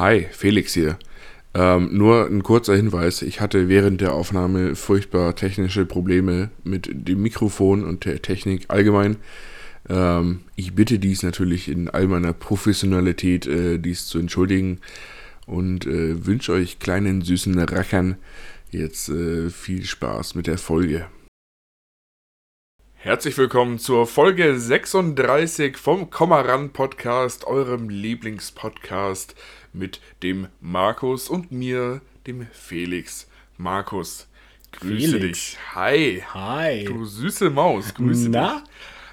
Hi, 0.00 0.26
Felix 0.30 0.72
hier. 0.72 0.98
Ähm, 1.52 1.90
nur 1.92 2.24
ein 2.24 2.42
kurzer 2.42 2.74
Hinweis. 2.74 3.20
Ich 3.20 3.42
hatte 3.42 3.68
während 3.68 4.00
der 4.00 4.14
Aufnahme 4.14 4.74
furchtbar 4.74 5.36
technische 5.36 5.84
Probleme 5.84 6.48
mit 6.64 6.88
dem 6.90 7.20
Mikrofon 7.20 7.84
und 7.84 8.06
der 8.06 8.22
Technik 8.22 8.64
allgemein. 8.68 9.16
Ähm, 9.90 10.40
ich 10.56 10.74
bitte 10.74 10.98
dies 10.98 11.22
natürlich 11.22 11.68
in 11.68 11.90
all 11.90 12.06
meiner 12.06 12.32
Professionalität, 12.32 13.46
äh, 13.46 13.76
dies 13.76 14.06
zu 14.06 14.18
entschuldigen 14.18 14.80
und 15.46 15.84
äh, 15.84 16.24
wünsche 16.24 16.52
euch 16.52 16.78
kleinen 16.78 17.20
süßen 17.20 17.58
Rackern 17.58 18.16
jetzt 18.70 19.10
äh, 19.10 19.50
viel 19.50 19.84
Spaß 19.84 20.34
mit 20.34 20.46
der 20.46 20.56
Folge. 20.56 21.08
Herzlich 23.02 23.38
willkommen 23.38 23.78
zur 23.78 24.06
Folge 24.06 24.60
36 24.60 25.78
vom 25.78 26.10
Kommaran 26.10 26.70
Podcast, 26.70 27.46
eurem 27.46 27.88
Lieblingspodcast 27.88 29.34
mit 29.72 30.00
dem 30.22 30.48
Markus 30.60 31.28
und 31.28 31.52
mir, 31.52 32.00
dem 32.26 32.46
Felix. 32.52 33.28
Markus, 33.56 34.26
grüße 34.72 35.18
Felix. 35.18 35.38
dich. 35.50 35.58
Hi. 35.74 36.22
Hi. 36.32 36.84
Du 36.84 37.04
süße 37.04 37.50
Maus, 37.50 37.94
grüße 37.94 38.28
Na? 38.30 38.54
dich. 38.54 38.62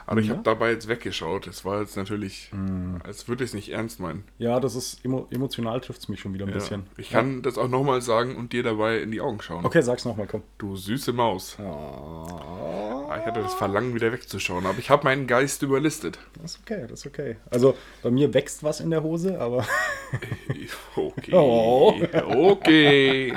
Aber 0.09 0.21
ich 0.21 0.27
Na? 0.27 0.35
habe 0.35 0.43
dabei 0.43 0.71
jetzt 0.71 0.87
weggeschaut. 0.87 1.47
Es 1.47 1.65
war 1.65 1.81
jetzt 1.81 1.97
natürlich, 1.97 2.49
Mm. 2.53 2.95
als 3.03 3.27
würde 3.27 3.43
ich 3.43 3.49
es 3.49 3.53
nicht 3.53 3.69
ernst 3.69 3.99
meinen. 3.99 4.23
Ja, 4.37 4.59
das 4.61 4.73
ist 4.75 5.03
emo 5.03 5.27
emotional 5.31 5.81
trifft 5.81 5.99
es 5.99 6.07
mich 6.07 6.21
schon 6.21 6.33
wieder 6.33 6.45
ein 6.45 6.49
Ja. 6.49 6.55
bisschen. 6.55 6.87
Ich 6.97 7.09
kann 7.11 7.41
das 7.41 7.57
auch 7.57 7.67
nochmal 7.67 8.01
sagen 8.01 8.37
und 8.37 8.53
dir 8.53 8.63
dabei 8.63 8.99
in 8.99 9.11
die 9.11 9.19
Augen 9.19 9.41
schauen. 9.41 9.65
Okay, 9.65 9.81
sag's 9.81 10.05
nochmal, 10.05 10.25
komm. 10.25 10.43
Du 10.57 10.77
süße 10.77 11.11
Maus. 11.11 11.57
Oh, 11.59 13.11
Ich 13.19 13.25
hatte 13.25 13.41
das 13.41 13.53
Verlangen, 13.55 13.93
wieder 13.95 14.11
wegzuschauen, 14.13 14.65
aber 14.65 14.79
ich 14.79 14.89
habe 14.89 15.03
meinen 15.03 15.27
Geist 15.27 15.61
überlistet. 15.63 16.19
das 16.41 16.55
ist 16.55 16.59
okay, 16.61 16.85
das 16.87 17.01
ist 17.01 17.07
okay. 17.07 17.35
Also 17.49 17.75
bei 18.01 18.09
mir 18.11 18.33
wächst 18.33 18.63
was 18.63 18.79
in 18.79 18.89
der 18.91 19.03
Hose, 19.03 19.39
aber. 19.39 19.65
Okay. 20.95 21.31
Oh. 21.33 21.93
Okay. 22.25 23.33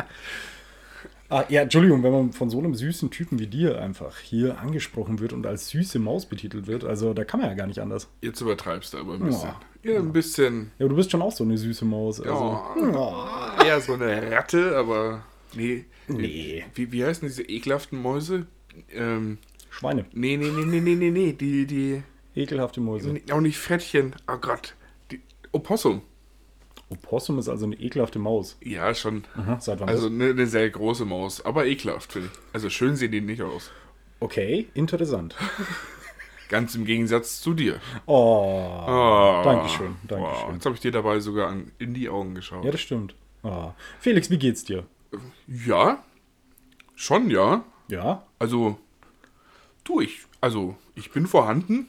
Ah, 1.30 1.44
ja, 1.48 1.62
Entschuldigung, 1.62 2.02
wenn 2.02 2.12
man 2.12 2.32
von 2.32 2.50
so 2.50 2.58
einem 2.58 2.74
süßen 2.74 3.10
Typen 3.10 3.38
wie 3.38 3.46
dir 3.46 3.80
einfach 3.80 4.18
hier 4.18 4.58
angesprochen 4.58 5.20
wird 5.20 5.32
und 5.32 5.46
als 5.46 5.68
süße 5.68 6.00
Maus 6.00 6.26
betitelt 6.26 6.66
wird, 6.66 6.84
also 6.84 7.14
da 7.14 7.24
kann 7.24 7.40
man 7.40 7.48
ja 7.48 7.54
gar 7.54 7.68
nicht 7.68 7.78
anders. 7.78 8.08
Jetzt 8.20 8.40
übertreibst 8.40 8.94
du 8.94 8.98
aber 8.98 9.14
ein 9.14 9.24
bisschen. 9.24 9.48
Ja. 9.48 9.92
Ja, 9.92 9.98
ein 9.98 10.12
bisschen. 10.12 10.72
Ja, 10.78 10.84
aber 10.84 10.90
du 10.90 10.96
bist 10.96 11.10
schon 11.10 11.22
auch 11.22 11.32
so 11.32 11.44
eine 11.44 11.56
süße 11.56 11.84
Maus. 11.84 12.20
Also. 12.20 12.60
Ja, 12.92 13.64
eher 13.64 13.80
so 13.80 13.94
eine 13.94 14.30
Ratte, 14.30 14.76
aber. 14.76 15.22
Nee. 15.54 15.86
Nee. 16.08 16.64
Wie, 16.74 16.92
wie 16.92 17.04
heißen 17.04 17.26
diese 17.26 17.42
ekelhaften 17.44 18.02
Mäuse? 18.02 18.46
Ähm, 18.92 19.38
Schweine. 19.70 20.04
nee, 20.12 20.36
nee, 20.36 20.50
nee, 20.50 20.64
nee, 20.64 20.80
nee, 20.80 20.94
nee, 20.96 21.10
nee. 21.10 21.32
Die, 21.32 21.66
die. 21.66 22.02
Ekelhafte 22.34 22.80
Mäuse. 22.80 23.14
Auch 23.30 23.40
nicht 23.40 23.58
Frettchen. 23.58 24.14
Oh 24.28 24.36
Gott. 24.36 24.74
Die, 25.10 25.20
Opossum. 25.52 26.02
Opossum 26.90 27.38
ist 27.38 27.48
also 27.48 27.64
eine 27.66 27.76
ekelhafte 27.76 28.18
Maus. 28.18 28.56
Ja, 28.62 28.92
schon. 28.94 29.24
Aha, 29.36 29.58
seit 29.60 29.80
wann 29.80 29.88
Also 29.88 30.06
eine, 30.08 30.30
eine 30.30 30.46
sehr 30.46 30.68
große 30.68 31.04
Maus. 31.04 31.44
Aber 31.44 31.64
ekelhaft, 31.66 32.12
finde 32.12 32.28
ich. 32.32 32.38
Also 32.52 32.68
schön 32.68 32.96
sehen 32.96 33.12
die 33.12 33.20
nicht 33.20 33.40
aus. 33.42 33.70
Okay, 34.18 34.68
interessant. 34.74 35.34
Ganz 36.48 36.74
im 36.74 36.84
Gegensatz 36.84 37.40
zu 37.40 37.54
dir. 37.54 37.80
Oh. 38.06 38.84
Oh. 38.86 39.40
Dankeschön, 39.44 39.94
Oh, 40.02 40.06
Dankeschön. 40.08 40.54
jetzt 40.54 40.64
habe 40.66 40.74
ich 40.74 40.80
dir 40.80 40.90
dabei 40.90 41.20
sogar 41.20 41.48
an, 41.48 41.70
in 41.78 41.94
die 41.94 42.08
Augen 42.08 42.34
geschaut. 42.34 42.64
Ja, 42.64 42.72
das 42.72 42.80
stimmt. 42.80 43.14
Ah. 43.44 43.72
Felix, 44.00 44.28
wie 44.30 44.38
geht's 44.38 44.64
dir? 44.64 44.84
Ja, 45.46 46.02
schon 46.96 47.30
ja. 47.30 47.64
Ja, 47.88 48.24
Also, 48.38 48.78
du, 49.84 50.00
ich, 50.00 50.22
also, 50.40 50.76
ich 50.96 51.10
bin 51.12 51.26
vorhanden. 51.26 51.88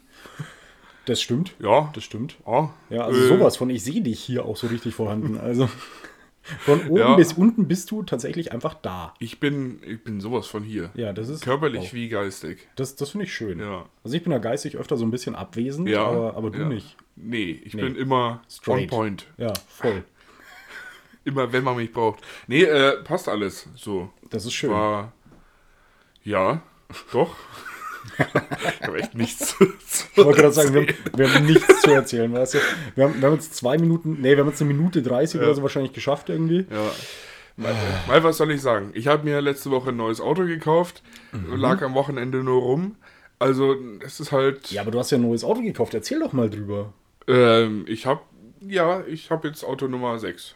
Das 1.11 1.21
stimmt. 1.21 1.53
Ja, 1.59 1.91
Das 1.93 2.03
stimmt. 2.03 2.37
ja. 2.47 2.73
Ja, 2.89 3.05
also 3.05 3.19
äh, 3.19 3.27
sowas 3.27 3.57
von, 3.57 3.69
ich 3.69 3.83
sehe 3.83 4.01
dich 4.01 4.19
hier 4.19 4.45
auch 4.45 4.57
so 4.57 4.67
richtig 4.67 4.95
vorhanden. 4.95 5.37
Also 5.37 5.69
von 6.61 6.87
oben 6.87 6.97
Ja. 6.97 7.15
bis 7.15 7.33
unten 7.33 7.67
bist 7.67 7.91
du 7.91 8.01
tatsächlich 8.03 8.51
einfach 8.51 8.73
da. 8.73 9.13
Ich 9.19 9.39
bin, 9.39 9.79
ich 9.85 10.03
bin 10.03 10.19
sowas 10.21 10.47
von 10.47 10.63
hier. 10.63 10.89
Ja, 10.95 11.13
das 11.13 11.29
ist. 11.29 11.43
Körperlich 11.43 11.81
wow. 11.83 11.93
wie 11.93 12.09
geistig. 12.09 12.67
Das, 12.75 12.95
das 12.95 13.11
finde 13.11 13.25
ich 13.25 13.33
schön. 13.33 13.59
Ja. 13.59 13.85
Also 14.03 14.15
ich 14.17 14.23
bin 14.23 14.31
ja 14.31 14.39
geistig 14.39 14.77
öfter 14.77 14.97
so 14.97 15.05
ein 15.05 15.11
bisschen 15.11 15.35
abwesend, 15.35 15.87
Ja. 15.89 16.05
aber, 16.05 16.35
aber 16.35 16.49
du 16.49 16.59
ja. 16.59 16.67
nicht. 16.67 16.95
Nee, 17.15 17.61
ich 17.63 17.73
Nee. 17.73 17.81
bin 17.83 17.95
immer 17.95 18.41
Straight. 18.49 18.83
on 18.91 18.97
point. 18.99 19.27
Ja, 19.37 19.53
voll. 19.67 20.03
Immer, 21.23 21.53
wenn 21.53 21.63
man 21.63 21.75
mich 21.75 21.91
braucht. 21.93 22.23
Nee, 22.47 22.63
äh, 22.63 22.97
passt 23.03 23.29
alles. 23.29 23.67
So. 23.75 24.09
Das 24.31 24.43
ist 24.45 24.53
schön. 24.53 24.71
War. 24.71 25.11
Ja, 26.23 26.61
doch. 27.13 27.35
Ich 28.17 28.87
habe 28.87 28.99
echt 28.99 29.15
nichts 29.15 29.55
zu 29.57 29.63
Ich 30.15 30.17
wollte 30.25 30.41
gerade 30.41 30.53
sagen, 30.53 30.73
wir 30.73 30.81
haben, 30.81 30.95
wir 31.15 31.33
haben 31.33 31.45
nichts 31.45 31.81
zu 31.81 31.91
erzählen, 31.91 32.31
weißt 32.33 32.55
du? 32.55 32.57
Wir 32.95 33.03
haben, 33.05 33.21
wir 33.21 33.27
haben 33.27 33.35
jetzt 33.35 33.55
zwei 33.55 33.77
Minuten, 33.77 34.17
nee, 34.21 34.31
wir 34.31 34.39
haben 34.39 34.49
jetzt 34.49 34.61
eine 34.61 34.73
Minute 34.73 35.01
30 35.01 35.39
oder 35.41 35.53
so 35.53 35.61
wahrscheinlich 35.61 35.93
geschafft 35.93 36.29
irgendwie. 36.29 36.65
Ja. 36.69 36.91
Mal, 37.57 37.75
mal, 38.07 38.23
was 38.23 38.37
soll 38.37 38.51
ich 38.51 38.61
sagen? 38.61 38.91
Ich 38.93 39.07
habe 39.07 39.23
mir 39.23 39.41
letzte 39.41 39.71
Woche 39.71 39.89
ein 39.89 39.97
neues 39.97 40.21
Auto 40.21 40.45
gekauft, 40.45 41.03
Mhm. 41.31 41.55
lag 41.55 41.81
am 41.81 41.93
Wochenende 41.93 42.43
nur 42.43 42.61
rum. 42.61 42.95
Also, 43.39 43.75
es 44.05 44.19
ist 44.19 44.31
halt. 44.31 44.71
Ja, 44.71 44.81
aber 44.83 44.91
du 44.91 44.99
hast 44.99 45.11
ja 45.11 45.17
ein 45.17 45.21
neues 45.23 45.43
Auto 45.43 45.61
gekauft, 45.61 45.93
erzähl 45.93 46.19
doch 46.19 46.31
mal 46.33 46.49
drüber. 46.49 46.93
Ähm, 47.27 47.85
ich 47.87 48.05
habe. 48.05 48.21
Ja, 48.61 49.03
ich 49.07 49.31
habe 49.31 49.47
jetzt 49.47 49.63
Auto 49.63 49.87
Nummer 49.87 50.19
6. 50.19 50.55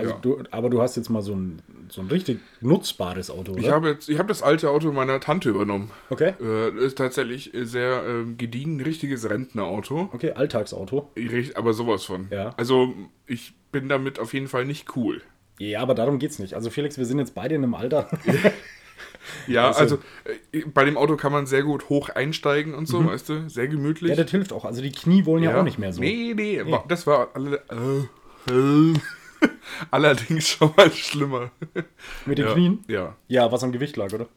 Also 0.00 0.12
Ja. 0.14 0.18
du, 0.20 0.42
aber 0.50 0.68
du 0.70 0.82
hast 0.82 0.96
jetzt 0.96 1.08
mal 1.08 1.22
so 1.22 1.34
ein, 1.34 1.62
so 1.88 2.00
ein 2.00 2.08
richtig 2.08 2.40
nutzbares 2.60 3.30
Auto, 3.30 3.52
oder? 3.52 3.60
Ich 3.60 3.70
habe 3.70 3.88
jetzt, 3.90 4.08
ich 4.08 4.18
habe 4.18 4.28
das 4.28 4.42
alte 4.42 4.70
Auto 4.70 4.92
meiner 4.92 5.20
Tante 5.20 5.48
übernommen. 5.50 5.90
okay. 6.10 6.34
Äh, 6.42 6.70
ist 6.84 6.98
tatsächlich 6.98 7.50
sehr 7.54 8.02
ähm, 8.06 8.36
gediegen, 8.36 8.76
ein 8.76 8.80
richtiges 8.82 9.28
Rentnerauto. 9.28 10.10
Okay, 10.12 10.32
Alltagsauto. 10.32 11.10
Richt- 11.16 11.56
Aber 11.56 11.72
sowas 11.72 12.04
von. 12.04 12.28
Ja. 12.30 12.54
Also, 12.56 12.92
ich 13.26 13.54
bin 13.72 13.88
damit 13.88 14.18
auf 14.18 14.34
jeden 14.34 14.48
Fall 14.48 14.64
nicht 14.64 14.96
cool. 14.96 15.22
Ja, 15.58 15.80
aber 15.82 15.94
darum 15.94 16.18
geht's 16.18 16.38
nicht. 16.38 16.54
Also 16.54 16.70
Felix, 16.70 16.96
wir 16.98 17.04
sind 17.06 17.18
jetzt 17.18 17.34
beide 17.34 17.54
in 17.54 17.62
einem 17.62 17.74
Alter. 17.74 18.08
Ja, 19.46 19.68
Also- 19.68 19.80
also, 19.80 19.98
äh, 20.52 20.64
bei 20.72 20.84
dem 20.84 20.96
Auto 20.96 21.16
kann 21.16 21.30
man 21.32 21.46
sehr 21.46 21.62
gut 21.62 21.88
hoch 21.88 22.08
einsteigen 22.08 22.74
und 22.74 22.86
so, 22.86 23.04
weißt 23.04 23.28
du? 23.28 23.48
Sehr 23.50 23.68
gemütlich. 23.68 24.10
Mhm. 24.12 24.16
ja, 24.16 24.22
das 24.22 24.30
hilft 24.30 24.52
auch. 24.52 24.64
Also 24.64 24.82
die 24.82 24.92
Knie 24.92 25.24
wollen 25.26 25.42
ja, 25.42 25.58
auch 25.58 25.62
nicht 25.62 25.78
mehr 25.78 25.92
so. 25.92 26.00
Nee, 26.00 26.32
nee, 26.34 26.60
wa- 26.66 26.84
das 26.88 27.06
war 27.06 27.28
alle, 27.34 27.56
äh, 27.70 28.50
äh, 28.52 28.94
allerdings 29.90 30.48
schon 30.48 30.72
mal 30.76 30.90
schlimmer. 30.90 31.50
Mit 32.26 32.38
den 32.38 32.46
ja, 32.46 32.52
Knien? 32.52 32.84
Ja, 32.88 33.16
Ja, 33.28 33.52
was 33.52 33.62
am 33.62 33.72
Gewicht 33.72 33.96
lag, 33.96 34.12
oder? 34.12 34.28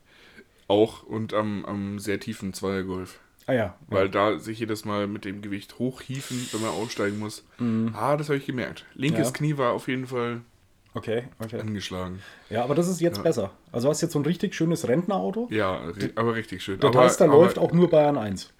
auch 0.68 1.04
und 1.04 1.34
am, 1.34 1.66
am 1.66 2.00
sehr 2.00 2.20
tiefen 2.20 2.54
Zweiergolf. 2.54 3.20
Ah 3.46 3.54
ja. 3.54 3.76
Weil 3.88 4.10
da 4.10 4.40
sich 4.40 4.60
jedes 4.60 4.86
Mal 4.86 5.08
mit 5.08 5.26
dem 5.26 5.42
Gewicht 5.42 5.78
hochhieven, 5.78 6.48
wenn 6.52 6.62
man 6.62 6.72
aussteigen 6.72 7.20
muss. 7.20 7.46
Mhm. 7.60 7.94
Ah, 7.94 8.16
das 8.16 8.30
habe 8.30 8.38
ich 8.38 8.46
gemerkt. 8.46 8.86
Linkes 8.96 9.28
Ja. 9.28 9.34
Knie 9.34 9.58
war 9.58 9.74
auf 9.74 9.88
jeden 9.88 10.08
Fall 10.08 10.42
Okay, 10.96 11.24
okay. 11.44 11.60
angeschlagen. 11.60 12.22
Ja, 12.50 12.64
aber 12.64 12.76
das 12.76 12.88
ist 12.88 13.02
jetzt 13.02 13.24
besser. 13.24 13.52
Also 13.72 13.88
du 13.88 13.92
hast 13.92 14.02
jetzt 14.02 14.14
so 14.14 14.20
ein 14.20 14.26
richtig 14.26 14.54
schönes 14.54 14.88
Rentnerauto. 14.88 15.48
Ja, 15.52 15.82
aber 16.16 16.36
richtig 16.36 16.64
schön. 16.64 16.80
Der 16.80 16.90
aber, 16.90 17.02
Teister 17.02 17.26
aber 17.26 17.34
läuft 17.34 17.58
auch 17.58 17.72
nur 17.74 17.90
Bayern 17.90 18.18
1. 18.18 18.54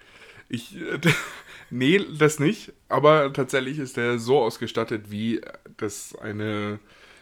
Ich, 0.48 0.76
äh, 0.76 0.98
nee, 1.74 2.00
das 2.18 2.38
nicht. 2.38 2.72
Aber 2.88 3.32
tatsächlich 3.32 3.78
ist 3.78 3.96
der 3.96 4.18
so 4.18 4.38
ausgestattet, 4.38 5.10
wie 5.10 5.40
das 5.76 6.14
eine 6.16 6.78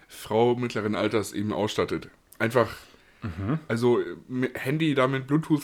Frau 0.09 0.55
mittleren 0.55 0.95
Alters 0.95 1.33
eben 1.33 1.53
ausstattet. 1.53 2.09
Einfach, 2.39 2.69
Mhm. 3.23 3.61
also 3.69 4.01
Handy 4.55 4.95
damit 4.95 5.27
Bluetooth 5.29 5.63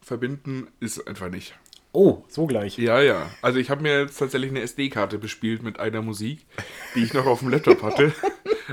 verbinden 0.00 0.66
ist 0.80 1.06
einfach 1.06 1.30
nicht. 1.30 1.54
Oh, 1.92 2.24
so 2.28 2.46
gleich. 2.46 2.76
Ja, 2.78 3.00
ja. 3.00 3.30
Also 3.42 3.58
ich 3.60 3.70
habe 3.70 3.82
mir 3.82 4.00
jetzt 4.02 4.18
tatsächlich 4.18 4.50
eine 4.50 4.60
SD-Karte 4.60 5.16
bespielt 5.18 5.62
mit 5.62 5.78
einer 5.80 6.02
Musik, 6.02 6.44
die 6.94 7.04
ich 7.04 7.14
noch 7.14 7.26
auf 7.26 7.38
dem 7.40 7.48
Laptop 7.50 7.82
hatte. 7.82 8.12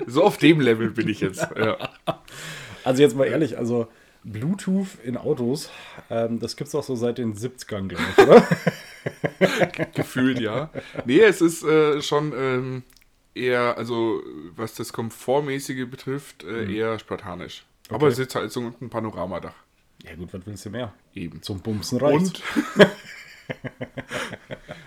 So 0.08 0.24
auf 0.24 0.38
dem 0.38 0.60
Level 0.60 0.90
bin 0.90 1.08
ich 1.08 1.20
jetzt. 1.22 1.48
Ja. 1.56 1.78
Also 2.84 3.02
jetzt 3.04 3.16
mal 3.16 3.26
ehrlich, 3.26 3.58
also 3.60 3.88
Bluetooth 4.24 4.88
in 5.04 5.16
Autos, 5.18 5.70
ähm, 6.10 6.40
das 6.40 6.56
gibt's 6.58 6.74
auch 6.76 6.84
so 6.84 6.96
seit 6.96 7.18
den 7.20 7.34
70ern, 7.36 7.88
glaube 7.88 8.04
ich, 8.12 8.24
oder? 8.28 8.48
Gefühlt, 9.96 10.40
ja. 10.40 10.70
Nee, 11.06 11.20
es 11.22 11.42
ist 11.42 11.64
äh, 11.64 12.02
schon 12.02 12.34
ähm, 12.36 12.84
eher, 13.36 13.78
also 13.78 14.22
was 14.56 14.76
das 14.76 14.94
Komfortmäßige 14.94 15.88
betrifft, 15.90 16.44
äh, 16.44 16.72
eher 16.74 17.00
spartanisch. 17.00 17.66
Aber 17.90 18.08
Okay. 18.08 18.16
Sitzheizung 18.16 18.66
und 18.68 18.82
ein 18.82 18.90
Panoramadach. 18.90 19.54
ja 20.04 20.16
gut, 20.16 20.34
was 20.34 20.42
willst 20.46 20.66
du 20.66 20.70
mehr? 20.70 20.94
Eben. 21.14 21.42
Zum 21.42 21.60
Bumsen 21.60 22.00
reicht's. 22.00 22.42
Und. 22.76 22.88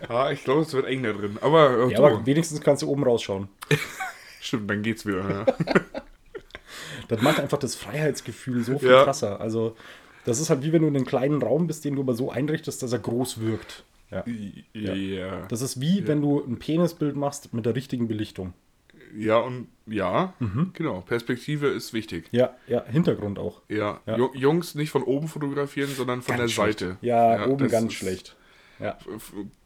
ja, 0.08 0.30
ich 0.30 0.44
glaube, 0.44 0.62
es 0.62 0.72
wird 0.72 0.86
eng 0.86 1.02
da 1.02 1.12
drin. 1.12 1.38
Aber, 1.40 1.70
äh, 1.88 1.92
ja, 1.92 1.98
aber 1.98 2.24
wenigstens 2.26 2.60
kannst 2.60 2.82
du 2.82 2.88
oben 2.88 3.04
rausschauen. 3.04 3.48
stimmt, 4.40 4.70
dann 4.70 4.82
geht's 4.82 5.04
wieder. 5.06 5.28
Ja. 5.30 5.46
Das 7.08 7.20
macht 7.22 7.38
einfach 7.40 7.58
das 7.58 7.74
Freiheitsgefühl 7.74 8.64
so 8.64 8.78
viel 8.78 8.90
Ja. 8.90 9.04
krasser. 9.04 9.40
Also, 9.40 9.76
das 10.24 10.40
ist 10.40 10.50
halt 10.50 10.62
wie 10.62 10.72
wenn 10.72 10.82
du 10.82 10.88
in 10.88 10.96
einem 10.96 11.06
kleinen 11.06 11.42
Raum 11.42 11.66
bist, 11.66 11.84
den 11.84 11.94
du 11.96 12.02
aber 12.02 12.14
so 12.14 12.30
einrichtest, 12.30 12.82
dass 12.82 12.92
er 12.92 12.98
groß 12.98 13.40
wirkt. 13.40 13.84
Ja. 14.10 14.24
ja. 14.72 14.94
ja. 14.94 15.46
Das 15.48 15.62
ist 15.62 15.80
wie 15.80 16.06
wenn 16.06 16.20
du 16.20 16.40
ein 16.44 16.58
Penisbild 16.58 17.16
machst 17.16 17.52
mit 17.52 17.66
der 17.66 17.74
richtigen 17.74 18.06
Belichtung. 18.08 18.52
Ja, 19.16 19.38
und 19.38 19.68
ja, 19.86 20.34
Mhm. 20.40 20.70
genau. 20.74 21.00
Perspektive 21.00 21.68
ist 21.68 21.92
wichtig. 21.92 22.28
Ja, 22.32 22.54
ja, 22.66 22.84
Hintergrund 22.84 23.38
auch. 23.38 23.62
Ja. 23.68 24.00
Ja. 24.06 24.16
Ju- 24.16 24.34
Jungs 24.36 24.74
nicht 24.74 24.90
von 24.90 25.02
oben 25.04 25.28
fotografieren, 25.28 25.88
sondern 25.90 26.22
von 26.22 26.36
Ganz 26.36 26.54
der 26.54 26.62
schlecht. 26.64 26.78
Seite. 26.80 26.96
Ja, 27.02 27.46
oben 27.46 27.68
ganz 27.68 27.92
schlecht. 27.94 28.36
Ja. 28.78 28.98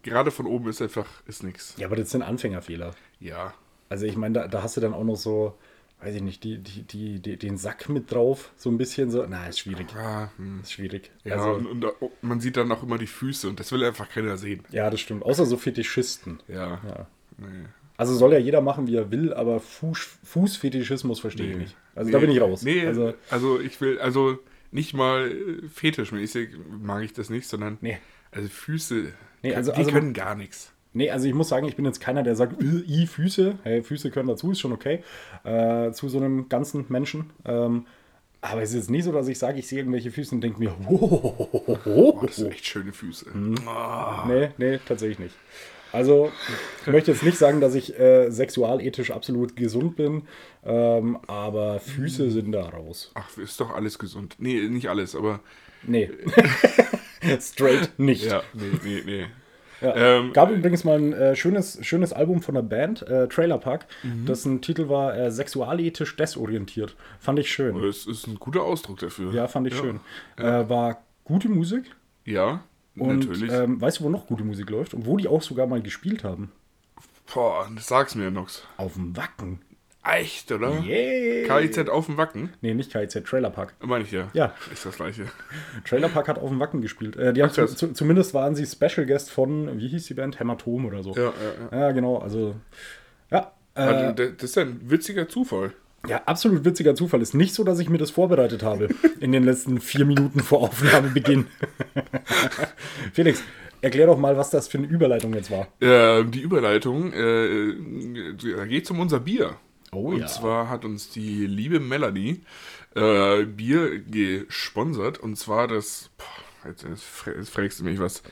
Gerade 0.03 0.31
von 0.31 0.47
oben 0.47 0.69
ist 0.69 0.81
einfach 0.83 1.07
ist 1.27 1.43
nix. 1.43 1.75
ja, 1.79 1.87
aber 1.87 1.97
das 1.97 2.11
sind 2.11 2.23
Anfängerfehler. 2.23 2.93
Ja. 3.19 3.55
Also 3.89 4.07
ich 4.07 4.17
meine, 4.17 4.35
da, 4.35 4.47
da 4.49 4.63
hast 4.63 4.77
du 4.77 4.81
dann 4.81 4.95
auch 4.95 5.03
noch 5.05 5.17
so, 5.17 5.55
weiß 6.03 6.15
ich 6.17 6.23
nicht, 6.23 6.45
die, 6.45 6.59
die, 6.59 6.83
die, 6.83 7.21
die, 7.21 7.37
den 7.37 7.57
Sack 7.59 7.89
mit 7.89 8.11
drauf, 8.13 8.53
so 8.57 8.71
ein 8.71 8.79
bisschen 8.79 9.11
so. 9.11 9.25
Na, 9.29 9.47
ist 9.49 9.59
schwierig. 9.61 9.87
Ja, 9.95 10.31
hm. 10.37 10.61
Ist 10.63 10.73
schwierig. 10.73 11.11
ja 11.25 11.35
also, 11.37 11.53
und, 11.53 11.67
und 11.67 11.81
da- 11.83 11.93
man 12.23 12.41
sieht 12.41 12.57
dann 12.57 12.71
auch 12.73 12.83
immer 12.83 12.99
die 12.99 13.07
Füße 13.07 13.49
und 13.49 13.61
das 13.61 13.71
will 13.73 13.85
einfach 13.85 14.09
keiner 14.09 14.37
sehen. 14.37 14.63
ja, 14.71 14.89
das 14.91 15.01
stimmt. 15.01 15.23
Außer 15.25 15.47
so 15.47 15.57
Fetischisten. 15.57 16.41
Ja. 16.49 16.81
Ja. 16.87 17.07
Nee. 17.39 17.67
Also 17.97 18.15
soll 18.15 18.33
ja 18.33 18.39
jeder 18.39 18.63
machen, 18.63 18.87
wie 18.87 18.97
er 18.97 19.11
will, 19.11 19.35
aber 19.35 19.61
Fuß, 19.61 20.19
Fußfetischismus 20.25 21.21
verstehe 21.21 21.47
ich 21.51 21.57
Nee. 21.57 21.63
nicht. 21.65 21.77
Also 21.95 22.11
da 22.11 22.19
Nee, 22.19 22.27
bin 22.27 22.35
ich 22.35 22.41
raus. 22.41 22.63
Nee, 22.63 22.87
Also, 22.87 23.13
also, 23.29 23.61
ich 23.61 23.79
will, 23.81 23.99
also 23.99 24.39
nicht 24.71 24.95
mal 24.95 25.31
äh, 25.31 25.69
fetischmäßig 25.69 26.51
mag 26.81 27.03
ich 27.05 27.13
das 27.13 27.29
nicht, 27.29 27.47
sondern 27.47 27.77
nee. 27.83 27.99
also 28.31 28.49
Füße, 28.49 29.13
Nee, 29.43 29.55
also- 29.55 29.73
die 29.73 29.79
also- 29.79 29.91
können 29.91 30.15
gar 30.15 30.35
nichts. 30.35 30.73
Nee, 30.93 31.11
also 31.11 31.27
ich 31.29 31.35
muss 31.35 31.49
sagen, 31.49 31.67
ich 31.69 31.77
bin 31.77 31.85
jetzt 31.85 32.01
keiner, 32.01 32.23
der 32.23 32.35
sagt, 32.35 32.61
"Äh, 32.63 32.83
i 32.87 33.07
Füße. 33.07 33.59
Hey, 33.63 33.83
Füße 33.83 34.11
können 34.11 34.29
dazu, 34.29 34.51
ist 34.51 34.61
schon 34.61 34.73
okay. 34.73 35.03
Äh, 35.45 35.93
zu 35.93 36.09
so 36.09 36.19
einem 36.19 36.49
ganzen 36.49 36.87
Menschen. 36.89 37.31
Ähm, 37.45 37.87
aber 38.41 38.63
es 38.63 38.71
ist 38.71 38.77
jetzt 38.77 38.91
nicht 38.91 39.05
so, 39.05 39.13
dass 39.13 39.29
ich 39.29 39.39
sage, 39.39 39.59
ich 39.59 39.69
sehe 39.69 39.79
irgendwelche 39.81 40.11
Füße 40.11 40.35
und 40.35 40.41
denke 40.41 40.59
mir, 40.59 40.75
Oh, 40.89 42.19
das 42.27 42.37
sind 42.37 42.51
echt 42.53 42.65
schöne 42.67 42.93
Füße. 42.93 43.27
Mhm. 43.31 43.57
Ah. 43.67 44.25
Nee, 44.27 44.49
nee, 44.59 44.79
tatsächlich 44.87 45.19
nicht. 45.19 45.35
Also, 45.93 46.31
ich 46.83 46.87
möchte 46.93 47.11
jetzt 47.11 47.25
nicht 47.25 47.37
sagen, 47.37 47.61
dass 47.61 47.75
ich 47.75 47.99
äh, 47.99 48.31
sexualethisch 48.31 49.11
absolut 49.11 49.57
gesund 49.57 49.97
bin, 49.97 50.23
ähm, 50.65 51.19
aber 51.27 51.81
Füße 51.81 52.31
sind 52.31 52.53
da 52.53 52.69
raus. 52.69 53.11
Ach, 53.15 53.37
ist 53.37 53.61
doch 53.61 53.75
alles 53.75 53.99
gesund. 53.99 54.37
Nee, 54.39 54.69
nicht 54.69 54.89
alles, 54.89 55.15
aber 55.17 55.41
Nee. 55.83 56.11
Straight 57.41 57.99
nicht. 57.99 58.25
ja, 58.25 58.43
nee, 58.55 58.71
nee, 58.85 59.03
nee. 59.05 59.27
Ja. 59.81 59.95
Ähm, 59.97 60.33
Gab 60.33 60.51
übrigens 60.51 60.85
mal 60.85 60.99
ein 60.99 61.13
äh, 61.13 61.35
schönes, 61.37 61.79
schönes 61.87 62.13
Album 62.13 62.43
von 62.43 62.55
der 62.55 62.63
Band, 62.63 63.03
äh, 63.09 63.29
Trailer 63.29 63.59
Park, 63.59 63.87
Mhm. 64.03 64.27
dessen 64.27 64.61
Titel 64.61 64.89
war 64.89 65.17
äh, 65.17 65.31
Sexualethisch 65.31 66.17
desorientiert. 66.17 66.97
Fand 67.19 67.39
ich 67.39 67.51
schön. 67.51 67.81
Das 67.81 68.07
ist 68.07 68.27
ein 68.27 68.37
guter 68.37 68.63
Ausdruck 68.63 68.99
dafür. 68.99 69.33
Ja, 69.33 69.49
fand 69.49 69.67
ich 69.69 69.77
schön. 69.77 70.01
Äh, 70.37 70.69
war 70.69 71.03
gute 71.25 71.49
Musik. 71.49 71.85
Ja, 72.25 72.63
Und 72.97 73.21
natürlich. 73.21 73.51
ähm, 73.53 73.81
weißt 73.81 74.01
du, 74.01 74.05
wo 74.05 74.09
noch 74.11 74.27
gute 74.27 74.45
Musik 74.45 74.69
läuft? 74.71 74.93
Und 74.95 75.07
wo 75.07 75.17
die 75.17 75.29
auch 75.29 75.43
sogar 75.43 75.67
mal 75.67 75.81
gespielt 75.81 76.25
haben? 76.25 76.53
Boah, 77.33 77.69
sag's 77.79 78.15
mir, 78.15 78.31
Nox. 78.31 78.65
Auf 78.77 78.95
dem 78.95 79.17
Wacken. 79.17 79.61
Echt, 80.03 80.51
oder? 80.51 80.83
Yeah. 80.83 81.47
KIZ 81.61 81.89
auf 81.91 82.07
dem 82.07 82.17
Wacken? 82.17 82.55
Nee, 82.63 82.73
nicht 82.75 82.91
KIZ, 82.93 83.23
Trailer 83.25 83.51
Park. 83.51 83.75
Meine 83.81 84.05
ich 84.05 84.11
ja. 84.13 84.29
Ja. 84.33 84.55
Ist 84.73 84.87
das 84.87 84.97
gleiche. 84.97 85.27
Trailer 85.85 86.09
Park 86.09 86.29
hat 86.29 86.39
auf 86.39 86.49
dem 86.49 86.59
Wacken 86.59 86.81
gespielt. 86.81 87.17
Äh, 87.17 87.33
die 87.35 87.43
haben 87.43 87.51
Ach, 87.51 87.55
zu, 87.55 87.67
zu, 87.67 87.93
zumindest 87.93 88.33
waren 88.33 88.55
sie 88.55 88.65
Special 88.67 89.07
Guest 89.07 89.31
von, 89.31 89.79
wie 89.79 89.89
hieß 89.89 90.07
die 90.07 90.15
Band? 90.15 90.41
Hämatom 90.41 90.87
oder 90.87 91.03
so. 91.03 91.15
Ja, 91.15 91.25
ja, 91.25 91.33
ja. 91.71 91.81
Ja, 91.81 91.93
genau. 91.93 92.17
Also, 92.19 92.57
ja. 93.31 93.53
Also, 93.75 94.05
Äh, 94.07 94.15
das 94.15 94.31
das 94.39 94.51
ist 94.51 94.59
ein 94.59 94.81
witziger 94.91 95.29
Zufall. 95.29 95.75
ja, 96.09 96.23
absolut 96.25 96.65
witziger 96.65 96.95
Zufall. 96.95 97.21
Ist 97.21 97.35
nicht 97.35 97.55
so, 97.55 97.63
dass 97.63 97.79
ich 97.79 97.91
mir 97.91 97.99
das 97.99 98.11
vorbereitet 98.11 98.63
habe 98.63 98.89
in 99.21 99.33
den 99.33 99.45
letzten 99.45 99.81
vier 99.83 100.07
Minuten 100.07 100.41
vor 100.41 100.61
Aufnahmebeginn. 100.63 101.47
Felix, 103.13 103.43
erklär 103.83 104.07
doch 104.07 104.19
mal, 104.19 104.37
was 104.37 104.49
das 104.51 104.67
für 104.69 104.79
eine 104.79 104.87
Überleitung 104.87 105.35
jetzt 105.35 105.51
war. 105.51 105.69
Äh, 105.81 106.25
die 106.25 106.41
Überleitung, 106.41 107.13
äh, 107.13 107.75
da 108.57 108.65
geht 108.67 108.91
um 108.91 109.01
unser 109.01 109.21
Bier. 109.21 109.57
Oh 109.93 110.11
und 110.11 110.21
ja. 110.21 110.27
zwar 110.27 110.69
hat 110.69 110.85
uns 110.85 111.11
die 111.11 111.47
liebe 111.47 111.81
Melanie 111.81 112.43
äh, 112.95 113.45
Bier 113.45 113.99
gesponsert. 114.01 115.19
Und 115.19 115.37
zwar 115.37 115.67
das, 115.69 116.11
boah, 116.17 116.69
jetzt, 116.71 116.85
jetzt 116.85 117.03
fra- 117.05 117.33
jetzt 117.33 117.51
fragst 117.51 117.81
du 117.81 117.85
mich 117.85 117.99
was, 117.99 118.23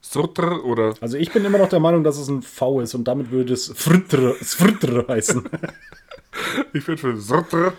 Surtr 0.00 0.64
oder 0.64 0.94
Also 1.00 1.16
ich 1.16 1.32
bin 1.32 1.44
immer 1.44 1.58
noch 1.58 1.68
der 1.68 1.80
Meinung, 1.80 2.04
dass 2.04 2.18
es 2.18 2.28
ein 2.28 2.42
V 2.42 2.80
ist 2.80 2.94
und 2.94 3.04
damit 3.08 3.30
würde 3.30 3.52
es 3.54 3.72
Fritter, 3.74 4.34
Fritter 4.34 5.06
heißen. 5.08 5.48
ich 6.72 6.84
bin 6.84 6.96
für 6.98 7.16
Surtr. 7.16 7.72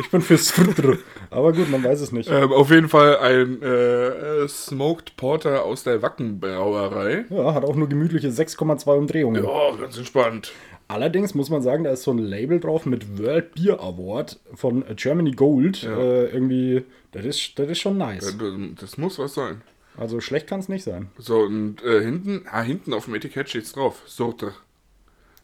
Ich 0.00 0.10
bin 0.10 0.20
für 0.22 0.38
Fritter. 0.38 0.96
Aber 1.30 1.52
gut, 1.52 1.68
man 1.70 1.82
weiß 1.82 2.00
es 2.00 2.12
nicht. 2.12 2.30
Ähm, 2.30 2.52
auf 2.52 2.70
jeden 2.70 2.88
Fall 2.88 3.18
ein 3.18 3.60
äh, 3.60 4.46
Smoked 4.48 5.16
Porter 5.16 5.64
aus 5.64 5.82
der 5.82 6.00
Wackenbrauerei. 6.02 7.24
Ja, 7.30 7.52
hat 7.52 7.64
auch 7.64 7.74
nur 7.74 7.88
gemütliche 7.88 8.28
6,2 8.28 8.96
Umdrehungen. 8.96 9.42
Ja, 9.44 9.74
ganz 9.76 9.98
entspannt. 9.98 10.52
Allerdings 10.88 11.34
muss 11.34 11.50
man 11.50 11.60
sagen, 11.60 11.84
da 11.84 11.90
ist 11.90 12.02
so 12.02 12.12
ein 12.12 12.18
Label 12.18 12.60
drauf 12.60 12.86
mit 12.86 13.18
World 13.18 13.54
Beer 13.54 13.80
Award 13.80 14.40
von 14.54 14.84
Germany 14.96 15.32
Gold. 15.32 15.82
Äh, 15.84 16.28
irgendwie, 16.30 16.82
das 17.12 17.26
ist, 17.26 17.58
das 17.58 17.68
ist 17.68 17.80
schon 17.80 17.98
nice. 17.98 18.36
Das, 18.80 18.96
muss 18.96 19.18
was 19.18 19.34
sein. 19.34 19.60
Also 19.98 20.20
schlecht 20.20 20.46
kann 20.46 20.60
es 20.60 20.70
nicht 20.70 20.84
sein. 20.84 21.10
So, 21.18 21.40
und 21.40 21.82
äh, 21.82 22.02
hinten, 22.02 22.46
ah, 22.50 22.62
hinten 22.62 22.94
auf 22.94 23.04
dem 23.04 23.14
Etikett 23.14 23.50
steht's 23.50 23.72
drauf. 23.72 24.02
Surtr. 24.06 24.54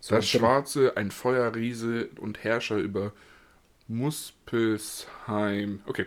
Das 0.08 0.26
Schwarze, 0.26 0.96
ein 0.96 1.10
Feuerriese 1.10 2.08
und 2.20 2.42
Herrscher 2.42 2.76
über 2.76 3.12
Muspelsheim. 3.86 5.80
Okay. 5.86 6.06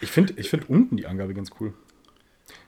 Ich 0.00 0.10
finde 0.10 0.34
ich 0.36 0.50
find 0.50 0.68
unten 0.68 0.98
die 0.98 1.06
Angabe 1.06 1.32
ganz 1.32 1.50
cool. 1.58 1.72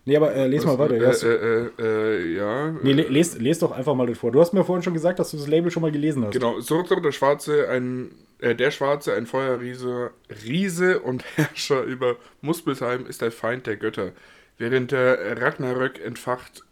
Nee, 0.09 0.17
aber 0.17 0.35
äh, 0.35 0.47
les 0.47 0.65
mal 0.65 0.79
weiter. 0.79 0.95
Äh, 0.95 1.27
äh, 1.27 1.67
äh, 1.67 2.15
äh, 2.17 2.35
ja. 2.35 2.71
nee, 2.83 2.93
le- 2.93 3.09
les, 3.09 3.37
les 3.39 3.59
doch 3.59 3.73
einfach 3.73 3.95
mal 3.95 4.07
das 4.07 4.17
vor. 4.17 4.33
Du 4.33 4.41
hast 4.41 4.55
mir 4.55 4.65
vorhin 4.65 4.83
schon 4.83 4.95
gesagt, 4.95 5.19
dass 5.19 5.33
du 5.33 5.37
das 5.37 5.47
Label 5.47 5.71
schon 5.71 5.83
mal 5.83 5.93
gelesen 5.93 6.25
hast. 6.25 6.33
Genau, 6.33 6.61
Surtr, 6.61 7.03
der 7.03 7.13
Schwarze, 7.13 7.69
ein, 7.69 8.11
äh, 8.39 8.55
der 8.55 8.71
Schwarze, 8.71 9.13
ein 9.13 9.27
Feuerriese, 9.27 10.13
Riese 10.47 11.01
und 11.01 11.25
Herrscher 11.37 11.83
über 11.83 12.17
Muspelsheim 12.41 13.05
ist 13.05 13.21
der 13.21 13.31
Feind 13.31 13.67
der 13.67 13.77
Götter. 13.77 14.13
Während 14.57 14.93
der 14.93 15.39
Ragnarök 15.43 16.03
entfacht 16.03 16.65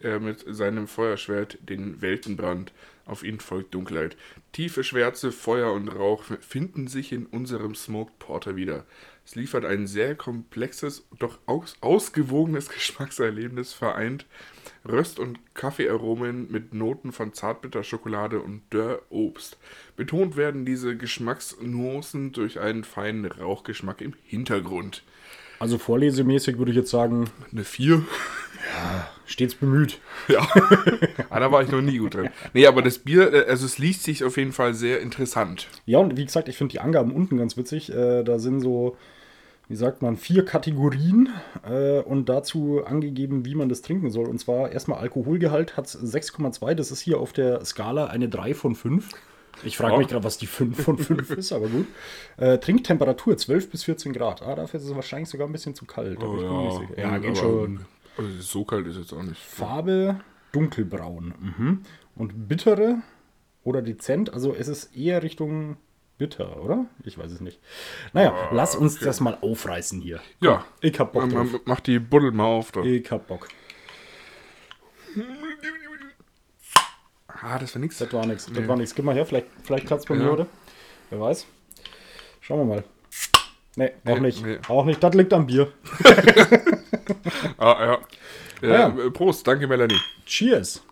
er 0.00 0.18
mit 0.18 0.42
seinem 0.48 0.88
Feuerschwert 0.88 1.58
den 1.60 2.00
Weltenbrand. 2.00 2.72
Auf 3.04 3.22
ihn 3.22 3.38
folgt 3.38 3.74
Dunkelheit. 3.74 4.16
Tiefe 4.52 4.82
Schwärze, 4.82 5.30
Feuer 5.30 5.74
und 5.74 5.88
Rauch 5.88 6.24
finden 6.40 6.88
sich 6.88 7.12
in 7.12 7.26
unserem 7.26 7.74
Smoked 7.74 8.18
Porter 8.18 8.56
wieder. 8.56 8.84
Es 9.28 9.34
liefert 9.34 9.66
ein 9.66 9.86
sehr 9.86 10.14
komplexes, 10.14 11.06
doch 11.18 11.38
aus, 11.44 11.76
ausgewogenes 11.82 12.68
Geschmackserlebnis, 12.74 13.74
vereint 13.74 14.24
Röst- 14.88 15.18
und 15.18 15.38
Kaffeearomen 15.54 16.50
mit 16.50 16.72
Noten 16.72 17.12
von 17.12 17.34
Zartbitterschokolade 17.34 18.40
und 18.40 18.62
Dörrobst. 18.70 19.58
Betont 19.96 20.38
werden 20.38 20.64
diese 20.64 20.96
Geschmacksnuancen 20.96 22.32
durch 22.32 22.58
einen 22.58 22.84
feinen 22.84 23.26
Rauchgeschmack 23.26 24.00
im 24.00 24.14
Hintergrund. 24.24 25.02
Also 25.58 25.76
vorlesemäßig 25.76 26.56
würde 26.56 26.70
ich 26.70 26.78
jetzt 26.78 26.90
sagen, 26.90 27.28
Eine 27.52 27.64
4? 27.64 28.02
stets 29.26 29.54
bemüht. 29.54 30.00
Ja. 30.28 30.46
ah, 31.28 31.40
da 31.40 31.52
war 31.52 31.62
ich 31.62 31.70
noch 31.70 31.82
nie 31.82 31.98
gut 31.98 32.14
drin. 32.14 32.30
Nee, 32.54 32.66
aber 32.66 32.80
das 32.80 32.98
Bier, 32.98 33.32
äh, 33.32 33.44
also 33.50 33.66
es 33.66 33.78
liest 33.78 34.04
sich 34.04 34.24
auf 34.24 34.38
jeden 34.38 34.52
Fall 34.52 34.72
sehr 34.72 35.00
interessant. 35.00 35.68
Ja, 35.84 35.98
und 35.98 36.16
wie 36.16 36.24
gesagt, 36.24 36.48
ich 36.48 36.56
finde 36.56 36.72
die 36.72 36.80
Angaben 36.80 37.12
unten 37.12 37.36
ganz 37.36 37.58
witzig. 37.58 37.92
Äh, 37.92 38.24
da 38.24 38.38
sind 38.38 38.60
so, 38.60 38.96
wie 39.68 39.76
sagt 39.76 40.00
man, 40.02 40.16
vier 40.16 40.44
Kategorien 40.44 41.28
äh, 41.68 42.00
und 42.00 42.28
dazu 42.28 42.82
angegeben, 42.84 43.44
wie 43.44 43.54
man 43.54 43.68
das 43.68 43.82
trinken 43.82 44.10
soll. 44.10 44.26
Und 44.26 44.38
zwar 44.38 44.72
erstmal 44.72 44.98
Alkoholgehalt 45.00 45.76
hat 45.76 45.86
6,2. 45.86 46.74
Das 46.74 46.90
ist 46.90 47.00
hier 47.00 47.20
auf 47.20 47.32
der 47.32 47.64
Skala 47.64 48.06
eine 48.06 48.28
3 48.28 48.54
von 48.54 48.74
5. 48.74 49.08
Ich 49.64 49.76
frage 49.76 49.92
Ja. 49.94 49.98
mich 49.98 50.08
gerade, 50.08 50.24
was 50.24 50.38
die 50.38 50.46
5 50.46 50.82
von 50.82 50.98
5 50.98 51.30
ist, 51.32 51.52
aber 51.52 51.68
gut. 51.68 51.86
Äh, 52.36 52.58
Trinktemperatur 52.58 53.36
12 53.36 53.70
bis 53.70 53.84
14 53.84 54.12
Grad. 54.12 54.40
Ah, 54.42 54.54
dafür 54.54 54.78
ist 54.80 54.86
es 54.86 54.94
wahrscheinlich 54.94 55.28
sogar 55.28 55.46
ein 55.48 55.52
bisschen 55.52 55.74
zu 55.74 55.84
kalt. 55.84 56.18
bin 56.18 56.30
mir 56.36 56.62
nicht 56.88 56.98
ja, 56.98 57.18
geht 57.18 57.36
schon. 57.36 57.80
Also 58.16 58.30
so 58.40 58.64
kalt 58.64 58.86
ist 58.86 58.96
jetzt 58.96 59.12
auch 59.12 59.22
nicht. 59.22 59.40
Farbe 59.40 60.20
dunkelbraun. 60.52 61.34
Mhm. 61.40 61.82
Und 62.16 62.48
bittere 62.48 62.98
oder 63.64 63.82
dezent, 63.82 64.32
also 64.32 64.54
es 64.54 64.66
ist 64.68 64.96
eher 64.96 65.22
Richtung 65.22 65.76
bitter, 66.18 66.60
oder? 66.62 66.86
Ich 67.04 67.16
weiß 67.16 67.30
es 67.32 67.40
nicht. 67.40 67.58
Naja, 68.12 68.34
lass 68.52 68.74
uns 68.76 68.98
das 68.98 69.20
mal 69.20 69.38
aufreißen 69.40 70.00
hier. 70.00 70.20
Ja. 70.40 70.64
Ich 70.80 70.98
hab 71.00 71.12
Bock 71.12 71.22
Man, 71.22 71.30
drauf. 71.30 71.52
man 71.52 71.60
macht 71.64 71.86
die 71.86 71.98
Buddel 71.98 72.32
mal 72.32 72.44
auf. 72.44 72.72
Da. 72.72 72.82
Ich 72.82 73.10
hab 73.10 73.26
Bock. 73.28 73.48
Ah, 77.28 77.58
das 77.58 77.74
war 77.74 77.80
nix. 77.80 77.98
Das 77.98 78.12
war 78.12 78.26
nichts. 78.26 78.46
Das 78.46 78.56
Nee. 78.58 78.68
war 78.68 78.76
nichts. 78.76 78.94
Gib 78.94 79.04
mal 79.04 79.14
her, 79.14 79.24
vielleicht, 79.26 79.46
vielleicht 79.62 79.90
es 79.90 80.04
bei 80.04 80.14
mir 80.14 80.24
Ja. 80.24 80.30
heute. 80.30 80.46
Wer 81.10 81.20
weiß. 81.20 81.46
Schauen 82.40 82.58
wir 82.68 82.74
mal. 82.76 82.84
Nee, 83.76 83.92
auch 84.04 84.14
Nee, 84.16 84.20
nicht. 84.20 84.44
nee. 84.44 84.58
Auch 84.68 84.84
nicht. 84.84 85.02
Das 85.02 85.14
liegt 85.14 85.32
am 85.32 85.46
Bier. 85.46 85.72
Ah, 87.58 87.76
ja. 87.84 87.98
Ja, 88.68 88.88
ja. 88.88 89.06
äh, 89.06 89.10
Prost, 89.10 89.46
danke 89.46 89.66
Melanie. 89.66 89.98
Cheers. 90.26 90.82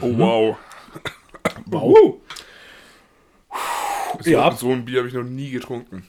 Oh 0.00 0.18
wow. 0.18 0.56
Wow. 1.66 2.20
So, 4.20 4.30
Ja. 4.30 4.50
so 4.52 4.70
ein 4.70 4.84
Bier 4.84 4.98
habe 5.00 5.08
ich 5.08 5.14
noch 5.14 5.24
nie 5.24 5.50
getrunken. 5.50 6.06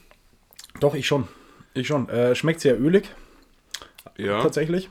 Doch, 0.80 0.94
ich 0.94 1.06
schon. 1.06 1.26
Ich 1.74 1.86
schon. 1.86 2.08
Äh, 2.08 2.34
schmeckt 2.34 2.60
sehr 2.60 2.80
ölig. 2.80 3.10
Ja. 4.16 4.40
tatsächlich. 4.42 4.88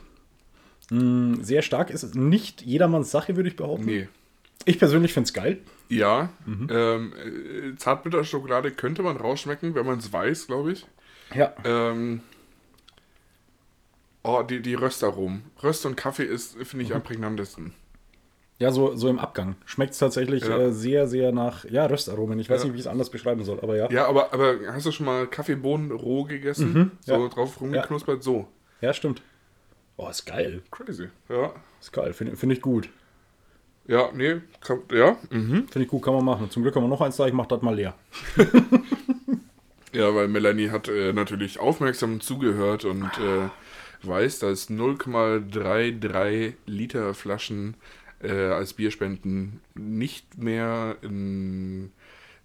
Mm, 0.90 1.40
sehr 1.40 1.62
stark 1.62 1.88
ist 1.88 2.02
es 2.02 2.14
nicht 2.14 2.60
jedermanns 2.62 3.10
Sache, 3.10 3.36
würde 3.36 3.48
ich 3.48 3.56
behaupten. 3.56 3.86
Nee. 3.86 4.08
Ich 4.66 4.78
persönlich 4.78 5.14
finde 5.14 5.28
es 5.28 5.32
geil. 5.32 5.58
Ja. 5.88 6.28
Mhm. 6.44 6.68
Ähm, 6.70 7.12
äh, 7.72 7.76
Zartbitterschokolade 7.76 8.70
könnte 8.70 9.02
man 9.02 9.16
rausschmecken, 9.16 9.74
wenn 9.74 9.86
man 9.86 9.98
es 9.98 10.12
weiß, 10.12 10.46
glaube 10.46 10.72
ich. 10.72 10.86
Ja. 11.34 11.54
Ähm, 11.64 12.20
Oh, 14.26 14.42
die, 14.42 14.60
die 14.62 14.72
Röstaromen. 14.74 15.42
Röst 15.62 15.84
und 15.84 15.96
Kaffee 15.96 16.24
ist, 16.24 16.56
finde 16.64 16.86
ich, 16.86 16.94
am 16.94 17.02
prägnantesten. 17.02 17.74
Ja, 18.64 18.72
so, 18.72 18.96
so 18.96 19.08
im 19.10 19.18
Abgang. 19.18 19.56
Schmeckt 19.66 19.92
es 19.92 19.98
tatsächlich 19.98 20.42
Ja. 20.46 20.56
äh, 20.58 20.72
sehr, 20.72 21.06
sehr 21.06 21.32
nach 21.32 21.66
ja, 21.66 21.84
Röstaromen. 21.84 22.38
Ich 22.38 22.48
weiß 22.48 22.62
Ja. 22.62 22.64
nicht, 22.64 22.72
wie 22.74 22.78
ich 22.78 22.84
es 22.86 22.90
anders 22.90 23.10
beschreiben 23.10 23.44
soll, 23.44 23.60
aber 23.60 23.76
ja. 23.76 23.90
Ja, 23.90 24.06
aber, 24.06 24.32
aber 24.32 24.54
hast 24.68 24.86
du 24.86 24.90
schon 24.90 25.04
mal 25.04 25.26
Kaffeebohnen 25.26 25.90
roh 25.92 26.24
gegessen? 26.24 26.96
so 27.00 27.14
Mhm. 27.18 27.22
ja. 27.24 27.28
drauf 27.28 27.60
rumgeknuspert? 27.60 28.22
So. 28.22 28.48
Ja, 28.80 28.94
stimmt. 28.94 29.20
Oh, 29.98 30.08
ist 30.08 30.24
geil. 30.24 30.62
Crazy. 30.70 31.08
Ja. 31.28 31.52
Ist 31.78 31.92
geil. 31.92 32.14
Finde 32.14 32.36
find 32.36 32.52
ich 32.54 32.62
gut. 32.62 32.88
Ja, 33.86 34.08
nee, 34.14 34.36
kann, 34.62 34.80
ja. 34.92 35.18
Mhm. 35.28 35.68
Finde 35.68 35.82
ich 35.82 35.88
gut, 35.88 36.02
kann 36.02 36.14
man 36.14 36.24
machen. 36.24 36.48
Zum 36.50 36.62
Glück 36.62 36.74
haben 36.74 36.84
wir 36.84 36.88
noch 36.88 37.02
eins 37.02 37.16
da, 37.16 37.26
ich 37.26 37.34
mach 37.34 37.44
das 37.46 37.60
mal 37.60 37.74
leer. 37.74 37.94
Ja, 39.92 40.12
weil 40.12 40.26
Melanie 40.26 40.70
hat 40.70 40.88
äh, 40.88 41.12
natürlich 41.12 41.60
aufmerksam 41.60 42.20
zugehört 42.20 42.84
und 42.84 43.04
äh, 43.20 43.48
weiß, 44.02 44.40
dass 44.40 44.68
0,33 44.68 46.54
Liter 46.66 47.14
Flaschen 47.14 47.74
äh, 48.24 48.48
als 48.52 48.72
Bierspenden 48.74 49.60
nicht 49.74 50.38
mehr 50.38 50.96
in 51.02 51.92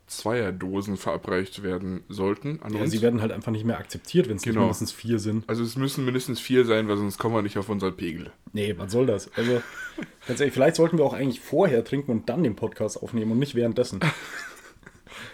Zweierdosen 0.08 0.98
verabreicht 0.98 1.62
werden 1.62 2.02
sollten 2.10 2.60
Ja, 2.74 2.80
uns. 2.82 2.90
sie 2.92 3.02
werden 3.04 3.22
halt 3.22 3.32
einfach 3.32 3.52
nicht 3.52 3.64
mehr 3.66 3.78
akzeptiert, 3.78 4.28
wenn 4.28 4.38
es 4.38 4.42
Genau. 4.42 4.62
mindestens 4.62 4.92
vier 4.92 5.20
sind. 5.20 5.48
also 5.48 5.64
es 5.64 5.76
müssen 5.76 6.04
mindestens 6.04 6.40
vier 6.40 6.66
sein, 6.66 6.88
weil 6.88 6.98
sonst 6.98 7.20
kommen 7.20 7.36
wir 7.36 7.44
nicht 7.44 7.58
auf 7.60 7.70
unseren 7.70 7.96
Pegel. 7.96 8.32
Nee, 8.54 8.74
was 8.78 8.92
soll 8.92 9.06
das? 9.06 9.30
Also, 9.36 9.62
ganz 10.28 10.40
ehrlich, 10.40 10.54
vielleicht 10.56 10.76
sollten 10.78 10.98
wir 10.98 11.06
auch 11.06 11.14
eigentlich 11.14 11.40
vorher 11.42 11.84
trinken 11.86 12.10
und 12.12 12.28
dann 12.28 12.42
den 12.44 12.56
Podcast 12.56 13.02
aufnehmen 13.04 13.32
und 13.32 13.40
nicht 13.40 13.56
währenddessen. 13.56 14.00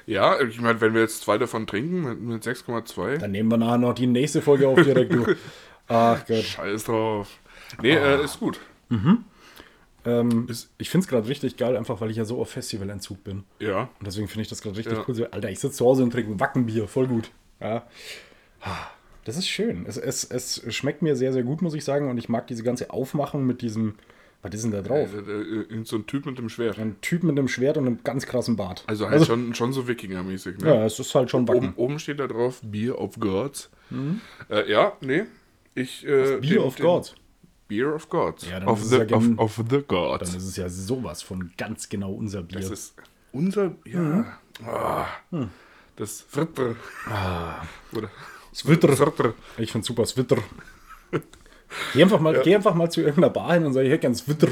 Ja, 0.08 0.40
ich 0.40 0.62
meine, 0.62 0.80
wenn 0.82 0.94
wir 0.94 1.02
jetzt 1.02 1.24
zwei 1.24 1.38
davon 1.40 1.66
trinken 1.66 2.04
mit, 2.04 2.22
mit 2.22 2.44
6,2, 2.44 3.18
Dann 3.18 3.32
nehmen 3.32 3.50
wir 3.50 3.58
nachher 3.58 3.78
noch 3.80 3.94
die 3.94 4.06
nächste 4.08 4.42
Folge 4.42 4.68
auf 4.68 4.80
direkt. 4.82 5.14
Ach 5.88 6.24
Gott. 6.28 6.44
scheiß 6.44 6.84
drauf. 6.86 7.40
Nee, 7.82 7.92
äh, 7.96 8.24
ist 8.24 8.40
gut. 8.40 8.60
Ähm, 10.06 10.48
ich 10.78 10.90
finde 10.90 11.04
es 11.06 11.08
gerade 11.10 11.28
richtig 11.28 11.58
geil, 11.58 11.76
einfach 11.76 12.00
weil 12.02 12.12
ich 12.12 12.18
ja 12.18 12.26
so 12.26 12.40
auf 12.40 12.50
Festivalentzug 12.50 13.24
bin. 13.24 13.44
ja, 13.60 13.90
Und 14.00 14.06
deswegen 14.08 14.28
finde 14.28 14.44
ich 14.44 14.50
das 14.50 14.62
gerade 14.62 14.78
richtig 14.78 14.98
Ja. 14.98 15.04
cool. 15.08 15.16
So, 15.16 15.26
Alter, 15.32 15.50
ich 15.50 15.60
sitze 15.60 15.78
zu 15.78 15.86
Hause 15.86 16.04
und 16.04 16.12
trinke 16.12 16.32
ein 16.32 16.40
Wackenbier, 16.40 16.88
voll 16.88 17.08
gut. 17.08 17.32
Ja. 17.60 17.88
Das 19.24 19.38
ist 19.38 19.48
schön. 19.48 19.86
Es, 19.88 19.98
es, 19.98 20.24
es 20.24 20.64
schmeckt 20.74 21.02
mir 21.02 21.16
sehr, 21.16 21.34
sehr 21.34 21.44
gut, 21.44 21.62
muss 21.62 21.74
ich 21.74 21.84
sagen. 21.84 22.10
Und 22.10 22.18
ich 22.18 22.30
mag 22.30 22.48
diese 22.48 22.64
ganze 22.64 22.92
Aufmachung 22.92 23.46
mit 23.46 23.62
diesem, 23.62 23.96
was 24.44 24.54
ist 24.54 24.64
denn 24.64 24.72
da 24.72 24.82
drauf? 24.84 25.10
äh, 25.14 25.18
äh, 25.18 25.62
irgend 25.70 25.88
so 25.88 25.96
ein 25.96 26.06
Typ 26.06 26.26
mit 26.28 26.38
dem 26.38 26.50
Schwert. 26.50 26.78
Ein 26.78 26.98
Typ 27.02 27.24
mit 27.24 27.38
einem 27.38 27.48
Schwert 27.48 27.78
und 27.78 27.88
einem 27.88 28.00
ganz 28.04 28.28
krassen 28.28 28.56
Bart. 28.56 28.84
Also 28.86 29.10
halt 29.10 29.26
schon, 29.26 29.56
schon 29.56 29.74
so 29.74 29.88
Wikinger-mäßig, 29.88 30.60
ne? 30.60 30.68
ja, 30.76 30.86
es 30.86 31.00
ist 31.00 31.14
halt 31.16 31.32
schon 31.32 31.48
Wacken. 31.48 31.70
Oben, 31.70 31.74
oben 31.76 32.00
steht 32.00 32.20
da 32.20 32.28
drauf 32.28 32.62
Beer 32.64 33.00
of 33.00 33.20
Gods. 33.20 33.72
Äh, 34.50 34.70
ja, 34.72 34.94
nee. 35.02 35.24
Ich, 35.74 36.06
äh, 36.08 36.38
Bier 36.40 36.64
of 36.64 36.76
God. 36.78 37.16
Beer 37.68 37.94
of 37.96 38.10
Gods. 38.10 38.48
Ja, 38.48 38.60
dann 38.60 38.70
of, 38.70 38.80
ist 38.80 38.86
es 38.86 38.92
the, 38.92 38.98
ja 38.98 39.18
of, 39.18 39.24
of 39.38 39.56
the 39.58 39.64
Dann 39.70 39.88
Gods. 39.88 40.36
ist 40.36 40.44
es 40.44 40.56
ja 40.58 40.70
sowas 40.70 41.22
von 41.22 41.52
ganz 41.58 41.90
genau 41.90 42.12
unser 42.14 42.44
Bier. 42.44 42.60
Das 42.60 42.70
ist 42.70 42.96
unser. 43.32 43.72
Ja. 43.86 44.38
Ah, 44.66 45.08
Das 45.96 46.22
Fritter. 46.22 46.76
Oder. 47.94 48.10
Switter. 48.54 48.96
Fritter. 48.96 49.34
Ich 49.58 49.72
finde 49.72 49.86
super 49.86 50.06
Switter. 50.06 50.38
Geh 51.94 52.04
einfach, 52.04 52.20
mal, 52.20 52.40
geh 52.44 52.56
einfach 52.56 52.74
mal 52.76 52.90
zu 52.90 53.02
irgendeiner 53.02 53.30
Bar 53.32 53.54
hin 53.56 53.66
und 53.66 53.74
sag, 53.74 53.82
ich 53.84 53.90
hätte 53.90 54.00
gern 54.00 54.16
Switter. 54.16 54.48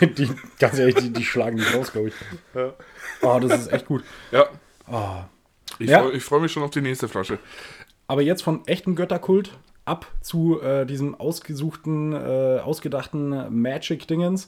die, 0.00 0.30
ganz 0.58 0.78
ehrlich, 0.78 0.94
die, 0.96 1.12
die 1.12 1.24
schlagen 1.24 1.56
nicht 1.56 1.74
raus, 1.74 1.90
glaube 1.92 2.08
ich. 2.08 2.14
Ja. 2.54 2.74
Oh, 3.22 3.38
das 3.40 3.62
ist 3.62 3.72
echt 3.72 3.86
gut. 3.86 4.04
Ja. 4.30 4.48
Oh. 4.86 5.22
Ich 5.78 5.90
Ja. 5.90 6.00
freue 6.02 6.20
freu 6.20 6.40
mich 6.40 6.52
schon 6.52 6.62
auf 6.62 6.70
die 6.70 6.80
nächste 6.80 7.08
Flasche. 7.08 7.38
Aber 8.06 8.22
jetzt 8.22 8.42
von 8.42 8.66
echtem 8.66 8.94
Götterkult 8.94 9.58
ab 9.88 10.06
zu 10.20 10.60
äh, 10.60 10.84
diesem 10.86 11.14
ausgesuchten, 11.14 12.12
äh, 12.12 12.60
ausgedachten 12.60 13.60
Magic-Dingens. 13.60 14.46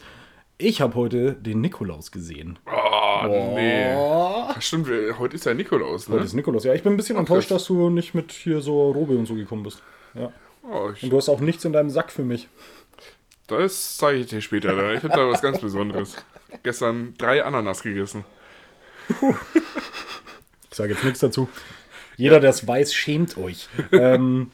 Ich 0.59 0.82
habe 0.82 0.94
heute 0.94 1.32
den 1.32 1.62
Nikolaus 1.62 2.12
gesehen. 2.12 2.59
Oh, 2.66 3.26
nee. 3.54 3.94
Oh. 3.97 4.44
Ach, 4.49 4.61
stimmt, 4.61 4.88
wir, 4.88 5.18
heute 5.18 5.37
ist 5.37 5.47
ja 5.47 5.54
Nikolaus, 5.54 6.09
ne? 6.09 6.16
Heute 6.16 6.26
ist 6.26 6.35
Nikolaus. 6.35 6.64
Ja, 6.64 6.75
ich 6.75 6.82
bin 6.82 6.92
ein 6.92 6.97
bisschen 6.99 7.16
enttäuscht, 7.16 7.49
krass. 7.49 7.62
dass 7.62 7.68
du 7.68 7.88
nicht 7.88 8.14
mit 8.14 8.30
hier 8.32 8.61
so 8.61 8.90
Robe 8.90 9.16
und 9.16 9.25
so 9.26 9.35
gekommen 9.35 9.62
bist. 9.62 9.82
Ja. 10.14 10.30
Oh, 10.62 10.90
Und 11.02 11.11
du 11.11 11.16
hast 11.16 11.30
auch 11.30 11.40
nichts 11.40 11.64
in 11.64 11.73
deinem 11.73 11.88
Sack 11.88 12.12
für 12.12 12.23
mich. 12.23 12.49
das 13.47 13.97
zeige 13.97 14.18
ich 14.20 14.26
dir 14.26 14.42
später. 14.42 14.76
Da. 14.76 14.92
Ich 14.92 15.02
habe 15.02 15.14
da 15.14 15.26
was 15.28 15.40
ganz 15.40 15.59
Besonderes. 15.61 16.16
Gestern 16.62 17.14
drei 17.16 17.42
Ananas 17.42 17.82
gegessen. 17.82 18.25
Ich 19.09 20.76
sage 20.76 20.92
jetzt 20.92 21.04
nichts 21.04 21.20
dazu. 21.20 21.49
Jeder, 22.16 22.38
der 22.38 22.50
es 22.50 22.66
weiß, 22.66 22.92
schämt 22.92 23.38
euch. 23.38 23.68
ähm, 23.92 24.50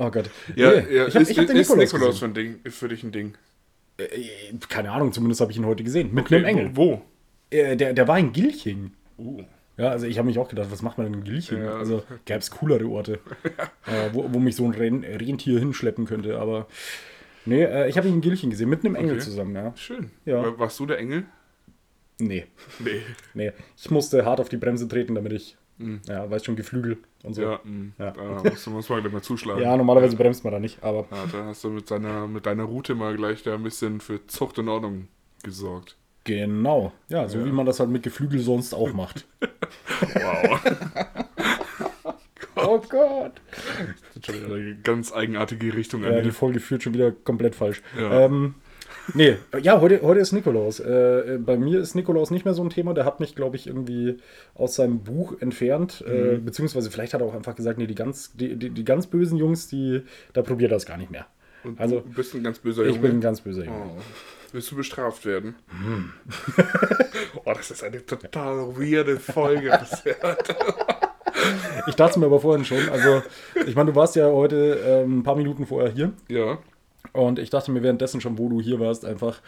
oh 0.00 0.10
Gott. 0.10 0.30
Ja, 0.56 0.70
Nee, 0.72 0.96
ja 0.96 1.06
ich 1.06 1.14
habe 1.14 1.22
ist, 1.22 1.38
hab 1.38 1.46
den 1.46 1.56
ist 1.56 1.70
Nikolaus, 1.76 2.18
für, 2.18 2.24
ein 2.26 2.34
Ding, 2.34 2.60
für 2.68 2.88
dich 2.88 3.02
ein 3.04 3.12
Ding? 3.12 3.34
Äh, 3.98 4.06
Keine 4.68 4.90
Ahnung, 4.90 5.12
zumindest 5.12 5.40
habe 5.40 5.52
ich 5.52 5.58
ihn 5.58 5.66
heute 5.66 5.84
gesehen. 5.84 6.12
Mit 6.12 6.32
einem 6.32 6.44
Engel. 6.44 6.70
Wo? 6.74 7.02
Äh, 7.50 7.76
der, 7.76 7.92
der 7.92 8.08
war 8.08 8.18
in 8.18 8.32
Gilching. 8.32 8.92
Uh. 9.18 9.42
Ja, 9.76 9.88
also 9.90 10.06
ich 10.06 10.18
habe 10.18 10.26
mich 10.26 10.38
auch 10.38 10.48
gedacht, 10.48 10.70
was 10.70 10.82
macht 10.82 10.98
man 10.98 11.06
denn 11.06 11.20
in 11.20 11.24
Gilching? 11.24 11.62
Ja. 11.62 11.76
Also 11.78 12.02
gäbe 12.26 12.38
es 12.40 12.50
coolere 12.50 12.86
Orte, 12.88 13.20
äh, 13.86 14.10
wo, 14.12 14.30
wo 14.32 14.38
mich 14.38 14.56
so 14.56 14.64
ein 14.66 14.72
Ren 14.72 15.04
Rentier 15.04 15.58
hinschleppen 15.58 16.04
könnte. 16.06 16.38
Aber 16.38 16.66
nee, 17.46 17.62
äh, 17.62 17.88
ich 17.88 17.96
habe 17.96 18.06
ihn 18.08 18.14
in 18.14 18.20
Gilching 18.20 18.50
gesehen, 18.50 18.68
mit 18.68 18.84
einem 18.84 18.94
Engel 18.94 19.12
Okay. 19.16 19.20
zusammen, 19.24 19.54
ja. 19.54 19.72
Schön. 19.76 20.10
Ja. 20.26 20.42
War- 20.42 20.58
Warst 20.58 20.78
du 20.80 20.86
der 20.86 20.98
Engel? 20.98 21.24
Nee, 22.18 22.44
Nee. 22.78 23.00
nee. 23.32 23.52
Ich 23.78 23.90
musste 23.90 24.26
hart 24.26 24.40
auf 24.40 24.50
die 24.50 24.58
Bremse 24.58 24.86
treten, 24.86 25.14
damit 25.14 25.32
ich, 25.32 25.56
ja, 26.06 26.30
weißt 26.30 26.44
schon, 26.44 26.56
Geflügel 26.56 26.98
und 27.22 27.34
so. 27.34 27.42
Ja, 27.42 27.50
Ja, 27.52 27.60
mh, 27.64 27.92
Ja. 27.98 28.10
da 28.12 28.50
muss, 28.50 28.66
muss 28.66 28.88
man 28.88 29.00
gleich 29.00 29.12
mal 29.12 29.22
zuschlagen. 29.22 29.62
normalerweise 29.62 30.16
bremst 30.16 30.44
man 30.44 30.52
da 30.52 30.60
nicht, 30.60 30.82
aber 30.82 31.06
Ja, 31.10 31.24
da 31.32 31.44
hast 31.46 31.64
du 31.64 31.70
mit, 31.70 31.88
seiner, 31.88 32.26
mit 32.26 32.46
deiner 32.46 32.64
Route 32.64 32.94
mal 32.94 33.16
gleich 33.16 33.42
da 33.42 33.54
ein 33.54 33.62
bisschen 33.62 34.00
für 34.00 34.26
Zucht 34.26 34.58
und 34.58 34.68
Ordnung 34.68 35.08
gesorgt. 35.42 35.96
genau. 36.24 36.92
Ja, 37.08 37.28
so 37.28 37.44
wie 37.44 37.50
man 37.52 37.64
das 37.66 37.80
halt 37.80 37.90
mit 37.90 38.02
Geflügel 38.02 38.40
sonst 38.40 38.74
auch 38.74 38.92
macht. 38.92 39.26
Wow. 40.14 40.60
oh 42.56 42.78
Gott. 42.88 43.32
Das 44.08 44.16
ist 44.16 44.26
schon 44.26 44.34
wieder 44.44 44.54
eine 44.54 44.76
ganz 44.82 45.12
eigenartige 45.12 45.74
Richtung. 45.74 46.02
Ja, 46.02 46.20
die. 46.20 46.30
Folge 46.30 46.60
führt 46.60 46.82
schon 46.82 46.94
wieder 46.94 47.12
komplett 47.12 47.54
falsch. 47.54 47.82
Ja. 47.98 48.24
Ähm, 48.26 48.54
nee, 49.14 49.36
ja, 49.62 49.80
heute, 49.80 50.00
heute 50.02 50.20
ist 50.20 50.32
Nikolaus. 50.32 50.80
Äh, 50.80 51.34
äh, 51.34 51.38
bei 51.38 51.56
mir 51.56 51.80
ist 51.80 51.94
Nikolaus 51.94 52.30
nicht 52.30 52.44
mehr 52.44 52.54
so 52.54 52.62
ein 52.62 52.70
Thema. 52.70 52.94
Der 52.94 53.04
hat 53.04 53.20
mich, 53.20 53.34
glaube 53.34 53.56
ich, 53.56 53.66
irgendwie 53.66 54.18
aus 54.54 54.74
seinem 54.76 55.00
Buch 55.00 55.34
entfernt. 55.40 56.04
Äh, 56.06 56.36
Mhm. 56.38 56.44
beziehungsweise 56.44 56.90
vielleicht 56.90 57.14
hat 57.14 57.20
er 57.20 57.26
auch 57.26 57.34
einfach 57.34 57.54
gesagt, 57.56 57.78
nee, 57.78 57.86
die 57.86 57.94
ganz, 57.94 58.32
die, 58.34 58.56
die, 58.56 58.70
die 58.70 58.84
ganz 58.84 59.06
bösen 59.06 59.38
Jungs, 59.38 59.68
die, 59.68 60.02
da 60.32 60.42
probiert 60.42 60.72
das 60.72 60.86
gar 60.86 60.96
nicht 60.96 61.10
mehr. 61.10 61.26
Und 61.64 61.78
also, 61.80 62.00
du 62.00 62.08
bist 62.14 62.34
ein 62.34 62.42
ganz 62.42 62.58
böser 62.58 62.82
Ich 62.82 62.88
Junge. 62.96 63.00
bin 63.00 63.12
ein 63.18 63.20
ganz 63.20 63.40
böser 63.42 63.64
Junge. 63.64 63.90
Oh. 63.96 64.00
Willst 64.52 64.70
du 64.70 64.76
bestraft 64.76 65.24
werden? 65.26 65.54
Hm. 65.68 66.12
oh, 67.44 67.52
das 67.54 67.70
ist 67.70 67.84
eine 67.84 68.04
total 68.04 68.76
weirde 68.76 69.18
Folge. 69.18 69.78
Ich 71.86 71.94
dachte 71.94 72.10
es 72.12 72.16
mir 72.18 72.26
aber 72.26 72.40
vorhin 72.40 72.64
schon. 72.64 72.88
Also, 72.90 73.22
ich 73.66 73.74
meine, 73.74 73.90
du 73.92 73.96
warst 73.96 74.14
ja 74.16 74.26
heute 74.26 74.78
ähm, 74.84 75.20
ein 75.20 75.22
paar 75.22 75.36
Minuten 75.36 75.64
vorher 75.66 75.90
hier. 75.90 76.12
ja. 76.28 76.58
Und 77.12 77.38
ich 77.38 77.50
dachte 77.50 77.70
mir 77.70 77.82
währenddessen 77.82 78.20
schon, 78.20 78.38
wo 78.38 78.48
du 78.48 78.60
hier 78.60 78.78
warst, 78.80 79.04
einfach, 79.04 79.40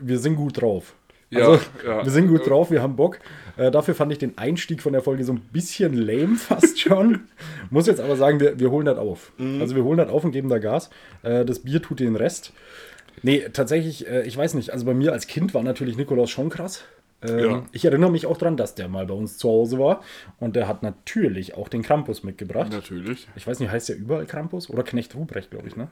wir 0.00 0.18
sind 0.18 0.36
gut 0.36 0.60
drauf. 0.60 0.94
Ja, 1.28 1.40
Also, 1.48 1.60
ja. 1.84 2.04
Wir 2.04 2.12
sind 2.12 2.28
gut 2.28 2.48
drauf, 2.48 2.70
wir 2.70 2.82
haben 2.82 2.94
Bock. 2.96 3.18
Äh, 3.56 3.70
dafür 3.72 3.94
fand 3.96 4.12
ich 4.12 4.18
den 4.18 4.38
Einstieg 4.38 4.80
von 4.80 4.92
der 4.92 5.02
Folge 5.02 5.24
so 5.24 5.32
ein 5.32 5.40
bisschen 5.52 5.92
lame 5.94 6.36
fast 6.36 6.78
schon. 6.80 7.22
Muss 7.70 7.86
jetzt 7.88 8.00
aber 8.00 8.16
sagen, 8.16 8.38
wir, 8.38 8.60
wir 8.60 8.70
holen 8.70 8.86
das 8.86 8.98
auf. 8.98 9.32
Mhm. 9.36 9.60
Also 9.60 9.74
wir 9.74 9.82
holen 9.82 9.98
das 9.98 10.08
auf 10.08 10.22
und 10.24 10.30
geben 10.32 10.48
da 10.48 10.58
Gas. 10.58 10.88
Äh, 11.22 11.44
das 11.44 11.60
Bier 11.60 11.82
tut 11.82 11.98
den 12.00 12.14
Rest. 12.16 12.52
Nee, 13.22 13.48
tatsächlich, 13.52 14.06
äh, 14.06 14.22
ich 14.22 14.36
weiß 14.36 14.54
nicht, 14.54 14.70
also 14.70 14.86
bei 14.86 14.94
mir 14.94 15.12
als 15.12 15.26
Kind 15.26 15.52
war 15.54 15.62
natürlich 15.64 15.96
Nikolaus 15.96 16.30
schon 16.30 16.48
krass. 16.48 16.84
Ähm, 17.22 17.38
Ja. 17.38 17.62
Ich 17.72 17.84
erinnere 17.84 18.10
mich 18.12 18.26
auch 18.26 18.36
dran, 18.36 18.56
dass 18.56 18.74
der 18.76 18.86
mal 18.88 19.06
bei 19.06 19.14
uns 19.14 19.36
zu 19.36 19.48
Hause 19.48 19.78
war. 19.80 20.02
Und 20.38 20.54
der 20.54 20.68
hat 20.68 20.84
natürlich 20.84 21.54
auch 21.54 21.68
den 21.68 21.82
Krampus 21.82 22.22
mitgebracht. 22.22 22.70
Natürlich. 22.70 23.26
Ich 23.34 23.46
weiß 23.46 23.58
nicht, 23.58 23.70
heißt 23.72 23.88
der 23.88 23.96
überall 23.96 24.26
Krampus? 24.26 24.70
Oder 24.70 24.84
Knecht 24.84 25.14
Ruprecht, 25.16 25.50
glaube 25.50 25.66
ich, 25.66 25.74
ne? 25.76 25.88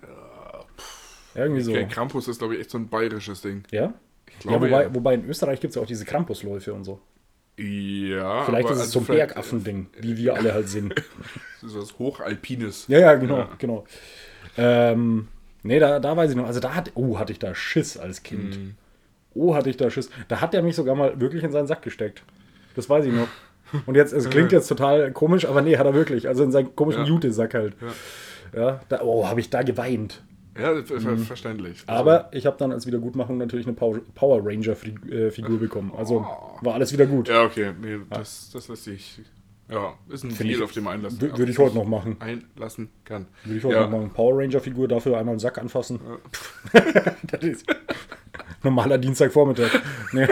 Irgendwie 1.35 1.63
so. 1.63 1.73
Okay, 1.73 1.87
Krampus 1.87 2.29
ist, 2.29 2.39
glaube 2.39 2.55
ich, 2.55 2.61
echt 2.61 2.71
so 2.71 2.79
ein 2.79 2.89
bayerisches 2.89 3.41
Ding. 3.41 3.65
Ja? 3.71 3.95
glaube, 4.41 4.67
ja, 4.67 4.73
wobei, 4.73 4.83
ja. 4.85 4.95
wobei 4.95 5.15
in 5.15 5.29
Österreich 5.29 5.61
gibt 5.61 5.71
es 5.71 5.77
ja 5.77 5.83
auch 5.83 5.87
diese 5.87 6.05
Krampusläufe 6.05 6.73
und 6.73 6.85
so. 6.85 7.01
Ja. 7.57 8.45
Vielleicht 8.45 8.69
ist 8.69 8.77
es 8.77 8.81
also 8.83 9.01
so 9.01 9.13
ein 9.13 9.17
Bergaffen-Ding, 9.17 9.87
wie 10.01 10.17
wir 10.17 10.35
alle 10.35 10.55
halt 10.55 10.69
sind. 10.69 10.95
Das 11.63 11.73
ist 11.73 11.79
was 11.79 11.99
Hochalpines. 11.99 12.89
Ja, 12.89 12.99
ja, 12.99 13.15
genau, 13.15 13.39
Ja. 13.39 13.49
genau. 13.57 13.85
Ähm, 14.59 15.29
nee, 15.63 15.79
da, 15.79 15.99
da 15.99 16.15
weiß 16.15 16.31
ich 16.31 16.37
noch, 16.37 16.45
also 16.45 16.61
da 16.61 16.75
hat, 16.75 16.93
oh, 16.95 17.19
hatte 17.19 17.33
ich 17.33 17.39
da 17.39 17.55
Schiss 17.55 17.97
als 17.97 18.23
Kind. 18.23 18.59
Mhm. 18.59 18.75
Oh, 19.33 19.55
hatte 19.55 19.71
ich 19.71 19.79
da 19.79 19.89
Schiss. 19.89 20.11
Da 20.29 20.43
hat 20.43 20.53
er 20.53 20.61
mich 20.61 20.77
sogar 20.77 20.95
mal 20.95 21.19
wirklich 21.23 21.43
in 21.43 21.53
seinen 21.53 21.67
Sack 21.67 21.81
gesteckt. 21.81 22.23
Das 22.77 22.91
weiß 22.91 23.07
ich 23.07 23.15
noch. 23.15 23.29
Und 23.87 23.95
jetzt, 23.95 24.13
es 24.13 24.29
klingt 24.29 24.53
jetzt 24.53 24.69
total 24.69 25.11
komisch, 25.13 25.47
aber 25.47 25.63
nee, 25.63 25.79
hat 25.79 25.87
er 25.87 25.95
wirklich. 25.95 26.29
Also 26.29 26.45
in 26.45 26.53
seinen 26.53 26.77
komischen 26.77 27.05
Ja. 27.05 27.09
Jute-Sack 27.09 27.55
halt. 27.55 27.75
Ja, 28.55 28.81
da, 28.91 29.01
oh, 29.01 29.27
habe 29.27 29.41
ich 29.41 29.49
da 29.49 29.63
geweint. 29.63 30.23
Ja, 30.59 30.83
ver- 30.85 31.17
verständlich. 31.19 31.83
Mhm. 31.83 31.91
Aber 31.91 32.29
ich 32.33 32.47
habe 32.47 32.57
dann 32.59 32.71
als 32.73 32.87
Wiedergutmachung 32.87 33.39
natürlich 33.39 33.67
eine 33.67 33.75
Power, 33.75 34.41
Ranger-Figur 34.45 35.59
bekommen. 35.59 35.93
Also 35.97 36.25
war 36.63 36.75
alles 36.75 36.93
wieder 36.93 37.07
gut. 37.07 37.29
Ja, 37.29 37.43
okay. 37.43 37.73
Nee, 37.81 37.99
das, 38.11 38.51
das 38.53 38.69
lässt 38.69 38.85
sich 38.85 39.21
Ja, 39.69 39.95
ist 40.09 40.23
ein 40.25 40.31
Find 40.31 40.51
Deal, 40.51 40.59
ich- 40.59 40.63
auf 40.65 40.73
dem 40.73 40.87
einlassen 40.87 41.19
Wür- 41.19 41.37
würde 41.39 41.51
ich 41.51 41.59
heute 41.59 41.75
noch 41.75 41.87
machen. 41.87 42.17
Einlassen 42.21 42.89
kann. 43.05 43.27
Würde 43.45 43.59
ich 43.59 43.65
heute 43.65 43.75
ja. 43.77 43.83
noch 43.83 43.91
machen. 43.99 44.11
Power 44.11 44.39
Ranger-Figur, 44.39 44.87
dafür 44.89 45.19
einmal 45.19 45.33
einen 45.33 45.39
Sack 45.41 45.59
anfassen. 45.59 45.99
das 46.73 47.43
ist 47.43 47.67
normaler 48.63 48.99
Dienstagvormittag. 48.99 49.71
Nee. 50.13 50.27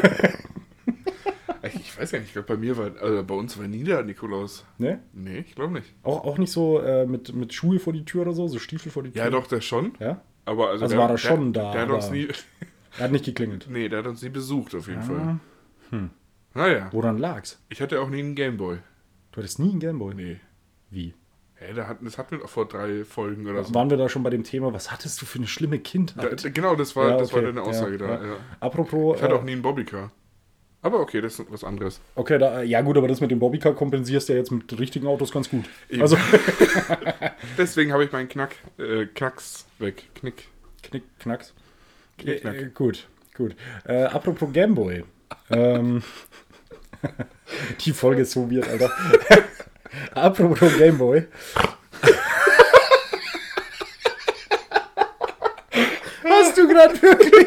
Ich, 1.75 1.99
weiß 1.99 2.13
gar 2.13 2.19
nicht, 2.19 2.29
ich 2.29 2.33
glaube, 2.35 2.49
bei 2.49 2.57
mir 2.57 2.77
war, 2.77 2.91
also 3.01 3.23
bei 3.25 3.35
uns 3.35 3.59
war 3.59 3.67
nie 3.69 3.85
der 3.85 4.03
Nikolaus. 4.03 4.65
nee? 4.79 4.99
Nee, 5.13 5.39
ich 5.47 5.55
glaube 5.55 5.73
nicht. 5.75 5.95
Auch, 6.03 6.25
auch 6.25 6.39
nicht 6.39 6.53
so 6.53 6.81
äh, 6.81 7.07
mit, 7.07 7.35
mit 7.35 7.53
Schuhe 7.55 7.79
vor 7.79 7.93
die 7.93 8.05
Tür 8.05 8.23
oder 8.23 8.33
so, 8.33 8.49
so 8.49 8.59
Stiefel 8.59 8.91
vor 8.93 9.03
die 9.03 9.11
Tür. 9.11 9.25
Ja, 9.25 9.31
doch, 9.31 9.47
der 9.47 9.61
schon. 9.61 9.93
Ja? 10.01 10.21
Aber 10.45 10.71
also, 10.71 10.85
Also 10.85 10.97
der, 10.97 11.03
war 11.05 11.11
er 11.11 11.19
schon 11.19 11.53
der, 11.53 11.63
da, 11.65 11.73
Der 11.73 11.83
hat 11.83 11.91
uns 11.91 12.11
nie. 12.11 12.29
Er 12.99 13.05
hat 13.05 13.13
nicht 13.13 13.25
geklingelt. 13.25 13.69
Nee, 13.71 13.89
der 13.89 14.01
hat 14.01 14.07
uns 14.07 14.21
nie 14.23 14.29
besucht, 14.29 14.75
auf 14.75 14.87
jeden 14.87 15.01
Ah, 15.01 15.39
Fall. 15.91 16.11
Naja, 16.55 16.89
Woran 16.93 17.17
lag's? 17.17 17.59
ich 17.71 17.81
hatte 17.81 18.01
auch 18.01 18.11
nie 18.11 18.19
einen 18.21 18.35
Gameboy. 18.35 18.79
Du 19.33 19.37
hattest 19.39 19.59
nie 19.59 19.71
einen 19.71 19.81
Gameboy. 19.81 20.15
Nee. 20.15 20.41
Wie? 20.91 21.15
Hä, 21.55 21.73
da 21.75 21.87
hatten, 21.89 22.05
das 22.05 22.19
hatten 22.19 22.33
wir 22.33 22.39
doch 22.41 22.49
vor 22.51 22.69
drei 22.69 23.05
Folgen 23.05 23.47
oder 23.47 23.65
so. 23.65 23.73
Waren 23.75 23.89
wir 23.89 23.97
da 23.97 24.09
schon 24.11 24.23
bei 24.23 24.29
dem 24.31 24.45
Thema, 24.45 24.75
was 24.75 24.91
hattest 24.93 25.23
du 25.23 25.27
für 25.27 25.39
eine 25.39 25.47
schlimme 25.47 25.79
Da, 25.79 25.83
Kindheit? 25.83 26.55
genau, 26.55 26.75
das 26.77 26.95
war, 26.97 27.11
Ja, 27.11 27.17
das 27.17 27.33
war 27.33 27.39
okay. 27.39 27.47
deine 27.47 27.63
Aussage 27.63 27.93
Ja, 27.93 27.99
da. 27.99 28.07
ja. 28.23 28.27
Ja. 28.33 28.37
Apropos, 28.61 29.17
Ich 29.17 29.23
hatte 29.23 29.35
äh, 29.35 29.39
auch 29.39 29.45
nie 29.45 29.53
einen 29.53 29.63
Bobbycar. 29.63 30.11
Aber 30.83 30.99
okay, 30.99 31.21
das 31.21 31.39
ist 31.39 31.47
was 31.51 31.63
anderes. 31.63 32.01
okay, 32.17 32.39
da, 32.39 32.63
ja 32.63 32.81
gut, 32.81 32.97
aber 32.97 33.07
das 33.07 33.21
mit 33.21 33.31
dem 33.31 33.39
Bobbycar 33.39 33.73
kompensierst 33.73 34.29
du 34.29 34.33
ja 34.33 34.41
jetzt 34.41 34.51
mit 34.51 34.79
richtigen 34.81 35.07
Autos 35.07 35.31
ganz 35.31 35.49
gut. 35.49 35.65
Eben. 35.89 36.03
Also, 36.03 36.17
Deswegen 37.59 37.93
habe 37.93 38.05
ich 38.05 38.11
meinen 38.11 38.29
Knack, 38.29 38.57
äh, 38.79 39.07
Knacks 39.07 39.67
weg. 39.79 40.05
Knick. 40.15 40.49
Knick, 40.83 41.05
Knacks. 41.21 41.55
Knick, 42.19 42.41
knack. 42.41 42.55
Äh, 42.57 42.71
gut, 42.75 43.07
gut. 43.37 43.55
Äh, 43.85 44.05
apropos 44.05 44.53
Gameboy. 44.53 45.05
ähm, 45.51 46.03
die 47.81 47.93
Folge 47.93 48.23
ist 48.23 48.33
so 48.33 48.51
weird, 48.51 48.69
Alter. 48.69 48.91
apropos 50.15 50.77
Gameboy. 50.79 51.27
Hast 56.25 56.57
du 56.59 56.67
gerade 56.69 57.01
wirklich? 57.01 57.47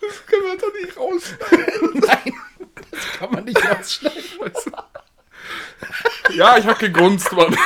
Das 0.00 0.26
können 0.26 0.42
wir 0.44 0.56
doch 0.58 0.72
nicht 0.74 0.96
raus. 0.96 1.09
Nein, 1.94 2.32
das 2.90 3.12
kann 3.18 3.30
man 3.30 3.44
nicht 3.44 3.58
rausschneiden. 3.58 4.22
ja, 6.34 6.58
ich 6.58 6.66
habe 6.66 6.78
gegrunzt, 6.78 7.32
Mann. 7.32 7.56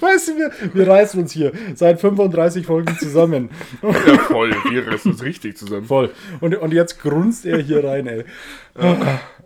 Weißt 0.00 0.28
du, 0.28 0.36
wir, 0.38 0.52
wir 0.72 0.88
reißen 0.88 1.20
uns 1.20 1.32
hier 1.32 1.52
seit 1.74 2.00
35 2.00 2.64
Folgen 2.64 2.96
zusammen. 2.98 3.50
Ja, 3.82 4.18
voll. 4.18 4.50
Wir 4.70 4.86
reißen 4.86 5.12
uns 5.12 5.22
richtig 5.22 5.58
zusammen. 5.58 5.86
Voll. 5.86 6.10
Und, 6.40 6.54
und 6.56 6.72
jetzt 6.72 7.00
grunzt 7.00 7.44
er 7.44 7.58
hier 7.58 7.84
rein, 7.84 8.06
ey. 8.06 8.24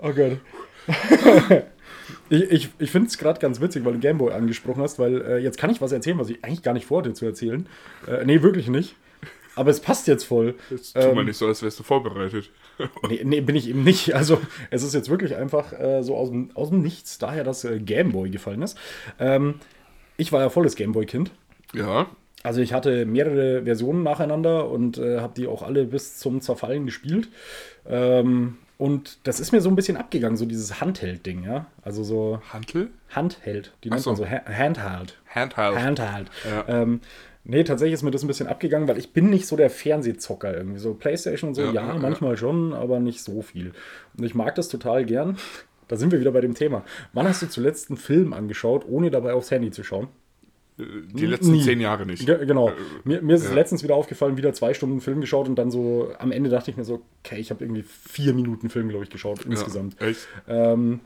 Oh 0.00 0.12
Gott. 0.12 0.38
Ich, 2.28 2.42
ich, 2.50 2.68
ich 2.78 2.90
finde 2.90 3.08
es 3.08 3.18
gerade 3.18 3.40
ganz 3.40 3.60
witzig, 3.60 3.84
weil 3.84 3.94
du 3.94 3.98
Gameboy 4.00 4.32
angesprochen 4.32 4.82
hast, 4.82 4.98
weil 4.98 5.22
äh, 5.22 5.38
jetzt 5.38 5.58
kann 5.58 5.70
ich 5.70 5.80
was 5.80 5.92
erzählen, 5.92 6.18
was 6.18 6.28
ich 6.28 6.44
eigentlich 6.44 6.62
gar 6.62 6.74
nicht 6.74 6.86
vorhatte 6.86 7.12
zu 7.12 7.24
erzählen. 7.24 7.68
Äh, 8.06 8.24
nee, 8.24 8.42
wirklich 8.42 8.68
nicht. 8.68 8.96
Aber 9.56 9.70
es 9.70 9.80
passt 9.80 10.06
jetzt 10.06 10.24
voll. 10.24 10.54
Jetzt 10.70 10.94
tu 10.94 11.12
mal 11.14 11.24
nicht 11.24 11.36
so, 11.36 11.46
als 11.46 11.62
wärst 11.62 11.78
du 11.80 11.82
vorbereitet. 11.82 12.50
Nee, 13.08 13.22
nee, 13.24 13.40
bin 13.40 13.56
ich 13.56 13.68
eben 13.70 13.84
nicht. 13.84 14.14
Also, 14.14 14.38
es 14.70 14.82
ist 14.82 14.92
jetzt 14.92 15.08
wirklich 15.08 15.34
einfach 15.34 15.72
äh, 15.72 16.02
so 16.02 16.14
aus 16.14 16.28
dem, 16.28 16.50
aus 16.54 16.68
dem 16.68 16.82
Nichts, 16.82 17.16
daher, 17.16 17.42
dass 17.42 17.64
äh, 17.64 17.78
Gameboy 17.80 18.28
gefallen 18.28 18.60
ist. 18.60 18.76
Ähm, 19.18 19.54
ich 20.18 20.30
war 20.30 20.42
ja 20.42 20.50
volles 20.50 20.76
Gameboy-Kind. 20.76 21.30
Ja. 21.72 22.06
Also 22.42 22.60
ich 22.60 22.74
hatte 22.74 23.06
mehrere 23.06 23.62
Versionen 23.64 24.02
nacheinander 24.02 24.68
und 24.68 24.98
äh, 24.98 25.20
habe 25.20 25.32
die 25.34 25.46
auch 25.46 25.62
alle 25.62 25.84
bis 25.86 26.18
zum 26.18 26.42
Zerfallen 26.42 26.84
gespielt. 26.84 27.28
Ähm, 27.88 28.58
und 28.78 29.18
das 29.26 29.40
ist 29.40 29.52
mir 29.52 29.62
so 29.62 29.70
ein 29.70 29.74
bisschen 29.76 29.96
abgegangen, 29.96 30.36
so 30.36 30.44
dieses 30.44 30.78
Handheld-Ding, 30.80 31.44
ja. 31.44 31.66
Also 31.82 32.04
so 32.04 32.40
Hantel? 32.52 32.90
Handheld, 33.08 33.72
die 33.84 33.88
nennt 33.90 34.02
so. 34.02 34.10
man 34.10 34.16
so 34.18 34.26
Ha- 34.28 34.44
Handheld. 34.46 35.16
Handheld. 35.34 35.78
Handheld. 35.78 36.30
Ja. 36.48 36.64
Ähm, 36.82 37.00
nee, 37.46 37.64
tatsächlich 37.64 37.94
ist 37.94 38.02
mir 38.02 38.10
das 38.10 38.22
ein 38.22 38.26
bisschen 38.28 38.46
abgegangen, 38.46 38.86
weil 38.88 38.98
ich 38.98 39.12
bin 39.12 39.30
nicht 39.30 39.46
so 39.46 39.56
der 39.56 39.70
Fernsehzocker 39.70 40.56
irgendwie. 40.56 40.78
So 40.78 40.94
Playstation 40.94 41.48
und 41.48 41.54
so, 41.54 41.62
Ja, 41.62 41.72
ja, 41.72 41.86
ja, 41.86 41.94
ja. 41.94 41.98
manchmal 41.98 42.36
schon, 42.36 42.72
aber 42.72 43.00
nicht 43.00 43.22
so 43.22 43.42
viel. 43.42 43.72
Und 44.18 44.24
ich 44.24 44.34
mag 44.34 44.54
das 44.54 44.68
total 44.68 45.04
gern. 45.04 45.36
Da 45.88 45.96
sind 45.96 46.10
wir 46.12 46.18
wieder 46.20 46.32
bei 46.32 46.40
dem 46.40 46.54
Thema. 46.54 46.84
Wann 47.12 47.28
hast 47.28 47.42
du 47.42 47.48
zuletzt 47.48 47.90
einen 47.90 47.96
Film 47.96 48.32
angeschaut, 48.32 48.84
ohne 48.88 49.10
dabei 49.10 49.32
aufs 49.34 49.50
Handy 49.50 49.70
zu 49.70 49.84
schauen? 49.84 50.08
Äh, 50.78 50.82
Die 51.14 51.26
letzten 51.26 51.52
Nie. 51.52 51.62
zehn 51.62 51.80
Jahre 51.80 52.04
nicht. 52.06 52.26
Ge 52.26 52.44
genau. 52.44 52.72
Mir, 53.04 53.22
mir 53.22 53.36
ist 53.36 53.44
es 53.44 53.52
letztens 53.52 53.82
wieder 53.84 53.94
aufgefallen, 53.94 54.36
wieder 54.36 54.52
zwei 54.52 54.74
Stunden 54.74 55.00
Film 55.00 55.20
geschaut 55.20 55.48
und 55.48 55.54
dann 55.56 55.70
so 55.70 56.10
am 56.18 56.32
Ende 56.32 56.50
dachte 56.50 56.70
ich 56.70 56.76
mir 56.76 56.84
so, 56.84 57.02
okay, 57.24 57.38
ich 57.38 57.50
habe 57.50 57.64
irgendwie 57.64 57.84
vier 57.84 58.34
Minuten 58.34 58.68
Film, 58.68 58.88
glaube 58.88 59.04
ich, 59.04 59.10
geschaut 59.10 59.44
insgesamt. 59.44 60.00
Echt? 60.02 60.26
Ähm, 60.48 61.00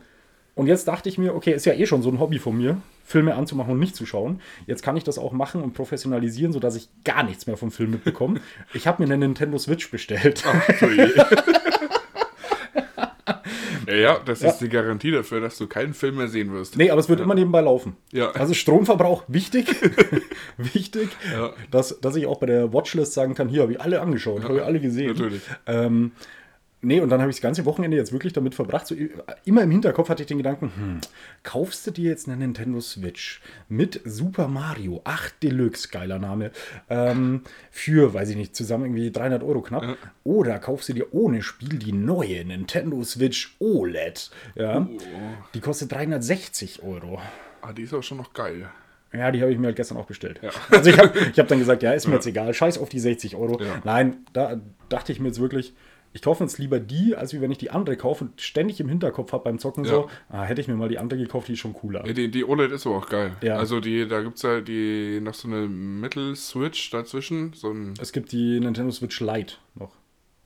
und 0.55 0.67
jetzt 0.67 0.87
dachte 0.87 1.09
ich 1.09 1.17
mir, 1.17 1.33
okay, 1.33 1.53
ist 1.53 1.65
ja 1.65 1.73
eh 1.73 1.85
schon 1.85 2.01
so 2.01 2.09
ein 2.09 2.19
Hobby 2.19 2.39
von 2.39 2.57
mir, 2.57 2.81
Filme 3.05 3.35
anzumachen 3.35 3.73
und 3.73 3.79
nicht 3.79 3.95
zu 3.95 4.05
schauen. 4.05 4.41
Jetzt 4.67 4.83
kann 4.83 4.97
ich 4.97 5.03
das 5.03 5.17
auch 5.17 5.31
machen 5.31 5.61
und 5.61 5.73
professionalisieren, 5.73 6.53
sodass 6.53 6.75
ich 6.75 6.89
gar 7.03 7.23
nichts 7.23 7.47
mehr 7.47 7.57
vom 7.57 7.71
Film 7.71 7.91
mitbekomme. 7.91 8.39
Ich 8.73 8.87
habe 8.87 9.03
mir 9.03 9.07
eine 9.11 9.17
Nintendo 9.25 9.57
Switch 9.57 9.91
bestellt. 9.91 10.43
So 10.79 10.87
je. 10.87 11.07
ja, 13.87 13.95
ja, 13.95 14.19
das 14.25 14.41
ist 14.41 14.59
die 14.59 14.69
Garantie 14.69 15.11
dafür, 15.11 15.41
dass 15.41 15.57
du 15.57 15.67
keinen 15.67 15.93
Film 15.93 16.17
mehr 16.17 16.27
sehen 16.27 16.53
wirst. 16.53 16.77
Nee, 16.77 16.89
aber 16.89 16.99
es 16.99 17.09
wird 17.09 17.19
immer 17.19 17.35
nebenbei 17.35 17.61
laufen. 17.61 17.97
Ja. 18.11 18.31
Also 18.31 18.53
Stromverbrauch 18.53 19.23
wichtig. 19.27 19.75
wichtig. 20.57 21.09
Ja. 21.31 21.53
Dass, 21.69 21.99
dass 21.99 22.15
ich 22.15 22.25
auch 22.27 22.39
bei 22.39 22.45
der 22.45 22.73
Watchlist 22.73 23.13
sagen 23.13 23.35
kann, 23.35 23.49
hier 23.49 23.63
habe 23.63 23.73
ich 23.73 23.81
alle 23.81 24.01
angeschaut, 24.01 24.43
habe 24.43 24.57
ich 24.57 24.63
alle 24.63 24.79
gesehen. 24.79 25.13
Natürlich. 25.13 25.41
Ähm, 25.67 26.11
nee, 26.81 26.99
und 26.99 27.09
dann 27.09 27.21
habe 27.21 27.29
ich 27.29 27.37
das 27.37 27.41
ganze 27.41 27.65
Wochenende 27.65 27.97
jetzt 27.97 28.11
wirklich 28.11 28.33
damit 28.33 28.55
verbracht. 28.55 28.87
So, 28.87 28.95
immer 29.45 29.63
im 29.63 29.71
Hinterkopf 29.71 30.09
hatte 30.09 30.23
ich 30.23 30.27
den 30.27 30.37
Gedanken, 30.37 30.71
hm, 30.75 31.01
kaufst 31.43 31.85
du 31.87 31.91
dir 31.91 32.09
jetzt 32.09 32.27
eine 32.27 32.37
Nintendo 32.37 32.79
Switch 32.79 33.41
mit 33.69 34.01
Super 34.05 34.47
Mario 34.47 35.01
8 35.03 35.43
Deluxe, 35.43 35.89
geiler 35.89 36.19
Name, 36.19 36.51
ähm, 36.89 37.41
für, 37.69 38.13
weiß 38.13 38.29
ich 38.29 38.35
nicht, 38.35 38.55
zusammen 38.55 38.85
irgendwie 38.85 39.11
300 39.11 39.43
Euro 39.43 39.61
knapp. 39.61 39.97
Oder 40.23 40.59
kaufst 40.59 40.89
du 40.89 40.93
dir 40.93 41.13
ohne 41.13 41.41
Spiel 41.41 41.79
die 41.79 41.93
neue 41.93 42.43
Nintendo 42.45 43.03
Switch 43.03 43.55
OLED. 43.59 44.31
Ja, 44.55 44.87
die 45.53 45.59
kostet 45.59 45.91
360 45.91 46.83
Euro. 46.83 47.21
Ah, 47.61 47.73
die 47.73 47.83
ist 47.83 47.93
aber 47.93 48.03
schon 48.03 48.17
noch 48.17 48.33
geil. 48.33 48.69
Ja, 49.13 49.29
die 49.29 49.41
habe 49.41 49.51
ich 49.51 49.59
mir 49.59 49.67
halt 49.67 49.75
gestern 49.75 49.97
auch 49.97 50.05
bestellt. 50.05 50.39
Also 50.69 50.89
ich 50.89 50.97
habe 50.97 51.17
ich 51.19 51.37
hab 51.37 51.47
dann 51.47 51.59
gesagt, 51.59 51.83
ja, 51.83 51.91
ist 51.91 52.07
mir 52.07 52.15
jetzt 52.15 52.27
egal, 52.27 52.53
scheiß 52.53 52.77
auf 52.77 52.89
die 52.89 52.99
60 52.99 53.35
Euro. 53.35 53.61
Ja. 53.61 53.81
Nein, 53.83 54.25
da 54.33 54.59
dachte 54.87 55.11
ich 55.11 55.19
mir 55.19 55.27
jetzt 55.27 55.41
wirklich, 55.41 55.73
ich 56.13 56.21
kaufe 56.21 56.43
jetzt 56.43 56.57
lieber 56.57 56.79
die, 56.79 57.15
als 57.15 57.33
wie 57.33 57.41
wenn 57.41 57.51
ich 57.51 57.57
die 57.57 57.71
andere 57.71 57.95
kaufe 57.95 58.25
und 58.25 58.41
ständig 58.41 58.79
im 58.79 58.89
Hinterkopf 58.89 59.31
habe 59.31 59.45
beim 59.45 59.59
Zocken 59.59 59.85
so, 59.85 60.09
ah, 60.29 60.43
hätte 60.43 60.61
ich 60.61 60.67
mir 60.67 60.75
mal 60.75 60.89
die 60.89 60.99
andere 60.99 61.19
gekauft, 61.19 61.47
die 61.47 61.53
ist 61.53 61.59
schon 61.59 61.73
cooler. 61.73 62.05
Ja, 62.05 62.13
die, 62.13 62.29
die 62.29 62.43
OLED 62.43 62.71
ist 62.71 62.85
aber 62.85 62.97
auch 62.97 63.09
geil. 63.09 63.35
Ja. 63.41 63.57
Also 63.57 63.79
die, 63.79 64.07
da 64.07 64.21
gibt 64.21 64.37
es 64.37 64.43
ja 64.43 64.61
die 64.61 65.19
noch 65.21 65.33
so 65.33 65.47
eine 65.47 65.67
Mittel-Switch 65.67 66.89
dazwischen. 66.89 67.53
So 67.53 67.71
ein, 67.71 67.93
Es 67.99 68.11
gibt 68.11 68.31
die 68.31 68.59
Nintendo 68.59 68.91
Switch 68.91 69.19
Lite 69.21 69.55
noch. 69.75 69.91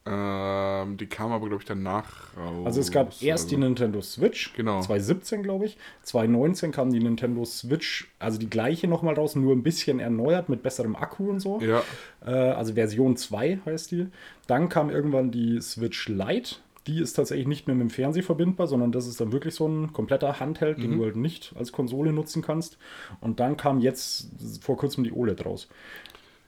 Ähm, 0.08 0.98
die 0.98 1.08
kam 1.08 1.32
aber, 1.32 1.48
glaube 1.48 1.64
ich, 1.64 1.68
danach 1.68 2.36
raus. 2.38 2.66
Also 2.66 2.80
es 2.82 2.92
gab 2.92 3.08
erst 3.24 3.50
die 3.50 3.56
also, 3.56 3.66
Nintendo 3.66 4.02
Switch, 4.02 4.54
Genau. 4.54 4.80
2017 4.82 5.42
glaube 5.42 5.66
ich, 5.66 5.78
2019 6.04 6.72
kam 6.72 6.92
die 6.92 7.00
Nintendo 7.00 7.44
Switch, 7.44 8.12
also 8.20 8.38
die 8.38 8.50
gleiche 8.50 8.88
nochmal 8.88 9.16
raus, 9.16 9.36
nur 9.36 9.54
ein 9.54 9.64
bisschen 9.64 10.00
erneuert 10.00 10.48
mit 10.48 10.62
besserem 10.62 10.96
Akku 10.96 11.30
und 11.30 11.40
so. 11.40 11.60
Ja, 11.62 11.82
Äh, 12.24 12.30
also 12.32 12.74
Version 12.74 13.18
2 13.18 13.60
heißt 13.66 13.92
die. 13.92 14.08
Dann 14.48 14.70
kam 14.70 14.90
irgendwann 14.92 15.32
die 15.32 15.60
Switch 15.62 16.08
Lite. 16.08 16.58
Die 16.88 17.00
ist 17.02 17.14
tatsächlich 17.14 17.48
nicht 17.48 17.66
mehr 17.66 17.76
mit 17.76 17.88
dem 17.88 17.90
Fernseher 17.90 18.22
verbindbar, 18.22 18.68
sondern 18.68 18.92
das 18.92 19.08
ist 19.08 19.20
dann 19.20 19.32
wirklich 19.32 19.56
so 19.56 19.68
ein 19.68 19.92
kompletter 19.92 20.40
Handheld, 20.40 20.78
den 20.78 20.98
du 21.00 21.04
halt 21.04 21.16
nicht 21.16 21.52
als 21.58 21.72
Konsole 21.72 22.14
nutzen 22.14 22.44
kannst. 22.44 22.78
Und 23.22 23.40
dann 23.40 23.58
kam 23.58 23.80
jetzt 23.80 24.30
vor 24.62 24.78
kurzem 24.78 25.04
die 25.04 25.12
OLED 25.12 25.44
raus. 25.48 25.68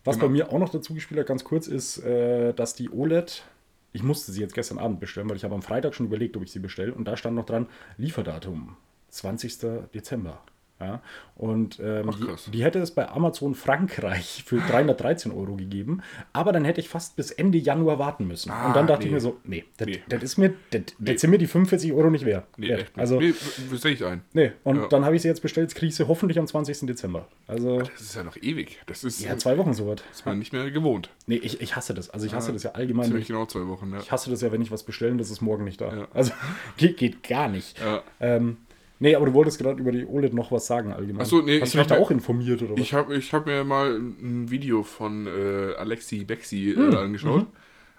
Was 0.08 0.16
Genau. 0.16 0.28
bei 0.28 0.32
mir 0.34 0.52
auch 0.52 0.60
noch 0.60 0.70
dazu 0.70 0.94
gespielt 0.94 1.20
hat, 1.20 1.28
ganz 1.28 1.44
kurz, 1.44 1.68
ist, 1.68 1.98
äh, 2.00 2.54
dass 2.54 2.74
die 2.74 2.90
OLED, 2.90 3.44
ich 3.92 4.04
musste 4.04 4.32
sie 4.32 4.42
jetzt 4.42 4.54
gestern 4.54 4.78
Abend 4.78 5.00
bestellen, 5.00 5.30
weil 5.30 5.36
ich 5.36 5.44
habe 5.44 5.54
am 5.54 5.62
Freitag 5.62 5.94
schon 5.96 6.06
überlegt, 6.06 6.38
ob 6.38 6.44
ich 6.44 6.52
sie 6.52 6.60
bestelle. 6.60 6.94
Und 6.94 7.06
da 7.06 7.18
stand 7.18 7.36
noch 7.36 7.46
dran, 7.46 7.68
Lieferdatum 7.98 8.78
20. 9.10 9.90
Dezember. 9.94 10.42
Ja, 10.80 11.02
und 11.36 11.80
ähm, 11.80 12.08
Ach, 12.12 12.18
die, 12.46 12.52
die 12.52 12.64
hätte 12.64 12.78
es 12.78 12.92
bei 12.92 13.10
Amazon 13.10 13.56
Frankreich 13.56 14.44
für 14.46 14.58
313 14.60 15.32
Euro 15.32 15.56
gegeben, 15.56 16.02
aber 16.34 16.52
dann 16.52 16.66
hätte 16.66 16.80
ich 16.82 16.88
fast 16.90 17.16
bis 17.16 17.32
Ende 17.32 17.58
Januar 17.58 17.98
warten 17.98 18.28
müssen. 18.28 18.52
Ah, 18.52 18.68
und 18.68 18.76
dann 18.76 18.86
dachte 18.86 19.04
ich 19.06 19.10
nee. 19.10 19.16
mir 19.16 19.20
so, 19.22 19.38
nee, 19.44 19.64
das, 19.78 19.88
Nee. 19.88 20.02
ist 20.22 20.38
mir, 20.38 20.54
das, 20.70 20.82
das 21.00 21.22
sind 21.22 21.32
mir 21.32 21.40
die 21.40 21.48
45 21.48 21.94
Euro 21.94 22.12
nicht 22.12 22.26
wert. 22.26 22.46
nee, 22.58 22.70
wert. 22.70 22.92
Also, 22.96 23.20
nee, 23.20 23.34
sehe 23.74 23.92
ich 23.94 24.06
ein. 24.06 24.22
nee, 24.34 24.52
und 24.64 24.76
Ja. 24.76 24.88
dann 24.88 25.04
habe 25.04 25.16
ich 25.16 25.24
sie 25.24 25.28
jetzt 25.28 25.42
bestellt, 25.42 25.70
jetzt 25.72 25.76
kriege 25.80 25.90
ich 25.90 25.96
sie 25.96 26.08
hoffentlich 26.08 26.38
am 26.38 26.46
20. 26.46 26.82
Dezember. 26.86 27.28
Also, 27.48 27.80
Das 27.80 28.02
ist 28.02 28.16
ja 28.16 28.24
noch 28.24 28.38
ewig. 28.38 28.80
Das 28.86 29.04
ist, 29.04 29.20
ja, 29.22 29.36
zwei 29.38 29.58
Wochen 29.58 29.74
soweit. 29.74 30.04
ist 30.12 30.28
man 30.28 30.38
nicht 30.38 30.54
mehr 30.54 30.70
gewohnt. 30.70 31.10
Nee, 31.26 31.38
ich, 31.38 31.60
ich 31.60 31.76
hasse 31.76 31.96
das. 31.96 32.12
Also 32.12 32.28
ich 32.28 32.34
hasse 32.36 32.54
das 32.54 32.62
ja 32.64 32.72
allgemein. 32.74 33.06
Ziemlich 33.08 33.28
genau 33.28 33.48
zwei 33.48 33.66
Wochen, 33.68 33.92
ja. 33.94 34.00
Ich 34.00 34.12
hasse 34.12 34.30
das 34.30 34.42
ja, 34.42 34.52
wenn 34.52 34.62
ich 34.62 34.70
was 34.70 34.84
bestellen, 34.84 35.18
das 35.18 35.32
ist 35.32 35.42
morgen 35.42 35.64
nicht 35.64 35.82
da. 35.82 35.92
Ja. 35.96 36.08
Also 36.14 36.34
geht, 36.78 36.98
geht 36.98 37.24
gar 37.28 37.48
nicht. 37.48 37.80
Ja. 37.80 38.04
Ähm, 38.20 38.58
nee, 39.00 39.16
aber 39.16 39.26
du 39.28 39.34
wolltest 39.34 39.60
gerade 39.60 39.80
über 39.80 39.92
die 39.92 40.06
OLED 40.06 40.34
noch 40.34 40.52
was 40.52 40.68
sagen 40.68 40.92
allgemein. 40.94 41.22
Ach 41.24 41.26
so, 41.30 41.42
nee, 41.42 41.60
Hast 41.62 41.74
du 41.74 41.78
dich 41.80 41.88
da 41.88 41.98
auch 41.98 42.12
informiert 42.12 42.62
oder 42.62 42.74
was? 42.74 42.80
Ich 42.80 42.94
habe 42.94 43.16
ich 43.16 43.32
hab 43.34 43.46
mir 43.46 43.64
mal 43.64 43.96
ein 43.98 44.50
Video 44.50 44.84
von 44.84 45.28
äh, 45.28 45.74
Alexi 45.78 46.24
Bexi 46.24 46.72
äh, 46.72 46.76
Hm, 46.76 46.96
angeschaut. 46.98 47.48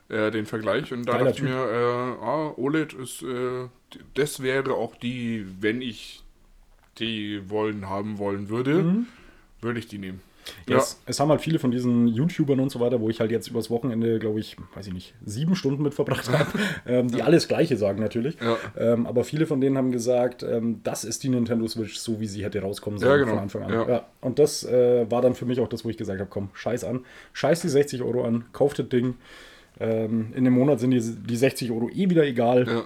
mhm. 0.08 0.14
äh, 0.14 0.30
den 0.30 0.46
Vergleich. 0.46 0.92
Und 0.92 1.04
da 1.06 1.12
Geiler 1.12 1.24
dachte 1.26 1.38
ich 1.38 1.42
mir, 1.44 1.54
äh, 1.54 2.24
ah, 2.24 2.52
OLED 2.56 2.92
ist, 2.94 3.22
äh, 3.22 3.68
das 4.14 4.42
wäre 4.42 4.74
auch 4.74 4.96
die, 4.96 5.46
wenn 5.60 5.80
ich 5.82 6.22
die 6.98 7.42
wollen, 7.48 7.88
haben 7.88 8.18
wollen 8.18 8.48
würde, 8.48 8.82
Mhm. 8.82 9.06
würde 9.60 9.78
ich 9.78 9.86
die 9.86 9.98
nehmen. 9.98 10.20
Ja. 10.68 10.82
Es, 11.06 11.20
haben 11.20 11.30
halt 11.30 11.40
viele 11.40 11.58
von 11.58 11.70
diesen 11.70 12.08
YouTubern 12.08 12.60
und 12.60 12.70
so 12.70 12.80
weiter, 12.80 13.00
wo 13.00 13.08
ich 13.08 13.20
halt 13.20 13.30
jetzt 13.30 13.48
übers 13.48 13.70
Wochenende, 13.70 14.18
glaube 14.18 14.40
ich, 14.40 14.56
weiß 14.74 14.86
ich 14.86 14.92
nicht, 14.92 15.14
sieben 15.24 15.54
Stunden 15.56 15.82
mit 15.82 15.94
verbracht 15.94 16.28
habe, 16.32 16.50
ähm, 16.86 17.08
die 17.08 17.22
alles 17.22 17.48
Gleiche 17.48 17.76
sagen 17.76 18.00
natürlich. 18.00 18.36
Ja. 18.40 18.56
Ähm, 18.76 19.06
aber 19.06 19.24
viele 19.24 19.46
von 19.46 19.60
denen 19.60 19.76
haben 19.76 19.92
gesagt, 19.92 20.42
ähm, 20.42 20.80
das 20.84 21.04
ist 21.04 21.22
die 21.22 21.28
Nintendo 21.28 21.66
Switch, 21.66 21.96
so 21.96 22.20
wie 22.20 22.26
sie 22.26 22.44
hätte 22.44 22.60
rauskommen 22.60 22.98
sollen 22.98 23.10
Ja, 23.12 23.16
genau. 23.18 23.30
von 23.30 23.42
Anfang 23.42 23.62
an. 23.62 23.88
Ja. 23.88 24.06
Und 24.20 24.38
das 24.38 24.64
äh, 24.64 25.10
war 25.10 25.22
dann 25.22 25.34
für 25.34 25.46
mich 25.46 25.60
auch 25.60 25.68
das, 25.68 25.84
wo 25.84 25.88
ich 25.88 25.96
gesagt 25.96 26.20
habe, 26.20 26.30
komm, 26.30 26.50
scheiß 26.54 26.84
an, 26.84 27.04
scheiß 27.32 27.60
die 27.60 27.68
60 27.68 28.02
Euro 28.02 28.24
an, 28.24 28.44
kauft 28.52 28.78
das 28.78 28.88
Ding. 28.88 29.14
Ähm, 29.80 30.32
in 30.34 30.44
dem 30.44 30.54
Monat 30.54 30.80
sind 30.80 30.90
die, 30.90 31.00
die 31.00 31.36
60 31.36 31.70
Euro 31.70 31.88
eh 31.88 32.10
wieder 32.10 32.24
egal. 32.24 32.66
Ja. 32.66 32.82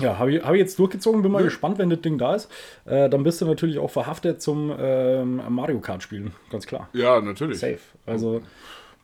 Ja, 0.00 0.18
habe 0.18 0.32
ich, 0.32 0.42
hab 0.44 0.52
ich 0.54 0.58
jetzt 0.58 0.78
durchgezogen, 0.78 1.22
bin 1.22 1.30
mal 1.30 1.38
Ja. 1.38 1.44
gespannt, 1.44 1.78
wenn 1.78 1.88
das 1.90 2.00
Ding 2.00 2.18
da 2.18 2.34
ist. 2.34 2.50
Äh, 2.84 3.08
dann 3.08 3.22
bist 3.22 3.40
du 3.40 3.46
natürlich 3.46 3.78
auch 3.78 3.90
verhaftet 3.90 4.42
zum 4.42 4.72
ähm, 4.76 5.40
Mario 5.50 5.78
Kart 5.80 6.02
spielen, 6.02 6.32
ganz 6.50 6.66
klar. 6.66 6.88
ja, 6.92 7.20
natürlich. 7.20 7.58
Safe. 7.60 7.78
Also 8.06 8.42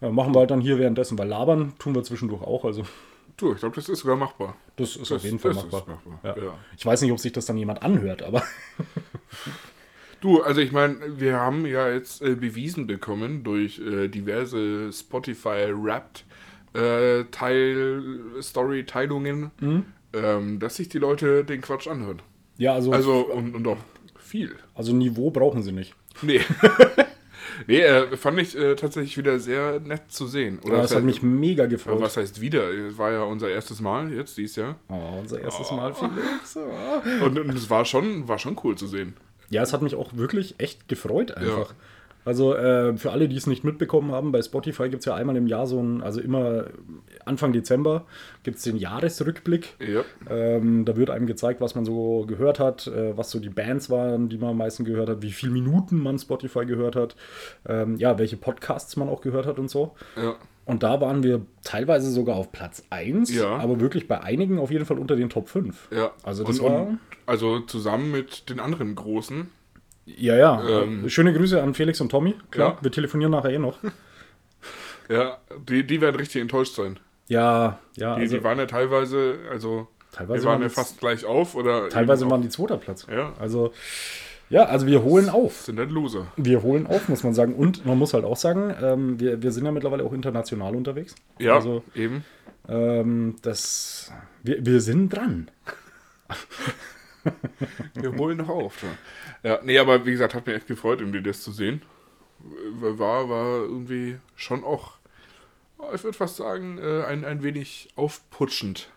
ja, 0.01 0.11
machen 0.11 0.35
wir 0.35 0.41
halt 0.41 0.51
dann 0.51 0.61
hier 0.61 0.79
währenddessen, 0.79 1.17
weil 1.19 1.29
labern 1.29 1.75
tun 1.79 1.95
wir 1.95 2.03
zwischendurch 2.03 2.43
auch. 2.43 2.65
Also 2.65 2.83
Du, 3.37 3.53
ich 3.55 3.59
glaube, 3.61 3.75
das 3.77 3.89
ist 3.89 4.01
sogar 4.01 4.17
machbar. 4.17 4.55
das 4.77 4.91
ist 4.97 5.03
Das- 5.11 5.13
auf 5.13 5.25
jeden 5.25 5.39
Fall 5.39 5.55
machbar. 5.55 5.85
machbar, 5.87 6.19
Ja. 6.37 6.43
ja. 6.45 6.55
Ich 6.77 6.85
weiß 6.85 7.01
nicht, 7.03 7.13
ob 7.13 7.19
sich 7.21 7.33
das 7.33 7.47
dann 7.47 7.57
jemand 7.57 7.83
anhört, 7.83 8.23
aber 8.23 8.43
Du, 10.21 10.43
also 10.43 10.61
ich 10.61 10.71
meine, 10.73 10.97
wir 11.19 11.39
haben 11.41 11.65
ja 11.65 11.89
jetzt 11.89 12.21
äh, 12.21 12.35
bewiesen 12.35 12.87
bekommen 12.87 13.43
durch 13.43 13.79
äh, 13.79 14.09
diverse 14.09 14.93
Spotify 14.93 15.69
Wrapped 15.73 16.25
äh, 16.75 17.25
Teil 17.31 18.03
Story 18.43 18.85
Teilungen, 18.85 19.51
Mhm. 19.61 19.85
Ähm, 20.13 20.59
dass 20.59 20.77
sich 20.77 20.89
die 20.89 20.99
Leute 20.99 21.45
den 21.45 21.61
Quatsch 21.61 21.87
anhören. 21.89 22.21
ja, 22.59 22.75
also, 22.75 22.93
Also 22.93 23.27
und, 23.27 23.55
und 23.55 23.67
auch 23.67 23.79
viel. 24.19 24.57
also 24.75 24.93
Niveau 24.93 25.31
brauchen 25.31 25.63
sie 25.63 25.73
nicht. 25.73 25.95
Nee. 26.23 26.41
nee, 27.67 27.81
äh, 27.81 28.17
fand 28.17 28.39
ich 28.41 28.57
äh, 28.57 28.75
tatsächlich 28.75 29.17
wieder 29.17 29.39
sehr 29.39 29.81
nett 29.81 30.03
zu 30.09 30.27
sehen. 30.27 30.59
Oder 30.63 30.75
Aber 30.75 30.83
das 30.83 30.95
hat 30.95 31.05
mich 31.05 31.23
mega 31.23 31.67
gefreut. 31.67 32.01
was 32.01 32.17
heißt 32.17 32.41
wieder? 32.41 32.69
Es 32.71 32.99
war 32.99 33.13
ja 33.13 33.23
unser 33.23 33.49
erstes 33.49 33.81
Mal 33.81 34.13
jetzt 34.13 34.37
dieses 34.37 34.57
Jahr. 34.57 34.77
Oh, 34.89 35.19
unser 35.21 35.41
erstes 35.41 35.71
Mal, 35.71 35.95
Felix. 35.95 36.57
Oh. 36.57 37.25
Und, 37.25 37.39
und 37.39 37.51
es 37.55 37.71
war 37.71 37.85
schon, 37.85 38.29
war 38.29 38.39
schon 38.39 38.57
cool 38.65 38.77
zu 38.77 38.87
sehen. 38.87 39.15
Ja, 39.51 39.63
es 39.63 39.73
hat 39.73 39.83
mich 39.83 39.95
auch 39.95 40.15
wirklich 40.15 40.55
echt 40.59 40.89
gefreut 40.89 41.33
einfach. 41.33 41.75
Also 42.25 42.55
äh, 42.55 42.97
für 42.97 43.13
alle, 43.13 43.29
die 43.29 43.37
es 43.37 43.47
nicht 43.47 43.65
mitbekommen 43.65 44.13
haben, 44.13 44.31
bei 44.31 44.43
Spotify 44.43 44.89
gibt 44.91 45.01
es 45.01 45.07
ja 45.07 45.15
einmal 45.15 45.37
im 45.37 45.47
Jahr 45.47 45.67
so 45.67 45.81
ein, 45.83 46.03
also 46.03 46.21
immer 46.21 46.65
Anfang 47.25 47.53
Dezember 47.53 48.05
gibt 48.43 48.59
es 48.59 48.65
den 48.65 48.77
Jahresrückblick. 48.77 49.75
Ja. 49.81 50.03
Ähm, 50.29 50.85
da 50.85 50.97
wird 50.97 51.11
einem 51.11 51.27
gezeigt, 51.27 51.61
was 51.61 51.75
man 51.75 51.85
so 51.85 52.27
gehört 52.27 52.59
hat, 52.61 52.87
äh, 52.87 53.17
was 53.17 53.31
so 53.31 53.39
die 53.41 53.49
Bands 53.49 53.89
waren, 53.91 54.29
die 54.29 54.37
man 54.39 54.51
am 54.51 54.59
meisten 54.59 54.85
gehört 54.85 55.09
hat, 55.09 55.23
wie 55.23 55.33
viele 55.33 55.53
Minuten 55.53 55.99
man 55.99 56.19
Spotify 56.19 56.67
gehört 56.67 56.95
hat, 56.97 57.17
ähm, 57.67 57.97
ja, 57.97 58.19
welche 58.19 58.37
Podcasts 58.37 58.97
man 58.97 59.09
auch 59.09 59.23
gehört 59.23 59.47
hat 59.47 59.59
und 59.59 59.71
so. 59.71 59.95
Ja. 60.17 60.35
Und 60.67 60.83
da 60.83 61.01
waren 61.01 61.23
wir 61.23 61.41
teilweise 61.65 62.11
sogar 62.11 62.37
auf 62.37 62.53
Platz 62.53 62.85
1, 62.91 63.35
Ja. 63.35 63.57
aber 63.57 63.81
wirklich 63.81 64.07
bei 64.07 64.21
einigen 64.21 64.59
auf 64.59 64.71
jeden 64.71 64.85
Fall 64.85 64.99
unter 64.99 65.17
den 65.17 65.29
Top 65.31 65.49
5. 65.49 65.89
Ja. 65.91 66.13
Also 66.23 66.45
das 66.45 66.61
und, 66.61 66.67
war- 66.71 66.87
und, 66.87 66.99
also 67.27 67.61
zusammen 67.61 68.11
mit 68.13 68.49
den 68.51 68.61
anderen 68.61 68.95
großen. 68.95 69.49
Ja, 70.17 70.37
ja. 70.37 70.83
Ähm, 70.83 71.09
Schöne 71.09 71.33
Grüße 71.33 71.63
an 71.63 71.75
Felix 71.75 72.01
und 72.01 72.09
Tommy. 72.11 72.35
Klar, 72.51 72.77
Ja. 72.77 72.79
wir 72.83 72.91
telefonieren 72.91 73.33
nachher 73.33 73.51
eh 73.51 73.59
noch. 73.59 73.79
Ja, 75.09 75.39
die, 75.69 75.85
die 75.85 76.01
werden 76.01 76.15
richtig 76.15 76.41
enttäuscht 76.41 76.77
sein. 76.77 77.01
Ja, 77.27 77.81
ja. 77.97 78.15
Die, 78.15 78.21
Also, 78.23 78.37
die 78.37 78.45
waren 78.45 78.59
ja 78.59 78.67
teilweise, 78.67 79.39
also 79.51 79.89
Teilweise 80.13 80.43
wir 80.45 80.49
waren 80.51 80.61
waren 80.61 80.63
ja 80.63 80.69
fast 80.69 81.01
gleich 81.01 81.25
auf 81.25 81.57
oder 81.57 81.89
teilweise 81.89 82.31
waren 82.31 82.43
die 82.43 82.49
zweiter 82.49 82.77
Platz. 82.77 83.09
Ja. 83.11 83.33
Also, 83.41 83.73
ja, 84.51 84.67
also 84.67 84.87
wir 84.87 85.03
holen 85.03 85.29
auf. 85.29 85.63
sind 85.63 85.81
halt 85.81 85.91
Loser. 85.91 86.29
Wir 86.37 86.63
holen 86.63 86.87
auf, 86.87 87.09
muss 87.09 87.25
man 87.25 87.35
sagen. 87.35 87.55
Und 87.57 87.85
man 87.87 87.99
muss 87.99 88.15
halt 88.15 88.25
auch 88.25 88.37
sagen, 88.37 88.73
ähm, 88.81 89.19
wir, 89.19 89.43
wir 89.43 89.51
sind 89.51 89.65
ja 89.65 89.73
mittlerweile 89.73 90.05
auch 90.05 90.13
international 90.13 90.77
unterwegs. 90.77 91.17
Ja, 91.41 91.57
Also, 91.57 91.83
eben. 91.97 92.25
ähm, 92.69 93.35
das, 93.43 94.13
wir, 94.45 94.65
wir 94.65 94.81
sind 94.81 95.09
dran. 95.09 95.51
Wir 97.95 98.17
holen 98.17 98.39
noch 98.39 98.49
auf. 98.49 98.83
Ja. 98.83 98.89
Ja, 99.43 99.61
nee, 99.63 99.79
aber 99.79 100.07
wie 100.07 100.13
gesagt, 100.13 100.35
hat 100.35 100.47
mich 100.47 100.57
echt 100.57 100.67
gefreut, 100.67 101.01
irgendwie 101.01 101.23
das 101.23 101.43
zu 101.43 101.53
sehen. 101.53 101.83
War, 102.39 103.29
war 103.29 103.63
irgendwie 103.63 104.19
schon 104.35 104.65
auch, 104.65 104.95
ich 105.95 106.03
würde 106.05 106.17
fast 106.17 106.37
sagen, 106.37 106.79
äh, 106.79 107.05
ein, 107.05 107.25
ein 107.25 107.43
wenig 107.43 107.91
aufputschend. 107.97 108.91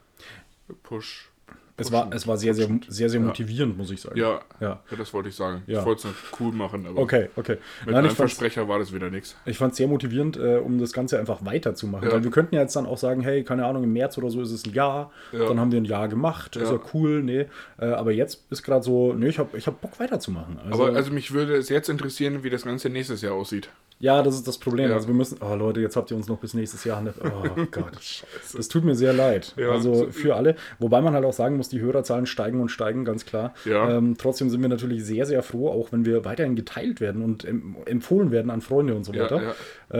Push. 0.84 1.33
Es 1.75 1.91
war, 1.91 2.07
es 2.13 2.27
war 2.27 2.38
sehr, 2.38 2.53
sehr, 2.53 2.67
sehr, 2.88 3.09
sehr 3.09 3.19
Ja. 3.19 3.25
motivierend, 3.25 3.75
muss 3.77 3.89
ich 3.89 3.99
sagen. 3.99 4.15
Ja, 4.17 4.41
Ja. 4.59 4.79
ja. 4.89 4.95
das 4.97 5.12
wollte 5.12 5.29
ich 5.29 5.36
sagen. 5.36 5.63
Ja. 5.65 5.79
Ich 5.79 5.86
wollte 5.86 5.99
es 5.99 6.05
nicht 6.05 6.39
cool 6.39 6.51
machen, 6.51 6.86
aber 6.86 7.01
Okay, 7.01 7.29
okay. 7.36 7.57
mit 7.86 7.95
Nein, 7.95 8.05
einem 8.05 8.15
Versprecher 8.15 8.67
war 8.67 8.77
das 8.77 8.93
wieder 8.93 9.09
nichts. 9.09 9.36
ich 9.45 9.57
fand 9.57 9.71
es 9.71 9.77
sehr 9.77 9.88
motivierend, 9.88 10.38
äh, 10.38 10.57
um 10.57 10.77
das 10.79 10.93
Ganze 10.93 11.17
einfach 11.19 11.43
weiterzumachen. 11.45 12.07
Ja. 12.07 12.13
Weil 12.13 12.23
wir 12.23 12.29
könnten 12.29 12.53
ja 12.53 12.62
jetzt 12.62 12.75
dann 12.75 12.86
auch 12.86 12.99
sagen, 12.99 13.21
hey, 13.21 13.43
keine 13.43 13.65
Ahnung, 13.65 13.83
im 13.83 13.91
März 13.93 14.17
oder 14.19 14.29
so 14.29 14.41
ist 14.41 14.51
es 14.51 14.65
ein 14.67 14.73
Jahr. 14.73 15.12
Ja. 15.31 15.47
Dann 15.47 15.59
haben 15.59 15.71
wir 15.71 15.81
ein 15.81 15.86
Jahr 15.86 16.07
gemacht. 16.07 16.55
Ist 16.55 16.69
Ja. 16.69 16.75
ja 16.75 16.81
cool, 16.93 17.23
nee. 17.23 17.47
Äh, 17.79 17.86
aber 17.86 18.12
jetzt 18.12 18.43
ist 18.51 18.62
gerade 18.62 18.83
so, 18.83 19.13
nee, 19.13 19.29
ich 19.29 19.39
habe 19.39 19.57
ich 19.57 19.65
hab 19.65 19.81
Bock 19.81 19.99
weiterzumachen. 19.99 20.59
Also, 20.69 20.86
Aber 20.86 20.95
also 20.95 21.12
mich 21.12 21.33
würde 21.33 21.55
es 21.55 21.69
jetzt 21.69 21.89
interessieren, 21.89 22.43
wie 22.43 22.51
das 22.51 22.63
Ganze 22.65 22.89
nächstes 22.91 23.21
Jahr 23.23 23.33
aussieht. 23.33 23.69
Ja, 24.04 24.22
das 24.22 24.36
ist 24.36 24.46
das 24.50 24.58
Problem. 24.58 24.89
Ja. 24.89 24.96
Also 24.98 25.08
wir 25.08 25.16
müssen, 25.16 25.38
oh 25.42 25.56
Leute, 25.56 25.80
jetzt 25.80 25.96
habt 25.96 26.12
ihr 26.12 26.18
uns 26.18 26.28
noch 26.28 26.38
bis 26.38 26.54
nächstes 26.54 26.84
Jahr. 26.84 27.00
ne- 27.02 27.13
Oh 27.24 27.48
Gott. 27.72 28.26
Das 28.54 28.68
tut 28.68 28.84
mir 28.84 28.96
sehr 28.96 29.13
leid. 29.13 29.54
Ja. 29.56 29.70
Also 29.72 30.12
für 30.12 30.36
alle. 30.36 30.58
Wobei 30.78 31.00
man 31.02 31.13
halt 31.13 31.24
auch 31.24 31.32
sagen 31.32 31.56
muss, 31.56 31.70
die 31.70 31.80
Hörerzahlen 31.80 32.26
steigen 32.26 32.60
und 32.60 32.68
steigen, 32.68 33.06
ganz 33.06 33.26
klar. 33.26 33.54
Ja. 33.63 33.89
Ähm, 33.98 34.16
trotzdem 34.18 34.50
sind 34.50 34.62
wir 34.62 34.68
natürlich 34.68 35.06
sehr, 35.06 35.26
sehr 35.26 35.42
froh, 35.42 35.70
auch 35.70 35.94
wenn 35.94 36.06
wir 36.06 36.26
weiterhin 36.26 36.58
geteilt 36.58 37.00
werden 37.00 37.22
und 37.24 37.46
em 37.46 37.78
empfohlen 37.86 38.32
werden 38.32 38.52
an 38.52 38.60
Freunde 38.60 38.94
und 38.94 39.06
so 39.06 39.13
weiter. 39.16 39.42
ja. 39.42 39.54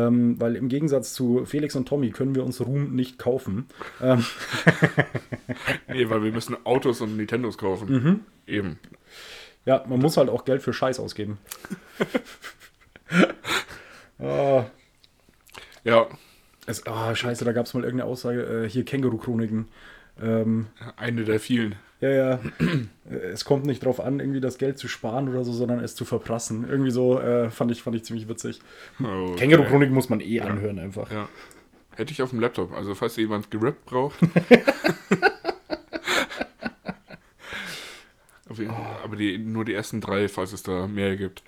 Ähm, 0.08 0.36
weil 0.42 0.58
im 0.58 0.68
Gegensatz 0.68 1.13
zu 1.13 1.46
Felix 1.46 1.76
und 1.78 1.88
Tommy 1.88 2.10
können 2.12 2.36
wir 2.36 2.44
uns 2.44 2.60
Ruhm 2.60 2.94
nicht 2.96 3.18
kaufen. 3.18 3.68
Ähm, 4.02 4.26
Nee, 5.88 6.10
weil 6.10 6.24
wir 6.24 6.32
müssen 6.32 6.56
Autos 6.66 7.00
und 7.02 7.16
Nintendos 7.16 7.58
kaufen. 7.58 7.89
Mhm. 7.92 8.20
Eben. 8.48 8.80
ja, 9.66 9.84
man 9.88 10.00
muss 10.00 10.18
halt 10.18 10.30
auch 10.30 10.44
Geld 10.46 10.62
für 10.62 10.74
Scheiß 10.74 11.00
ausgeben. 11.00 11.38
Ah, 14.19 14.65
Ja, 15.84 16.08
es, 16.65 16.86
ah, 16.88 17.13
scheiße, 17.13 17.43
da 17.43 17.52
gab 17.52 17.65
es 17.65 17.73
mal 17.73 17.84
irgendeine 17.84 18.10
Aussage, 18.10 18.41
äh, 18.65 18.69
hier 18.69 18.86
Känguru-Chroniken. 18.86 19.67
Ähm, 20.21 20.67
eine 20.95 21.23
der 21.26 21.39
vielen. 21.39 21.76
Ja, 21.99 22.10
ja. 22.10 22.39
Äh, 23.10 23.15
es 23.34 23.43
kommt 23.43 23.65
nicht 23.65 23.84
drauf 23.84 23.99
an, 23.99 24.19
irgendwie 24.19 24.39
das 24.39 24.58
Geld 24.58 24.78
zu 24.78 24.88
sparen 24.88 25.28
oder 25.28 25.43
so, 25.43 25.52
sondern 25.52 25.80
es 25.80 25.95
zu 25.95 26.06
verprassen. 26.06 26.65
Irgendwie 26.69 26.91
so 26.91 27.19
äh, 27.19 27.49
fand, 27.49 27.71
ich, 27.71 27.82
fand 27.82 27.95
ich 27.95 28.06
ziemlich 28.06 28.30
witzig. 28.30 28.62
Okay. 28.99 29.36
Känguru-Chronik 29.36 29.91
muss 29.91 30.10
man 30.10 30.21
eh 30.21 30.39
anhören 30.41 30.80
einfach. 30.80 31.12
Ja. 31.12 31.28
Hätte 31.95 32.12
ich 32.13 32.21
auf 32.21 32.30
dem 32.30 32.39
Laptop. 32.39 32.71
Also 32.73 32.95
falls 32.95 33.15
jemand 33.17 33.52
gerippt 33.52 33.86
braucht. 33.86 34.17
Aber 39.04 39.15
die, 39.15 39.38
nur 39.38 39.65
die 39.65 39.73
ersten 39.73 39.99
drei, 40.02 40.28
falls 40.28 40.54
es 40.54 40.63
da 40.63 40.88
mehr 40.88 41.15
gibt. 41.15 41.43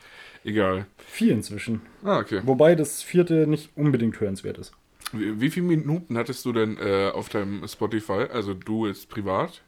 Egal. 0.46 0.86
Vier 1.08 1.34
inzwischen. 1.34 1.82
Ah, 2.04 2.20
okay. 2.20 2.40
Wobei 2.46 2.76
das 2.76 3.02
vierte 3.02 3.48
nicht 3.48 3.72
unbedingt 3.76 4.20
hörenswert 4.20 4.58
ist. 4.60 4.72
Wie, 5.12 5.42
wie 5.42 5.50
viele 5.50 5.66
Minuten 5.66 6.18
hattest 6.18 6.46
du 6.46 6.54
denn 6.54 6.78
äh, 6.78 7.10
auf 7.14 7.28
deinem 7.30 7.68
Spotify? 7.68 8.28
Also 8.32 8.54
du 8.54 8.88
jetzt 8.88 9.10
privat? 9.10 9.62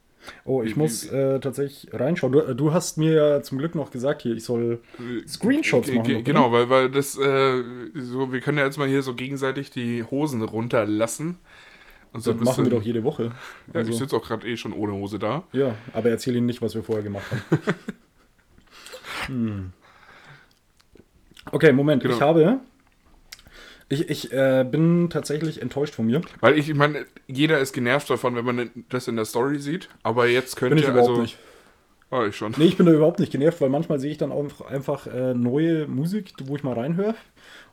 Oh, 0.46 0.62
ich 0.64 0.76
Wie- 0.76 0.80
muss 0.80 1.06
äh, 1.06 1.40
tatsächlich 1.40 1.94
reinschauen. 1.94 2.32
Du, 2.34 2.54
du 2.56 2.74
hast 2.74 2.98
mir 2.98 3.14
ja 3.14 3.42
zum 3.42 3.58
Glück 3.60 3.76
noch 3.76 3.92
gesagt, 3.92 4.22
hier, 4.24 4.36
ich 4.36 4.44
soll 4.44 4.80
Screenshots 5.28 5.88
Ge- 5.88 5.98
machen. 6.00 6.14
noch, 6.14 6.24
Genau, 6.24 6.52
weil, 6.52 6.70
weil 6.70 6.90
das, 6.92 7.18
äh, 7.18 7.64
so, 7.96 8.32
wir 8.32 8.42
können 8.42 8.58
ja 8.58 8.66
jetzt 8.66 8.78
mal 8.78 8.88
hier 8.88 9.02
so 9.04 9.14
gegenseitig 9.16 9.72
die 9.72 10.04
Hosen 10.04 10.42
runterlassen. 10.42 11.38
Und 12.14 12.22
so 12.24 12.34
Das 12.34 12.42
machen 12.42 12.66
wir 12.66 12.72
doch 12.72 12.82
jede 12.84 13.04
Woche. 13.04 13.32
Ja, 13.74 13.80
Also, 13.80 13.92
ich 13.92 13.98
sitze 13.98 14.16
auch 14.16 14.24
gerade 14.26 14.48
eh 14.48 14.58
schon 14.58 14.74
ohne 14.74 14.94
Hose 14.94 15.18
da. 15.20 15.44
ja, 15.54 15.76
aber 15.94 16.10
erzähl 16.10 16.36
Ihnen 16.36 16.46
nicht, 16.48 16.62
was 16.62 16.74
wir 16.76 16.84
vorher 16.84 17.04
gemacht 17.04 17.26
haben. 17.32 17.60
hm. 19.28 19.74
Okay, 21.52 21.72
Moment. 21.72 22.04
Genau. 22.04 22.16
Ich 22.16 22.22
habe. 22.22 22.60
Ich, 23.90 24.10
ich 24.10 24.34
äh, 24.34 24.66
bin 24.70 25.10
tatsächlich 25.10 25.62
enttäuscht 25.62 25.96
von 25.96 26.06
mir. 26.06 26.22
Weil 26.42 26.58
ich, 26.58 26.70
ich 26.70 26.76
meine, 26.76 27.06
jeder 27.28 27.60
ist 27.60 27.72
genervt 27.74 28.10
davon, 28.10 28.36
wenn 28.36 28.44
man 28.44 28.70
das 28.90 29.08
in 29.08 29.16
der 29.16 29.26
Story 29.26 29.60
sieht. 29.60 29.88
Aber 30.04 30.28
jetzt 30.28 30.58
könnte 30.58 30.76
Bin 30.76 30.84
ich 30.84 30.90
überhaupt 30.90 31.10
also. 31.10 31.22
nicht. 31.22 31.38
Oh, 32.10 32.24
ich 32.24 32.36
schon. 32.36 32.54
Nee, 32.58 32.66
ich 32.66 32.78
bin 32.78 32.86
da 32.86 32.94
überhaupt 32.94 33.20
nicht 33.20 33.32
genervt, 33.32 33.60
weil 33.60 33.70
manchmal 33.70 34.00
sehe 34.00 34.12
ich 34.12 34.18
dann 34.18 34.32
auch 34.32 34.62
einfach 34.62 35.08
äh, 35.08 35.34
neue 35.34 35.88
Musik, 35.88 36.34
wo 36.46 36.56
ich 36.56 36.64
mal 36.64 36.74
reinhöre. 36.74 37.16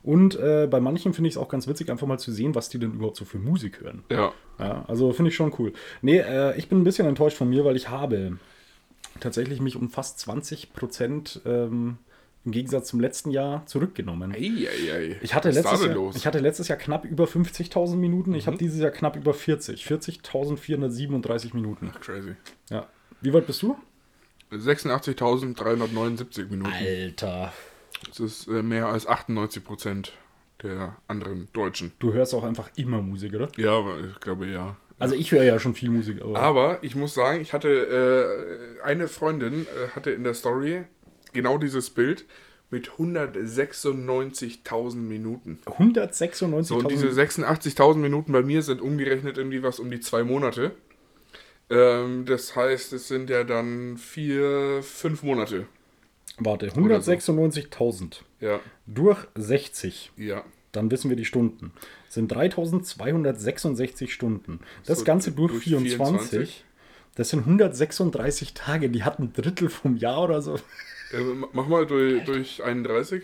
Und 0.03 0.37
äh, 0.37 0.67
bei 0.69 0.79
manchen 0.79 1.13
finde 1.13 1.29
ich 1.29 1.35
es 1.35 1.37
auch 1.37 1.47
ganz 1.47 1.67
witzig, 1.67 1.89
einfach 1.89 2.05
mal 2.05 2.19
zu 2.19 2.31
sehen, 2.31 2.53
was 2.53 2.69
die 2.69 2.77
denn 2.77 2.93
überhaupt 2.93 3.15
so 3.15 3.25
für 3.25 3.39
Musik 3.39 3.81
hören. 3.81 4.03
Ja. 4.11 4.33
Ja, 4.59 4.85
also 4.87 5.11
finde 5.13 5.29
ich 5.29 5.35
schon 5.35 5.53
cool. 5.57 5.73
Nee, 6.01 6.19
äh, 6.19 6.57
ich 6.57 6.69
bin 6.69 6.79
ein 6.79 6.83
bisschen 6.83 7.07
enttäuscht 7.07 7.37
von 7.37 7.49
mir, 7.49 7.65
weil 7.65 7.75
ich 7.75 7.89
habe 7.89 8.37
tatsächlich 9.19 9.61
mich 9.61 9.75
um 9.75 9.89
fast 9.89 10.19
20 10.19 10.73
Prozent 10.73 11.41
ähm, 11.45 11.97
im 12.45 12.51
Gegensatz 12.51 12.89
zum 12.89 12.99
letzten 12.99 13.31
Jahr 13.31 13.65
zurückgenommen. 13.65 14.31
Eieiei. 14.31 15.17
Ich 15.21 15.33
hatte, 15.33 15.49
Was 15.49 15.57
ist 15.57 15.65
da 15.65 15.71
letztes 15.71 15.87
Jahr, 15.87 15.95
los? 15.95 16.13
Mhm. 16.13 16.17
ich 16.17 16.27
hatte 16.27 16.39
letztes 16.39 16.67
Jahr 16.67 16.77
knapp 16.77 17.05
über 17.05 17.25
50.000 17.25 17.95
Minuten. 17.95 18.35
Ich 18.35 18.47
habe 18.47 18.57
dieses 18.57 18.79
Jahr 18.79 18.91
knapp 18.91 19.15
über 19.15 19.33
40. 19.33 19.83
40.437 19.83 21.55
Minuten. 21.55 21.91
Crazy. 22.01 22.35
Ja. 22.69 22.87
Wie 23.21 23.33
weit 23.33 23.47
bist 23.47 23.63
du? 23.63 23.75
86.379 24.51 26.49
Minuten. 26.49 26.71
Alter. 26.71 27.51
Das 28.07 28.19
ist 28.19 28.47
äh, 28.47 28.61
mehr 28.61 28.87
als 28.87 29.07
98 29.07 29.63
Prozent 29.63 30.13
der 30.61 30.95
anderen 31.07 31.47
Deutschen. 31.53 31.93
Du 31.99 32.13
hörst 32.13 32.33
auch 32.33 32.43
einfach 32.43 32.69
immer 32.75 33.01
Musik, 33.01 33.33
oder? 33.33 33.49
Ja, 33.57 33.83
ich 33.99 34.19
glaube 34.19 34.47
ja. 34.47 34.77
Also 34.97 35.15
ich 35.15 35.31
höre 35.31 35.43
ja 35.43 35.59
schon 35.59 35.75
viel 35.75 35.89
Musik, 35.89 36.21
aber. 36.21 36.39
Aber 36.39 36.83
ich 36.83 36.95
muss 36.95 37.13
sagen, 37.13 37.41
ich 37.41 37.51
hatte 37.53 38.77
äh, 38.79 38.81
eine 38.83 39.07
Freundin 39.07 39.63
äh, 39.63 39.89
hatte 39.95 40.11
in 40.11 40.23
der 40.23 40.33
Story 40.33 40.85
genau 41.35 41.59
dieses 41.59 41.91
Bild 41.91 42.25
mit 42.71 42.89
196.000 42.89 44.95
Minuten. 44.95 45.59
196.000. 45.65 46.63
So, 46.63 46.77
und 46.77 46.89
diese 46.91 47.09
86.000 47.09 47.97
Minuten 47.97 48.31
bei 48.31 48.41
mir 48.41 48.61
sind 48.63 48.81
umgerechnet 48.81 49.37
irgendwie 49.37 49.61
was 49.63 49.79
um 49.79 49.89
die 49.91 49.99
zwei 49.99 50.23
Monate. 50.23 50.71
Ähm, 51.69 52.25
das 52.25 52.55
heißt, 52.55 52.93
es 52.93 53.07
sind 53.07 53.29
ja 53.29 53.43
dann 53.43 53.97
vier, 53.97 54.81
fünf 54.83 55.21
Monate. 55.23 55.67
Warte, 56.37 56.67
196.000 56.69 58.21
Ja, 58.41 58.59
durch 58.85 59.19
60. 59.35 60.11
ja. 60.17 60.43
Dann 60.71 60.91
wissen 60.91 61.09
wir 61.09 61.15
die 61.15 61.23
Stunden. 61.23 61.71
Sind 62.09 62.29
3266 62.33 64.13
Stunden. 64.13 64.59
Das 64.85 64.99
So, 64.99 65.05
Ganze 65.05 65.31
durch, 65.31 65.53
durch 65.53 65.63
24. 65.63 66.29
24. 66.29 66.65
Das 67.15 67.29
sind 67.29 67.39
136 67.45 68.53
Tage. 68.53 68.89
Die 68.89 69.03
hat 69.03 69.17
ein 69.19 69.31
Drittel 69.31 69.69
vom 69.69 69.95
Jahr 69.95 70.23
oder 70.23 70.41
so. 70.41 70.59
Äh, 71.11 71.17
mach 71.53 71.67
mal 71.67 71.85
durch, 71.85 72.23
durch 72.23 72.63
31. 72.63 73.23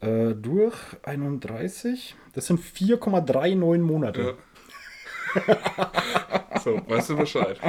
Äh, 0.00 0.34
durch 0.34 0.74
31. 1.02 2.14
Das 2.34 2.46
sind 2.46 2.60
4,39 2.60 3.78
Monate. 3.78 4.36
Ja. 5.36 6.58
so, 6.64 6.80
weißt 6.86 7.10
du 7.10 7.16
Bescheid. 7.16 7.58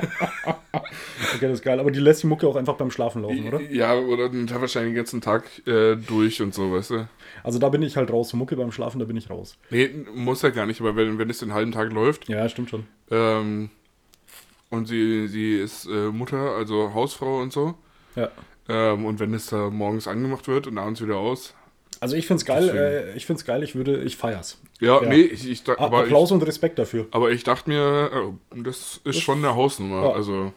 Okay, 1.36 1.48
das 1.48 1.60
ist 1.60 1.64
geil. 1.64 1.80
Aber 1.80 1.92
die 1.92 2.00
lässt 2.00 2.24
die 2.24 2.28
Mucke 2.28 2.48
auch 2.48 2.56
einfach 2.56 2.76
beim 2.76 2.90
Schlafen 2.90 3.22
laufen, 3.22 3.48
oder? 3.48 3.62
Ja, 3.62 3.94
oder 3.96 4.30
dann 4.30 4.50
wahrscheinlich 4.50 4.92
den 4.94 4.96
ganzen 4.96 5.22
Tag 5.22 5.44
äh, 5.68 5.96
durch 5.96 6.42
und 6.42 6.54
so, 6.54 6.72
weißt 6.72 6.92
du. 6.92 7.08
Also 7.44 7.60
da 7.60 7.70
bin 7.70 7.82
ich 7.84 7.98
halt 7.98 8.12
raus. 8.12 8.34
Mucke 8.34 8.56
beim 8.56 8.72
Schlafen, 8.72 9.00
da 9.00 9.06
bin 9.06 9.16
ich 9.16 9.30
raus. 9.30 9.58
Nee, 9.70 9.90
muss 10.16 10.42
ja 10.42 10.50
gar 10.50 10.66
nicht, 10.66 10.82
aber 10.82 10.96
wenn, 10.96 11.18
wenn 11.20 11.30
es 11.30 11.40
den 11.40 11.54
halben 11.54 11.72
Tag 11.72 11.92
läuft 11.94 12.28
Ja, 12.30 12.48
stimmt 12.50 12.70
schon. 12.72 12.88
ähm, 13.12 13.70
und 14.70 14.88
sie, 14.88 15.28
sie 15.28 15.58
ist 15.60 15.86
äh, 15.86 16.10
Mutter, 16.10 16.56
also 16.56 16.94
Hausfrau 16.94 17.42
und 17.42 17.54
so, 17.54 17.76
Ja. 18.16 18.30
Ähm, 18.70 19.06
und 19.06 19.20
wenn 19.20 19.34
es 19.34 19.48
da 19.48 19.70
morgens 19.70 20.08
angemacht 20.08 20.48
wird 20.48 20.68
und 20.68 20.78
abends 20.78 21.02
wieder 21.02 21.18
aus. 21.18 21.54
Also 22.02 22.16
ich 22.16 22.28
find's 22.28 22.46
geil. 22.46 22.62
Deswegen. 22.64 22.78
Äh, 23.14 23.18
ich 23.18 23.26
find's 23.26 23.44
geil. 23.44 23.62
Ich 23.64 23.76
würde, 23.76 24.02
ich 24.04 24.16
feier's. 24.16 24.62
Ja, 24.80 25.02
Ja. 25.04 25.10
nee, 25.10 25.22
ich, 25.22 25.50
ich, 25.50 25.68
aber, 25.68 26.00
ich, 26.00 26.04
Applaus 26.06 26.32
und 26.32 26.42
Respekt 26.44 26.80
dafür. 26.80 27.08
aber 27.12 27.32
ich 27.32 27.44
dachte 27.44 27.70
mir, 27.70 28.10
oh, 28.14 28.34
das 28.56 29.02
ist 29.04 29.20
schon 29.20 29.40
eine 29.40 29.56
Hausnummer. 29.56 30.04
Ja. 30.04 30.12
Also. 30.14 30.54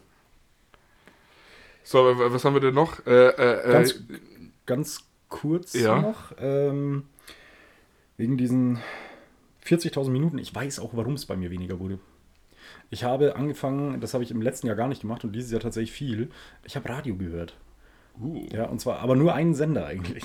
So, 1.84 1.98
was 2.16 2.44
haben 2.44 2.54
wir 2.54 2.60
denn 2.60 2.74
noch? 2.74 3.04
Äh, 3.06 3.10
äh, 3.30 3.68
äh, 3.68 3.72
Ganz, 3.72 4.00
ganz 4.66 5.04
kurz 5.28 5.74
Ja. 5.74 6.00
noch. 6.00 6.32
Ähm, 6.38 7.04
wegen 8.16 8.36
diesen 8.36 8.78
40.000 9.66 10.10
Minuten. 10.10 10.38
Ich 10.38 10.54
weiß 10.54 10.78
auch, 10.78 10.90
warum 10.94 11.14
es 11.14 11.26
bei 11.26 11.36
mir 11.36 11.50
weniger 11.50 11.80
wurde. 11.80 11.98
Ich 12.90 13.02
habe 13.04 13.34
angefangen, 13.36 14.00
das 14.00 14.14
habe 14.14 14.22
ich 14.22 14.30
im 14.30 14.42
letzten 14.42 14.66
Jahr 14.68 14.76
gar 14.76 14.86
nicht 14.86 15.00
gemacht 15.00 15.24
und 15.24 15.32
dieses 15.32 15.50
Jahr 15.50 15.60
tatsächlich 15.60 15.92
viel. 15.92 16.30
Ich 16.64 16.76
habe 16.76 16.88
Radio 16.88 17.16
gehört. 17.16 17.56
Uh, 18.20 18.46
Ja, 18.52 18.64
und 18.66 18.80
zwar, 18.80 18.98
aber 19.00 19.16
nur 19.16 19.34
einen 19.34 19.54
Sender 19.54 19.86
eigentlich. 19.86 20.24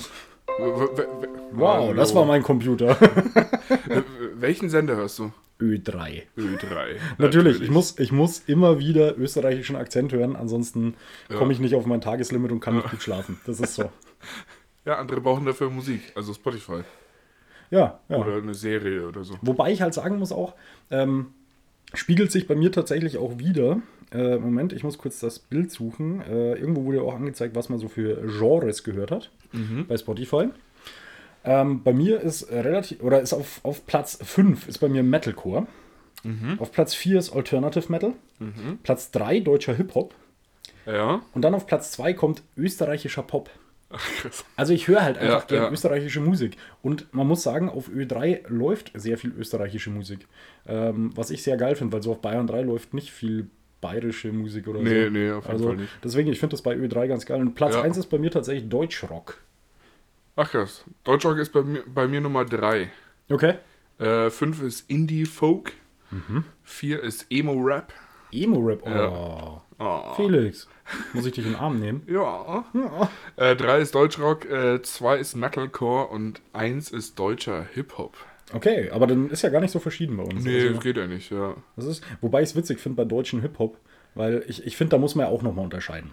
Wow, 1.52 1.94
das 1.94 2.14
war 2.14 2.24
mein 2.24 2.42
Computer. 2.42 2.96
Welchen 4.34 4.68
Sender 4.68 4.96
hörst 4.96 5.18
du? 5.18 5.32
Ö3. 5.60 6.22
Ö3. 6.36 6.96
Natürlich, 7.18 7.60
ich 7.60 7.70
muss, 7.70 7.98
ich 7.98 8.12
muss 8.12 8.40
immer 8.46 8.78
wieder 8.78 9.16
österreichischen 9.18 9.76
Akzent 9.76 10.12
hören, 10.12 10.36
ansonsten 10.36 10.94
Ja. 11.28 11.36
komme 11.36 11.52
ich 11.52 11.58
nicht 11.60 11.74
auf 11.74 11.86
mein 11.86 12.00
Tageslimit 12.00 12.52
und 12.52 12.60
kann 12.60 12.76
nicht 12.76 12.90
gut 12.90 13.02
schlafen. 13.02 13.40
Das 13.46 13.60
ist 13.60 13.74
so. 13.74 13.90
Ja, 14.84 14.94
andere 14.94 15.20
brauchen 15.20 15.44
dafür 15.44 15.68
Musik, 15.68 16.00
also 16.14 16.32
Spotify. 16.32 16.80
Ja, 17.70 18.00
ja. 18.08 18.16
Oder 18.16 18.36
eine 18.36 18.54
Serie 18.54 19.06
oder 19.06 19.22
so. 19.22 19.34
Wobei 19.42 19.70
ich 19.70 19.82
halt 19.82 19.92
sagen 19.92 20.18
muss 20.18 20.32
auch, 20.32 20.54
ähm, 20.90 21.26
spiegelt 21.92 22.32
sich 22.32 22.46
bei 22.46 22.54
mir 22.54 22.72
tatsächlich 22.72 23.18
auch 23.18 23.38
wieder. 23.38 23.82
Äh, 24.12 24.36
Moment, 24.38 24.72
ich 24.72 24.84
muss 24.84 24.98
kurz 24.98 25.20
das 25.20 25.38
Bild 25.38 25.70
suchen. 25.70 26.20
Äh, 26.22 26.54
irgendwo 26.54 26.84
wurde 26.84 27.02
auch 27.02 27.14
angezeigt, 27.14 27.54
was 27.54 27.68
man 27.68 27.78
so 27.78 27.88
für 27.88 28.22
Genres 28.38 28.84
gehört 28.84 29.10
hat 29.10 29.30
bei 29.88 29.96
Spotify. 29.96 30.48
Ähm, 31.44 31.82
bei 31.82 31.92
mir 31.92 32.20
ist 32.20 32.50
relativ, 32.50 33.02
oder 33.02 33.20
ist 33.20 33.32
auf, 33.32 33.60
auf 33.64 33.86
Platz 33.86 34.18
5 34.22 34.68
ist 34.68 34.78
bei 34.78 34.88
mir 34.88 35.02
Metalcore. 35.02 35.66
Auf 36.58 36.72
Platz 36.72 36.94
4 36.94 37.18
ist 37.18 37.32
Alternative 37.34 37.90
Metal. 37.90 38.12
Platz 38.82 39.10
3 39.12 39.40
deutscher 39.40 39.74
Hip-Hop. 39.74 40.14
Ja. 40.84 41.22
Und 41.32 41.42
dann 41.42 41.54
auf 41.54 41.66
Platz 41.66 41.92
2 41.92 42.12
kommt 42.14 42.42
österreichischer 42.56 43.22
Pop. 43.22 43.50
Also 44.56 44.74
ich 44.74 44.88
höre 44.88 45.02
halt 45.02 45.16
einfach 45.16 45.42
Ja, 45.42 45.46
gerne 45.46 45.66
ja. 45.66 45.70
österreichische 45.72 46.20
Musik. 46.20 46.56
Und 46.82 47.12
man 47.14 47.26
muss 47.26 47.42
sagen, 47.42 47.68
auf 47.70 47.88
Ö3 47.88 48.46
läuft 48.48 48.90
sehr 48.94 49.16
viel 49.16 49.32
österreichische 49.32 49.90
Musik. 49.90 50.26
Ähm, 50.66 51.12
was 51.14 51.30
ich 51.30 51.42
sehr 51.42 51.56
geil 51.56 51.74
finde, 51.76 51.92
weil 51.94 52.02
so 52.02 52.10
auf 52.12 52.20
Bayern 52.20 52.46
3 52.46 52.62
läuft 52.62 52.92
nicht 52.92 53.12
viel 53.12 53.48
bayerische 53.80 54.32
Musik 54.32 54.66
oder 54.68 54.80
Nee, 54.80 55.04
so. 55.04 55.10
nee, 55.10 55.30
auf 55.30 55.44
jeden 55.44 55.52
also, 55.52 55.66
Fall 55.68 55.76
nicht. 55.76 55.92
Deswegen, 56.02 56.30
ich 56.30 56.40
finde 56.40 56.52
das 56.54 56.62
bei 56.62 56.74
Ö3 56.74 57.06
ganz 57.08 57.26
geil. 57.26 57.40
Und 57.40 57.54
Platz 57.54 57.74
Ja. 57.74 57.82
1 57.82 57.96
ist 57.96 58.06
bei 58.06 58.18
mir 58.18 58.30
tatsächlich 58.30 58.68
Deutschrock. 58.68 59.38
Ach 60.36 60.50
krass. 60.50 60.84
Deutschrock 61.04 61.38
ist 61.38 61.52
bei 61.52 61.62
mir, 61.62 61.82
bei 61.86 62.06
mir 62.06 62.20
Nummer 62.20 62.44
3. 62.44 62.90
Okay. 63.30 63.54
5 63.98 64.62
ist 64.62 64.88
Indie-Folk. 64.90 65.72
4 66.62 67.02
ist 67.02 67.26
Emo-Rap. 67.30 67.92
Emo-Rap. 68.32 68.82
Oh. 68.84 68.88
Ja. 68.88 69.62
Oh. 69.80 70.14
Felix, 70.14 70.68
muss 71.12 71.24
ich 71.26 71.32
dich 71.34 71.44
in 71.46 71.52
den 71.52 71.60
Arm 71.60 71.78
nehmen? 71.78 72.02
Ja. 72.08 72.64
3 73.36 73.78
ist 73.80 73.94
Deutschrock, 73.94 74.46
2 74.82 75.16
ist 75.18 75.36
Metalcore 75.36 76.08
und 76.08 76.40
1 76.52 76.90
ist 76.90 77.18
deutscher 77.18 77.64
Hip-Hop. 77.74 78.16
Okay, 78.52 78.90
aber 78.90 79.06
dann 79.06 79.30
ist 79.30 79.42
ja 79.42 79.50
gar 79.50 79.60
nicht 79.60 79.70
so 79.72 79.78
verschieden 79.78 80.16
bei 80.16 80.22
uns. 80.22 80.44
Nee, 80.44 80.68
Also, 80.68 80.80
geht 80.80 80.96
ja 80.96 81.06
nicht, 81.06 81.30
ja. 81.30 81.54
das 81.76 81.84
ist, 81.86 82.04
wobei 82.20 82.42
ich 82.42 82.50
es 82.50 82.56
witzig 82.56 82.78
finde 82.80 82.96
bei 82.96 83.04
deutschen 83.04 83.42
Hip-Hop, 83.42 83.76
weil 84.14 84.42
ich, 84.48 84.66
ich 84.66 84.76
finde, 84.76 84.92
da 84.92 84.98
muss 84.98 85.14
man 85.14 85.26
ja 85.26 85.32
auch 85.32 85.42
nochmal 85.42 85.64
unterscheiden. 85.64 86.12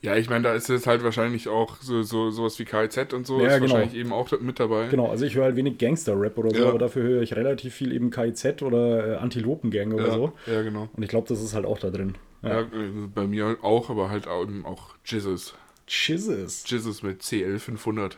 Ja, 0.00 0.16
ich 0.16 0.28
meine, 0.28 0.44
da 0.44 0.54
ist 0.54 0.68
jetzt 0.68 0.86
halt 0.86 1.02
wahrscheinlich 1.02 1.48
auch 1.48 1.76
so, 1.80 2.02
so 2.02 2.30
sowas 2.30 2.58
wie 2.58 2.64
KIZ 2.64 3.12
und 3.14 3.26
so, 3.26 3.40
Ja, 3.40 3.48
ist 3.48 3.60
genau. 3.60 3.72
wahrscheinlich 3.74 3.98
eben 3.98 4.12
auch 4.12 4.30
mit 4.40 4.60
dabei. 4.60 4.88
Genau, 4.88 5.08
also 5.10 5.24
ich 5.24 5.34
höre 5.34 5.44
halt 5.44 5.56
wenig 5.56 5.78
Gangster-Rap 5.78 6.36
oder 6.38 6.50
so, 6.50 6.62
Ja. 6.62 6.68
aber 6.68 6.78
dafür 6.78 7.02
höre 7.02 7.22
ich 7.22 7.34
relativ 7.36 7.74
viel 7.74 7.92
eben 7.92 8.10
KIZ 8.10 8.62
oder 8.62 9.14
äh, 9.14 9.16
Antilopengang 9.16 9.92
oder 9.92 10.08
Ja, 10.08 10.14
so. 10.14 10.32
ja, 10.46 10.62
genau. 10.62 10.88
Und 10.94 11.02
ich 11.02 11.08
glaube, 11.08 11.28
das 11.28 11.42
ist 11.42 11.54
halt 11.54 11.64
auch 11.66 11.78
da 11.78 11.90
drin. 11.90 12.14
Ja. 12.42 12.60
äh, 12.60 12.66
bei 13.14 13.26
mir 13.26 13.56
auch, 13.62 13.88
aber 13.90 14.10
halt 14.10 14.26
auch, 14.28 14.46
auch 14.64 14.94
Jizzes. 15.06 15.54
Jesus. 15.88 16.64
Jizzes 16.66 17.02
mit 17.02 17.22
CL500. 17.22 18.12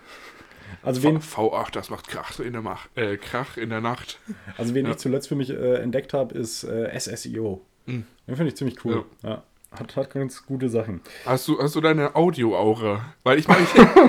Also 0.82 1.00
V 1.00 1.08
wen, 1.08 1.18
V8, 1.20 1.72
das 1.72 1.90
macht 1.90 2.08
Krach 2.08 2.38
in 2.40 2.52
der, 2.52 2.62
Mach 2.62 2.86
äh, 2.94 3.16
Krach 3.16 3.56
in 3.56 3.70
der 3.70 3.80
Nacht. 3.80 4.18
also 4.56 4.74
wen 4.74 4.84
Ja. 4.86 4.92
ich 4.92 4.98
zuletzt 4.98 5.28
für 5.28 5.34
mich 5.36 5.50
äh, 5.50 5.74
entdeckt 5.76 6.12
habe, 6.12 6.34
ist 6.36 6.64
äh, 6.64 6.98
SSIO. 6.98 7.62
Mhm. 7.86 8.04
Den 8.26 8.36
finde 8.36 8.48
ich 8.48 8.56
ziemlich 8.56 8.84
cool. 8.84 9.04
Ja. 9.22 9.42
Hat, 9.72 9.94
hat 9.96 10.10
ganz 10.14 10.46
gute 10.46 10.68
Sachen. 10.70 11.00
Hast 11.26 11.48
du, 11.48 11.60
hast 11.60 11.74
du 11.74 11.80
deine 11.80 12.14
Audio-Aura? 12.16 13.12
Weil 13.24 13.38
ich 13.38 13.46
meine, 13.48 13.62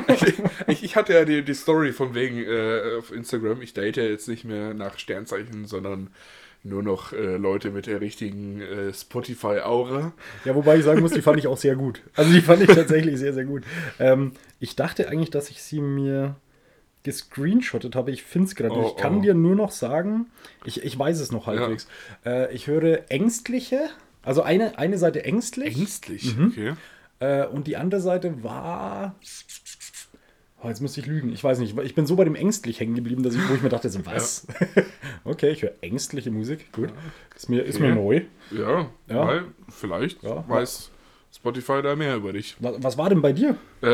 ich, 0.07 0.23
ich, 0.27 0.33
ich, 0.67 0.83
ich 0.83 0.95
hatte 0.95 1.13
ja 1.13 1.25
die, 1.25 1.43
die 1.43 1.53
Story 1.53 1.91
von 1.91 2.13
wegen 2.15 2.37
äh, 2.37 2.97
auf 2.99 3.11
Instagram, 3.11 3.61
ich 3.61 3.73
date 3.73 3.97
ja 3.97 4.03
jetzt 4.03 4.27
nicht 4.29 4.45
mehr 4.45 4.73
nach 4.73 4.97
Sternzeichen, 4.97 5.65
sondern 5.65 6.09
nur 6.63 6.83
noch 6.83 7.11
äh, 7.13 7.37
Leute 7.37 7.71
mit 7.71 7.85
der 7.85 8.01
richtigen 8.01 8.61
äh, 8.61 8.93
Spotify-Aura. 8.93 10.13
Ja, 10.45 10.55
wobei 10.55 10.77
ich 10.77 10.83
sagen 10.85 11.01
muss, 11.01 11.11
die 11.11 11.21
fand 11.21 11.39
ich 11.39 11.47
auch 11.47 11.57
sehr 11.57 11.75
gut. 11.75 12.01
Also 12.15 12.31
die 12.31 12.41
fand 12.41 12.61
ich 12.61 12.69
tatsächlich 12.73 13.17
sehr, 13.19 13.33
sehr 13.33 13.45
gut. 13.45 13.63
Ähm, 13.99 14.31
ich 14.59 14.75
dachte 14.75 15.09
eigentlich, 15.09 15.29
dass 15.31 15.49
ich 15.49 15.61
sie 15.61 15.81
mir 15.81 16.35
gescreenshottet 17.07 17.95
habe. 17.95 18.11
Ich 18.11 18.21
finde 18.23 18.47
es 18.49 18.55
gerade 18.55 18.75
Oh. 18.75 18.87
Ich 18.89 19.01
kann 19.01 19.19
oh. 19.19 19.21
dir 19.21 19.33
nur 19.33 19.55
noch 19.55 19.71
sagen, 19.71 20.27
ich, 20.65 20.83
ich 20.83 20.99
weiß 20.99 21.19
es 21.21 21.31
noch 21.31 21.47
halbwegs. 21.47 21.87
Äh, 22.25 22.53
ich 22.53 22.67
höre 22.67 23.09
ängstliche, 23.09 23.89
also 24.23 24.41
eine, 24.43 24.77
eine 24.77 24.97
Seite 24.97 25.23
ängstlich 25.23 25.77
Ängstlich, 25.77 26.35
Mhm. 26.35 26.47
okay. 26.51 26.73
äh, 27.19 27.47
und 27.47 27.65
die 27.67 27.77
andere 27.77 28.01
Seite 28.01 28.43
war. 28.43 29.15
Oh, 30.63 30.67
jetzt 30.67 30.81
müsste 30.81 30.99
ich 30.99 31.05
lügen. 31.05 31.31
Ich 31.31 31.43
weiß 31.43 31.59
nicht. 31.59 31.77
Ich 31.77 31.93
bin 31.95 32.05
so 32.07 32.15
bei 32.15 32.23
dem 32.25 32.33
ängstlich 32.35 32.79
hängen 32.79 32.95
geblieben, 32.95 33.21
dass 33.23 33.35
ich, 33.35 33.47
wo 33.49 33.53
ich 33.53 33.61
mir 33.61 33.69
dachte, 33.69 33.89
so, 33.89 34.05
was? 34.07 34.47
okay, 35.23 35.51
ich 35.51 35.61
höre 35.61 35.73
ängstliche 35.81 36.31
Musik. 36.31 36.71
Gut. 36.73 36.89
Ist 37.35 37.47
mir, 37.49 37.61
ist 37.63 37.79
mir 37.79 37.93
neu. 37.93 38.21
Ja, 38.51 38.89
Ja. 39.07 39.27
weil 39.27 39.43
vielleicht 39.69 40.23
Ja. 40.23 40.43
weiß 40.49 40.89
Spotify 41.33 41.81
da 41.83 41.95
mehr 41.95 42.15
über 42.15 42.33
dich. 42.33 42.57
Was, 42.59 42.75
was 42.83 42.97
war 42.97 43.09
denn 43.09 43.21
bei 43.21 43.33
dir? 43.33 43.55
Äh, 43.81 43.87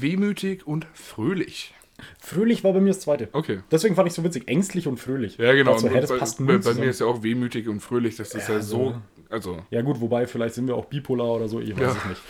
wehmütig 0.00 0.66
und 0.66 0.86
fröhlich. 0.94 1.74
Fröhlich 2.18 2.64
war 2.64 2.72
bei 2.72 2.80
mir 2.80 2.88
das 2.88 3.00
zweite. 3.00 3.28
Okay. 3.32 3.60
Deswegen 3.70 3.94
fand 3.94 4.08
ich 4.08 4.14
so 4.14 4.24
witzig. 4.24 4.48
Ängstlich 4.48 4.88
und 4.88 4.98
fröhlich. 4.98 5.38
Ja, 5.38 5.52
genau. 5.52 5.78
So, 5.78 5.88
das 5.88 6.36
bei, 6.36 6.44
bei, 6.44 6.58
bei 6.58 6.74
mir 6.74 6.90
ist 6.90 7.00
ja 7.00 7.06
auch 7.06 7.22
wehmütig 7.22 7.68
und 7.68 7.80
fröhlich. 7.80 8.16
Das 8.16 8.34
ist 8.34 8.48
ja, 8.48 8.56
Ja, 8.56 8.60
so 8.60 8.76
so. 8.90 8.94
Also, 9.30 9.58
Ja 9.70 9.82
gut, 9.82 10.00
wobei 10.00 10.26
vielleicht 10.26 10.54
sind 10.54 10.66
wir 10.68 10.76
auch 10.76 10.84
bipolar 10.86 11.34
oder 11.34 11.48
so, 11.48 11.60
ich 11.60 11.72
weiß 11.74 11.80
Ja. 11.80 11.96
es 12.02 12.04
nicht. 12.08 12.22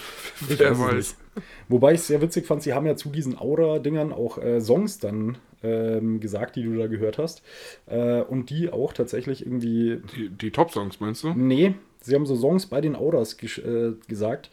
Ich 0.51 0.59
wer 0.59 0.71
weiß 0.71 0.79
es 0.79 0.85
weiß. 0.87 0.95
nicht. 1.37 1.47
Wobei 1.69 1.93
ich 1.95 2.01
es 2.01 2.07
sehr 2.09 2.21
witzig 2.21 2.47
fand, 2.47 2.63
sie 2.63 2.73
haben 2.75 2.87
ja 2.87 2.97
zu 2.97 3.09
diesen 3.11 3.39
Aura-Dingern 3.39 4.13
auch 4.13 4.39
äh, 4.39 4.61
Songs 4.61 4.99
dann 4.99 5.39
ähm, 5.63 6.21
gesagt, 6.21 6.57
die 6.57 6.63
du 6.63 6.77
da 6.77 6.87
gehört 6.87 7.19
hast. 7.19 7.43
Äh, 7.87 8.21
und 8.23 8.51
die 8.51 8.71
auch 8.71 8.93
tatsächlich 8.93 9.45
irgendwie. 9.47 10.01
Die, 10.17 10.29
die 10.29 10.51
Top-Songs, 10.51 11.01
meinst 11.01 11.25
du? 11.25 11.33
Nee, 11.35 11.75
sie 12.01 12.15
haben 12.15 12.27
so 12.27 12.37
Songs 12.37 12.67
bei 12.67 12.81
den 12.81 12.97
Auras 12.97 13.37
äh, 13.43 13.93
gesagt. 14.09 14.51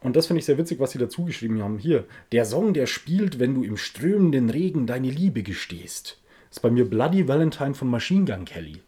Und 0.00 0.14
das 0.14 0.26
finde 0.26 0.38
ich 0.38 0.46
sehr 0.46 0.58
witzig, 0.58 0.78
was 0.78 0.92
sie 0.92 0.98
dazu 0.98 1.24
geschrieben 1.24 1.62
haben. 1.62 1.78
Hier, 1.78 2.04
der 2.32 2.44
Song, 2.44 2.72
der 2.72 2.86
spielt, 2.86 3.38
wenn 3.38 3.54
du 3.54 3.64
im 3.64 3.76
strömenden 3.76 4.50
Regen 4.50 4.86
deine 4.86 5.10
Liebe 5.10 5.42
gestehst. 5.42 6.18
Ist 6.50 6.62
bei 6.62 6.70
mir 6.70 6.88
Bloody 6.88 7.26
Valentine 7.26 7.74
von 7.74 7.88
Machine 7.88 8.24
Gun 8.24 8.44
Kelly. 8.44 8.80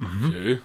Okay. 0.00 0.58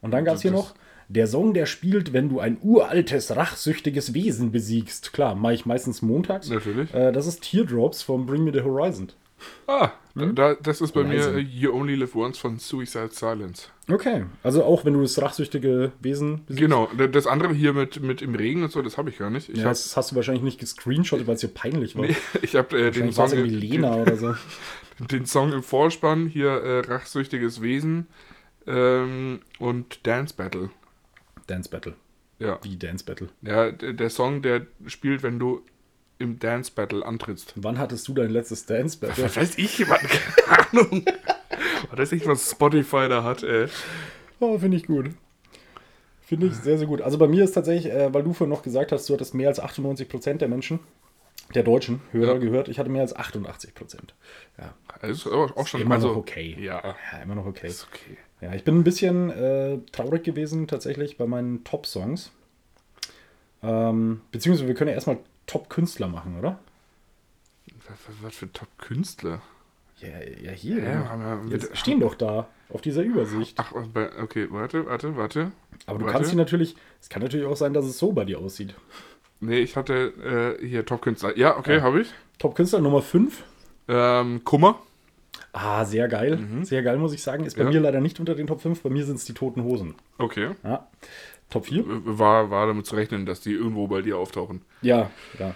Und 0.00 0.12
dann 0.12 0.24
gab 0.24 0.36
es 0.36 0.42
hier 0.42 0.52
noch, 0.52 0.74
der 1.08 1.26
Song, 1.26 1.52
der 1.52 1.66
spielt, 1.66 2.12
wenn 2.12 2.28
du 2.28 2.38
ein 2.38 2.58
uraltes, 2.62 3.34
rachsüchtiges 3.34 4.14
Wesen 4.14 4.52
besiegst. 4.52 5.12
Klar, 5.12 5.34
mache 5.34 5.54
ich 5.54 5.66
meistens 5.66 6.02
montags. 6.02 6.48
Natürlich. 6.48 6.94
Äh, 6.94 7.10
das 7.10 7.26
ist 7.26 7.42
Teardrops 7.42 8.02
von 8.02 8.26
Bring 8.26 8.44
Me 8.44 8.52
the 8.52 8.62
Horizon. 8.62 9.08
Ah, 9.66 9.90
da, 10.14 10.54
das 10.54 10.80
ist 10.80 10.92
bei 10.92 11.04
Horizon. 11.04 11.34
mir 11.34 11.38
äh, 11.40 11.42
You 11.42 11.72
Only 11.72 11.94
Live 11.94 12.14
Once 12.16 12.38
von 12.38 12.58
Suicide 12.58 13.10
Silence. 13.12 13.68
Okay, 13.90 14.24
also 14.42 14.64
auch 14.64 14.84
wenn 14.84 14.94
du 14.94 15.02
das 15.02 15.20
rachsüchtige 15.20 15.92
Wesen 16.00 16.44
besiegst. 16.46 16.60
Genau, 16.60 16.88
das 17.10 17.26
andere 17.26 17.54
hier 17.54 17.72
mit, 17.72 18.00
mit 18.02 18.22
im 18.22 18.34
Regen 18.34 18.62
und 18.62 18.70
so, 18.72 18.82
das 18.82 18.98
habe 18.98 19.10
ich 19.10 19.18
gar 19.18 19.30
nicht. 19.30 19.48
Ich 19.48 19.56
Ja, 19.58 19.64
habe 19.64 19.70
das 19.70 19.96
hast 19.96 20.10
du 20.12 20.16
wahrscheinlich 20.16 20.42
nicht 20.44 20.60
gescreenshottet, 20.60 21.26
weil 21.26 21.34
es 21.36 21.40
dir 21.40 21.48
peinlich 21.48 21.96
war. 21.96 22.06
ich 22.42 22.54
hab, 22.56 22.72
äh, 22.72 22.90
den, 22.90 23.12
Song, 23.12 23.30
irgendwie 23.32 23.54
Lena 23.54 23.94
oder 23.96 24.16
so. 24.16 24.34
den 24.98 25.26
Song 25.26 25.52
im 25.52 25.62
Vorspann, 25.62 26.26
hier 26.26 26.50
äh, 26.50 26.80
Rachsüchtiges 26.80 27.62
Wesen 27.62 28.06
ähm, 28.66 29.40
und 29.58 30.06
Dance 30.06 30.34
Battle. 30.36 30.70
Dance 31.46 31.68
Battle. 31.70 31.94
Ja. 32.38 32.58
Wie 32.62 32.76
Dance 32.76 33.04
Battle. 33.04 33.28
ja, 33.42 33.70
d- 33.70 33.92
der 33.92 34.10
Song, 34.10 34.40
der 34.42 34.66
spielt, 34.86 35.22
wenn 35.22 35.38
du 35.38 35.62
im 36.20 36.38
Dance 36.38 36.70
Battle 36.74 37.04
antrittst. 37.04 37.54
Wann 37.56 37.78
hattest 37.78 38.06
du 38.08 38.14
dein 38.14 38.30
letztes 38.30 38.66
Dance 38.66 38.98
Battle? 38.98 39.24
Was 39.24 39.36
weiß 39.36 39.58
ich, 39.58 39.86
Mann, 39.88 39.98
keine 40.00 40.58
Ahnung. 40.72 41.04
Weiß 41.92 42.12
ich, 42.12 42.26
was 42.26 42.50
Spotify 42.50 43.08
da 43.08 43.24
hat, 43.24 43.42
ey. 43.42 43.66
Oh, 44.38 44.58
finde 44.58 44.76
ich 44.76 44.86
gut. 44.86 45.10
Finde 46.22 46.46
ich 46.46 46.54
sehr, 46.54 46.78
sehr 46.78 46.86
gut. 46.86 47.00
Also 47.02 47.18
bei 47.18 47.26
mir 47.26 47.42
ist 47.44 47.52
tatsächlich, 47.52 47.92
äh, 47.92 48.14
weil 48.14 48.22
du 48.22 48.32
vorhin 48.32 48.54
noch 48.54 48.62
gesagt 48.62 48.92
hast, 48.92 49.08
du 49.08 49.14
hattest 49.14 49.34
mehr 49.34 49.48
als 49.48 49.60
98% 49.60 50.34
der 50.40 50.48
Menschen, 50.48 50.78
der 51.54 51.64
deutschen 51.64 52.00
Hörer 52.12 52.34
Ja. 52.34 52.38
gehört. 52.38 52.68
Ich 52.68 52.78
hatte 52.78 52.88
mehr 52.90 53.02
als 53.02 53.16
88%. 53.16 54.14
Ja, 54.58 54.74
Das 55.02 55.10
ist 55.10 55.26
aber 55.26 55.52
auch 55.56 55.66
schon 55.66 55.80
immer 55.80 55.96
also, 55.96 56.08
noch 56.08 56.16
okay. 56.16 56.56
Ja, 56.60 56.94
ja 57.12 57.18
immer 57.22 57.34
noch 57.34 57.46
okay. 57.46 57.66
ist 57.66 57.88
okay. 57.90 58.16
Ja, 58.40 58.54
ich 58.54 58.62
bin 58.64 58.78
ein 58.78 58.84
bisschen 58.84 59.30
äh, 59.30 59.78
traurig 59.92 60.22
gewesen 60.22 60.68
tatsächlich 60.68 61.18
bei 61.18 61.26
meinen 61.26 61.64
Top-Songs. 61.64 62.30
Ähm, 63.62 64.20
beziehungsweise 64.32 64.68
wir 64.68 64.74
können 64.74 64.88
ja 64.88 64.94
erstmal 64.94 65.18
Top-Künstler 65.50 66.06
machen, 66.08 66.38
oder? 66.38 66.58
Was, 67.88 67.98
was, 68.22 68.34
für 68.36 68.52
Top-Künstler. 68.52 69.40
Ja, 70.00 70.08
ja 70.42 70.52
hier. 70.52 70.82
Ja, 70.82 71.40
wir- 71.44 71.52
Jetzt 71.58 71.76
stehen 71.76 72.00
doch 72.00 72.14
da 72.14 72.48
auf 72.68 72.80
dieser 72.80 73.02
Übersicht. 73.02 73.58
Ach, 73.60 73.72
okay, 73.72 74.46
warte, 74.50 74.86
warte, 74.86 75.16
warte. 75.16 75.52
Aber 75.86 75.98
du 75.98 76.04
warte. 76.04 76.16
kannst 76.18 76.30
sie 76.30 76.36
natürlich, 76.36 76.76
es 77.00 77.08
kann 77.08 77.22
natürlich 77.22 77.46
auch 77.46 77.56
sein, 77.56 77.72
dass 77.72 77.84
es 77.84 77.98
so 77.98 78.12
bei 78.12 78.24
dir 78.24 78.38
aussieht. 78.38 78.74
Nee, 79.40 79.58
ich 79.60 79.76
hatte 79.76 80.58
äh, 80.60 80.66
hier 80.66 80.84
Top-Künstler. 80.86 81.36
Ja, 81.36 81.56
okay, 81.56 81.76
Ja. 81.78 81.82
habe 81.82 82.02
ich. 82.02 82.08
Top-Künstler 82.38 82.80
Nummer 82.80 83.02
5. 83.02 83.42
Ähm, 83.88 84.44
Kummer. 84.44 84.80
Ah, 85.52 85.84
sehr 85.84 86.06
geil. 86.06 86.38
Sehr 86.62 86.82
geil, 86.84 86.96
muss 86.98 87.12
ich 87.12 87.22
sagen. 87.22 87.44
Ist 87.44 87.56
bei 87.56 87.64
Ja. 87.64 87.70
mir 87.70 87.80
leider 87.80 88.00
nicht 88.00 88.20
unter 88.20 88.36
den 88.36 88.46
Top 88.46 88.60
5. 88.60 88.82
Bei 88.82 88.90
mir 88.90 89.04
sind 89.04 89.16
es 89.16 89.24
die 89.24 89.34
Toten 89.34 89.64
Hosen. 89.64 89.96
Okay. 90.18 90.50
Ja. 90.62 90.86
Top 91.50 91.66
4? 91.66 91.84
War, 91.86 92.50
war 92.50 92.66
damit 92.66 92.86
zu 92.86 92.94
rechnen, 92.94 93.26
dass 93.26 93.40
die 93.40 93.52
irgendwo 93.52 93.88
bei 93.88 94.02
dir 94.02 94.18
auftauchen. 94.18 94.62
Ja, 94.82 95.10
ja. 95.38 95.54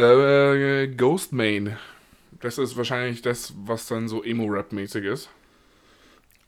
Äh, 0.00 0.88
Ghost 0.88 1.32
Main. 1.32 1.76
Das 2.40 2.58
ist 2.58 2.76
wahrscheinlich 2.76 3.22
das, 3.22 3.54
was 3.64 3.86
dann 3.86 4.08
so 4.08 4.22
Emo-Rap-mäßig 4.22 5.04
ist. 5.04 5.30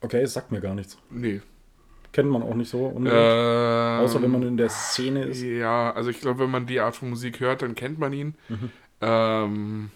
Okay, 0.01 0.21
es 0.21 0.33
sagt 0.33 0.51
mir 0.51 0.61
gar 0.61 0.75
nichts. 0.75 0.97
Nee. 1.09 1.41
Kennt 2.11 2.29
man 2.29 2.43
auch 2.43 2.55
nicht 2.55 2.69
so. 2.69 2.85
unbedingt. 2.85 3.21
Ähm, 3.21 3.99
Außer 3.99 4.21
wenn 4.21 4.31
man 4.31 4.43
in 4.43 4.57
der 4.57 4.69
Szene 4.69 5.25
ist. 5.25 5.41
Ja, 5.41 5.91
also 5.91 6.09
ich 6.09 6.21
glaube, 6.21 6.39
wenn 6.39 6.51
man 6.51 6.65
die 6.65 6.79
Art 6.79 6.95
von 6.95 7.09
Musik 7.09 7.39
hört, 7.41 7.61
dann 7.61 7.75
kennt 7.75 7.99
man 7.99 8.13
ihn. 8.13 8.35
Mhm. 8.47 8.71
Ähm, 9.01 9.91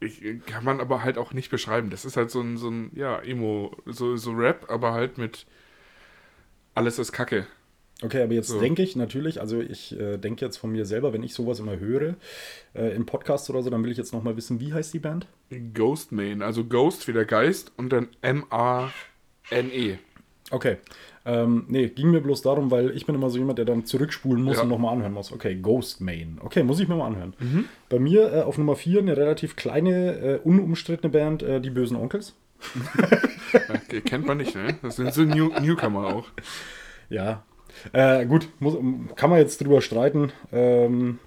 ich, 0.00 0.22
kann 0.46 0.64
man 0.64 0.80
aber 0.80 1.02
halt 1.02 1.16
auch 1.16 1.32
nicht 1.32 1.50
beschreiben. 1.50 1.88
Das 1.88 2.04
ist 2.04 2.16
halt 2.16 2.30
so 2.30 2.40
ein, 2.40 2.58
so 2.58 2.68
ein 2.68 2.90
ja, 2.94 3.18
Emo, 3.20 3.76
so, 3.86 4.16
so 4.16 4.32
Rap, 4.32 4.66
aber 4.68 4.92
halt 4.92 5.16
mit 5.16 5.46
alles 6.74 6.98
ist 6.98 7.12
Kacke. 7.12 7.46
Okay, 8.02 8.22
aber 8.22 8.32
jetzt 8.34 8.48
So. 8.48 8.60
denke 8.60 8.82
ich 8.82 8.96
natürlich, 8.96 9.40
also 9.40 9.60
ich 9.60 9.98
äh, 9.98 10.16
denke 10.18 10.44
jetzt 10.44 10.56
von 10.56 10.72
mir 10.72 10.84
selber, 10.84 11.12
wenn 11.12 11.22
ich 11.22 11.32
sowas 11.32 11.60
immer 11.60 11.78
höre, 11.78 12.16
äh, 12.74 12.94
im 12.94 13.06
Podcast 13.06 13.48
oder 13.50 13.62
so, 13.62 13.70
dann 13.70 13.84
will 13.84 13.92
ich 13.92 13.96
jetzt 13.96 14.12
nochmal 14.12 14.36
wissen, 14.36 14.58
wie 14.60 14.74
heißt 14.74 14.92
die 14.92 14.98
Band? 14.98 15.26
Ghost 15.74 16.10
Main, 16.10 16.42
also 16.42 16.64
Ghost 16.64 17.06
wie 17.06 17.12
der 17.12 17.24
Geist 17.24 17.72
und 17.76 17.90
dann 17.92 18.08
M-A-N-E. 18.20 19.98
Okay. 20.50 20.76
Ähm, 21.26 21.64
nee, 21.68 21.88
ging 21.88 22.10
mir 22.10 22.20
bloß 22.20 22.42
darum, 22.42 22.70
weil 22.70 22.90
ich 22.94 23.06
bin 23.06 23.14
immer 23.14 23.30
so 23.30 23.38
jemand, 23.38 23.58
der 23.58 23.64
dann 23.64 23.86
zurückspulen 23.86 24.42
muss 24.42 24.56
Ja. 24.56 24.64
und 24.64 24.68
nochmal 24.68 24.92
anhören 24.94 25.12
muss. 25.14 25.32
Okay, 25.32 25.54
Ghost 25.54 26.00
Main. 26.02 26.38
Okay, 26.42 26.62
muss 26.62 26.80
ich 26.80 26.88
mir 26.88 26.96
mal 26.96 27.06
anhören. 27.06 27.32
Bei 27.88 27.98
mir 27.98 28.30
äh, 28.32 28.40
auf 28.42 28.58
Nummer 28.58 28.76
4 28.76 28.98
eine 29.00 29.16
relativ 29.16 29.56
kleine, 29.56 30.18
äh, 30.18 30.38
unumstrittene 30.44 31.10
Band, 31.10 31.42
äh, 31.42 31.60
die 31.62 31.70
Bösen 31.70 31.96
Onkels. 31.96 32.34
Kennt 34.04 34.26
man 34.26 34.38
nicht, 34.38 34.54
ne? 34.54 34.76
Das 34.82 34.96
sind 34.96 35.12
so 35.14 35.22
New 35.22 35.48
Newcomer 35.60 36.06
auch. 36.14 36.28
Ja. 37.08 37.42
Äh, 37.92 38.26
gut, 38.26 38.48
muss, 38.60 38.76
kann 39.16 39.30
man 39.30 39.38
jetzt 39.38 39.60
drüber 39.60 39.80
streiten. 39.80 40.32
Ähm, 40.52 41.18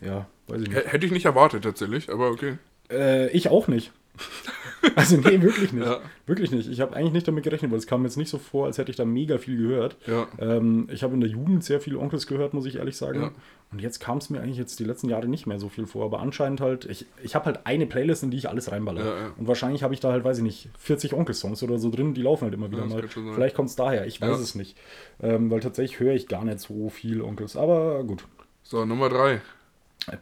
ja, 0.00 0.26
weiß 0.48 0.62
ich 0.62 0.68
nicht. 0.68 0.86
H- 0.86 0.90
Hätte 0.90 1.06
ich 1.06 1.12
nicht 1.12 1.24
erwartet 1.24 1.64
tatsächlich, 1.64 2.10
aber 2.10 2.30
okay. 2.30 2.58
Äh, 2.90 3.28
ich 3.30 3.48
auch 3.48 3.68
nicht. 3.68 3.92
Also 4.94 5.16
nee, 5.16 5.40
wirklich 5.42 5.72
nicht. 5.72 5.86
Ja. 5.86 6.00
Wirklich 6.26 6.50
nicht. 6.50 6.68
Ich 6.68 6.80
habe 6.80 6.94
eigentlich 6.94 7.12
nicht 7.12 7.28
damit 7.28 7.44
gerechnet, 7.44 7.70
weil 7.70 7.78
es 7.78 7.86
kam 7.86 8.02
mir 8.02 8.08
jetzt 8.08 8.16
nicht 8.16 8.30
so 8.30 8.38
vor, 8.38 8.66
als 8.66 8.78
hätte 8.78 8.90
ich 8.90 8.96
da 8.96 9.04
mega 9.04 9.38
viel 9.38 9.56
gehört. 9.56 9.96
Ja. 10.06 10.26
Ähm, 10.38 10.88
ich 10.92 11.02
habe 11.02 11.14
in 11.14 11.20
der 11.20 11.30
Jugend 11.30 11.64
sehr 11.64 11.80
viel 11.80 11.96
Onkels 11.96 12.26
gehört, 12.26 12.54
muss 12.54 12.66
ich 12.66 12.76
ehrlich 12.76 12.96
sagen. 12.96 13.22
Ja. 13.22 13.30
Und 13.70 13.80
jetzt 13.80 14.00
kam 14.00 14.18
es 14.18 14.30
mir 14.30 14.40
eigentlich 14.40 14.56
jetzt 14.56 14.78
die 14.78 14.84
letzten 14.84 15.08
Jahre 15.08 15.28
nicht 15.28 15.46
mehr 15.46 15.58
so 15.58 15.68
viel 15.68 15.86
vor. 15.86 16.04
Aber 16.04 16.20
anscheinend 16.20 16.60
halt, 16.60 16.86
ich, 16.86 17.06
ich 17.22 17.34
habe 17.34 17.46
halt 17.46 17.60
eine 17.64 17.86
Playlist, 17.86 18.22
in 18.22 18.30
die 18.30 18.38
ich 18.38 18.48
alles 18.48 18.72
reinballer. 18.72 19.32
Und 19.36 19.46
wahrscheinlich 19.46 19.82
habe 19.82 19.92
ich 19.92 20.00
da 20.00 20.10
halt, 20.10 20.24
weiß 20.24 20.38
ich 20.38 20.44
nicht, 20.44 20.70
40 20.78 21.12
Onkels-Songs 21.12 21.62
oder 21.62 21.78
so 21.78 21.90
drin, 21.90 22.14
die 22.14 22.22
laufen 22.22 22.44
halt 22.44 22.54
immer 22.54 22.70
wieder 22.70 22.86
mal. 22.86 23.06
Vielleicht 23.08 23.54
kommt 23.54 23.68
es 23.68 23.76
daher, 23.76 24.06
ich 24.06 24.20
weiß 24.20 24.38
es 24.38 24.54
nicht. 24.54 24.76
Ähm, 25.20 25.50
weil 25.50 25.60
tatsächlich 25.60 26.00
höre 26.00 26.14
ich 26.14 26.28
gar 26.28 26.44
nicht 26.44 26.60
so 26.60 26.88
viel 26.88 27.20
Onkels. 27.20 27.56
Aber 27.56 28.04
gut. 28.04 28.24
So, 28.62 28.84
Nummer 28.84 29.10
drei. 29.10 29.40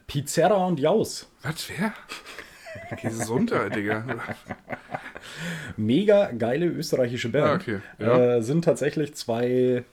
Pizzeria 0.07 0.55
und 0.65 0.79
Jaus. 0.79 1.29
Was, 1.43 1.69
wer? 1.69 1.93
Gesundheit, 3.01 3.75
Digga. 3.75 4.03
Mega 5.77 6.31
geile 6.31 6.67
österreichische 6.67 7.29
Band. 7.29 7.45
Ah, 7.45 7.55
okay. 7.55 7.79
Ja. 7.99 8.37
Äh, 8.37 8.41
sind 8.41 8.63
tatsächlich 8.63 9.15
zwei, 9.15 9.83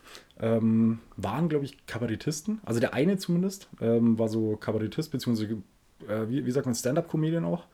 ähm, 0.41 1.01
waren 1.17 1.49
glaube 1.49 1.65
ich 1.65 1.87
Kabarettisten. 1.87 2.61
Also 2.65 2.81
der 2.81 2.95
eine 2.95 3.17
zumindest 3.19 3.69
ähm, 3.81 4.19
war 4.19 4.29
so 4.29 4.57
Kabarettist, 4.57 5.13
beziehungsweise, 5.13 5.63
äh, 6.09 6.29
wie, 6.29 6.45
wie 6.47 6.51
sagt 6.51 6.67
man, 6.67 6.75
Stand-Up-Comedian 6.75 7.45
auch. 7.45 7.65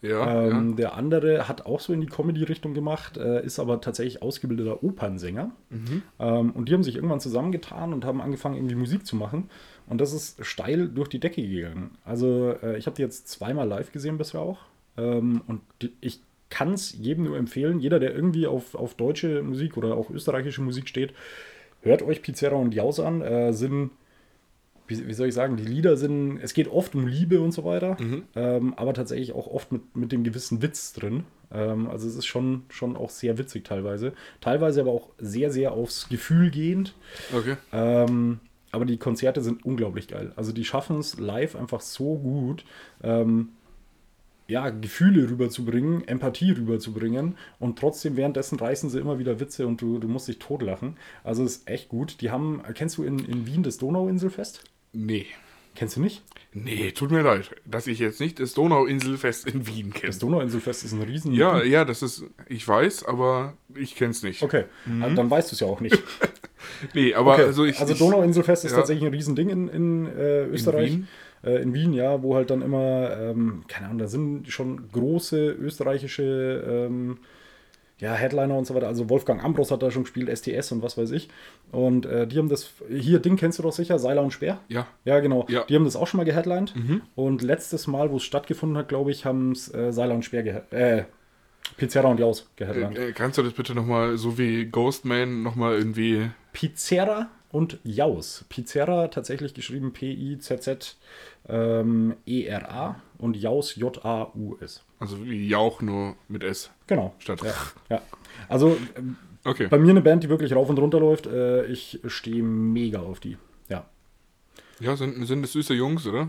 Ja, 0.00 0.46
Ähm, 0.46 0.76
Der 0.76 0.94
andere 0.94 1.48
hat 1.48 1.66
auch 1.66 1.80
so 1.80 1.92
in 1.92 2.00
die 2.00 2.06
Comedy-Richtung 2.06 2.74
gemacht, 2.74 3.16
äh, 3.16 3.44
ist 3.44 3.58
aber 3.58 3.80
tatsächlich 3.80 4.22
ausgebildeter 4.22 4.82
Opernsänger. 4.82 5.50
Mhm. 5.70 6.02
Ähm, 6.20 6.50
und 6.52 6.68
die 6.68 6.74
haben 6.74 6.84
sich 6.84 6.94
irgendwann 6.96 7.20
zusammengetan 7.20 7.92
und 7.92 8.04
haben 8.04 8.20
angefangen, 8.20 8.54
irgendwie 8.54 8.76
Musik 8.76 9.06
zu 9.06 9.16
machen. 9.16 9.50
Und 9.88 10.00
das 10.00 10.12
ist 10.12 10.44
steil 10.44 10.88
durch 10.88 11.08
die 11.08 11.18
Decke 11.18 11.42
gegangen. 11.46 11.92
Also 12.04 12.54
äh, 12.62 12.76
ich 12.78 12.86
habe 12.86 12.96
die 12.96 13.02
jetzt 13.02 13.28
zweimal 13.28 13.66
live 13.66 13.90
gesehen 13.90 14.18
bisher 14.18 14.40
auch. 14.40 14.58
Ähm, 14.96 15.42
und 15.46 15.62
die, 15.82 15.92
ich 16.00 16.20
kann 16.50 16.72
es 16.72 16.92
jedem 16.92 17.24
nur 17.24 17.36
empfehlen, 17.36 17.80
jeder, 17.80 17.98
der 17.98 18.14
irgendwie 18.14 18.46
auf, 18.46 18.74
auf 18.74 18.94
deutsche 18.94 19.42
Musik 19.42 19.76
oder 19.76 19.96
auch 19.96 20.10
österreichische 20.10 20.62
Musik 20.62 20.88
steht, 20.88 21.12
hört 21.82 22.02
euch 22.02 22.22
Pizzeria 22.22 22.56
und 22.56 22.74
Jaus 22.74 23.00
an. 23.00 23.20
Äh, 23.20 23.52
sind 23.52 23.90
wie, 24.88 25.06
wie 25.06 25.12
soll 25.12 25.28
ich 25.28 25.34
sagen, 25.34 25.56
die 25.56 25.64
Lieder 25.64 25.96
sind, 25.96 26.38
es 26.42 26.54
geht 26.54 26.68
oft 26.68 26.94
um 26.94 27.06
Liebe 27.06 27.40
und 27.40 27.52
so 27.52 27.64
weiter, 27.64 27.96
ähm, 28.34 28.74
aber 28.74 28.94
tatsächlich 28.94 29.32
auch 29.32 29.46
oft 29.46 29.70
mit, 29.70 29.96
mit 29.96 30.12
dem 30.12 30.24
gewissen 30.24 30.62
Witz 30.62 30.92
drin. 30.92 31.24
Ähm, 31.52 31.88
also 31.88 32.08
es 32.08 32.16
ist 32.16 32.26
schon, 32.26 32.62
schon 32.68 32.96
auch 32.96 33.10
sehr 33.10 33.38
witzig 33.38 33.64
teilweise. 33.64 34.12
Teilweise 34.40 34.80
aber 34.80 34.90
auch 34.90 35.10
sehr, 35.18 35.50
sehr 35.50 35.72
aufs 35.72 36.08
Gefühl 36.08 36.50
gehend. 36.50 36.94
Okay. 37.32 37.56
Ähm, 37.72 38.40
aber 38.70 38.84
die 38.84 38.98
Konzerte 38.98 39.40
sind 39.40 39.64
unglaublich 39.64 40.08
geil. 40.08 40.32
Also 40.36 40.52
die 40.52 40.64
schaffen 40.64 40.98
es 40.98 41.18
live 41.18 41.56
einfach 41.56 41.80
so 41.80 42.16
gut, 42.16 42.64
ähm, 43.02 43.50
ja, 44.46 44.70
Gefühle 44.70 45.28
rüberzubringen, 45.28 46.08
Empathie 46.08 46.52
rüberzubringen 46.52 47.36
und 47.58 47.78
trotzdem 47.78 48.16
währenddessen 48.16 48.58
reißen 48.58 48.88
sie 48.88 48.98
immer 48.98 49.18
wieder 49.18 49.40
Witze 49.40 49.66
und 49.66 49.82
du, 49.82 49.98
du 49.98 50.08
musst 50.08 50.26
dich 50.26 50.38
totlachen. 50.38 50.96
Also 51.22 51.44
ist 51.44 51.68
echt 51.68 51.90
gut. 51.90 52.22
Die 52.22 52.30
haben, 52.30 52.62
kennst 52.72 52.96
du 52.96 53.04
in, 53.04 53.18
in 53.18 53.46
Wien 53.46 53.62
das 53.62 53.76
Donauinselfest? 53.76 54.64
Nee. 54.92 55.26
Kennst 55.74 55.96
du 55.96 56.00
nicht? 56.00 56.22
Nee, 56.52 56.90
tut 56.90 57.10
mir 57.10 57.22
leid, 57.22 57.50
dass 57.66 57.86
ich 57.86 57.98
jetzt 57.98 58.20
nicht 58.20 58.40
das 58.40 58.54
Donauinselfest 58.54 59.46
in 59.46 59.66
Wien 59.66 59.92
kenne. 59.92 60.08
Das 60.08 60.18
Donauinselfest 60.18 60.84
ist 60.84 60.92
ein 60.92 61.02
riesen... 61.02 61.32
Ja, 61.32 61.62
ja, 61.62 61.84
das 61.84 62.02
ist, 62.02 62.24
ich 62.48 62.66
weiß, 62.66 63.04
aber 63.04 63.52
ich 63.76 63.94
kenne 63.94 64.10
es 64.10 64.22
nicht. 64.22 64.42
Okay, 64.42 64.64
also 65.00 65.14
dann 65.14 65.30
weißt 65.30 65.52
du 65.52 65.54
es 65.54 65.60
ja 65.60 65.66
auch 65.66 65.80
nicht. 65.80 66.02
Nee, 66.92 67.14
aber 67.14 67.34
Okay. 67.34 67.44
also 67.44 67.64
ich. 67.64 67.78
also 67.80 67.92
ich, 67.92 67.98
Donauinselfest 67.98 68.64
ist 68.64 68.72
ja. 68.72 68.78
tatsächlich 68.78 69.06
ein 69.06 69.14
Riesending 69.14 69.48
in, 69.48 69.68
in 69.68 70.06
äh, 70.06 70.44
Österreich. 70.46 70.90
Wien? 70.90 71.08
Äh, 71.44 71.62
in 71.62 71.72
Wien, 71.72 71.92
ja, 71.92 72.22
wo 72.22 72.34
halt 72.34 72.50
dann 72.50 72.62
immer, 72.62 73.16
ähm, 73.16 73.62
keine 73.68 73.86
Ahnung, 73.86 73.98
da 73.98 74.08
sind 74.08 74.48
schon 74.48 74.90
große 74.90 75.50
österreichische 75.52 76.88
ähm, 76.88 77.18
ja, 77.98 78.14
Headliner 78.14 78.56
und 78.56 78.66
so 78.66 78.74
weiter. 78.74 78.86
Also 78.86 79.10
Wolfgang 79.10 79.42
Ambros 79.42 79.70
hat 79.70 79.82
da 79.82 79.90
schon 79.90 80.04
gespielt, 80.04 80.28
STS 80.36 80.72
und 80.72 80.82
was 80.82 80.96
weiß 80.96 81.10
ich. 81.10 81.28
Und 81.72 82.06
äh, 82.06 82.26
die 82.26 82.38
haben 82.38 82.48
das, 82.48 82.70
hier, 82.88 83.18
Ding 83.18 83.36
kennst 83.36 83.58
du 83.58 83.62
doch 83.62 83.72
sicher, 83.72 83.98
Seiler 83.98 84.22
und 84.22 84.32
Speer. 84.32 84.60
Ja. 84.68 84.86
Ja, 85.04 85.18
genau. 85.20 85.46
Ja. 85.48 85.60
Mhm. 85.60 85.64
Die 85.68 85.74
haben 85.74 85.84
das 85.84 85.96
auch 85.96 86.06
schon 86.06 86.18
mal 86.18 86.24
geheadlined. 86.24 86.74
Und 87.16 87.42
letztes 87.42 87.86
Mal, 87.86 88.10
wo 88.10 88.16
es 88.16 88.22
stattgefunden 88.22 88.78
hat, 88.78 88.88
glaube 88.88 89.10
ich, 89.10 89.24
haben 89.24 89.52
es 89.52 89.72
äh, 89.74 89.92
Seiler 89.92 90.14
und 90.14 90.24
Speer 90.24 90.42
gehe 90.42 90.62
äh, 90.70 91.04
Pizzerra 91.76 92.08
und 92.08 92.20
Jaus 92.20 92.48
geheadlined. 92.56 92.96
Äh, 92.96 93.08
äh, 93.08 93.12
kannst 93.12 93.38
du 93.38 93.42
das 93.42 93.52
bitte 93.52 93.74
nochmal, 93.74 94.16
so 94.16 94.38
wie 94.38 94.66
Ghostman, 94.66 95.42
nochmal 95.42 95.76
irgendwie. 95.76 96.30
Pizzerra 96.52 97.28
und 97.50 97.78
Jaus. 97.82 98.44
Pizzerra 98.48 99.08
tatsächlich 99.08 99.54
geschrieben 99.54 99.92
P-I-Z-Z 99.92 100.96
ähm, 101.48 102.16
E-R-A 102.26 103.00
und 103.18 103.36
Jaus 103.36 103.76
J-A-U-S. 103.76 104.84
Also 104.98 105.24
wie 105.24 105.46
Jauch 105.48 105.80
nur 105.82 106.16
mit 106.28 106.42
S. 106.42 106.70
Genau. 106.86 107.14
Statt. 107.18 107.40
Ja, 107.42 107.54
ja. 107.96 108.02
Also 108.48 108.76
ähm, 108.96 109.16
Okay. 109.44 109.68
bei 109.68 109.78
mir 109.78 109.90
eine 109.90 110.00
Band, 110.02 110.24
die 110.24 110.28
wirklich 110.28 110.52
rauf 110.52 110.68
und 110.68 110.78
runter 110.78 111.00
läuft. 111.00 111.26
Äh, 111.26 111.64
ich 111.66 112.00
stehe 112.06 112.42
mega 112.42 112.98
auf 113.00 113.20
die. 113.20 113.36
Ja. 113.68 113.86
Ja, 114.80 114.96
sind, 114.96 115.24
sind 115.26 115.42
das 115.42 115.52
süße 115.52 115.74
Jungs, 115.74 116.06
oder? 116.06 116.28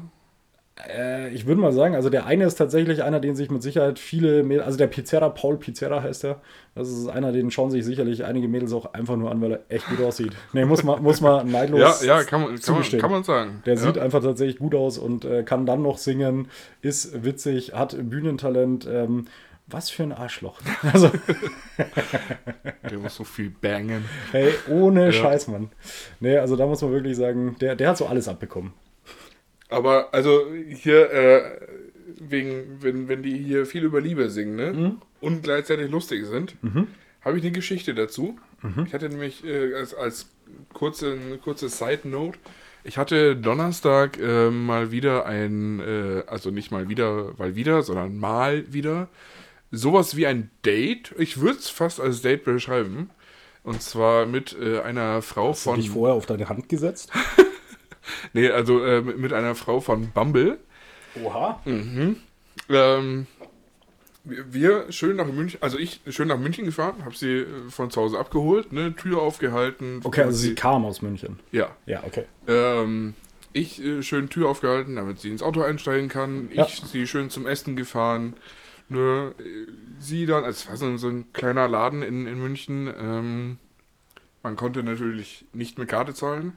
Äh, 0.88 1.30
ich 1.34 1.46
würde 1.46 1.60
mal 1.60 1.74
sagen, 1.74 1.96
also 1.96 2.10
der 2.10 2.26
eine 2.26 2.46
ist 2.46 2.56
tatsächlich 2.56 3.04
einer, 3.04 3.20
den 3.20 3.36
sich 3.36 3.52
mit 3.52 3.62
Sicherheit 3.62 4.00
viele 4.00 4.44
Mädels, 4.44 4.66
also 4.66 4.78
der 4.78 4.88
Pizzerra, 4.88 5.30
Paul 5.30 5.58
Pizzerra 5.58 6.02
heißt 6.04 6.24
er. 6.24 6.42
Das 6.76 6.90
ist 6.90 7.08
einer, 7.08 7.32
den 7.32 7.52
schauen 7.52 7.72
sich 7.72 7.84
sicherlich 7.84 8.24
einige 8.24 8.48
Mädels 8.48 8.72
auch 8.72 8.94
einfach 8.94 9.18
nur 9.18 9.30
an, 9.30 9.42
weil 9.42 9.52
er 9.54 9.60
echt 9.68 9.88
gut 9.88 10.02
aussieht. 10.02 10.32
Nee, 10.54 10.66
muss 10.66 10.84
man, 10.84 11.04
muss 11.04 11.20
man 11.20 11.48
Ja, 11.52 11.52
neidlos 11.52 12.06
ja, 12.06 12.24
kann 12.24 12.42
man, 12.42 12.60
kann 12.60 12.76
man, 12.76 13.00
kann 13.00 13.12
man 13.12 13.24
sagen. 13.24 13.64
Der 13.66 13.76
ja. 13.76 13.80
sieht 13.80 13.98
einfach 13.98 14.22
tatsächlich 14.22 14.60
gut 14.60 14.74
aus 14.76 14.98
und 14.98 15.26
äh, 15.26 15.44
kann 15.44 15.66
dann 15.66 15.82
noch 15.82 15.98
singen, 15.98 16.48
ist 16.82 17.24
witzig, 17.24 17.74
hat 17.74 17.98
Bühnentalent. 18.10 18.88
Ähm, 18.90 19.26
was 19.72 19.92
für 19.92 20.02
ein 20.02 20.14
Arschloch. 20.14 20.60
Also, 20.92 21.12
Der 22.90 22.98
muss 22.98 23.16
so 23.16 23.24
viel 23.24 23.52
bangen. 23.52 24.04
hey, 24.32 24.52
ohne 24.68 25.14
Scheiß, 25.14 25.48
Mann. 25.48 25.70
Nee, 26.20 26.38
also 26.38 26.56
da 26.56 26.66
muss 26.66 26.82
man 26.82 26.92
wirklich 26.92 27.16
sagen, 27.16 27.56
der, 27.62 27.76
der 27.76 27.90
hat 27.90 27.98
so 27.98 28.08
alles 28.08 28.28
abbekommen. 28.28 28.74
Aber 29.70 30.14
also 30.14 30.48
hier, 30.68 31.12
äh, 31.12 31.60
wegen, 32.20 32.78
wenn, 32.82 33.08
wenn 33.08 33.24
die 33.24 33.38
hier 33.38 33.66
viel 33.66 33.84
über 33.84 34.02
Liebe 34.02 34.30
singen, 34.30 34.56
ne? 34.56 34.74
Mhm. 34.74 35.02
Und 35.22 35.44
gleichzeitig 35.44 35.92
lustig 35.92 36.26
sind, 36.26 36.56
habe 37.22 37.38
ich 37.38 37.44
eine 37.44 37.52
Geschichte 37.52 37.94
dazu. 37.94 38.38
Mhm. 38.62 38.86
Ich 38.88 38.94
hatte 38.94 39.10
nämlich 39.10 39.44
äh, 39.46 39.76
als, 39.76 39.94
als 39.94 40.30
kurze, 40.74 41.18
kurze 41.44 41.70
Side 41.70 42.08
Note, 42.08 42.40
ich 42.84 42.98
hatte 42.98 43.36
Donnerstag 43.36 44.18
äh, 44.20 44.50
mal 44.50 44.92
wieder 44.92 45.26
ein, 45.26 45.80
äh, 45.80 46.24
also 46.28 46.50
nicht 46.50 46.72
mal 46.72 46.88
wieder, 46.90 47.38
weil 47.38 47.56
wieder, 47.56 47.84
sondern 47.84 48.18
mal 48.18 48.72
wieder, 48.72 49.10
sowas 49.72 50.16
wie 50.16 50.26
ein 50.28 50.50
Date. 50.66 51.14
Ich 51.18 51.42
würde 51.42 51.60
es 51.60 51.70
fast 51.70 52.00
als 52.00 52.22
Date 52.22 52.46
beschreiben. 52.46 53.10
Und 53.64 53.82
zwar 53.82 54.26
mit 54.26 54.56
äh, 54.60 54.80
einer 54.80 55.22
Frau 55.22 55.50
Hast 55.50 55.66
du 55.66 55.72
von. 55.72 55.80
dich 55.80 55.90
vorher 55.90 56.16
auf 56.16 56.26
deine 56.26 56.48
Hand 56.48 56.70
gesetzt? 56.70 57.12
Nee, 58.34 58.50
also 58.50 58.84
äh, 58.84 59.02
mit 59.02 59.18
mit 59.18 59.34
einer 59.34 59.56
Frau 59.56 59.80
von 59.82 60.10
Bumble. 60.12 60.58
Oha. 61.24 61.60
Ähm, 62.70 63.28
wir- 64.24 64.92
schön 64.92 65.16
nach 65.16 65.26
München, 65.28 65.62
also 65.62 65.78
ich 65.78 66.02
schön 66.10 66.28
nach 66.28 66.38
München 66.38 66.66
gefahren, 66.66 67.04
habe 67.06 67.16
sie 67.16 67.40
äh, 67.40 67.46
von 67.70 67.90
zu 67.90 68.02
Hause 68.02 68.20
abgeholt, 68.20 68.72
ne, 68.74 68.96
Tür 68.96 69.22
aufgehalten. 69.22 70.02
Okay, 70.04 70.24
also 70.24 70.38
sie 70.38 70.56
kam 70.56 70.86
aus 70.86 71.02
München. 71.02 71.40
ja, 71.52 71.76
Ja, 71.86 72.04
okay. 72.06 72.26
ähm, 72.48 73.16
ich 73.54 73.84
äh, 73.84 74.04
schön 74.04 74.30
Tür 74.30 74.50
aufgehalten, 74.50 74.96
damit 74.98 75.20
sie 75.20 75.30
ins 75.30 75.42
Auto 75.42 75.62
einsteigen 75.62 76.10
kann. 76.10 76.50
Ja. 76.54 76.66
Ich 76.66 76.82
sie 76.86 77.08
schön 77.08 77.30
zum 77.30 77.48
Essen 77.48 77.76
gefahren. 77.76 78.34
Ne, 78.90 79.34
sie 80.00 80.26
dann, 80.26 80.44
also 80.44 80.58
es 80.58 80.68
war 80.70 80.78
so, 80.78 80.98
so 80.98 81.08
ein 81.10 81.32
kleiner 81.34 81.68
Laden 81.68 82.02
in, 82.04 82.28
in 82.28 82.40
München. 82.40 82.92
Ähm, 83.00 83.58
man 84.44 84.56
konnte 84.56 84.84
natürlich 84.84 85.46
nicht 85.54 85.78
mit 85.80 85.88
Karte 85.90 86.14
zahlen. 86.14 86.54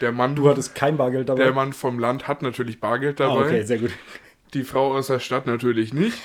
Der 0.00 0.12
Mann, 0.12 0.34
Du 0.36 0.48
hattest 0.48 0.74
kein 0.74 0.96
Bargeld 0.96 1.28
dabei. 1.28 1.44
der 1.44 1.52
Mann 1.52 1.72
vom 1.72 1.98
Land 1.98 2.26
hat 2.28 2.42
natürlich 2.42 2.80
Bargeld 2.80 3.20
ah, 3.20 3.28
dabei. 3.28 3.46
okay, 3.46 3.62
sehr 3.64 3.78
gut. 3.78 3.90
Die 4.54 4.64
Frau 4.64 4.94
aus 4.96 5.08
der 5.08 5.18
Stadt 5.20 5.46
natürlich 5.46 5.92
nicht. 5.92 6.18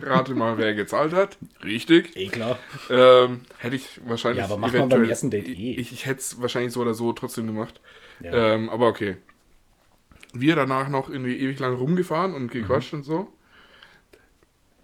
Rate 0.00 0.34
mal, 0.34 0.58
wer 0.58 0.74
gezahlt 0.74 1.12
hat. 1.12 1.38
Richtig. 1.64 2.14
Eh 2.16 2.28
klar. 2.28 2.58
Ähm, 2.90 3.40
hätte 3.58 3.76
ich 3.76 4.00
wahrscheinlich. 4.04 4.40
Ja, 4.40 4.44
aber 4.44 4.58
macht 4.58 4.74
man 4.74 4.88
beim 4.88 5.04
ersten 5.04 5.30
Date 5.30 5.48
eh. 5.48 5.74
Ich, 5.74 5.92
ich 5.92 6.06
hätte 6.06 6.20
es 6.20 6.40
wahrscheinlich 6.40 6.72
so 6.72 6.80
oder 6.80 6.94
so 6.94 7.12
trotzdem 7.12 7.46
gemacht. 7.46 7.80
Ja. 8.20 8.54
Ähm, 8.54 8.68
aber 8.68 8.88
okay. 8.88 9.16
Wir 10.34 10.54
danach 10.54 10.88
noch 10.88 11.08
irgendwie 11.08 11.36
ewig 11.38 11.58
lang 11.58 11.74
rumgefahren 11.74 12.34
und 12.34 12.44
Mhm. 12.44 12.48
gequatscht 12.50 12.92
und 12.92 13.02
so. 13.04 13.32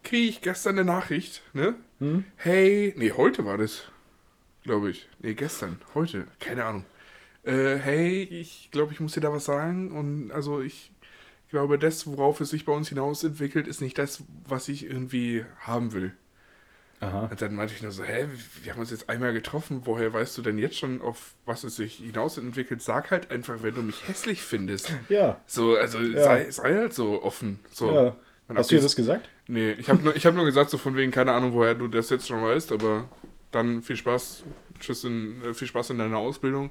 Kriege 0.02 0.28
ich 0.28 0.40
gestern 0.40 0.78
eine 0.78 0.84
Nachricht, 0.84 1.42
ne? 1.52 1.74
Hm? 1.98 2.24
Hey, 2.36 2.94
nee, 2.96 3.12
heute 3.12 3.44
war 3.44 3.58
das. 3.58 3.84
Glaube 4.62 4.90
ich. 4.90 5.08
Nee, 5.20 5.34
gestern. 5.34 5.80
Heute. 5.94 6.26
Keine 6.40 6.64
Ahnung. 6.64 6.84
Äh, 7.46 7.76
hey, 7.76 8.22
ich 8.24 8.70
glaube, 8.72 8.92
ich 8.92 9.00
muss 9.00 9.12
dir 9.12 9.20
da 9.20 9.32
was 9.32 9.44
sagen. 9.46 9.92
Und 9.92 10.32
also 10.32 10.60
ich 10.60 10.92
glaube, 11.50 11.78
das, 11.78 12.06
worauf 12.06 12.40
es 12.40 12.50
sich 12.50 12.64
bei 12.64 12.72
uns 12.72 12.88
hinaus 12.88 13.24
entwickelt, 13.24 13.68
ist 13.68 13.80
nicht 13.80 13.98
das, 13.98 14.24
was 14.46 14.68
ich 14.68 14.84
irgendwie 14.84 15.44
haben 15.60 15.92
will. 15.92 16.12
Aha. 17.00 17.26
Und 17.30 17.42
dann 17.42 17.54
meinte 17.54 17.74
ich 17.74 17.82
nur 17.82 17.92
so, 17.92 18.02
hä, 18.04 18.26
wir 18.62 18.72
haben 18.72 18.80
uns 18.80 18.90
jetzt 18.90 19.08
einmal 19.10 19.32
getroffen, 19.34 19.82
woher 19.84 20.12
weißt 20.12 20.36
du 20.38 20.42
denn 20.42 20.56
jetzt 20.58 20.78
schon, 20.78 21.02
auf 21.02 21.34
was 21.44 21.62
es 21.62 21.76
sich 21.76 21.96
hinaus 21.96 22.38
entwickelt? 22.38 22.80
Sag 22.80 23.10
halt 23.10 23.30
einfach, 23.30 23.62
wenn 23.62 23.74
du 23.74 23.82
mich 23.82 24.08
hässlich 24.08 24.40
findest. 24.42 24.92
Ja. 25.10 25.40
So, 25.46 25.76
also 25.76 25.98
sei, 26.12 26.50
sei 26.50 26.74
halt 26.74 26.94
so 26.94 27.22
offen. 27.22 27.60
So. 27.70 27.92
ja. 27.92 28.16
Hast 28.54 28.70
du 28.70 28.76
dies- 28.76 28.84
das 28.84 28.96
gesagt? 28.96 29.28
Nee, 29.48 29.72
ich 29.72 29.88
habe 29.90 30.02
nur, 30.02 30.16
ich 30.16 30.24
hab 30.24 30.34
nur 30.34 30.44
gesagt, 30.44 30.70
so 30.70 30.78
von 30.78 30.96
wegen, 30.96 31.10
keine 31.12 31.32
Ahnung, 31.32 31.52
woher 31.52 31.74
du 31.74 31.86
das 31.88 32.10
jetzt 32.10 32.26
schon 32.28 32.42
weißt, 32.42 32.72
aber 32.72 33.08
dann 33.50 33.82
viel 33.82 33.96
Spaß, 33.96 34.44
tschüss 34.80 35.04
in, 35.04 35.42
äh, 35.44 35.52
viel 35.54 35.68
Spaß 35.68 35.90
in 35.90 35.98
deiner 35.98 36.18
Ausbildung. 36.18 36.70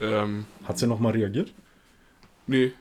Ähm, 0.00 0.46
Hat 0.64 0.78
sie 0.78 0.86
nochmal 0.86 1.12
reagiert? 1.12 1.52
nee, 2.46 2.72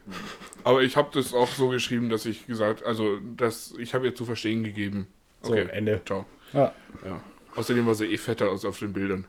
aber 0.64 0.82
ich 0.82 0.98
habe 0.98 1.10
das 1.14 1.34
auch 1.34 1.48
so 1.50 1.70
geschrieben, 1.70 2.10
dass 2.10 2.26
ich 2.26 2.48
gesagt, 2.48 2.84
also, 2.84 3.20
dass 3.38 3.74
ich 3.78 3.94
habe 3.94 4.08
ihr 4.08 4.16
zu 4.16 4.26
verstehen 4.26 4.64
gegeben. 4.64 5.06
So, 5.44 5.52
Okay, 5.52 5.68
Ende. 5.72 6.02
ciao. 6.06 6.26
Ja. 6.54 6.74
Ja. 7.06 7.22
Außerdem 7.56 7.86
war 7.86 7.94
sie 7.96 8.06
eh 8.08 8.18
fetter 8.18 8.50
als 8.50 8.66
auf 8.66 8.80
den 8.80 8.94
Bildern. 8.94 9.26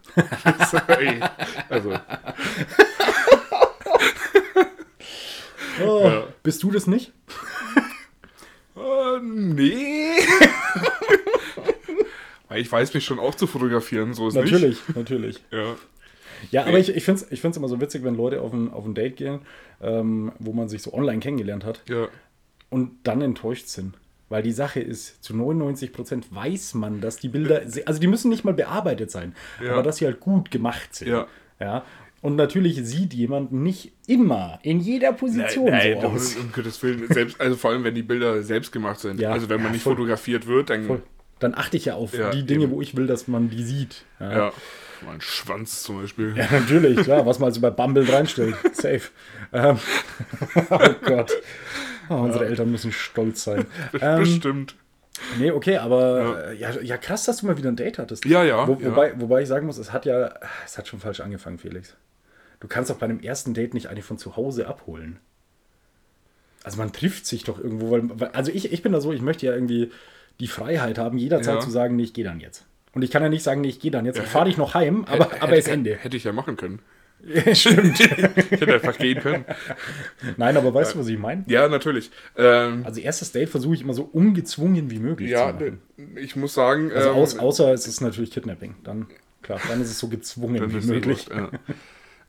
Sorry. 0.70 1.20
also, 1.68 1.92
Oh, 5.84 6.00
Ja. 6.04 6.24
Bist 6.42 6.62
du 6.62 6.70
das 6.70 6.86
nicht? 6.86 7.12
äh, 8.76 9.18
nee. 9.22 10.12
Weil 12.48 12.60
ich 12.60 12.70
weiß 12.70 12.92
mich 12.94 13.04
schon 13.04 13.18
auch 13.18 13.34
zu 13.34 13.46
fotografieren, 13.46 14.12
so 14.14 14.28
ist 14.28 14.34
Natürlich, 14.34 14.78
natürlich. 14.94 15.36
nicht. 15.36 15.52
Ja. 15.52 15.76
Ja, 16.50 16.64
aber 16.66 16.78
ich, 16.78 16.94
ich 16.94 17.04
finde 17.04 17.22
es 17.22 17.30
ich 17.32 17.40
find's 17.40 17.56
immer 17.56 17.68
so 17.68 17.80
witzig, 17.80 18.02
wenn 18.04 18.14
Leute 18.14 18.40
auf 18.40 18.52
ein, 18.52 18.70
auf 18.72 18.84
ein 18.84 18.94
Date 18.94 19.16
gehen, 19.16 19.40
ähm, 19.82 20.32
wo 20.38 20.52
man 20.52 20.68
sich 20.68 20.82
so 20.82 20.92
online 20.92 21.20
kennengelernt 21.20 21.64
hat 21.64 21.82
Ja. 21.88 22.08
und 22.70 22.92
dann 23.04 23.20
enttäuscht 23.22 23.68
sind. 23.68 23.94
Weil 24.28 24.42
die 24.44 24.52
Sache 24.52 24.78
ist, 24.80 25.24
zu 25.24 25.34
99% 25.34 26.24
weiß 26.30 26.74
man, 26.74 27.00
dass 27.00 27.16
die 27.16 27.28
Bilder, 27.28 27.68
se- 27.68 27.86
also 27.86 27.98
die 28.00 28.06
müssen 28.06 28.28
nicht 28.28 28.44
mal 28.44 28.54
bearbeitet 28.54 29.10
sein, 29.10 29.34
Ja. 29.64 29.72
aber 29.72 29.82
dass 29.82 29.96
sie 29.96 30.06
halt 30.06 30.20
gut 30.20 30.50
gemacht 30.52 30.94
sind. 30.94 31.08
Ja. 31.08 31.26
ja. 31.58 31.84
Und 32.22 32.36
natürlich 32.36 32.76
sieht 32.84 33.12
jemand 33.14 33.50
nicht 33.50 33.92
immer 34.06 34.58
in 34.62 34.78
jeder 34.78 35.12
Position 35.14 35.70
Nein, 35.70 35.96
so 36.00 36.06
um, 36.06 36.14
aus. 36.14 36.36
um 36.36 36.52
Gottes 36.52 36.82
Willen. 36.82 37.06
Selbst, 37.08 37.40
also 37.40 37.56
vor 37.56 37.70
allem, 37.70 37.82
wenn 37.82 37.94
die 37.94 38.02
Bilder 38.02 38.42
selbst 38.42 38.70
gemacht 38.72 39.00
sind. 39.00 39.18
Ja. 39.18 39.32
Also 39.32 39.48
wenn 39.48 39.56
man 39.56 39.66
Ja, 39.68 39.72
nicht 39.72 39.82
voll. 39.82 39.94
fotografiert 39.96 40.46
wird, 40.46 40.70
dann. 40.70 40.84
Voll. 40.84 41.02
Dann 41.38 41.54
achte 41.54 41.78
ich 41.78 41.86
ja 41.86 41.94
auf 41.94 42.12
die 42.34 42.44
Dinge, 42.44 42.64
eben. 42.64 42.72
wo 42.72 42.82
ich 42.82 42.94
will, 42.94 43.06
dass 43.06 43.26
man 43.26 43.48
die 43.48 43.62
sieht. 43.62 44.04
Ja. 44.20 44.52
Mein 45.06 45.20
Schwanz 45.20 45.82
zum 45.82 46.00
Beispiel. 46.00 46.36
Ja, 46.36 46.48
natürlich, 46.50 46.98
klar, 47.00 47.24
was 47.26 47.38
man 47.38 47.48
also 47.48 47.60
bei 47.60 47.70
Bumble 47.70 48.08
reinstellt. 48.10 48.54
Safe. 48.72 49.02
Ähm, 49.52 49.78
oh 50.70 50.78
Gott. 51.04 51.32
Oh, 52.08 52.14
unsere 52.16 52.46
Eltern 52.46 52.70
müssen 52.70 52.92
stolz 52.92 53.44
sein. 53.44 53.66
Ähm, 54.00 54.18
Bestimmt. 54.20 54.74
nee, 55.38 55.50
okay, 55.50 55.76
aber 55.78 56.52
ja. 56.54 56.70
Ja, 56.70 56.80
ja, 56.80 56.96
krass, 56.96 57.24
dass 57.24 57.38
du 57.38 57.46
mal 57.46 57.56
wieder 57.56 57.70
ein 57.70 57.76
Date 57.76 57.98
hattest. 57.98 58.24
Ja, 58.24 58.42
ja, 58.44 58.66
Wo, 58.66 58.74
ja. 58.74 58.90
Wobei, 58.90 59.18
wobei 59.20 59.42
ich 59.42 59.48
sagen 59.48 59.66
muss, 59.66 59.78
es 59.78 59.92
hat 59.92 60.06
ja, 60.06 60.34
es 60.64 60.76
hat 60.76 60.88
schon 60.88 61.00
falsch 61.00 61.20
angefangen, 61.20 61.58
Felix. 61.58 61.96
Du 62.58 62.68
kannst 62.68 62.90
doch 62.90 62.96
bei 62.98 63.06
einem 63.06 63.20
ersten 63.20 63.54
Date 63.54 63.72
nicht 63.74 63.86
eine 63.86 64.02
von 64.02 64.18
zu 64.18 64.36
Hause 64.36 64.66
abholen. 64.66 65.18
Also 66.62 66.76
man 66.76 66.92
trifft 66.92 67.26
sich 67.26 67.44
doch 67.44 67.58
irgendwo, 67.58 67.90
weil, 67.90 68.02
weil 68.20 68.28
also 68.30 68.52
ich, 68.52 68.70
ich 68.72 68.82
bin 68.82 68.92
da 68.92 69.00
so, 69.00 69.12
ich 69.12 69.22
möchte 69.22 69.46
ja 69.46 69.52
irgendwie 69.54 69.90
die 70.40 70.46
Freiheit 70.48 70.98
haben, 70.98 71.16
jederzeit 71.16 71.54
Ja. 71.54 71.60
zu 71.60 71.70
sagen, 71.70 71.96
nee, 71.96 72.02
ich 72.02 72.12
gehe 72.12 72.24
dann 72.24 72.40
jetzt. 72.40 72.66
Und 72.92 73.02
ich 73.02 73.10
kann 73.10 73.22
ja 73.22 73.28
nicht 73.28 73.42
sagen, 73.42 73.60
nee, 73.60 73.68
ich 73.68 73.80
gehe 73.80 73.90
dann 73.90 74.04
jetzt. 74.06 74.16
Ja, 74.18 74.24
ich 74.24 74.28
fahre 74.30 74.46
dich 74.46 74.56
noch 74.56 74.74
heim, 74.74 75.04
aber, 75.06 75.26
Hätte- 75.30 75.42
aber 75.42 75.56
ist 75.56 75.68
Ende. 75.68 75.96
Hätte 75.96 76.16
ich 76.16 76.24
ja 76.24 76.32
machen 76.32 76.56
können. 76.56 76.80
Stimmt. 77.52 78.00
ich 78.00 78.10
hätte 78.60 78.74
einfach 78.74 78.96
gehen 78.96 79.20
können. 79.20 79.44
Nein, 80.38 80.56
aber 80.56 80.72
weißt 80.72 80.94
du, 80.94 81.00
was 81.00 81.08
ich 81.08 81.18
meine? 81.18 81.44
Ja, 81.48 81.68
natürlich. 81.68 82.10
Ähm, 82.36 82.82
Also 82.84 83.00
erstes 83.00 83.30
Date 83.32 83.50
versuche 83.50 83.74
ich 83.74 83.82
immer 83.82 83.92
so 83.92 84.04
ungezwungen 84.04 84.90
wie 84.90 84.98
möglich 84.98 85.30
ja, 85.30 85.48
zu 85.48 85.64
machen. 85.64 85.82
ich 86.16 86.34
muss 86.36 86.54
sagen. 86.54 86.90
Also 86.92 87.10
ähm, 87.10 87.16
aus, 87.16 87.38
außer 87.38 87.72
es 87.74 87.86
ist 87.86 88.00
natürlich 88.00 88.30
Kidnapping. 88.30 88.76
Dann, 88.84 89.06
klar, 89.42 89.60
dann 89.68 89.82
ist 89.82 89.90
es 89.90 89.98
so 89.98 90.08
gezwungen 90.08 90.72
wie 90.72 90.86
möglich. 90.86 91.28
wurscht, 91.28 91.50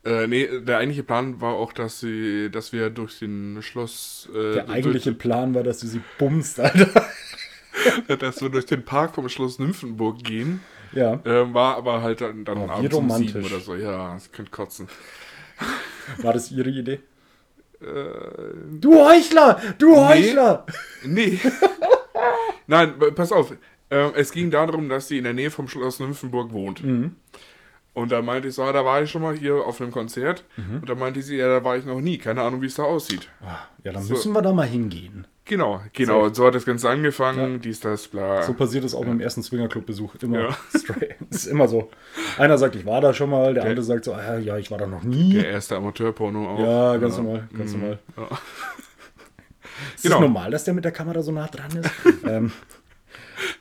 ja. 0.05 0.24
äh, 0.24 0.28
nee, 0.28 0.47
der 0.59 0.80
eigentliche 0.80 1.03
Plan 1.03 1.39
war 1.39 1.53
auch, 1.53 1.72
dass 1.72 2.01
sie, 2.01 2.49
dass 2.51 2.74
wir 2.74 2.89
durch 2.89 3.20
den 3.20 3.59
Schloss, 3.62 4.30
äh, 4.36 4.55
Der 4.55 4.70
eigentliche 4.70 5.14
Plan 5.14 5.53
war, 5.55 5.64
dass 5.64 5.80
du 5.80 5.88
sie 5.88 6.01
bummst, 6.18 6.59
Alter. 6.59 7.05
dass 8.20 8.42
wir 8.42 8.50
durch 8.50 8.66
den 8.66 8.84
Park 8.84 9.16
vom 9.16 9.28
Schloss 9.30 9.60
Nymphenburg 9.60 10.24
gehen. 10.24 10.62
Ja, 10.94 11.20
Ähm, 11.26 11.54
war 11.54 11.78
aber 11.78 12.02
halt 12.02 12.20
dann, 12.22 12.44
dann 12.44 12.58
Oh, 12.58 12.70
abends 12.70 12.94
um 12.96 13.10
sieben 13.12 13.46
oder 13.46 13.60
so. 13.60 13.76
Ja, 13.76 14.14
das 14.14 14.32
könnte 14.32 14.52
kotzen. 14.52 14.88
war 16.18 16.34
das 16.34 16.52
ihre 16.52 16.70
Idee? 16.70 17.00
Äh, 17.80 17.86
Du 18.80 18.96
Heuchler! 18.96 19.60
Du 19.78 19.96
Heuchler! 19.96 20.66
nee. 21.06 21.40
Nein, 22.68 22.94
pass 23.16 23.32
auf. 23.32 23.54
Ähm, 23.90 24.12
es 24.16 24.32
ging 24.32 24.52
darum, 24.52 24.90
dass 24.90 25.08
sie 25.08 25.18
in 25.18 25.24
der 25.26 25.34
Nähe 25.34 25.52
vom 25.52 25.68
Schloss 25.68 26.00
Nymphenburg 26.00 26.52
wohnt. 26.52 26.84
Mhm. 26.84 27.16
Und 27.94 28.12
da 28.12 28.22
meinte 28.22 28.48
ich 28.48 28.56
so, 28.56 28.64
ah, 28.64 28.72
da 28.72 28.86
war 28.86 29.02
ich 29.02 29.12
schon 29.12 29.22
mal 29.22 29.36
hier 29.36 29.56
auf 29.56 29.82
einem 29.82 29.92
Konzert. 29.92 30.46
Mhm. 30.56 30.78
Und 30.82 30.90
da 30.90 30.96
meinte 30.96 31.22
sie, 31.22 31.36
ja, 31.38 31.48
da 31.50 31.64
war 31.64 31.76
ich 31.76 31.84
noch 31.86 32.00
nie. 32.00 32.18
Keine 32.18 32.42
Ahnung, 32.42 32.62
wie 32.62 32.68
es 32.68 32.76
da 32.76 32.84
aussieht. 32.84 33.28
Ja, 33.84 33.92
dann 33.92 34.04
So. 34.04 34.14
müssen 34.14 34.32
wir 34.34 34.42
da 34.42 34.54
mal 34.54 34.68
hingehen. 34.68 35.28
Genau, 35.52 35.82
genau. 35.91 36.24
Und 36.24 36.36
so 36.38 36.47
hat 36.47 36.56
das 36.56 36.64
Ganze 36.64 36.89
angefangen. 36.89 37.60
Dies, 37.60 37.82
das, 37.82 38.08
bla. 38.08 38.41
So 38.43 38.54
passiert 38.54 38.86
es 38.86 38.95
auch 38.95 39.04
beim 39.04 39.20
ersten 39.20 39.43
Swingerclub-Besuch. 39.43 40.16
Immer 40.22 40.39
Ja. 40.43 40.58
straight. 40.80 41.16
Ist 41.30 41.45
immer 41.45 41.68
so. 41.68 41.89
Einer 42.38 42.58
sagt, 42.58 42.78
ich 42.78 42.86
war 42.86 43.02
da 43.02 43.14
schon 43.14 43.30
mal, 43.30 43.54
der 43.54 43.64
Okay. 43.64 43.70
andere 43.72 43.84
sagt 43.84 44.06
so, 44.06 44.14
ah, 44.14 44.38
ja, 44.38 44.58
ich 44.58 44.72
war 44.72 44.78
da 44.78 44.88
noch 44.88 45.04
nie. 45.04 45.34
Der 45.34 45.49
erste 45.49 45.76
Amateurporno 45.76 46.52
auch. 46.56 46.60
Ja, 46.60 46.95
ganz 46.97 47.18
normal, 47.18 47.49
ganz 47.58 47.74
Mhm. 47.74 47.80
normal. 47.82 47.99
Ja. 48.16 48.24
Ist 49.95 50.04
Genau. 50.04 50.16
es 50.16 50.22
normal, 50.22 50.52
dass 50.52 50.64
der 50.64 50.74
mit 50.74 50.86
der 50.86 50.93
Kamera 50.93 51.22
so 51.22 51.34
nah 51.34 51.47
dran 51.47 51.72
ist? 51.76 51.89
ähm, 52.26 52.52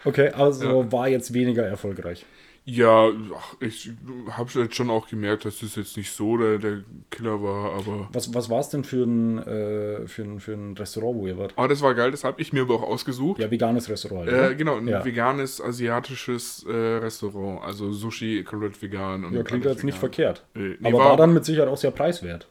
okay, 0.05 0.29
also 0.31 0.93
war 0.93 1.09
jetzt 1.09 1.35
weniger 1.35 1.65
erfolgreich. 1.67 2.25
Ja, 2.73 3.11
ich 3.59 3.91
habe 4.31 4.51
jetzt 4.61 4.77
schon 4.77 4.91
auch 4.91 5.09
gemerkt, 5.09 5.45
dass 5.45 5.59
das 5.59 5.75
jetzt 5.75 5.97
nicht 5.97 6.13
so 6.13 6.37
der, 6.37 6.59
der 6.59 6.85
Killer 7.11 7.43
war, 7.43 7.73
aber. 7.73 8.09
Was, 8.13 8.33
was 8.33 8.49
war 8.49 8.61
es 8.61 8.69
denn 8.69 8.85
für 8.85 9.03
ein, 9.05 9.39
äh, 9.39 10.07
für, 10.07 10.23
ein, 10.23 10.39
für 10.39 10.53
ein 10.53 10.77
Restaurant, 10.77 11.19
wo 11.19 11.27
ihr 11.27 11.37
wart? 11.37 11.53
Aber 11.57 11.67
das 11.67 11.83
war 11.83 11.95
geil, 11.95 12.13
das 12.13 12.23
habe 12.23 12.41
ich 12.41 12.53
mir 12.53 12.63
aber 12.63 12.75
auch 12.75 12.83
ausgesucht. 12.85 13.41
Ja, 13.41 13.51
veganes 13.51 13.89
Restaurant. 13.89 14.29
Äh, 14.29 14.55
genau, 14.55 14.77
ein 14.77 14.87
Ja. 14.87 15.05
veganes, 15.05 15.61
asiatisches 15.61 16.65
äh, 16.69 16.73
Restaurant. 16.73 17.65
Also 17.65 17.91
Sushi, 17.93 18.45
komplett 18.45 18.81
vegan. 18.81 19.25
Und 19.25 19.35
Ja, 19.35 19.43
klingt 19.43 19.65
jetzt 19.65 19.83
nicht 19.83 19.95
vegan. 19.95 20.01
verkehrt. 20.01 20.45
Äh, 20.55 20.77
nee, 20.79 20.89
Aber 20.89 20.99
war, 20.99 21.17
dann 21.17 21.35
mit 21.35 21.45
Sicherheit 21.45 21.69
auch 21.69 21.77
sehr 21.79 21.91
preiswert. 21.91 22.47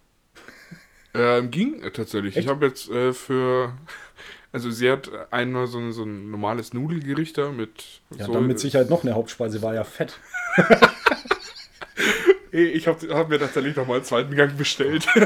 Ähm, 1.14 1.50
ging 1.50 1.82
tatsächlich. 1.94 2.38
Ich 2.38 2.48
habe 2.48 2.66
jetzt 2.68 2.90
äh, 2.90 3.14
für. 3.14 3.74
Also, 4.52 4.72
sie 4.72 4.90
hat 4.92 5.10
einmal 5.32 5.68
so, 5.68 5.78
ein- 5.78 5.92
so 5.92 6.04
ein 6.04 6.32
normales 6.32 6.74
Nudelgericht 6.74 7.38
da 7.38 7.50
mit. 7.52 8.02
Ja, 8.18 8.26
so, 8.26 8.34
dann 8.34 8.48
mit 8.48 8.60
Sicherheit 8.60 8.90
noch 8.90 9.04
eine 9.04 9.14
Hauptspeise, 9.16 9.62
war 9.62 9.74
ja 9.76 9.84
fett. 9.84 10.18
Ich 12.52 12.88
habe 12.88 13.14
hab 13.14 13.30
mir 13.30 13.38
tatsächlich 13.38 13.76
nochmal 13.76 13.98
einen 13.98 14.06
zweiten 14.06 14.36
Gang 14.36 14.58
bestellt. 14.58 15.06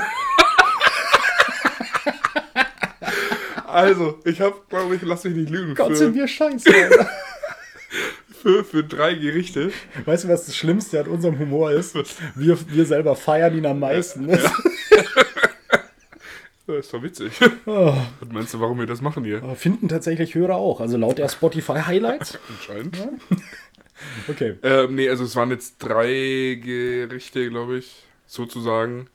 also, 3.65 4.19
ich 4.25 4.41
habe, 4.41 4.55
glaube 4.69 4.95
ich, 4.95 5.01
lass 5.03 5.23
mich 5.23 5.33
nicht 5.35 5.49
lügen, 5.49 5.73
Gott, 5.75 5.95
sind 5.95 6.13
für, 6.13 6.19
wir 6.19 6.27
scheiße. 6.27 6.69
Für, 8.41 8.65
für 8.65 8.83
drei 8.83 9.13
Gerichte. 9.13 9.71
weißt 10.03 10.25
du, 10.25 10.27
was 10.27 10.47
das 10.47 10.57
Schlimmste 10.57 10.99
an 10.99 11.07
unserem 11.07 11.39
Humor 11.39 11.71
ist? 11.71 11.95
Wir, 12.35 12.57
wir 12.67 12.85
selber 12.85 13.15
feiern 13.15 13.57
ihn 13.57 13.65
am 13.65 13.79
meisten. 13.79 14.37
Das 16.65 16.85
ist 16.85 16.93
doch 16.93 17.03
witzig. 17.03 17.33
Oh, 17.65 17.93
Was 18.19 18.29
meinst 18.31 18.53
du, 18.53 18.59
warum 18.59 18.79
wir 18.79 18.85
das 18.85 19.01
machen 19.01 19.23
hier? 19.25 19.41
finden 19.55 19.87
tatsächlich 19.89 20.35
Hörer 20.35 20.55
auch. 20.55 20.79
Also 20.79 20.97
laut 20.97 21.17
der 21.17 21.29
Spotify 21.29 21.79
Highlights. 21.85 22.37
Anscheinend. 22.49 22.97
Okay. 24.27 24.55
Ähm, 24.63 24.95
nee, 24.95 25.07
also 25.07 25.23
es 25.23 25.35
waren 25.35 25.49
jetzt 25.51 25.77
drei 25.77 26.59
Gerichte, 26.61 27.47
glaube 27.49 27.77
ich, 27.77 28.03
sozusagen. 28.25 29.07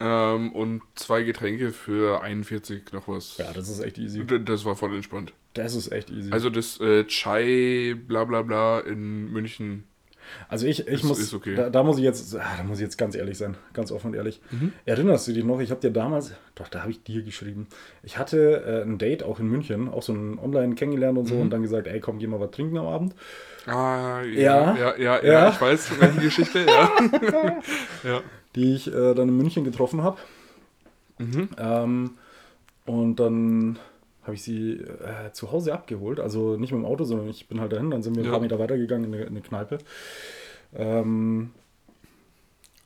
Ähm, 0.00 0.52
und 0.52 0.82
zwei 0.94 1.22
Getränke 1.22 1.70
für 1.70 2.20
41 2.22 2.92
noch 2.92 3.06
was. 3.06 3.36
Ja, 3.36 3.52
das 3.52 3.68
ist 3.68 3.78
echt 3.80 3.98
easy. 3.98 4.24
Das 4.44 4.64
war 4.64 4.74
voll 4.74 4.94
entspannt. 4.96 5.32
Das 5.52 5.74
ist 5.74 5.92
echt 5.92 6.10
easy. 6.10 6.32
Also 6.32 6.48
das 6.50 6.80
äh, 6.80 7.04
Chai 7.04 7.94
bla 8.08 8.24
bla 8.24 8.42
bla 8.42 8.80
in 8.80 9.30
München. 9.30 9.84
Also 10.48 10.66
ich, 10.66 10.80
ich 10.80 10.86
Ist- 10.88 11.04
muss, 11.04 11.18
ist 11.18 11.34
okay. 11.34 11.54
da, 11.54 11.70
da 11.70 11.82
muss 11.82 11.98
ich 11.98 12.04
jetzt, 12.04 12.34
ah, 12.36 12.42
da 12.56 12.62
muss 12.64 12.78
ich 12.78 12.84
jetzt 12.84 12.96
ganz 12.98 13.14
ehrlich 13.14 13.38
sein, 13.38 13.56
ganz 13.72 13.92
offen 13.92 14.08
und 14.08 14.14
ehrlich. 14.14 14.40
Mhm. 14.50 14.72
Erinnerst 14.84 15.28
du 15.28 15.32
dich 15.32 15.44
noch? 15.44 15.60
Ich 15.60 15.70
habe 15.70 15.80
dir 15.80 15.90
damals, 15.90 16.32
doch, 16.54 16.68
da 16.68 16.80
habe 16.82 16.90
ich 16.90 17.02
dir 17.02 17.22
geschrieben. 17.22 17.66
Ich 18.02 18.18
hatte 18.18 18.62
äh, 18.66 18.82
ein 18.82 18.98
Date 18.98 19.22
auch 19.22 19.38
in 19.40 19.46
München, 19.48 19.88
auch 19.88 20.02
so 20.02 20.12
ein 20.12 20.38
Online 20.38 20.74
kennengelernt 20.74 21.18
und 21.18 21.26
so 21.26 21.34
Mhm. 21.36 21.40
und 21.42 21.50
dann 21.50 21.62
gesagt, 21.62 21.86
ey, 21.86 22.00
komm, 22.00 22.18
geh 22.18 22.26
mal 22.26 22.40
was 22.40 22.50
trinken 22.50 22.78
am 22.78 22.86
Abend. 22.86 23.14
Ah, 23.66 24.22
Ja. 24.22 24.74
ja, 24.74 24.76
ja, 24.76 24.96
ja, 24.96 25.22
ja, 25.22 25.32
Ja. 25.32 25.48
ich 25.50 25.60
weiß, 25.60 26.00
welche 26.00 26.20
Geschichte, 26.20 26.60
ja. 26.66 26.90
ja. 28.04 28.20
die 28.56 28.74
ich 28.74 28.88
äh, 28.92 29.14
dann 29.14 29.28
in 29.28 29.36
München 29.36 29.64
getroffen 29.64 30.02
habe. 30.02 30.18
Mhm. 31.18 31.48
Ähm, 31.58 32.10
und 32.86 33.16
dann 33.16 33.78
habe 34.30 34.34
ich 34.36 34.42
sie 34.42 34.72
äh, 34.74 35.32
zu 35.32 35.52
Hause 35.52 35.72
abgeholt. 35.72 36.20
Also 36.20 36.56
nicht 36.56 36.72
mit 36.72 36.80
dem 36.80 36.84
Auto, 36.86 37.04
sondern 37.04 37.28
ich 37.28 37.48
bin 37.48 37.60
halt 37.60 37.72
dahin. 37.72 37.90
Dann 37.90 38.02
sind 38.02 38.14
wir 38.16 38.22
ein 38.22 38.26
Ja. 38.26 38.30
paar 38.32 38.40
Meter 38.40 38.58
weitergegangen 38.58 39.04
in 39.04 39.14
eine, 39.14 39.22
in 39.24 39.28
eine 39.30 39.40
Kneipe. 39.40 39.78
Ähm, 40.74 41.50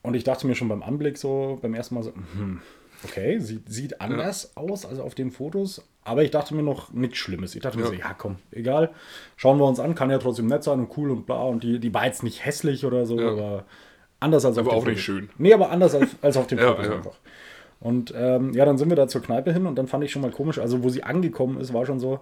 und 0.02 0.14
ich 0.14 0.24
dachte 0.24 0.46
mir 0.46 0.54
schon 0.54 0.68
beim 0.68 0.82
Anblick 0.82 1.16
so, 1.18 1.58
beim 1.62 1.74
ersten 1.74 1.94
Mal 1.94 2.02
so, 2.02 2.12
hm, 2.14 2.60
okay, 3.04 3.38
sieht, 3.38 3.68
sieht 3.70 4.00
anders 4.00 4.56
aus 4.56 4.84
als 4.84 4.98
auf 4.98 5.14
den 5.14 5.30
Fotos. 5.30 5.82
Aber 6.02 6.22
ich 6.22 6.30
dachte 6.30 6.54
mir 6.54 6.62
noch 6.62 6.92
nichts 6.92 7.16
Schlimmes. 7.18 7.54
Ich 7.54 7.62
dachte 7.62 7.78
mir 7.78 7.84
Ja. 7.84 7.88
so, 7.90 7.94
ja 7.94 8.14
komm, 8.16 8.36
egal. 8.50 8.90
Schauen 9.36 9.58
wir 9.58 9.64
uns 9.66 9.80
an, 9.80 9.94
kann 9.94 10.10
ja 10.10 10.18
trotzdem 10.18 10.46
nett 10.46 10.62
sein 10.64 10.78
und 10.80 10.96
cool 10.98 11.10
und 11.10 11.24
bla. 11.26 11.42
Und 11.44 11.62
die, 11.62 11.78
die 11.78 11.94
war 11.94 12.04
jetzt 12.06 12.22
nicht 12.22 12.44
hässlich 12.44 12.84
oder 12.84 13.06
so, 13.06 13.18
Ja. 13.18 13.30
aber 13.30 13.64
anders 14.20 14.44
als 14.44 14.58
Aber 14.58 14.68
auf 14.72 14.74
den 14.74 14.82
auch 14.82 14.86
nicht 14.86 15.04
Fotos. 15.04 15.20
schön. 15.20 15.30
Nee, 15.38 15.54
aber 15.54 15.70
anders 15.70 15.94
als, 15.94 16.10
als 16.20 16.36
auf 16.36 16.46
den 16.46 16.58
Ja, 16.60 16.68
Fotos 16.74 16.86
ja. 16.86 16.96
einfach. 16.96 17.16
Und 17.84 18.12
ähm, 18.16 18.52
ja, 18.54 18.64
dann 18.64 18.78
sind 18.78 18.88
wir 18.88 18.96
da 18.96 19.06
zur 19.06 19.22
Kneipe 19.22 19.52
hin 19.52 19.66
und 19.66 19.76
dann 19.76 19.86
fand 19.86 20.02
ich 20.02 20.10
schon 20.10 20.22
mal 20.22 20.30
komisch, 20.32 20.58
also 20.58 20.82
wo 20.82 20.88
sie 20.88 21.04
angekommen 21.04 21.60
ist, 21.60 21.72
war 21.74 21.84
schon 21.86 22.00
so, 22.00 22.20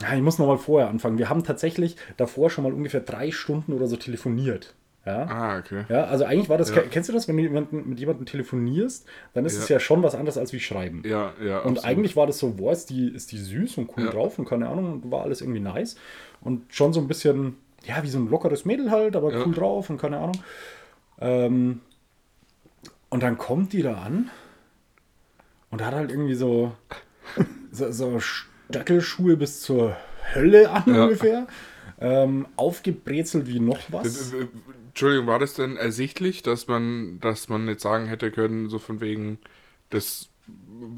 ja, 0.00 0.14
ich 0.14 0.22
muss 0.22 0.38
noch 0.38 0.46
mal 0.46 0.58
vorher 0.58 0.88
anfangen. 0.88 1.18
Wir 1.18 1.28
haben 1.28 1.44
tatsächlich 1.44 1.96
davor 2.16 2.48
schon 2.48 2.64
mal 2.64 2.72
ungefähr 2.72 3.00
drei 3.00 3.30
Stunden 3.32 3.72
oder 3.72 3.86
so 3.88 3.96
telefoniert. 3.96 4.74
Ja, 5.04 5.26
Ah, 5.26 5.58
okay. 5.58 5.84
ja 5.88 6.04
also 6.04 6.24
eigentlich 6.24 6.48
war 6.48 6.56
das, 6.56 6.72
Ja. 6.72 6.82
kennst 6.82 7.08
du 7.08 7.12
das, 7.12 7.26
wenn 7.26 7.36
du 7.36 7.42
jemanden, 7.42 7.88
mit 7.88 7.98
jemandem 7.98 8.24
telefonierst, 8.24 9.04
dann 9.34 9.44
ist 9.44 9.56
Ja. 9.56 9.62
es 9.64 9.68
ja 9.68 9.80
schon 9.80 10.04
was 10.04 10.14
anderes 10.14 10.38
als 10.38 10.52
wie 10.52 10.60
schreiben. 10.60 11.02
Ja, 11.04 11.32
ja. 11.44 11.58
Und 11.58 11.78
absolut. 11.78 11.84
eigentlich 11.84 12.14
war 12.14 12.28
das 12.28 12.38
so, 12.38 12.52
boah, 12.52 12.70
ist 12.70 12.88
die, 12.90 13.08
ist 13.08 13.32
die 13.32 13.38
süß 13.38 13.78
und 13.78 13.90
cool 13.96 14.04
Ja. 14.04 14.10
drauf 14.12 14.38
und 14.38 14.44
keine 14.48 14.68
Ahnung, 14.68 14.92
und 15.02 15.10
war 15.10 15.22
alles 15.22 15.40
irgendwie 15.40 15.58
nice. 15.58 15.96
Und 16.40 16.72
schon 16.72 16.92
so 16.92 17.00
ein 17.00 17.08
bisschen, 17.08 17.56
ja, 17.84 18.04
wie 18.04 18.08
so 18.08 18.18
ein 18.20 18.30
lockeres 18.30 18.64
Mädel 18.64 18.92
halt, 18.92 19.16
aber 19.16 19.32
cool 19.44 19.52
drauf 19.52 19.90
und 19.90 20.00
keine 20.00 20.18
Ahnung. 20.18 20.38
Ähm, 21.20 21.80
und 23.12 23.22
dann 23.22 23.36
kommt 23.36 23.74
die 23.74 23.82
da 23.82 23.94
an 23.94 24.30
und 25.70 25.84
hat 25.84 25.94
halt 25.94 26.10
irgendwie 26.10 26.34
so, 26.34 26.72
so, 27.70 27.92
so 27.92 28.18
Stöckelschuhe 28.20 29.36
bis 29.36 29.60
zur 29.60 29.96
Hölle 30.34 30.70
an 30.70 30.82
Ja. 30.86 31.04
ungefähr. 31.04 31.46
Ähm, 32.00 32.46
aufgebrezelt 32.56 33.46
wie 33.46 33.60
noch 33.60 33.78
was. 33.88 34.32
Äh, 34.32 34.46
Entschuldigung, 34.88 35.26
war 35.26 35.38
das 35.38 35.52
denn 35.54 35.76
ersichtlich, 35.76 36.42
dass 36.42 36.66
man, 36.68 37.20
dass 37.20 37.48
man 37.50 37.68
jetzt 37.68 37.82
sagen 37.82 38.06
hätte 38.06 38.30
können, 38.30 38.70
so 38.70 38.78
von 38.78 39.00
wegen, 39.02 39.38
das 39.90 40.30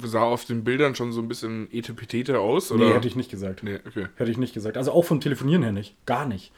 sah 0.05 0.23
auf 0.23 0.45
den 0.45 0.63
Bildern 0.63 0.95
schon 0.95 1.13
so 1.13 1.21
ein 1.21 1.29
bisschen 1.29 1.69
etepetete 1.73 2.39
aus? 2.39 2.71
Oder? 2.71 2.87
Nee, 2.87 2.95
hätte 2.95 3.09
ich 3.09 3.17
nicht 3.17 3.31
gesagt. 3.31 3.65
Nee, 3.65 3.81
okay. 3.87 4.07
Hätte 4.17 4.31
ich 4.31 4.39
nicht 4.39 4.55
gesagt. 4.55 4.77
Also 4.77 4.93
auch 4.93 5.05
vom 5.05 5.21
Telefonieren 5.21 5.63
her 5.65 5.73
nicht. 5.73 5.95
Gar 6.07 6.27
nicht. 6.27 6.53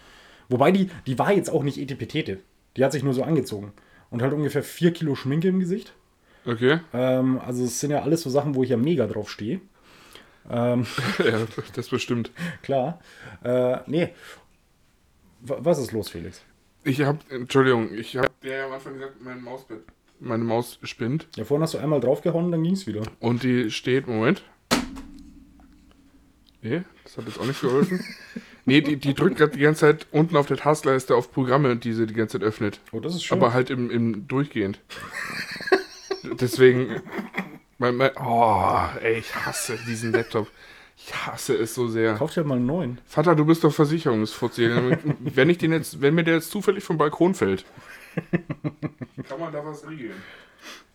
Wobei 0.48 0.70
die, 0.70 0.90
die 1.06 1.18
war 1.18 1.32
jetzt 1.32 1.50
auch 1.50 1.62
nicht 1.64 1.78
etepetete. 1.78 2.40
Die 2.76 2.84
hat 2.84 2.92
sich 2.92 3.02
nur 3.02 3.14
so 3.14 3.22
angezogen. 3.24 3.72
Und 4.10 4.22
halt 4.22 4.32
ungefähr 4.32 4.62
vier 4.62 4.92
Kilo 4.92 5.14
Schminke 5.14 5.48
im 5.48 5.60
Gesicht. 5.60 5.94
Okay. 6.44 6.80
Ähm, 6.92 7.40
also 7.44 7.64
es 7.64 7.80
sind 7.80 7.90
ja 7.90 8.02
alles 8.02 8.22
so 8.22 8.30
Sachen, 8.30 8.54
wo 8.54 8.62
ich 8.62 8.70
ja 8.70 8.76
mega 8.76 9.06
drauf 9.06 9.30
stehe. 9.30 9.60
Ähm, 10.48 10.86
ja, 11.18 11.46
das 11.74 11.88
bestimmt. 11.88 12.30
klar. 12.62 13.00
Äh, 13.42 13.78
nee. 13.86 14.10
Was 15.40 15.78
ist 15.78 15.92
los, 15.92 16.08
Felix? 16.08 16.42
Ich 16.82 17.00
habe, 17.00 17.18
Entschuldigung, 17.30 17.92
ich 17.94 18.16
habe 18.16 18.30
dir 18.42 18.56
ja 18.56 18.66
am 18.66 18.72
Anfang 18.72 18.94
gesagt, 18.94 19.20
mein 19.20 19.42
Mausbett, 19.42 19.80
meine 20.20 20.44
Maus 20.44 20.78
spinnt. 20.82 21.28
Ja, 21.36 21.44
vorhin 21.44 21.62
hast 21.62 21.74
du 21.74 21.78
einmal 21.78 22.00
draufgehauen, 22.00 22.50
dann 22.50 22.62
ging's 22.62 22.86
wieder. 22.86 23.02
Und 23.20 23.42
die 23.42 23.70
steht, 23.70 24.06
Moment. 24.06 24.42
Nee, 26.62 26.82
das 27.04 27.16
hat 27.16 27.26
jetzt 27.26 27.38
auch 27.38 27.44
nicht 27.44 27.60
geholfen. 27.60 28.00
nee, 28.66 28.80
die, 28.80 28.96
die 28.96 29.14
drückt 29.14 29.38
gerade 29.38 29.52
die 29.52 29.60
ganze 29.60 29.80
Zeit 29.80 30.06
unten 30.10 30.36
auf 30.36 30.46
der 30.46 30.58
Taskleiste 30.58 31.16
auf 31.16 31.32
Programme, 31.32 31.76
die 31.76 31.92
sie 31.92 32.06
die 32.06 32.14
ganze 32.14 32.38
Zeit 32.38 32.46
öffnet. 32.46 32.80
Oh, 32.92 33.00
das 33.00 33.14
ist 33.14 33.24
schön. 33.24 33.38
Aber 33.38 33.54
halt 33.54 33.70
im, 33.70 33.90
im 33.90 34.28
durchgehend. 34.28 34.80
Deswegen. 36.40 37.02
Mein, 37.78 37.96
mein, 37.96 38.10
oh, 38.16 38.80
ey, 39.02 39.18
ich 39.18 39.34
hasse 39.34 39.78
diesen 39.86 40.12
Laptop. 40.12 40.48
Ich 40.96 41.14
hasse 41.14 41.54
es 41.54 41.74
so 41.74 41.88
sehr. 41.88 42.14
Kauf 42.14 42.32
dir 42.32 42.44
mal 42.44 42.56
einen 42.56 42.66
neuen. 42.66 42.98
Vater, 43.06 43.34
du 43.34 43.44
bist 43.44 43.64
doch 43.64 43.72
Versicherungsfuzzi. 43.72 44.70
Wenn 45.20 45.50
ich 45.50 45.58
den 45.58 45.72
jetzt, 45.72 46.00
wenn 46.00 46.14
mir 46.14 46.24
der 46.24 46.36
jetzt 46.36 46.50
zufällig 46.50 46.84
vom 46.84 46.96
Balkon 46.96 47.34
fällt, 47.34 47.66
Kann 49.28 49.40
man 49.40 49.52
da 49.52 49.64
was 49.64 49.86
regeln? 49.88 50.14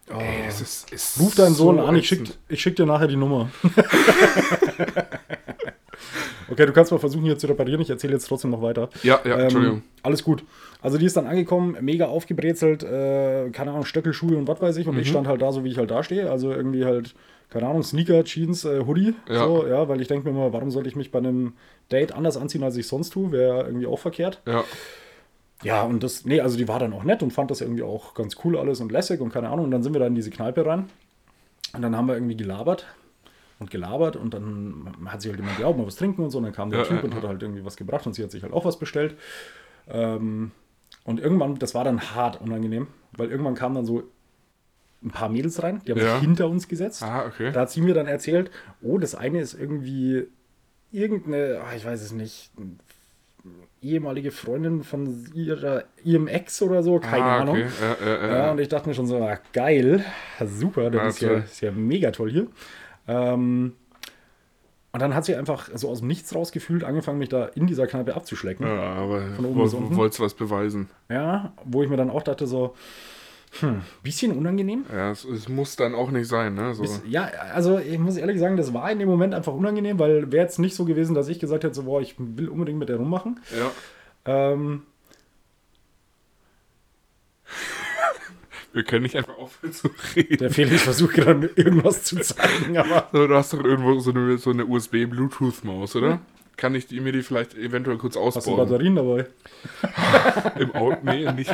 Oh. 0.10 0.18
Ey, 0.18 0.46
das 0.46 0.62
ist, 0.62 0.92
ist 0.92 1.20
Ruf 1.20 1.36
deinen 1.36 1.56
Sohn 1.56 1.78
so 1.78 1.86
an, 1.86 1.96
ich 1.96 2.08
schick, 2.08 2.24
ich 2.50 2.62
schick 2.62 2.76
dir 2.76 2.86
nachher 2.86 3.08
die 3.08 3.16
Nummer. 3.16 3.50
okay, 6.50 6.66
du 6.66 6.74
kannst 6.74 6.92
mal 6.92 6.98
versuchen 7.00 7.24
hier 7.26 7.38
zu 7.38 7.48
reparieren, 7.48 7.82
ich 7.82 7.90
erzähle 7.90 8.14
jetzt 8.14 8.28
trotzdem 8.28 8.52
noch 8.52 8.62
weiter. 8.62 8.90
Ja, 9.04 9.20
ja, 9.24 9.36
Entschuldigung. 9.38 9.78
Ähm, 9.78 9.84
alles 10.04 10.24
gut. 10.24 10.44
Also 10.82 10.98
die 10.98 11.06
ist 11.06 11.16
dann 11.18 11.28
angekommen, 11.28 11.78
mega 11.82 12.06
aufgebrezelt, 12.08 12.84
äh, 12.84 13.50
keine 13.52 13.72
Ahnung, 13.72 13.86
Stöckelschuhe 13.86 14.36
und 14.38 14.48
was 14.48 14.62
weiß 14.62 14.78
ich. 14.78 14.88
Und 14.88 14.96
Mhm. 14.96 15.02
ich 15.02 15.10
stand 15.10 15.28
halt 15.28 15.42
da, 15.42 15.52
so 15.52 15.64
wie 15.64 15.70
ich 15.70 15.78
halt 15.78 15.92
da 15.92 16.04
stehe. 16.04 16.32
Also 16.32 16.52
irgendwie 16.52 16.86
halt, 16.86 17.14
keine 17.50 17.68
Ahnung, 17.68 17.84
Sneaker, 17.84 18.24
Jeans, 18.24 18.66
äh, 18.66 18.80
Hoodie. 18.86 19.14
Ja. 19.30 19.46
So, 19.46 19.68
ja, 19.68 19.88
weil 19.90 20.02
ich 20.02 20.08
denke 20.08 20.30
mir 20.32 20.38
mal, 20.38 20.54
warum 20.54 20.72
sollte 20.72 20.90
ich 20.90 20.96
mich 20.96 21.12
bei 21.12 21.20
einem 21.20 21.54
Date 21.92 22.14
anders 22.14 22.38
anziehen, 22.38 22.64
als 22.64 22.76
ich 22.78 22.88
sonst 22.88 23.12
tue? 23.12 23.32
Wäre 23.32 23.64
irgendwie 23.66 23.86
auch 23.88 24.00
verkehrt. 24.00 24.42
Ja, 24.48 24.64
Ja, 25.64 25.84
und 25.84 26.02
das, 26.02 26.26
nee, 26.26 26.40
also 26.42 26.58
die 26.58 26.68
war 26.68 26.80
dann 26.80 26.92
auch 26.94 27.04
nett 27.04 27.22
und 27.22 27.32
fand 27.32 27.52
das 27.52 27.62
irgendwie 27.62 27.84
auch 27.84 28.16
ganz 28.16 28.36
cool 28.44 28.58
alles 28.58 28.80
und 28.82 28.92
lässig 28.92 29.22
und 29.22 29.32
keine 29.32 29.50
Ahnung. 29.50 29.66
Und 29.66 29.72
dann 29.72 29.84
sind 29.84 29.94
wir 29.94 30.00
da 30.00 30.08
in 30.08 30.16
diese 30.16 30.32
Kneipe 30.32 30.66
rein. 30.66 30.90
Und 31.74 31.84
dann 31.84 31.96
haben 31.96 32.08
wir 32.08 32.16
irgendwie 32.16 32.36
gelabert 32.36 32.88
und 33.62 33.72
gelabert 33.72 34.16
und 34.18 34.34
dann 34.34 34.94
hat 35.06 35.22
sie 35.22 35.30
halt 35.30 35.40
jemand 35.40 35.56
geglaubt, 35.58 35.78
mal 35.78 35.86
was 35.88 35.96
trinken 35.96 36.24
und 36.24 36.32
so. 36.32 36.40
Und 36.40 36.46
dann 36.46 36.54
kam 36.54 36.70
der 36.72 36.80
Ja, 36.82 36.86
Typ 36.86 36.98
ja, 36.98 37.04
und 37.04 37.16
hat 37.16 37.24
halt 37.24 37.42
irgendwie 37.42 37.64
was 37.64 37.78
gebracht 37.78 38.06
und 38.08 38.14
sie 38.14 38.24
hat 38.24 38.32
sich 38.32 38.44
halt 38.44 38.52
auch 38.52 38.66
was 38.66 38.78
bestellt. 38.80 39.16
Ähm, 39.88 40.52
und 41.06 41.20
irgendwann, 41.20 41.58
das 41.60 41.74
war 41.74 41.84
dann 41.84 42.02
hart 42.16 42.42
unangenehm, 42.42 42.88
weil 43.16 43.30
irgendwann 43.32 43.56
kamen 43.56 43.76
dann 43.76 43.86
so 43.86 44.04
ein 45.04 45.12
paar 45.12 45.30
Mädels 45.30 45.64
rein, 45.64 45.82
die 45.86 45.92
haben 45.92 46.00
Ja. 46.00 46.12
sich 46.14 46.22
hinter 46.22 46.48
uns 46.50 46.68
gesetzt. 46.68 47.02
ah, 47.04 47.26
okay. 47.26 47.52
Da 47.52 47.62
hat 47.62 47.72
sie 47.72 47.82
mir 47.82 47.94
dann 47.94 48.08
erzählt, 48.08 48.52
oh, 48.82 48.98
das 48.98 49.16
eine 49.16 49.40
ist 49.40 49.54
irgendwie 49.54 50.28
irgendeine, 50.92 51.62
ah, 51.64 51.76
ich 51.76 51.86
weiß 51.86 52.02
es 52.02 52.12
nicht, 52.12 52.52
ehemalige 53.82 54.30
Freundin 54.32 54.84
von 54.84 55.26
ihrer, 55.34 55.86
ihrem 56.04 56.28
Ex 56.28 56.62
oder 56.62 56.84
so, 56.84 57.00
keine 57.00 57.26
ah, 57.26 57.40
Ahnung. 57.40 57.58
okay. 57.58 57.68
Ja, 57.82 58.06
ja, 58.06 58.28
ja. 58.28 58.38
Ja, 58.46 58.52
und 58.52 58.60
ich 58.60 58.70
dachte 58.70 58.88
mir 58.90 58.94
schon 58.96 59.08
so, 59.08 59.18
ah, 59.18 59.40
geil, 59.54 60.04
super, 60.46 60.92
das 60.92 61.02
Ja, 61.02 61.08
ist, 61.08 61.22
ja, 61.22 61.38
ist 61.46 61.62
ja 61.62 61.72
mega 61.72 62.12
toll 62.12 62.32
hier. 62.32 62.48
Ähm, 63.08 63.74
und 64.94 65.02
dann 65.02 65.16
hat 65.16 65.24
sie 65.26 65.36
einfach 65.36 65.70
so 65.74 65.90
aus 65.90 66.00
dem 66.00 66.08
Nichts 66.10 66.36
rausgefühlt, 66.36 66.84
angefangen, 66.84 67.18
mich 67.20 67.30
da 67.30 67.46
in 67.46 67.66
dieser 67.66 67.88
Kneipe 67.88 68.14
abzuschlecken. 68.16 68.68
Ja, 68.68 68.94
aber 68.94 69.22
Von 69.36 69.46
oben 69.46 69.64
bis 69.64 69.74
unten? 69.74 69.96
wolltest 69.96 70.20
du 70.20 70.24
was 70.24 70.34
beweisen? 70.34 70.90
Ja, 71.10 71.54
wo 71.64 71.82
ich 71.82 71.90
mir 71.90 71.96
dann 71.98 72.10
auch 72.10 72.24
dachte, 72.24 72.46
so, 72.46 72.76
hm, 73.62 73.82
bisschen 74.04 74.38
unangenehm. 74.38 74.86
Ja, 74.94 75.12
es, 75.12 75.24
es 75.24 75.48
muss 75.50 75.76
dann 75.78 75.96
auch 75.96 76.12
nicht 76.12 76.28
sein, 76.28 76.56
ne? 76.56 76.74
So. 76.74 76.84
Bis- 76.84 77.02
Ja, 77.08 77.26
also 77.54 77.80
ich 77.80 78.00
muss 78.00 78.18
ehrlich 78.18 78.40
sagen, 78.40 78.58
das 78.58 78.74
war 78.74 78.92
in 78.92 79.00
dem 79.00 79.08
Moment 79.10 79.34
einfach 79.34 79.54
unangenehm, 79.54 79.98
weil 80.00 80.32
wäre 80.32 80.44
jetzt 80.44 80.60
nicht 80.60 80.76
so 80.76 80.84
gewesen, 80.86 81.16
dass 81.16 81.28
ich 81.30 81.40
gesagt 81.40 81.64
hätte, 81.64 81.74
so, 81.74 81.84
boah, 81.84 82.02
ich 82.02 82.16
will 82.18 82.50
unbedingt 82.50 82.78
mit 82.80 82.90
der 82.90 82.98
rummachen. 82.98 83.40
Ja. 83.58 83.72
Ähm, 84.54 84.84
Wir 88.74 88.84
können 88.84 89.04
nicht 89.04 89.16
einfach 89.18 89.38
aufhören 89.38 89.74
zu 89.74 89.90
reden. 90.16 90.38
der 90.38 90.50
Felix 90.50 90.84
versucht 90.84 91.16
gerade 91.16 91.50
irgendwas 91.56 92.04
zu 92.04 92.18
zeigen, 92.22 92.78
aber 92.78 93.10
So, 93.12 93.28
du 93.28 93.36
hast 93.36 93.54
doch 93.54 93.64
irgendwo 93.64 94.00
so 94.00 94.12
eine, 94.12 94.38
so 94.38 94.50
eine 94.52 94.66
USB-Bluetooth-Maus, 94.66 95.96
oder? 95.98 96.22
Kann 96.58 96.76
ich 96.76 96.86
die, 96.88 97.00
mir 97.00 97.12
die 97.12 97.24
vielleicht 97.24 97.56
eventuell 97.56 97.98
kurz 97.98 98.16
hast 98.16 98.36
du 98.36 98.52
ausbauen? 98.52 98.58
Batterien 98.58 98.96
dabei? 98.96 99.26
Im 100.60 100.76
Auto? 100.76 100.98
Nee, 101.04 101.32
nicht, 101.32 101.54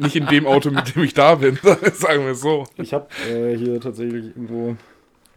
nicht 0.00 0.16
in 0.16 0.26
dem 0.26 0.46
Auto, 0.46 0.70
mit 0.70 0.94
dem 0.94 1.04
ich 1.04 1.14
da 1.14 1.36
bin, 1.36 1.56
sagen 1.94 2.24
wir 2.24 2.32
es 2.32 2.40
so. 2.40 2.64
Ich 2.76 2.92
habe 2.92 3.06
äh, 3.30 3.56
hier 3.56 3.80
tatsächlich 3.80 4.26
irgendwo 4.26 4.76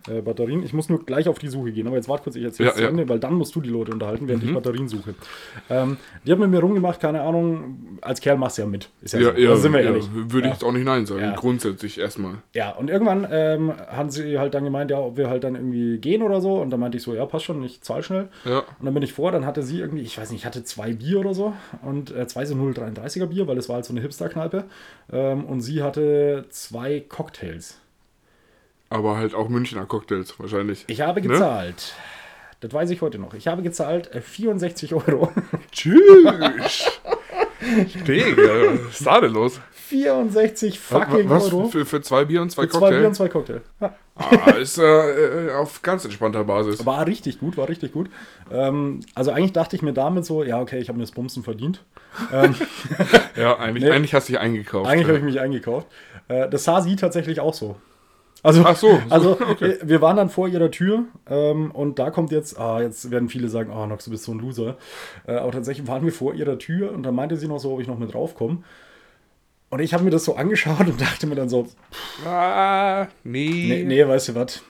äh, 0.09 0.21
Batterien. 0.21 0.63
Ich 0.63 0.73
muss 0.73 0.89
nur 0.89 1.05
gleich 1.05 1.27
auf 1.27 1.39
die 1.39 1.47
Suche 1.47 1.71
gehen, 1.71 1.87
aber 1.87 1.95
jetzt 1.95 2.09
warte 2.09 2.23
kurz, 2.23 2.35
ich 2.35 2.43
erzähle 2.43 2.69
Ja, 2.69 2.75
zu 2.75 2.81
ja. 2.81 2.91
Mhm. 2.91 2.99
Ende, 2.99 3.09
weil 3.13 3.19
dann 3.19 3.33
musst 3.35 3.55
du 3.55 3.61
die 3.61 3.69
Leute 3.69 3.91
unterhalten, 3.91 4.27
während 4.27 4.43
ich 4.43 4.53
Batterien 4.53 4.87
suche. 4.87 5.15
Ähm, 5.69 5.97
die 6.25 6.31
haben 6.31 6.39
mit 6.41 6.49
mir 6.49 6.59
rumgemacht, 6.59 6.99
keine 6.99 7.21
Ahnung, 7.21 7.97
als 8.01 8.19
Kerl 8.21 8.37
machst 8.37 8.57
du 8.57 8.63
ja 8.63 8.67
mit. 8.67 8.89
Ist 9.01 9.13
ja, 9.13 9.19
Ja, 9.21 9.31
so. 9.33 9.37
ja, 9.39 9.55
sind 9.55 9.73
wir 9.73 9.81
ja, 9.81 9.87
ehrlich. 9.91 10.09
würde 10.13 10.47
ich 10.47 10.53
jetzt 10.53 10.63
auch 10.63 10.71
nicht 10.71 10.85
Nein 10.85 11.05
sagen. 11.05 11.33
Grundsätzlich 11.35 11.99
erstmal. 11.99 12.35
Ja, 12.53 12.71
und 12.71 12.89
irgendwann 12.89 13.27
ähm, 13.31 13.73
haben 13.87 14.09
sie 14.09 14.37
halt 14.39 14.53
dann 14.53 14.63
gemeint, 14.63 14.91
ja, 14.91 14.99
ob 14.99 15.17
wir 15.17 15.29
halt 15.29 15.43
dann 15.43 15.55
irgendwie 15.55 15.97
gehen 15.97 16.21
oder 16.21 16.41
so. 16.41 16.61
Und 16.61 16.69
dann 16.69 16.79
meinte 16.79 16.97
ich 16.97 17.03
so, 17.03 17.13
ja, 17.13 17.25
passt 17.25 17.45
schon, 17.45 17.63
ich 17.63 17.81
zahl 17.81 18.03
schnell. 18.03 18.27
Ja. 18.45 18.59
Und 18.59 18.85
dann 18.85 18.93
bin 18.93 19.03
ich 19.03 19.13
vor, 19.13 19.31
dann 19.31 19.45
hatte 19.45 19.63
sie 19.63 19.79
irgendwie, 19.79 20.03
ich 20.03 20.17
weiß 20.17 20.31
nicht, 20.31 20.41
ich 20.41 20.45
hatte 20.45 20.63
zwei 20.63 20.93
Bier 20.93 21.19
oder 21.19 21.33
so 21.33 21.53
und 21.81 22.11
äh, 22.15 22.27
zwei 22.27 22.45
so 22.45 22.55
0,33er 22.55 23.27
Bier, 23.27 23.47
weil 23.47 23.57
es 23.57 23.69
war 23.69 23.75
halt 23.75 23.85
so 23.85 23.93
eine 23.93 24.01
Hipster-Kneipe. 24.01 24.65
Ähm, 25.11 25.45
und 25.45 25.61
sie 25.61 25.81
hatte 25.83 26.45
zwei 26.49 26.99
Cocktails. 26.99 27.79
Aber 28.93 29.17
halt 29.17 29.33
auch 29.33 29.49
Münchner 29.49 29.85
Cocktails 29.85 30.39
wahrscheinlich. 30.39 30.83
Ich 30.87 31.01
habe 31.01 31.19
Ne? 31.21 31.27
gezahlt. 31.29 31.95
Das 32.59 32.71
weiß 32.73 32.91
ich 32.91 33.01
heute 33.01 33.17
noch. 33.17 33.33
Ich 33.33 33.47
habe 33.47 33.61
gezahlt 33.63 34.13
äh, 34.13 34.21
64 34.21 34.93
Euro. 34.93 35.31
Tschüss. 35.71 36.85
Digga, 38.07 38.73
was 38.85 38.99
ist 38.99 39.05
da 39.05 39.19
denn 39.21 39.33
los? 39.33 39.59
64 39.71 40.79
fucking 40.79 41.29
was 41.29 41.51
Euro. 41.51 41.67
für, 41.69 41.85
für 41.85 42.01
zwei 42.01 42.25
Bier 42.25 42.41
und 42.41 42.51
zwei 42.51 42.63
Für 42.63 42.69
zwei 42.69 42.91
Bier 42.91 43.07
und 43.07 43.15
zwei 43.15 43.29
Cocktails. 43.29 43.63
Ja. 43.79 43.95
Ah, 44.15 44.51
ist 44.51 44.77
äh, 44.77 44.83
äh, 45.47 45.53
auf 45.53 45.81
ganz 45.81 46.05
entspannter 46.05 46.43
Basis. 46.43 46.85
War 46.85 47.07
richtig 47.07 47.39
gut, 47.39 47.57
war 47.57 47.67
richtig 47.69 47.93
gut. 47.93 48.09
Ähm, 48.51 48.99
also 49.15 49.31
eigentlich 49.31 49.53
dachte 49.53 49.75
ich 49.75 49.81
mir 49.81 49.93
damit 49.93 50.25
so, 50.25 50.43
ja, 50.43 50.59
okay, 50.61 50.77
ich 50.79 50.87
habe 50.89 50.97
mir 50.97 51.03
das 51.03 51.11
Bumsen 51.11 51.43
verdient. 51.43 51.83
Ähm, 52.31 52.53
Ja, 53.35 53.57
eigentlich, 53.57 53.83
Nee. 53.85 53.91
eigentlich 53.91 54.13
hast 54.13 54.29
du 54.29 54.33
dich 54.33 54.39
eingekauft. 54.39 54.87
eigentlich 54.87 55.03
habe 55.07 55.13
ja. 55.13 55.19
ich 55.19 55.25
mich 55.25 55.39
eingekauft. 55.39 55.87
Äh, 56.27 56.47
das 56.49 56.63
sah 56.63 56.81
sie 56.81 56.95
tatsächlich 56.95 57.39
auch 57.39 57.53
so. 57.55 57.75
Also, 58.43 58.63
Ach 58.65 58.75
so, 58.75 58.89
so, 58.89 59.01
also 59.09 59.31
okay. 59.49 59.71
äh, 59.71 59.79
wir 59.83 60.01
waren 60.01 60.17
dann 60.17 60.29
vor 60.29 60.49
ihrer 60.49 60.69
Tür 60.69 61.05
ähm, 61.27 61.71
und 61.71 61.97
da 61.97 62.11
kommt 62.11 62.31
jetzt, 62.31 62.59
ah, 62.59 62.81
jetzt 62.81 63.09
werden 63.09 63.29
viele 63.29 63.47
sagen, 63.47 63.71
ah, 63.71 63.87
Nox, 63.87 64.03
du 64.05 64.11
bist 64.11 64.25
so 64.25 64.33
ein 64.33 64.39
Loser. 64.39 64.77
Äh, 65.25 65.35
aber 65.35 65.53
tatsächlich 65.53 65.87
waren 65.87 66.03
wir 66.03 66.11
vor 66.11 66.33
ihrer 66.33 66.59
Tür 66.59 66.91
und 66.91 67.03
dann 67.03 67.15
meinte 67.15 67.37
sie 67.37 67.47
noch 67.47 67.59
so, 67.59 67.73
ob 67.73 67.79
ich 67.79 67.87
noch 67.87 67.97
mit 67.97 68.13
draufkomme. 68.13 68.57
Und 69.69 69.79
ich 69.79 69.93
habe 69.93 70.03
mir 70.03 70.09
das 70.11 70.25
so 70.25 70.35
angeschaut 70.35 70.81
und 70.87 70.99
dachte 70.99 71.25
mir 71.25 71.35
dann 71.35 71.49
so, 71.49 71.67
Ah, 72.25 73.07
nee. 73.23 73.65
nee, 73.69 73.83
nee 73.85 74.07
weißt 74.07 74.29
du 74.29 74.35
was? 74.35 74.61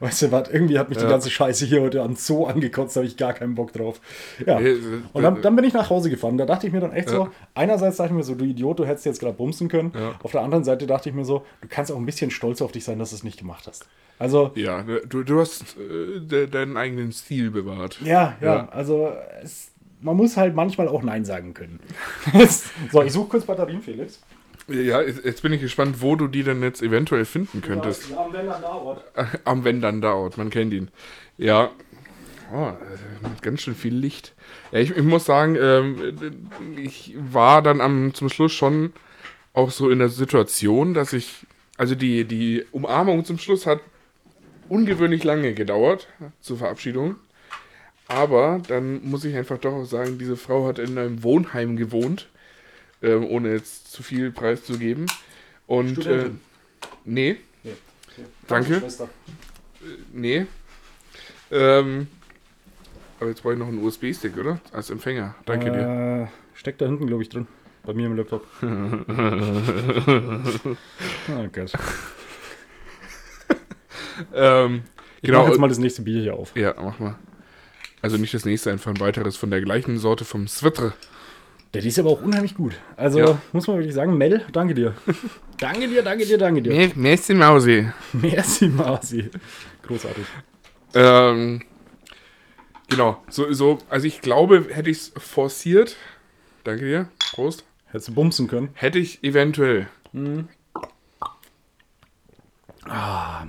Weißt 0.00 0.22
du 0.22 0.32
was? 0.32 0.50
Irgendwie 0.50 0.78
hat 0.78 0.88
mich 0.90 0.98
die 0.98 1.04
Ja. 1.04 1.10
ganze 1.10 1.30
Scheiße 1.30 1.64
hier 1.64 1.80
heute 1.80 2.02
Abend 2.02 2.18
so 2.18 2.46
angekotzt, 2.46 2.96
da 2.96 3.00
habe 3.00 3.06
ich 3.06 3.16
gar 3.16 3.32
keinen 3.32 3.54
Bock 3.54 3.72
drauf. 3.72 4.00
Ja. 4.46 4.58
Und 4.58 5.22
dann, 5.22 5.40
dann 5.40 5.56
bin 5.56 5.64
ich 5.64 5.72
nach 5.72 5.88
Hause 5.88 6.10
gefahren. 6.10 6.36
Da 6.36 6.44
dachte 6.46 6.66
ich 6.66 6.72
mir 6.72 6.80
dann 6.80 6.92
echt 6.92 7.08
so, 7.08 7.24
Ja. 7.24 7.30
einerseits 7.54 7.96
dachte 7.96 8.10
ich 8.10 8.16
mir 8.16 8.22
so, 8.24 8.34
du 8.34 8.44
Idiot, 8.44 8.78
du 8.78 8.84
hättest 8.84 9.06
jetzt 9.06 9.20
gerade 9.20 9.34
bumsen 9.34 9.68
können. 9.68 9.92
Ja. 9.94 10.14
Auf 10.22 10.32
der 10.32 10.42
anderen 10.42 10.64
Seite 10.64 10.86
dachte 10.86 11.08
ich 11.08 11.14
mir 11.14 11.24
so, 11.24 11.44
du 11.62 11.68
kannst 11.68 11.90
auch 11.90 11.96
ein 11.96 12.04
bisschen 12.06 12.30
stolz 12.30 12.60
auf 12.60 12.72
dich 12.72 12.84
sein, 12.84 12.98
dass 12.98 13.10
du 13.10 13.16
es 13.16 13.24
nicht 13.24 13.38
gemacht 13.38 13.66
hast. 13.66 13.86
Also, 14.18 14.50
Ja, 14.54 14.82
ne, 14.82 15.00
du, 15.08 15.22
du 15.22 15.40
hast 15.40 15.76
äh, 15.78 16.20
de, 16.20 16.46
deinen 16.46 16.76
eigenen 16.76 17.12
Stil 17.12 17.50
bewahrt. 17.50 17.98
ja, 18.02 18.34
ja, 18.40 18.54
Ja. 18.56 18.68
also 18.70 19.10
es, 19.42 19.70
man 20.00 20.16
muss 20.16 20.36
halt 20.36 20.54
manchmal 20.54 20.88
auch 20.88 21.02
Nein 21.02 21.24
sagen 21.24 21.52
können. 21.54 21.80
so, 22.92 23.02
ich 23.02 23.12
suche 23.12 23.28
kurz 23.28 23.44
Batterien, 23.44 23.80
Felix. 23.82 24.20
Ja, 24.68 25.00
jetzt 25.00 25.42
bin 25.42 25.52
ich 25.52 25.60
gespannt, 25.60 26.00
wo 26.00 26.16
du 26.16 26.26
die 26.26 26.42
denn 26.42 26.62
jetzt 26.62 26.82
eventuell 26.82 27.24
finden 27.24 27.62
könntest. 27.62 28.10
Ja, 28.10 28.26
wenn 28.32 28.46
dann 28.46 28.62
dauert. 28.62 29.04
Am 29.44 29.64
Wenn 29.64 29.80
dann 29.80 30.00
dauert, 30.00 30.38
man 30.38 30.50
kennt 30.50 30.72
ihn. 30.72 30.88
Ja. 31.38 31.70
Oh, 32.52 32.68
äh, 32.68 33.42
ganz 33.42 33.62
schön 33.62 33.74
viel 33.74 33.94
Licht. 33.94 34.34
Ja, 34.72 34.78
ich, 34.78 34.90
ich 34.90 35.02
muss 35.02 35.24
sagen, 35.24 35.56
ähm, 35.60 36.16
ich 36.76 37.14
war 37.16 37.62
dann 37.62 37.80
am, 37.80 38.14
zum 38.14 38.28
Schluss 38.28 38.52
schon 38.52 38.92
auch 39.52 39.70
so 39.70 39.88
in 39.90 39.98
der 40.00 40.08
Situation, 40.08 40.94
dass 40.94 41.12
ich, 41.12 41.46
also 41.76 41.94
die, 41.94 42.24
die 42.24 42.64
Umarmung 42.72 43.24
zum 43.24 43.38
Schluss 43.38 43.66
hat 43.66 43.80
ungewöhnlich 44.68 45.24
lange 45.24 45.54
gedauert 45.54 46.08
zur 46.40 46.58
Verabschiedung. 46.58 47.16
Aber 48.08 48.60
dann 48.68 49.04
muss 49.04 49.24
ich 49.24 49.34
einfach 49.36 49.58
doch 49.58 49.72
auch 49.72 49.84
sagen, 49.84 50.18
diese 50.18 50.36
Frau 50.36 50.66
hat 50.66 50.78
in 50.78 50.96
einem 50.98 51.22
Wohnheim 51.22 51.76
gewohnt, 51.76 52.28
ähm, 53.06 53.24
ohne 53.26 53.52
jetzt 53.52 53.92
zu 53.92 54.02
viel 54.02 54.30
preiszugeben. 54.32 55.06
Und 55.66 55.98
äh, 55.98 56.02
Studentin. 56.02 56.40
nee, 57.04 57.36
Nee. 57.64 57.72
Danke. 58.48 58.80
Schwester. 58.80 59.08
Nee. 60.12 60.46
Ähm, 61.50 62.08
aber 63.20 63.30
jetzt 63.30 63.42
brauche 63.42 63.52
ich 63.54 63.58
noch 63.58 63.68
einen 63.68 63.82
USB-Stick, 63.84 64.36
oder? 64.36 64.60
Als 64.72 64.90
Empfänger. 64.90 65.34
Danke 65.44 65.70
dir. 65.70 66.28
Äh, 66.28 66.58
steckt 66.58 66.80
da 66.80 66.86
hinten, 66.86 67.06
glaube 67.06 67.22
ich, 67.22 67.28
drin. 67.28 67.46
Bei 67.84 67.92
mir 67.94 68.06
im 68.06 68.16
Laptop. 68.16 68.44
oh 68.62 68.66
Gott. 71.52 71.72
Ähm, 74.34 74.82
Ich 75.20 75.26
genau. 75.28 75.42
mach 75.42 75.48
jetzt 75.48 75.58
mal 75.60 75.68
das 75.68 75.78
nächste 75.78 76.02
Bier 76.02 76.20
hier 76.22 76.34
auf. 76.34 76.56
Ja, 76.56 76.74
mach 76.80 76.98
mal. 76.98 77.16
Also 78.02 78.16
nicht 78.16 78.34
das 78.34 78.44
nächste, 78.44 78.70
einfach 78.70 78.90
ein 78.90 79.00
weiteres 79.00 79.36
von 79.36 79.50
der 79.50 79.60
gleichen 79.60 79.98
Sorte 79.98 80.24
vom 80.24 80.48
Switre. 80.48 80.94
Der 81.76 81.82
die 81.82 81.88
ist 81.88 81.98
aber 81.98 82.08
auch 82.08 82.22
unheimlich 82.22 82.54
gut. 82.54 82.72
Also 82.96 83.18
Ja. 83.18 83.38
muss 83.52 83.66
man 83.66 83.76
wirklich 83.76 83.94
sagen, 83.94 84.16
Mel, 84.16 84.44
danke 84.52 84.72
dir. 84.74 84.94
danke 85.58 85.86
dir, 85.88 86.02
danke 86.02 86.24
dir, 86.24 86.38
danke 86.38 86.62
dir. 86.62 86.88
Die 86.88 87.34
Mausi. 87.34 87.86
Merci, 88.14 88.68
Marci. 88.68 89.30
Großartig. 89.82 90.24
Ähm, 90.94 91.60
genau. 92.88 93.22
So, 93.28 93.52
so, 93.52 93.78
also 93.90 94.06
ich 94.06 94.22
glaube, 94.22 94.66
hätte 94.70 94.88
ich 94.88 94.96
es 94.98 95.12
forciert, 95.18 95.96
danke 96.64 96.84
dir, 96.86 97.08
Prost, 97.32 97.64
Hättest 97.86 98.08
du 98.08 98.14
bumsen 98.14 98.48
können. 98.48 98.70
hätte 98.72 98.98
ich 98.98 99.22
eventuell. 99.22 99.86
Ah. 102.88 103.46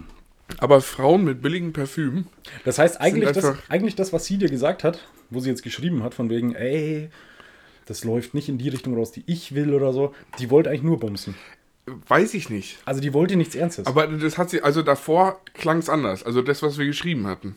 Aber 0.60 0.82
Frauen 0.82 1.24
mit 1.24 1.42
billigem 1.42 1.72
Parfüm, 1.72 2.26
Das 2.66 2.78
heißt, 2.78 3.00
eigentlich 3.00 3.32
das, 3.32 3.56
eigentlich 3.70 3.96
das, 3.96 4.12
was 4.12 4.26
sie 4.26 4.38
dir 4.38 4.50
gesagt 4.50 4.84
hat, 4.84 5.08
wo 5.30 5.40
sie 5.40 5.50
jetzt 5.50 5.64
geschrieben 5.64 6.04
hat, 6.04 6.14
von 6.14 6.30
wegen, 6.30 6.56
ey, 6.56 7.10
das 7.88 8.04
läuft 8.04 8.34
nicht 8.34 8.50
in 8.50 8.58
die 8.58 8.70
Richtung 8.70 8.96
raus, 8.96 9.12
die 9.12 9.24
ich 9.26 9.56
will 9.56 9.74
oder 9.74 9.94
so. 9.94 10.14
Die 10.40 10.50
wollte 10.52 10.70
eigentlich 10.70 10.84
nur 10.84 11.00
bumsen. 11.00 11.36
Weiß 12.08 12.34
ich 12.34 12.50
nicht. 12.50 12.78
Also 12.86 13.00
die 13.00 13.14
wollte 13.14 13.38
nichts 13.38 13.56
Ernstes. 13.56 13.88
Aber 13.88 14.08
das 14.08 14.38
hat 14.38 14.50
sie, 14.50 14.62
also 14.62 14.82
davor 14.82 15.40
klang 15.54 15.78
es 15.80 15.90
anders. 15.90 16.24
Also 16.24 16.42
das, 16.42 16.62
was 16.62 16.78
wir 16.78 16.86
geschrieben 16.86 17.28
hatten. 17.28 17.56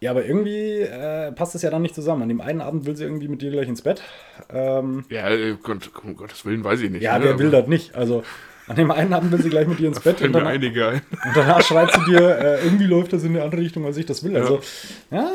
ja, 0.00 0.10
aber 0.10 0.24
irgendwie 0.24 0.80
äh, 0.80 1.30
passt 1.32 1.54
das 1.54 1.60
ja 1.62 1.68
dann 1.70 1.82
nicht 1.82 1.94
zusammen. 1.94 2.22
An 2.22 2.28
dem 2.30 2.40
einen 2.40 2.62
Abend 2.62 2.86
will 2.86 2.96
sie 2.96 3.04
irgendwie 3.04 3.28
mit 3.28 3.42
dir 3.42 3.50
gleich 3.50 3.68
ins 3.68 3.82
Bett. 3.82 4.02
Ähm, 4.50 5.04
Ja, 5.10 5.28
äh, 5.28 5.56
Gott, 5.62 5.90
um 6.02 6.16
Gottes 6.16 6.44
Willen, 6.46 6.64
weiß 6.64 6.80
ich 6.80 6.90
nicht. 6.90 7.02
ja, 7.02 7.18
ne? 7.18 7.26
wer 7.26 7.38
will 7.38 7.50
das 7.50 7.66
nicht? 7.66 7.94
Also 7.94 8.24
an 8.66 8.76
dem 8.76 8.90
einen 8.90 9.12
Abend 9.12 9.30
will 9.30 9.42
sie 9.42 9.50
gleich 9.50 9.66
mit 9.68 9.78
dir 9.78 9.88
ins 9.88 10.00
Bett 10.04 10.22
und 10.22 10.32
danach, 10.32 10.48
einige 10.48 10.88
ein. 10.88 11.02
und 11.10 11.36
danach 11.36 11.60
schreit 11.62 11.92
sie 11.92 12.04
dir, 12.10 12.38
äh, 12.38 12.64
irgendwie 12.64 12.86
läuft 12.86 13.12
das 13.12 13.24
in 13.24 13.34
eine 13.34 13.44
andere 13.44 13.60
Richtung, 13.60 13.84
als 13.84 13.98
ich 13.98 14.06
das 14.06 14.24
will. 14.24 14.34
Also, 14.38 14.60
ja, 15.10 15.32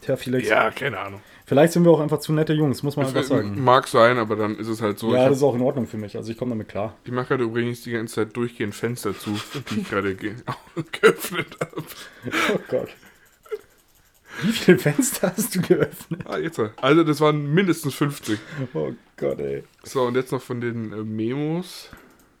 tja, 0.00 0.16
Felix. 0.16 0.48
Ja, 0.48 0.70
keine 0.70 0.98
Ahnung. 0.98 1.20
Vielleicht 1.50 1.72
sind 1.72 1.84
wir 1.84 1.90
auch 1.90 1.98
einfach 1.98 2.20
zu 2.20 2.32
nette 2.32 2.52
Jungs, 2.52 2.84
muss 2.84 2.94
man 2.94 3.06
einfach 3.06 3.24
sagen. 3.24 3.60
Mag 3.64 3.88
sein, 3.88 4.18
aber 4.18 4.36
dann 4.36 4.56
ist 4.56 4.68
es 4.68 4.80
halt 4.80 5.00
so. 5.00 5.12
Ja, 5.12 5.28
das 5.28 5.38
ist 5.38 5.42
auch 5.42 5.56
in 5.56 5.62
Ordnung 5.62 5.88
für 5.88 5.96
mich. 5.96 6.16
Also 6.16 6.30
ich 6.30 6.38
komme 6.38 6.50
damit 6.50 6.68
klar. 6.68 6.96
ich 7.02 7.10
mache 7.10 7.26
gerade 7.26 7.42
übrigens 7.42 7.82
die 7.82 7.90
ganze 7.90 8.14
Zeit 8.14 8.36
durchgehend 8.36 8.72
Fenster 8.72 9.18
zu, 9.18 9.32
die 9.68 9.80
ich 9.80 9.90
gerade 9.90 10.14
ge 10.14 10.34
geöffnet 10.92 11.56
habe. 11.60 11.82
Oh 12.54 12.60
Gott. 12.68 12.90
Wie 14.42 14.52
viele 14.52 14.78
Fenster 14.78 15.32
hast 15.36 15.56
du 15.56 15.62
geöffnet? 15.62 16.20
Ah, 16.24 16.38
jetzt. 16.38 16.60
Also, 16.76 17.02
das 17.02 17.20
waren 17.20 17.52
mindestens 17.52 17.94
50. 17.94 18.38
Oh 18.72 18.92
Gott, 19.16 19.40
ey. 19.40 19.64
So, 19.82 20.02
und 20.02 20.14
jetzt 20.14 20.30
noch 20.30 20.42
von 20.42 20.60
den 20.60 20.92
äh, 20.92 21.02
Memos. 21.02 21.90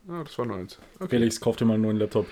Ah, 0.08 0.24
das 0.24 0.36
war 0.38 0.46
nur 0.46 0.56
eins. 0.56 0.78
Okay. 0.98 1.10
Felix, 1.10 1.38
kauf 1.40 1.54
dir 1.56 1.66
mal 1.66 1.74
einen 1.74 1.82
neuen 1.84 1.98
Laptop. 1.98 2.26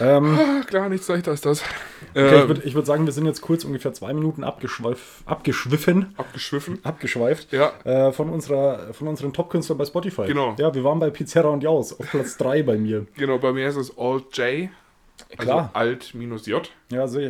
Ähm, 0.00 0.38
Ah, 0.38 0.62
klar, 0.64 0.88
nichts 0.88 1.08
leichter 1.08 1.32
als 1.32 1.40
das. 1.42 1.62
okay, 1.62 1.68
ich 2.14 2.20
Ähm, 2.42 2.48
würde 2.48 2.72
würd 2.74 2.86
sagen, 2.86 3.04
wir 3.04 3.12
sind 3.12 3.26
jetzt 3.26 3.40
kurz 3.42 3.64
ungefähr 3.64 3.92
zwei 3.92 4.14
Minuten 4.14 4.42
abgeschweif, 4.44 5.22
abgeschwiffen, 5.26 6.14
abgeschwiffen. 6.16 6.78
abgeschweift 6.84 7.52
Ja, 7.52 7.72
äh, 7.84 8.12
von, 8.12 8.30
unserer, 8.30 8.94
von 8.94 9.08
unseren 9.08 9.32
Top-Künstlern 9.34 9.76
bei 9.76 9.84
Spotify. 9.84 10.24
Genau. 10.26 10.54
Ja, 10.58 10.72
wir 10.74 10.82
waren 10.84 10.98
bei 10.98 11.10
Pizarra 11.10 11.48
und 11.48 11.62
Jaus 11.62 11.92
auf 11.98 12.08
Platz 12.10 12.36
3 12.38 12.62
bei 12.62 12.78
mir. 12.78 13.06
genau, 13.16 13.36
bei 13.38 13.52
mir 13.52 13.68
ist 13.68 13.76
es 13.76 13.98
Alt 13.98 14.34
J. 14.38 14.70
Also 15.36 15.42
Klar. 15.42 15.68
Alt 15.74 16.14
minus 16.14 16.46
J. 16.46 16.70
Ja, 16.90 17.06
safe. 17.06 17.28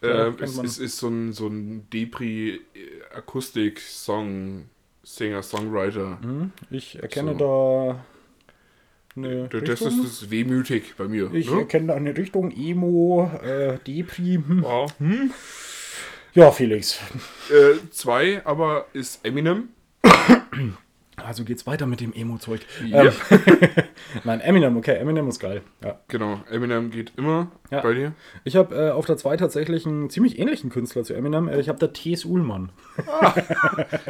Klar, 0.00 0.28
Ähm, 0.28 0.36
kennt 0.38 0.64
es, 0.64 0.78
ist 0.78 0.96
so 0.96 1.08
ein, 1.08 1.34
so 1.34 1.48
ein 1.48 1.86
Depri-Akustik-Song, 1.92 4.64
Singer, 5.02 5.42
Songwriter. 5.42 6.16
Hm, 6.22 6.52
ich 6.70 6.98
erkenne 7.02 7.32
So. 7.32 7.38
da 7.38 8.02
eine 9.16 9.48
Das 9.48 9.62
Richtung. 9.62 9.88
ist 10.04 10.22
das 10.22 10.30
wehmütig 10.30 10.94
bei 10.96 11.08
mir. 11.08 11.32
ich 11.32 11.50
ne? 11.50 11.60
erkenne 11.60 11.88
da 11.88 11.94
eine 11.94 12.16
Richtung. 12.16 12.50
Emo, 12.50 13.30
äh, 13.42 13.78
Depri. 13.86 14.34
Hm. 14.46 14.62
Wow. 14.62 14.92
Ja, 16.34 16.50
Felix. 16.50 17.00
Äh, 17.50 17.78
zwei, 17.90 18.42
aber 18.44 18.86
ist 18.92 19.24
Eminem. 19.24 19.68
Also 21.16 21.44
geht's 21.44 21.66
weiter 21.66 21.86
mit 21.86 22.00
dem 22.02 22.12
Emo-Zeug. 22.12 22.60
Ja. 22.84 23.04
Ähm, 23.04 23.12
Nein, 24.24 24.40
Eminem, 24.40 24.76
okay, 24.76 24.96
Eminem 24.96 25.28
ist 25.28 25.38
geil. 25.40 25.62
Ja. 25.82 25.98
Genau, 26.08 26.42
Eminem 26.50 26.90
geht 26.90 27.12
immer 27.16 27.50
Ja. 27.70 27.80
bei 27.80 27.94
dir. 27.94 28.12
Ich 28.44 28.54
habe 28.54 28.74
äh, 28.76 28.90
auf 28.90 29.06
der 29.06 29.16
2 29.16 29.38
tatsächlich 29.38 29.86
einen 29.86 30.10
ziemlich 30.10 30.38
ähnlichen 30.38 30.68
Künstler 30.68 31.04
zu 31.04 31.14
Eminem. 31.14 31.48
Äh, 31.48 31.58
ich 31.58 31.70
habe 31.70 31.78
da 31.78 31.86
T.S. 31.88 32.24
Ullmann. 32.26 32.70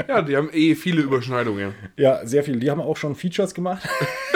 Ja, 0.09 0.23
die 0.23 0.37
haben 0.37 0.51
eh 0.53 0.75
viele 0.75 1.01
Überschneidungen. 1.03 1.75
Ja, 1.97 2.27
sehr 2.27 2.43
viel. 2.43 2.59
Die 2.59 2.71
haben 2.71 2.81
auch 2.81 2.97
schon 2.97 3.15
Features 3.15 3.55
gemacht. 3.55 3.89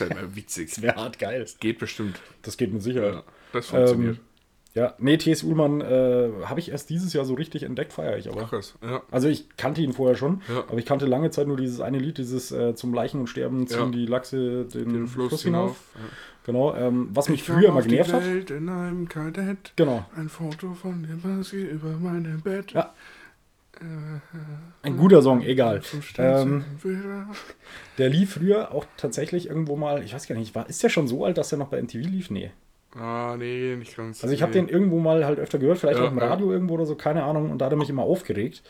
Ja 0.00 0.06
immer 0.06 0.34
witzig. 0.36 0.80
Wäre 0.82 0.96
hart 0.96 1.18
geil. 1.18 1.44
Geht 1.60 1.78
bestimmt. 1.78 2.20
Das 2.42 2.56
geht 2.56 2.72
mit 2.72 2.82
Sicherheit. 2.82 3.14
Ja, 3.14 3.22
das 3.52 3.66
funktioniert. 3.66 4.16
Ähm, 4.16 4.22
ja, 4.72 4.94
nee, 5.00 5.16
T.S. 5.16 5.42
Ullmann 5.42 5.80
äh, 5.80 6.28
habe 6.44 6.60
ich 6.60 6.70
erst 6.70 6.90
dieses 6.90 7.12
Jahr 7.12 7.24
so 7.24 7.34
richtig 7.34 7.64
entdeckt, 7.64 7.92
feiere 7.92 8.18
ich 8.18 8.28
aber. 8.30 8.42
Ach, 8.44 8.50
krass. 8.50 8.74
Ja. 8.82 9.02
Also 9.10 9.26
ich 9.26 9.48
kannte 9.56 9.80
ihn 9.80 9.92
vorher 9.92 10.16
schon, 10.16 10.42
Ja. 10.48 10.60
aber 10.68 10.78
ich 10.78 10.86
kannte 10.86 11.06
lange 11.06 11.30
Zeit 11.32 11.48
nur 11.48 11.56
dieses 11.56 11.80
eine 11.80 11.98
Lied, 11.98 12.18
dieses 12.18 12.52
äh, 12.52 12.76
zum 12.76 12.94
Leichen 12.94 13.18
und 13.18 13.26
Sterben 13.26 13.66
ziehen 13.66 13.78
Ja. 13.78 13.88
die 13.90 14.06
Lachse 14.06 14.66
den, 14.66 14.92
Den 14.92 15.06
Fluss, 15.08 15.42
hinauf. 15.42 15.76
Ja. 15.96 16.00
Genau, 16.46 16.74
ähm, 16.76 17.08
was 17.12 17.28
mich 17.28 17.40
Ich 17.40 17.46
früher 17.46 17.72
die 17.82 17.88
genervt 17.88 18.12
hat. 18.12 18.22
Genau. 19.76 20.06
Ein 20.16 20.28
Foto 20.28 20.72
von 20.74 21.02
dem 21.02 21.20
Baski 21.20 21.62
über 21.62 21.88
meinem 21.90 22.40
Bett. 22.40 22.70
Ja. 22.72 22.94
Ein 24.82 24.96
guter 24.96 25.22
Song, 25.22 25.42
egal. 25.42 25.80
Ähm, 26.18 26.64
der 27.98 28.08
lief 28.10 28.34
früher 28.34 28.72
auch 28.72 28.84
tatsächlich 28.96 29.48
irgendwo 29.48 29.76
mal, 29.76 30.02
ich 30.02 30.14
weiß 30.14 30.26
gar 30.26 30.34
nicht, 30.36 30.54
war, 30.54 30.68
ist 30.68 30.82
der 30.82 30.88
schon 30.90 31.08
so 31.08 31.24
alt, 31.24 31.38
dass 31.38 31.48
der 31.48 31.58
noch 31.58 31.68
bei 31.68 31.80
MTV 31.80 31.96
lief? 32.06 32.30
Nee. 32.30 32.50
Ah, 32.94 33.36
nee, 33.38 33.76
nicht 33.76 33.96
ganz. 33.96 34.22
Also 34.22 34.34
ich 34.34 34.42
habe 34.42 34.52
nee. 34.52 34.60
den 34.60 34.68
irgendwo 34.68 34.98
mal 34.98 35.24
halt 35.24 35.38
öfter 35.38 35.58
gehört, 35.58 35.78
vielleicht 35.78 35.98
Ja, 35.98 36.06
auch 36.06 36.12
im 36.12 36.18
ja. 36.18 36.26
Radio 36.28 36.52
irgendwo 36.52 36.74
oder 36.74 36.86
so, 36.86 36.94
keine 36.94 37.22
Ahnung, 37.22 37.50
und 37.50 37.58
da 37.58 37.66
hat 37.66 37.72
er 37.72 37.78
mich 37.78 37.88
immer 37.88 38.02
aufgeregt. 38.02 38.62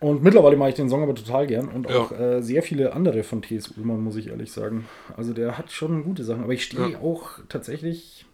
Und 0.00 0.22
mittlerweile 0.22 0.56
mache 0.56 0.68
ich 0.68 0.76
den 0.76 0.88
Song 0.88 1.02
aber 1.02 1.14
total 1.16 1.48
gern 1.48 1.68
und 1.68 1.88
auch 1.90 2.12
äh, 2.12 2.40
sehr 2.40 2.62
viele 2.62 2.92
andere 2.92 3.24
von 3.24 3.42
T.S. 3.42 3.76
Ullmann, 3.76 4.00
muss 4.00 4.14
ich 4.14 4.28
ehrlich 4.28 4.52
sagen. 4.52 4.86
Also 5.16 5.32
der 5.32 5.58
hat 5.58 5.72
schon 5.72 6.04
gute 6.04 6.22
Sachen, 6.22 6.44
aber 6.44 6.52
ich 6.52 6.62
stehe 6.64 6.90
Ja. 6.90 6.98
auch 7.00 7.40
tatsächlich, 7.48 8.24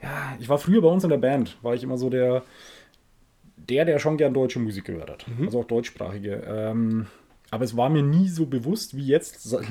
ja, 0.00 0.36
ich 0.38 0.48
war 0.48 0.58
früher 0.58 0.80
bei 0.80 0.88
uns 0.88 1.02
in 1.02 1.10
der 1.10 1.16
Band, 1.18 1.58
war 1.62 1.74
ich 1.74 1.82
immer 1.82 1.98
so 1.98 2.08
der, 2.08 2.44
der, 3.68 3.84
der 3.84 3.98
schon 3.98 4.16
gern 4.16 4.34
deutsche 4.34 4.58
Musik 4.58 4.84
gehört 4.86 5.10
hat, 5.10 5.26
Mhm. 5.28 5.46
also 5.46 5.60
auch 5.60 5.64
deutschsprachige. 5.66 6.42
Ähm, 6.46 7.06
aber 7.50 7.64
es 7.64 7.76
war 7.76 7.88
mir 7.90 8.02
nie 8.02 8.28
so 8.28 8.46
bewusst 8.46 8.96
wie 8.96 9.06
jetzt 9.06 9.42
se- 9.42 9.62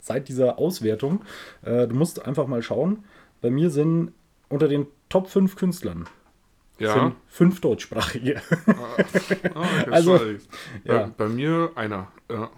seit 0.00 0.28
dieser 0.28 0.58
Auswertung. 0.58 1.22
Äh, 1.62 1.86
du 1.86 1.94
musst 1.94 2.24
einfach 2.26 2.46
mal 2.46 2.62
schauen. 2.62 3.04
Bei 3.40 3.50
mir 3.50 3.70
sind 3.70 4.12
unter 4.48 4.68
den 4.68 4.86
Top 5.08 5.28
5 5.28 5.56
Künstlern 5.56 6.06
Ja. 6.78 6.92
sind 6.94 7.14
fünf 7.28 7.60
deutschsprachige. 7.60 8.40
Ah, 8.66 8.72
okay, 8.98 9.90
Also, 9.90 10.16
ja. 10.84 11.06
Bei, 11.06 11.10
bei 11.16 11.28
mir 11.28 11.70
einer. 11.74 12.08
Ja. 12.30 12.50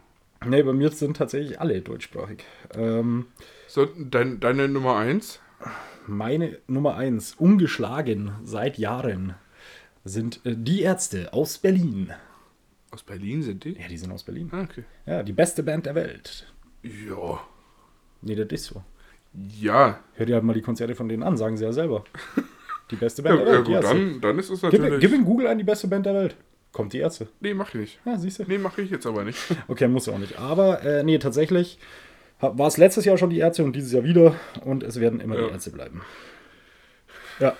nee, 0.46 0.62
bei 0.62 0.72
mir 0.72 0.90
sind 0.90 1.16
tatsächlich 1.16 1.60
alle 1.60 1.80
deutschsprachig. 1.80 2.44
Ähm, 2.74 3.26
So, 3.68 3.86
dein, 3.98 4.40
deine 4.40 4.68
Nummer 4.68 4.96
eins? 4.96 5.40
meine 6.06 6.58
Nummer 6.66 6.96
1, 6.96 7.34
ungeschlagen 7.34 8.32
seit 8.44 8.78
Jahren, 8.78 9.34
sind 10.04 10.40
äh, 10.44 10.54
die 10.56 10.82
Ärzte 10.82 11.32
aus 11.32 11.58
Berlin. 11.58 12.12
Aus 12.90 13.02
Berlin 13.02 13.42
sind 13.42 13.64
die? 13.64 13.72
Ja, 13.80 13.88
die 13.88 13.96
sind 13.98 14.10
aus 14.12 14.22
Berlin. 14.24 14.48
Ah, 14.52 14.62
okay. 14.62 14.84
Ja, 15.06 15.22
die 15.22 15.32
beste 15.32 15.62
Band 15.62 15.86
der 15.86 15.94
Welt. 15.94 16.52
Ja. 16.82 17.40
Nee, 18.22 18.34
das 18.34 18.48
ist 18.50 18.64
so. 18.66 18.82
Ja. 19.60 20.00
Hör 20.14 20.26
dir 20.26 20.34
halt 20.34 20.44
mal 20.44 20.54
die 20.54 20.62
Konzerte 20.62 20.94
von 20.94 21.08
denen 21.08 21.22
an, 21.22 21.36
sagen 21.36 21.56
sie 21.56 21.64
ja 21.64 21.72
selber. 21.72 22.04
Die 22.90 22.96
beste 22.96 23.22
Ja, 23.22 23.28
Band 23.36 23.40
der 23.46 23.46
ja 23.46 23.52
Welt. 23.58 23.68
die 23.68 23.72
gut, 23.74 23.84
dann, 23.84 24.20
dann 24.20 24.38
ist 24.38 24.50
es 24.50 24.60
Gib, 24.62 24.72
natürlich. 24.80 25.00
gib 25.00 25.12
in 25.12 25.24
Google 25.24 25.46
ein, 25.46 25.58
die 25.58 25.64
beste 25.64 25.86
Band 25.86 26.06
der 26.06 26.14
Welt. 26.14 26.36
Kommt 26.72 26.92
die 26.92 26.98
Ärzte. 26.98 27.28
nee, 27.40 27.54
mach 27.54 27.68
ich 27.68 27.74
nicht. 27.80 28.00
Ja, 28.04 28.16
siehst 28.18 28.38
du. 28.40 28.44
Nee, 28.46 28.58
mache 28.58 28.82
ich 28.82 28.90
jetzt 28.90 29.06
aber 29.06 29.24
nicht. 29.24 29.38
Okay, 29.68 29.86
muss 29.88 30.06
ja 30.06 30.12
auch 30.14 30.18
nicht. 30.18 30.38
Aber 30.38 30.82
äh, 30.82 31.02
nee, 31.04 31.18
tatsächlich 31.18 31.78
war 32.40 32.66
es 32.66 32.76
letztes 32.78 33.04
Jahr 33.04 33.18
schon 33.18 33.30
die 33.30 33.38
Ärzte 33.38 33.62
und 33.64 33.74
dieses 33.76 33.92
Jahr 33.92 34.02
wieder. 34.04 34.34
Und 34.64 34.82
es 34.82 34.98
werden 34.98 35.20
immer 35.20 35.36
Ja. 35.38 35.46
die 35.46 35.52
Ärzte 35.52 35.70
bleiben. 35.70 36.00
Ja. 37.38 37.56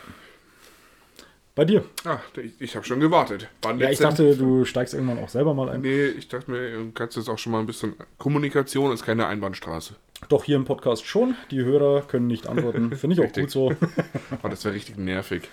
Bei 1.61 1.67
dir? 1.67 1.85
Ach, 2.07 2.23
ich, 2.43 2.59
ich 2.59 2.75
habe 2.75 2.87
schon 2.87 3.01
gewartet. 3.01 3.47
Wann 3.61 3.79
Ja, 3.79 3.91
ich 3.91 3.99
dachte, 3.99 4.35
du 4.35 4.65
steigst 4.65 4.95
irgendwann 4.95 5.19
auch 5.19 5.29
selber 5.29 5.53
mal 5.53 5.69
ein. 5.69 5.83
Nee, 5.83 6.07
ich 6.07 6.27
dachte 6.27 6.51
mir, 6.51 6.71
du 6.71 6.91
kannst 6.93 7.19
jetzt 7.19 7.29
auch 7.29 7.37
schon 7.37 7.53
mal 7.53 7.61
ein 7.61 7.67
bisschen. 7.67 7.97
Kommunikation 8.17 8.91
ist 8.93 9.05
keine 9.05 9.27
Einbahnstraße. 9.27 9.95
Doch 10.31 10.45
hier 10.45 10.57
im 10.57 10.65
Podcast 10.65 11.05
schon. 11.05 11.35
Die 11.51 11.63
Hörer 11.63 12.01
können 12.01 12.29
nicht 12.29 12.47
antworten. 12.47 12.91
Finde 12.97 13.17
ich 13.17 13.29
auch 13.29 13.31
gut 13.31 13.51
so. 13.51 13.75
Oh, 14.43 14.49
das 14.49 14.65
wäre 14.65 14.75
richtig 14.75 14.97
nervig. 14.97 15.51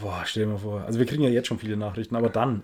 Boah, 0.00 0.22
stell 0.24 0.44
dir 0.46 0.52
mal 0.52 0.58
vor. 0.58 0.84
Also 0.86 0.98
wir 0.98 1.04
kriegen 1.04 1.22
ja 1.22 1.28
jetzt 1.28 1.48
schon 1.48 1.58
viele 1.58 1.76
Nachrichten, 1.76 2.16
aber 2.16 2.30
dann. 2.30 2.62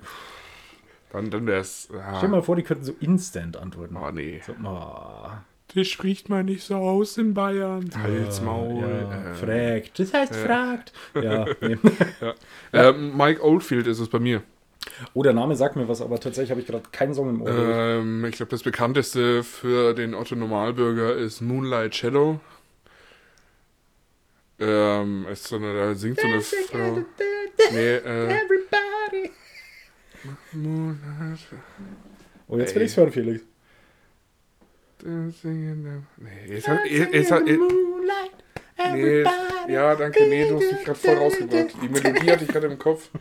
Dann, 1.13 1.31
dann 1.31 1.47
wäre 1.47 1.61
es. 1.61 1.91
Stell 1.91 2.21
dir 2.23 2.37
mal 2.37 2.43
vor, 2.43 2.57
die 2.57 2.63
könnten 2.63 2.85
so 2.85 2.95
instant 3.01 3.59
antworten. 3.59 3.99
Oh, 3.99 4.11
nee. 4.11 4.41
So, 4.47 4.55
oh, 4.65 5.29
Das 5.75 5.87
spricht 5.87 6.29
man 6.29 6.47
nicht 6.47 6.63
so 6.63 6.77
aus 6.77 7.19
in 7.19 7.35
Bayern. 7.35 7.91
Halt's 8.03 8.41
Maul. 8.41 8.81
ja, 8.81 9.33
äh, 9.33 9.35
fragt. 9.35 9.99
Das 9.99 10.15
heißt 10.15 10.35
fragt. 10.35 10.93
Ja, 11.15 11.45
nee. 11.61 11.77
äh, 12.73 12.93
Mike 12.93 13.43
Oldfield 13.45 13.87
ist 13.87 13.99
es 13.99 14.09
bei 14.09 14.19
mir. 14.19 14.43
Oh, 15.13 15.23
der 15.23 15.35
Name 15.35 15.55
sagt 15.57 15.77
mir 15.77 15.87
was, 15.87 16.01
aber 16.01 16.19
tatsächlich 16.19 16.51
habe 16.51 16.61
ich 16.61 16.67
gerade 16.67 16.85
keinen 16.91 17.13
Song 17.13 17.29
im 17.29 17.43
Ohr. 17.43 17.51
Ähm, 17.51 18.25
ich 18.25 18.37
glaube, 18.37 18.51
das 18.51 18.63
bekannteste 18.63 19.45
für 19.45 19.93
den 19.93 20.15
Otto 20.15 20.35
Normalbürger 20.35 21.15
ist 21.15 21.43
Moonlight 21.43 21.95
Shadow. 21.95 22.41
Ähm, 24.59 25.27
ist 25.31 25.45
so 25.45 25.57
eine, 25.57 25.75
da 25.75 25.95
singt 25.95 26.19
so 26.21 26.27
eine 26.27 26.41
Frau. 26.41 27.05
Nee, 27.73 27.95
äh, 27.97 28.25
Everybody. 28.27 29.31
Moonlight 30.53 31.39
Oh, 32.49 32.57
jetzt 32.57 32.75
will 32.75 32.83
ich 32.83 32.91
es 32.91 32.97
hören, 32.97 33.13
Felix. 33.13 33.43
The... 35.01 35.09
Nee, 35.47 36.55
jetzt 36.55 36.69
hat, 36.69 36.81
jetzt, 36.89 37.13
jetzt 37.15 37.31
hat, 37.31 37.47
jetzt, 37.47 37.61
nee, 38.95 39.23
ja, 39.69 39.95
danke, 39.95 40.27
nee, 40.29 40.49
du 40.49 40.57
hast 40.57 40.73
mich 40.73 40.85
gerade 40.85 40.99
voll 40.99 41.15
rausgebracht. 41.15 41.75
Die 41.83 41.89
Melodie 41.89 42.31
hatte 42.31 42.45
ich 42.45 42.51
gerade 42.51 42.67
im 42.67 42.79
Kopf. 42.79 43.09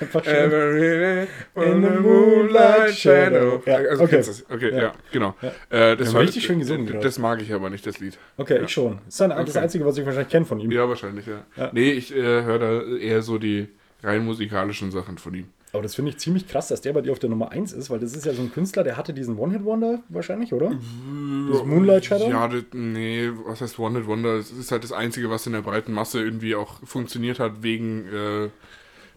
Einfach 0.00 0.24
schön. 0.24 0.34
Every 0.34 1.28
In 1.56 1.82
the 1.82 1.90
moonlight 2.00 2.94
shadow. 2.94 3.62
Ja, 3.66 3.76
also 3.76 4.04
okay. 4.04 4.12
kennst 4.14 4.28
du 4.28 4.32
das? 4.32 4.50
Okay, 4.50 4.70
Ja. 4.70 4.82
ja, 4.82 4.92
genau. 5.12 5.34
Äh, 5.70 5.96
das 5.96 6.08
Ja, 6.08 6.14
war 6.14 6.22
richtig 6.22 6.44
schön 6.44 6.58
gesungen 6.58 6.86
gerade. 6.86 7.00
Das 7.04 7.18
mag 7.18 7.40
ich 7.42 7.52
aber 7.52 7.70
nicht, 7.70 7.86
das 7.86 7.98
Lied. 7.98 8.18
Okay, 8.36 8.60
ich 8.64 8.70
schon. 8.70 8.96
Das 9.04 9.14
ist 9.14 9.20
dann 9.20 9.30
das 9.30 9.48
Okay. 9.50 9.58
Einzige, 9.58 9.86
was 9.86 9.98
ich 9.98 10.04
wahrscheinlich 10.06 10.30
kenne 10.30 10.46
von 10.46 10.60
ihm. 10.60 10.70
Ja, 10.70 10.88
wahrscheinlich, 10.88 11.26
ja. 11.26 11.44
Ja. 11.56 11.70
Nee, 11.72 11.92
ich 11.92 12.14
äh, 12.14 12.22
höre 12.22 12.58
da 12.58 12.82
eher 12.96 13.22
so 13.22 13.38
die 13.38 13.68
rein 14.02 14.24
musikalischen 14.24 14.90
Sachen 14.90 15.18
von 15.18 15.34
ihm. 15.34 15.48
Aber 15.72 15.82
das 15.82 15.94
finde 15.94 16.10
ich 16.10 16.18
ziemlich 16.18 16.48
krass, 16.48 16.68
dass 16.68 16.80
der 16.80 16.94
bei 16.94 17.02
dir 17.02 17.12
auf 17.12 17.18
der 17.18 17.28
Nummer 17.28 17.50
1 17.52 17.72
ist, 17.72 17.90
weil 17.90 17.98
das 17.98 18.14
ist 18.14 18.24
ja 18.24 18.32
so 18.32 18.40
ein 18.42 18.50
Künstler, 18.50 18.84
der 18.84 18.96
hatte 18.96 19.12
diesen 19.12 19.38
One-Hit-Wonder 19.38 20.02
wahrscheinlich, 20.08 20.52
oder? 20.54 20.70
Das 20.70 21.64
Moonlight 21.64 22.06
Shadow? 22.06 22.30
Ja, 22.30 22.48
das, 22.48 22.64
nee, 22.72 23.30
was 23.44 23.60
heißt 23.60 23.78
One 23.78 23.98
Hit 23.98 24.06
Wonder? 24.06 24.36
Es 24.36 24.50
ist 24.50 24.72
halt 24.72 24.82
das 24.82 24.92
Einzige, 24.92 25.28
was 25.30 25.46
in 25.46 25.52
der 25.52 25.62
breiten 25.62 25.92
Masse 25.92 26.22
irgendwie 26.22 26.54
auch 26.54 26.80
funktioniert 26.84 27.38
hat, 27.38 27.62
wegen 27.62 28.06
äh, 28.06 28.48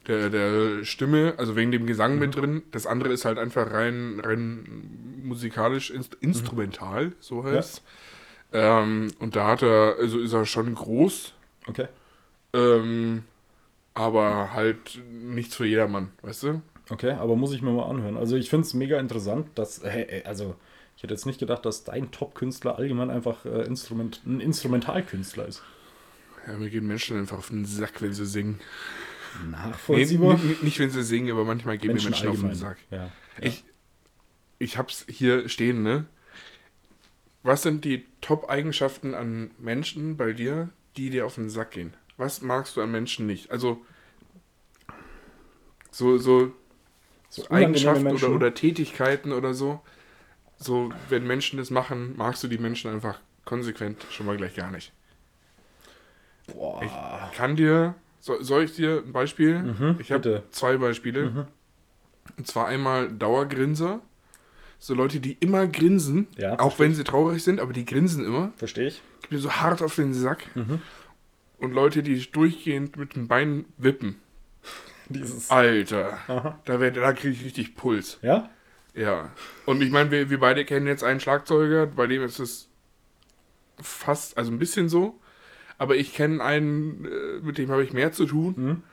der, 0.07 0.29
der 0.29 0.83
Stimme, 0.83 1.35
also 1.37 1.55
wegen 1.55 1.71
dem 1.71 1.85
Gesang 1.85 2.19
mit 2.19 2.35
drin. 2.35 2.63
Das 2.71 2.85
andere 2.85 3.13
ist 3.13 3.23
halt 3.23 3.37
einfach 3.37 3.71
rein, 3.71 4.19
rein 4.23 4.65
musikalisch, 5.23 5.89
inst 5.89 6.15
instrumental, 6.19 7.13
so 7.19 7.43
heißt 7.43 7.81
ähm, 8.51 9.07
Und 9.19 9.35
da 9.35 9.47
hat 9.47 9.61
er, 9.61 9.95
also 9.99 10.19
ist 10.19 10.33
er 10.33 10.45
schon 10.45 10.75
groß, 10.75 11.33
Okay. 11.67 11.87
ähm, 12.53 13.23
aber 13.93 14.53
halt 14.53 14.99
nichts 15.11 15.55
für 15.55 15.65
jedermann, 15.65 16.11
weißt 16.21 16.43
du? 16.43 16.61
Okay, 16.89 17.11
aber 17.11 17.35
muss 17.35 17.53
ich 17.53 17.61
mir 17.61 17.71
mal 17.71 17.89
anhören. 17.89 18.17
Also 18.17 18.35
ich 18.35 18.49
finde 18.49 18.65
es 18.65 18.73
mega 18.73 18.99
interessant, 18.99 19.47
dass, 19.55 19.81
also 20.25 20.55
ich 20.97 21.03
hätte 21.03 21.13
jetzt 21.13 21.25
nicht 21.25 21.39
gedacht, 21.39 21.65
dass 21.65 21.83
dein 21.83 22.11
Top-Künstler 22.11 22.77
allgemein 22.77 23.09
einfach 23.09 23.45
äh, 23.45 23.63
Instrument, 23.63 24.21
ein 24.25 24.39
Instrumentalkünstler 24.39 25.47
ist. 25.47 25.63
Ja, 26.47 26.57
mir 26.57 26.69
gehen 26.69 26.87
Menschen 26.87 27.17
einfach 27.17 27.37
auf 27.37 27.49
den 27.49 27.65
Sack, 27.65 28.01
wenn 28.01 28.13
sie 28.13 28.25
singen. 28.25 28.59
Nee, 29.43 29.51
Nachvollziehbar. 29.51 30.33
n- 30.33 30.57
nicht, 30.61 30.79
wenn 30.79 30.89
sie 30.89 31.03
singen, 31.03 31.31
aber 31.31 31.45
manchmal 31.45 31.77
gehen 31.77 31.89
mir 31.93 32.01
Menschen 32.01 32.13
auf 32.13 32.21
den 32.21 32.33
allgemein. 32.33 32.55
Sack. 32.55 32.77
Ja. 32.89 33.09
Ich, 33.39 33.63
ich 34.59 34.77
hab's 34.77 35.05
hier 35.07 35.47
stehen, 35.49 35.83
ne? 35.83 36.05
Was 37.43 37.63
sind 37.63 37.85
die 37.85 38.05
Top-Eigenschaften 38.21 39.13
an 39.15 39.51
Menschen 39.59 40.17
bei 40.17 40.33
dir, 40.33 40.69
die 40.97 41.09
dir 41.09 41.25
auf 41.25 41.35
den 41.35 41.49
Sack 41.49 41.71
gehen? 41.71 41.93
Was 42.21 42.43
magst 42.43 42.77
du 42.77 42.81
an 42.83 42.91
Menschen 42.91 43.25
nicht? 43.25 43.49
Also, 43.49 43.81
so, 45.89 46.19
so 46.19 46.53
So 47.29 47.49
Eigenschaften 47.49 48.05
oder, 48.05 48.29
oder 48.29 48.53
Tätigkeiten 48.53 49.31
oder 49.31 49.55
so. 49.55 49.81
So, 50.59 50.91
wenn 51.09 51.25
Menschen 51.25 51.57
das 51.57 51.71
machen, 51.71 52.13
magst 52.15 52.43
du 52.43 52.47
die 52.47 52.59
Menschen 52.59 52.91
einfach 52.91 53.19
konsequent 53.43 54.05
schon 54.11 54.27
mal 54.27 54.37
gleich 54.37 54.53
gar 54.55 54.69
nicht. 54.69 54.93
Boah. 56.53 56.83
Ich 57.31 57.35
kann 57.35 57.55
dir, 57.55 57.95
soll, 58.19 58.43
soll 58.43 58.65
ich 58.65 58.75
dir 58.75 59.01
ein 59.03 59.13
Beispiel? 59.13 59.57
Mhm, 59.63 59.95
ich 59.99 60.11
habe 60.11 60.43
zwei 60.51 60.77
Beispiele. 60.77 61.47
Und 62.37 62.45
zwar 62.45 62.67
einmal 62.67 63.11
Dauergrinser. 63.11 63.99
So 64.77 64.93
Leute, 64.93 65.19
die 65.19 65.33
immer 65.39 65.65
grinsen, 65.65 66.27
Ja, 66.37 66.59
auch 66.59 66.77
wenn 66.77 66.93
sie 66.93 67.03
traurig 67.03 67.43
sind, 67.43 67.59
aber 67.59 67.73
die 67.73 67.85
grinsen 67.85 68.23
immer. 68.23 68.51
Verstehe 68.57 68.89
ich. 68.89 69.01
Geht 69.23 69.31
mir 69.31 69.39
so 69.39 69.51
hart 69.51 69.81
auf 69.81 69.95
den 69.95 70.13
Sack. 70.13 70.55
Mhm. 70.55 70.81
Und 71.61 71.73
Leute, 71.73 72.03
die 72.03 72.19
durchgehend 72.31 72.97
mit 72.97 73.15
den 73.15 73.27
Beinen 73.27 73.65
wippen. 73.77 74.15
Dieses. 75.09 75.49
Alter, 75.51 76.17
Aha. 76.27 76.59
da, 76.65 76.79
werd- 76.79 76.97
da 76.97 77.13
kriege 77.13 77.33
ich 77.33 77.43
richtig 77.45 77.75
Puls. 77.75 78.17
Ja? 78.21 78.49
Ja. 78.93 79.29
Und 79.65 79.81
ich 79.81 79.91
meine, 79.91 80.09
wir, 80.11 80.29
wir 80.29 80.39
beide 80.39 80.65
kennen 80.65 80.87
jetzt 80.87 81.03
einen 81.03 81.19
Schlagzeuger, 81.19 81.85
bei 81.87 82.07
dem 82.07 82.23
ist 82.23 82.39
es 82.39 82.67
fast, 83.79 84.37
also 84.37 84.51
ein 84.51 84.59
bisschen 84.59 84.89
so. 84.89 85.19
Aber 85.77 85.95
ich 85.95 86.13
kenne 86.13 86.43
einen, 86.43 87.05
äh, 87.05 87.39
mit 87.43 87.57
dem 87.57 87.71
habe 87.71 87.83
ich 87.83 87.93
mehr 87.93 88.11
zu 88.11 88.25
tun. 88.25 88.53
Mhm. 88.57 88.83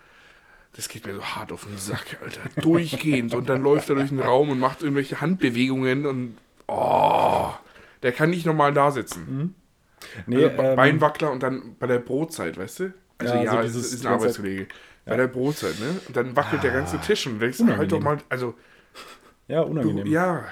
Das 0.74 0.88
geht 0.88 1.06
mir 1.06 1.14
so 1.14 1.22
hart 1.24 1.52
auf 1.52 1.64
den 1.64 1.76
Sack, 1.78 2.18
Alter. 2.22 2.40
Durchgehend. 2.60 3.34
und 3.34 3.48
dann 3.48 3.62
läuft 3.62 3.88
er 3.88 3.96
durch 3.96 4.08
den 4.10 4.20
Raum 4.20 4.50
und 4.50 4.58
macht 4.60 4.82
irgendwelche 4.82 5.20
Handbewegungen 5.20 6.06
und. 6.06 6.36
Oh, 6.66 7.50
der 8.02 8.12
kann 8.12 8.30
nicht 8.30 8.44
normal 8.46 8.72
da 8.74 8.90
sitzen. 8.90 9.54
Nee, 10.26 10.44
also 10.44 10.62
ähm, 10.62 10.76
Beinwackler 10.76 11.30
und 11.32 11.42
dann 11.42 11.76
bei 11.78 11.86
der 11.86 11.98
Brotzeit, 11.98 12.56
weißt 12.58 12.80
du? 12.80 12.92
Also 13.18 13.34
Ja, 13.34 13.42
ja, 13.44 13.52
so 13.52 13.58
es 13.58 13.72
dieses 13.72 13.92
ist 13.94 14.06
ein 14.06 14.12
Arbeitskollege. 14.12 14.66
Bei 15.04 15.16
der 15.16 15.26
Brotzeit, 15.28 15.78
ne? 15.80 15.86
Und 16.06 16.16
dann 16.16 16.36
wackelt 16.36 16.62
der 16.62 16.72
ganze 16.72 16.98
Tisch 16.98 17.26
und 17.26 17.34
du 17.34 17.38
denkst, 17.40 17.58
halt 17.60 17.68
doch 17.92 17.98
Unangenehm. 17.98 18.02
mal, 18.04 18.18
also, 18.28 18.54
ja, 19.48 19.62
du, 19.64 19.70
unangenehm. 19.70 20.06
ja, 20.06 20.44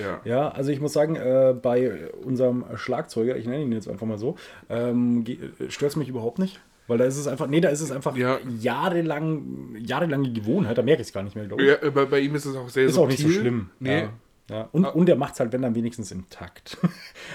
ja. 0.00 0.20
Ja, 0.24 0.48
also 0.48 0.70
ich 0.70 0.80
muss 0.80 0.92
sagen, 0.92 1.16
äh, 1.16 1.54
bei 1.60 2.10
unserem 2.24 2.64
Schlagzeuger, 2.76 3.36
ich 3.36 3.46
nenne 3.46 3.62
ihn 3.62 3.72
jetzt 3.72 3.88
einfach 3.88 4.06
mal 4.06 4.18
so, 4.18 4.36
ähm, 4.70 5.24
stört 5.68 5.92
es 5.92 5.96
mich 5.96 6.08
überhaupt 6.08 6.38
nicht. 6.38 6.60
Weil 6.86 6.96
da 6.96 7.04
ist 7.04 7.18
es 7.18 7.26
einfach, 7.26 7.48
nee, 7.48 7.60
da 7.60 7.68
ist 7.68 7.82
es 7.82 7.90
einfach 7.92 8.16
Ja. 8.16 8.38
jahrelang, 8.58 9.76
jahrelange 9.78 10.32
Gewohnheit, 10.32 10.78
da 10.78 10.82
merke 10.82 11.02
ich 11.02 11.08
es 11.08 11.12
gar 11.12 11.22
nicht 11.22 11.36
mehr, 11.36 11.44
glaube 11.46 11.62
ich. 11.62 11.68
Ja, 11.68 11.90
bei, 11.90 12.06
bei 12.06 12.18
ihm 12.20 12.34
ist 12.34 12.46
es 12.46 12.56
auch 12.56 12.68
sehr 12.70 12.86
ist 12.86 12.96
auch 12.96 13.06
nicht 13.08 13.20
so 13.20 13.28
schlimm. 13.28 13.68
Nee. 13.78 14.02
Ja. 14.02 14.12
Ja. 14.50 14.68
Und, 14.72 14.84
und 14.86 15.08
er 15.08 15.16
macht 15.16 15.34
es 15.34 15.40
halt, 15.40 15.52
wenn 15.52 15.60
dann 15.62 15.74
wenigstens 15.74 16.10
im 16.10 16.28
Takt. 16.30 16.78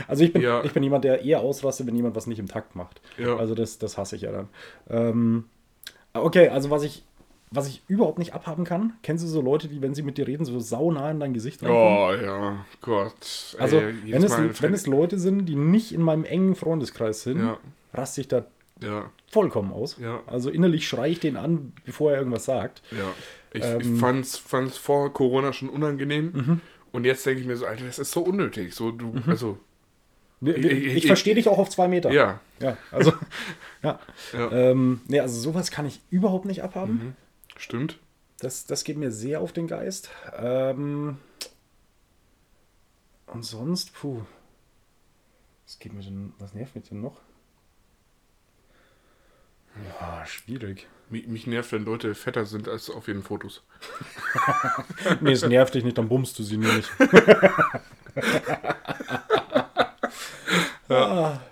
Also 0.07 0.23
ich 0.23 0.33
bin, 0.33 0.41
Ja. 0.41 0.63
ich 0.63 0.73
bin 0.73 0.81
jemand, 0.81 1.03
der 1.03 1.21
eher 1.23 1.39
ausrastet, 1.41 1.85
wenn 1.85 1.95
jemand 1.95 2.15
was 2.15 2.25
nicht 2.25 2.39
im 2.39 2.47
Takt 2.47 2.75
macht. 2.75 3.01
Ja. 3.17 3.35
Also 3.37 3.53
das, 3.53 3.77
das 3.77 3.97
hasse 3.97 4.15
ich 4.15 4.23
ja 4.23 4.31
dann. 4.31 4.47
Ähm, 4.89 5.45
okay, 6.13 6.49
also 6.49 6.71
was 6.71 6.81
ich, 6.83 7.03
was 7.51 7.67
ich 7.67 7.83
überhaupt 7.87 8.17
nicht 8.17 8.33
abhaben 8.33 8.63
kann, 8.63 8.93
kennst 9.03 9.23
du 9.23 9.27
so 9.27 9.39
Leute, 9.41 9.67
die, 9.67 9.81
wenn 9.83 9.93
sie 9.93 10.01
mit 10.01 10.17
dir 10.17 10.25
reden, 10.27 10.43
so 10.45 10.59
saunah 10.59 11.11
in 11.11 11.19
dein 11.19 11.33
Gesicht 11.35 11.61
rankommen? 11.61 11.97
Oh, 12.19 12.25
ja, 12.25 12.65
Gott. 12.81 13.55
Also, 13.59 13.77
Ey, 13.77 13.93
wenn 14.07 14.23
es, 14.23 14.31
Mal 14.31 14.49
wenn 14.61 14.73
es 14.73 14.87
Leute 14.87 15.19
sind, 15.19 15.45
die 15.45 15.55
nicht 15.55 15.91
in 15.93 16.01
meinem 16.01 16.25
engen 16.25 16.55
Freundeskreis 16.55 17.21
sind, 17.21 17.39
Ja. 17.39 17.57
raste 17.93 18.21
ich 18.21 18.27
da 18.27 18.45
Ja, 18.81 19.11
vollkommen 19.31 19.71
aus. 19.71 19.97
Ja. 20.01 20.21
Also 20.25 20.49
innerlich 20.49 20.87
schreie 20.87 21.11
ich 21.11 21.19
den 21.19 21.37
an, 21.37 21.73
bevor 21.85 22.11
er 22.13 22.17
irgendwas 22.17 22.45
sagt. 22.45 22.81
ja. 22.91 22.97
Ich, 23.55 23.63
Ähm. 23.63 23.81
ich 23.81 23.99
fand's, 23.99 24.35
fand's 24.35 24.77
vor 24.77 25.13
Corona 25.13 25.53
schon 25.53 25.69
unangenehm. 25.69 26.59
Und 26.93 27.03
jetzt 27.05 27.25
denke 27.25 27.41
ich 27.41 27.47
mir 27.47 27.57
so, 27.57 27.65
Alter, 27.65 27.85
das 27.85 27.99
ist 27.99 28.11
so 28.11 28.21
unnötig. 28.21 28.73
So, 28.73 28.91
du, 28.91 29.13
also, 29.27 29.59
Ich, 30.41 30.55
Ich- 30.57 30.95
ich- 30.97 31.07
verstehe 31.07 31.35
dich 31.35 31.49
auch 31.49 31.57
auf 31.57 31.69
zwei 31.69 31.87
Meter. 31.89 32.11
ja. 32.11 32.39
Ja, 32.61 32.77
also, 32.91 33.11
ja. 33.83 33.99
Ja. 34.31 34.51
Ähm, 34.51 35.01
nee, 35.07 35.19
also 35.19 35.37
sowas 35.39 35.69
kann 35.71 35.85
ich 35.85 35.99
überhaupt 36.11 36.45
nicht 36.45 36.63
abhaben. 36.63 37.15
Stimmt. 37.57 37.99
Das, 38.39 38.65
das 38.65 38.83
geht 38.85 38.95
mir 38.97 39.11
sehr 39.11 39.41
auf 39.41 39.51
den 39.53 39.67
Geist. 39.67 40.09
Ähm, 40.37 41.17
und 43.27 43.43
sonst, 43.43 43.93
puh. 43.93 44.21
Was 45.65 45.79
geht 45.79 45.93
mir 45.93 46.03
denn, 46.03 46.33
was 46.39 46.53
nervt 46.53 46.75
mich 46.75 46.87
denn 46.87 47.01
noch? 47.01 47.19
Ja, 49.99 50.25
schwierig. 50.25 50.87
Mich, 51.09 51.27
mich 51.27 51.47
nervt, 51.47 51.71
wenn 51.71 51.85
Leute 51.85 52.15
fetter 52.15 52.45
sind 52.45 52.67
als 52.67 52.89
auf 52.89 53.07
ihren 53.07 53.23
Fotos. 53.23 53.61
Nee, 55.21 55.31
es 55.33 55.45
nervt 55.45 55.73
dich 55.73 55.83
nicht, 55.83 55.97
dann 55.97 56.09
bummst 56.09 56.39
du 56.39 56.43
sie 56.43 56.57
nicht. 56.57 56.89
Ah. 60.89 61.39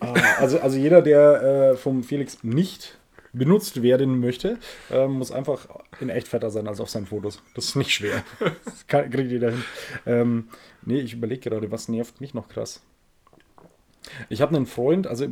Ah, 0.00 0.14
also, 0.38 0.60
also 0.60 0.78
jeder, 0.78 1.02
der 1.02 1.42
äh, 1.72 1.76
vom 1.76 2.04
Felix 2.04 2.44
nicht 2.44 2.98
benutzt 3.32 3.82
werden 3.82 4.20
möchte, 4.20 4.58
ähm, 4.90 5.12
muss 5.12 5.32
einfach 5.32 5.66
in 6.00 6.08
echt 6.08 6.28
fetter 6.28 6.50
sein 6.50 6.68
als 6.68 6.80
auf 6.80 6.88
seinen 6.88 7.06
Fotos. 7.06 7.42
Das 7.54 7.66
ist 7.66 7.76
nicht 7.76 7.90
schwer. 7.90 8.22
Das 8.64 8.86
kann, 8.86 9.10
kriegt 9.10 9.30
jeder 9.30 9.50
hin. 9.50 9.64
Ähm, 10.06 10.48
nee, 10.82 11.00
ich 11.00 11.14
überlege 11.14 11.50
gerade, 11.50 11.70
was 11.70 11.88
nervt 11.88 12.20
mich 12.20 12.34
noch 12.34 12.48
krass. 12.48 12.80
Ich 14.28 14.40
habe 14.40 14.56
einen 14.56 14.66
Freund, 14.66 15.06
also 15.06 15.26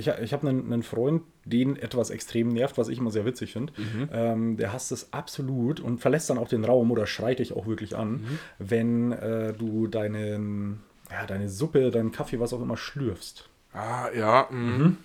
ich, 0.00 0.08
ich 0.08 0.32
habe 0.32 0.48
einen, 0.48 0.72
einen 0.72 0.82
Freund, 0.82 1.22
den 1.44 1.76
etwas 1.76 2.10
extrem 2.10 2.48
nervt, 2.48 2.76
was 2.78 2.88
ich 2.88 2.98
immer 2.98 3.10
sehr 3.10 3.24
witzig 3.24 3.52
finde. 3.52 3.72
Ähm, 4.12 4.56
der 4.56 4.72
hasst 4.72 4.90
es 4.92 5.12
absolut 5.12 5.78
und 5.80 5.98
verlässt 5.98 6.28
dann 6.30 6.38
auch 6.38 6.48
den 6.48 6.64
Raum 6.64 6.90
oder 6.90 7.06
schreit 7.06 7.38
dich 7.38 7.52
auch 7.54 7.66
wirklich 7.66 7.96
an, 7.96 8.24
wenn 8.58 9.12
äh, 9.12 9.52
du 9.52 9.86
deinen, 9.86 10.82
ja, 11.10 11.26
deine 11.26 11.48
Suppe, 11.48 11.90
deinen 11.90 12.12
Kaffee, 12.12 12.40
was 12.40 12.52
auch 12.52 12.60
immer, 12.62 12.76
schlürfst. 12.76 13.48
Ah, 13.72 14.08
ja. 14.16 14.48
mhm. 14.50 14.96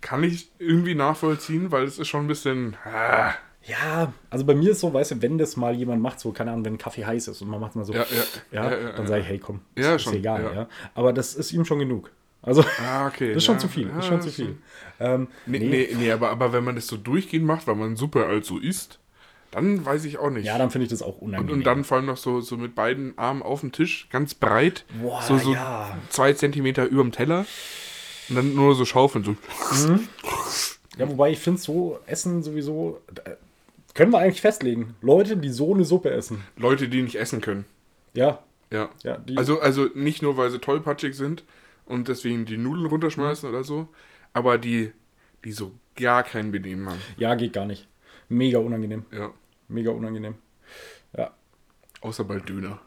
Kann 0.00 0.22
ich 0.22 0.50
irgendwie 0.58 0.94
nachvollziehen, 0.94 1.72
weil 1.72 1.84
es 1.84 1.98
ist 1.98 2.08
schon 2.08 2.24
ein 2.24 2.28
bisschen. 2.28 2.76
Ah, 2.84 3.32
Ja, 3.64 4.12
also 4.30 4.44
bei 4.44 4.54
mir 4.54 4.70
ist 4.70 4.80
so, 4.80 4.94
weißt 4.94 5.10
du, 5.12 5.22
wenn 5.22 5.38
das 5.38 5.56
mal 5.56 5.74
jemand 5.74 6.00
macht, 6.00 6.20
so, 6.20 6.30
keine 6.30 6.52
Ahnung, 6.52 6.64
wenn 6.64 6.78
Kaffee 6.78 7.04
heiß 7.04 7.26
ist 7.28 7.42
und 7.42 7.48
man 7.48 7.60
macht 7.60 7.74
mal 7.74 7.84
so, 7.84 7.92
Ja, 7.92 8.06
ja, 8.52 8.70
ja, 8.70 8.78
ja, 8.78 8.92
dann 8.92 9.06
sage 9.08 9.22
ich, 9.22 9.26
hey, 9.26 9.38
komm, 9.38 9.60
Ja, 9.76 9.96
ist, 9.96 10.02
schon, 10.02 10.12
ist 10.12 10.18
egal, 10.20 10.44
ja. 10.44 10.52
ja. 10.52 10.68
Aber 10.94 11.12
das 11.12 11.34
ist 11.34 11.52
ihm 11.52 11.64
schon 11.64 11.80
genug. 11.80 12.12
Also, 12.42 12.64
ah, 12.84 13.06
okay. 13.08 13.28
das 13.34 13.38
ist 13.38 13.44
schon 13.44 13.56
ja, 13.56 13.60
zu 13.60 13.68
viel, 13.68 13.88
ja, 13.88 13.98
ist 13.98 14.06
schon 14.06 14.22
zu 14.22 14.30
viel. 14.30 14.56
Ähm, 15.00 15.28
Nee, 15.46 15.58
nee. 15.58 15.88
nee, 15.98 16.12
aber, 16.12 16.30
aber 16.30 16.52
wenn 16.52 16.64
man 16.64 16.76
das 16.76 16.86
so 16.86 16.96
durchgehend 16.96 17.46
macht, 17.46 17.66
weil 17.66 17.74
man 17.74 17.96
Suppe 17.96 18.26
halt 18.26 18.44
so 18.44 18.58
isst, 18.58 18.98
dann 19.50 19.84
weiß 19.84 20.04
ich 20.04 20.18
auch 20.18 20.30
nicht. 20.30 20.44
Ja, 20.44 20.58
dann 20.58 20.70
finde 20.70 20.84
ich 20.84 20.90
das 20.90 21.02
auch 21.02 21.18
und, 21.18 21.28
unangenehm. 21.28 21.58
und 21.58 21.64
dann 21.64 21.84
vor 21.84 21.96
allem 21.96 22.06
noch 22.06 22.16
so, 22.16 22.40
so 22.40 22.56
mit 22.56 22.74
beiden 22.74 23.16
Armen 23.18 23.42
auf 23.42 23.60
dem 23.60 23.72
Tisch, 23.72 24.08
ganz 24.10 24.34
breit, 24.34 24.84
Boah, 25.00 25.22
so, 25.22 25.38
so 25.38 25.54
ja. 25.54 25.96
zwei 26.08 26.32
Zentimeter 26.32 26.84
über 26.86 27.02
dem 27.02 27.12
Teller 27.12 27.46
und 28.28 28.36
dann 28.36 28.54
nur 28.54 28.74
so 28.74 28.84
schaufeln, 28.84 29.24
so. 29.24 29.36
Ja, 30.98 31.08
wobei 31.08 31.30
ich 31.30 31.38
finde, 31.38 31.60
so 31.60 31.98
Essen 32.06 32.42
sowieso, 32.42 33.00
können 33.94 34.12
wir 34.12 34.18
eigentlich 34.18 34.40
festlegen. 34.40 34.94
Leute, 35.00 35.36
die 35.36 35.50
so 35.50 35.74
eine 35.74 35.84
Suppe 35.84 36.10
essen. 36.10 36.42
Leute, 36.56 36.88
die 36.88 37.02
nicht 37.02 37.16
essen 37.16 37.40
können. 37.40 37.64
Ja, 38.14 38.40
Ja. 38.70 38.88
ja, 39.04 39.18
Also, 39.36 39.60
also 39.60 39.88
nicht 39.94 40.22
nur, 40.22 40.36
weil 40.36 40.50
sie 40.50 40.58
tollpatschig 40.58 41.14
sind 41.14 41.44
und 41.86 42.08
deswegen 42.08 42.44
die 42.44 42.56
Nudeln 42.58 42.84
Mhm. 42.84 42.90
runterschmeißen 42.90 43.48
oder 43.48 43.64
so, 43.64 43.88
aber 44.32 44.58
die, 44.58 44.92
die 45.44 45.52
so 45.52 45.72
gar 45.96 46.22
kein 46.22 46.52
Benehmen 46.52 46.88
haben. 46.88 47.00
ja, 47.16 47.34
geht 47.34 47.52
gar 47.54 47.64
nicht. 47.66 47.88
Mega 48.28 48.58
unangenehm. 48.58 49.04
Ja. 49.12 49.30
Mega 49.68 49.90
unangenehm. 49.92 50.34
Ja. 51.16 51.30
Außer 52.00 52.24
bei 52.24 52.38
Döner. 52.40 52.80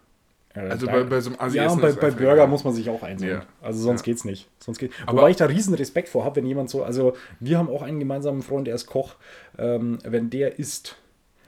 Äh, 0.54 0.62
Also 0.62 0.86
da- 0.86 0.92
bei, 0.94 1.04
bei 1.04 1.22
so 1.22 1.30
einem 1.32 1.40
Asi 1.40 1.58
ja, 1.58 1.70
und 1.72 1.82
bei, 1.82 1.92
bei 1.94 2.12
Burger 2.12 2.46
muss 2.48 2.64
man 2.64 2.74
sich 2.74 2.90
auch 2.90 3.04
einsehen. 3.04 3.30
Ja. 3.32 3.46
Also 3.62 3.82
sonst 3.82 4.02
Ja. 4.02 4.06
geht's 4.06 4.26
nicht. 4.26 4.50
Sonst 4.60 4.80
geht, 4.80 4.92
Aber- 5.06 5.20
wobei 5.20 5.30
ich 5.32 5.38
da 5.38 5.46
riesen 5.46 5.74
Respekt 5.76 6.10
vor 6.10 6.26
habe, 6.26 6.38
wenn 6.38 6.46
jemand 6.46 6.70
so, 6.70 6.84
also 6.84 7.16
wir 7.40 7.58
haben 7.58 7.70
auch 7.70 7.82
einen 7.84 8.00
gemeinsamen 8.00 8.42
Freund, 8.42 8.68
der 8.68 8.76
ist 8.76 8.86
Koch. 8.88 9.16
Ähm, 9.58 10.00
wenn 10.04 10.30
der 10.30 10.60
isst, 10.60 10.98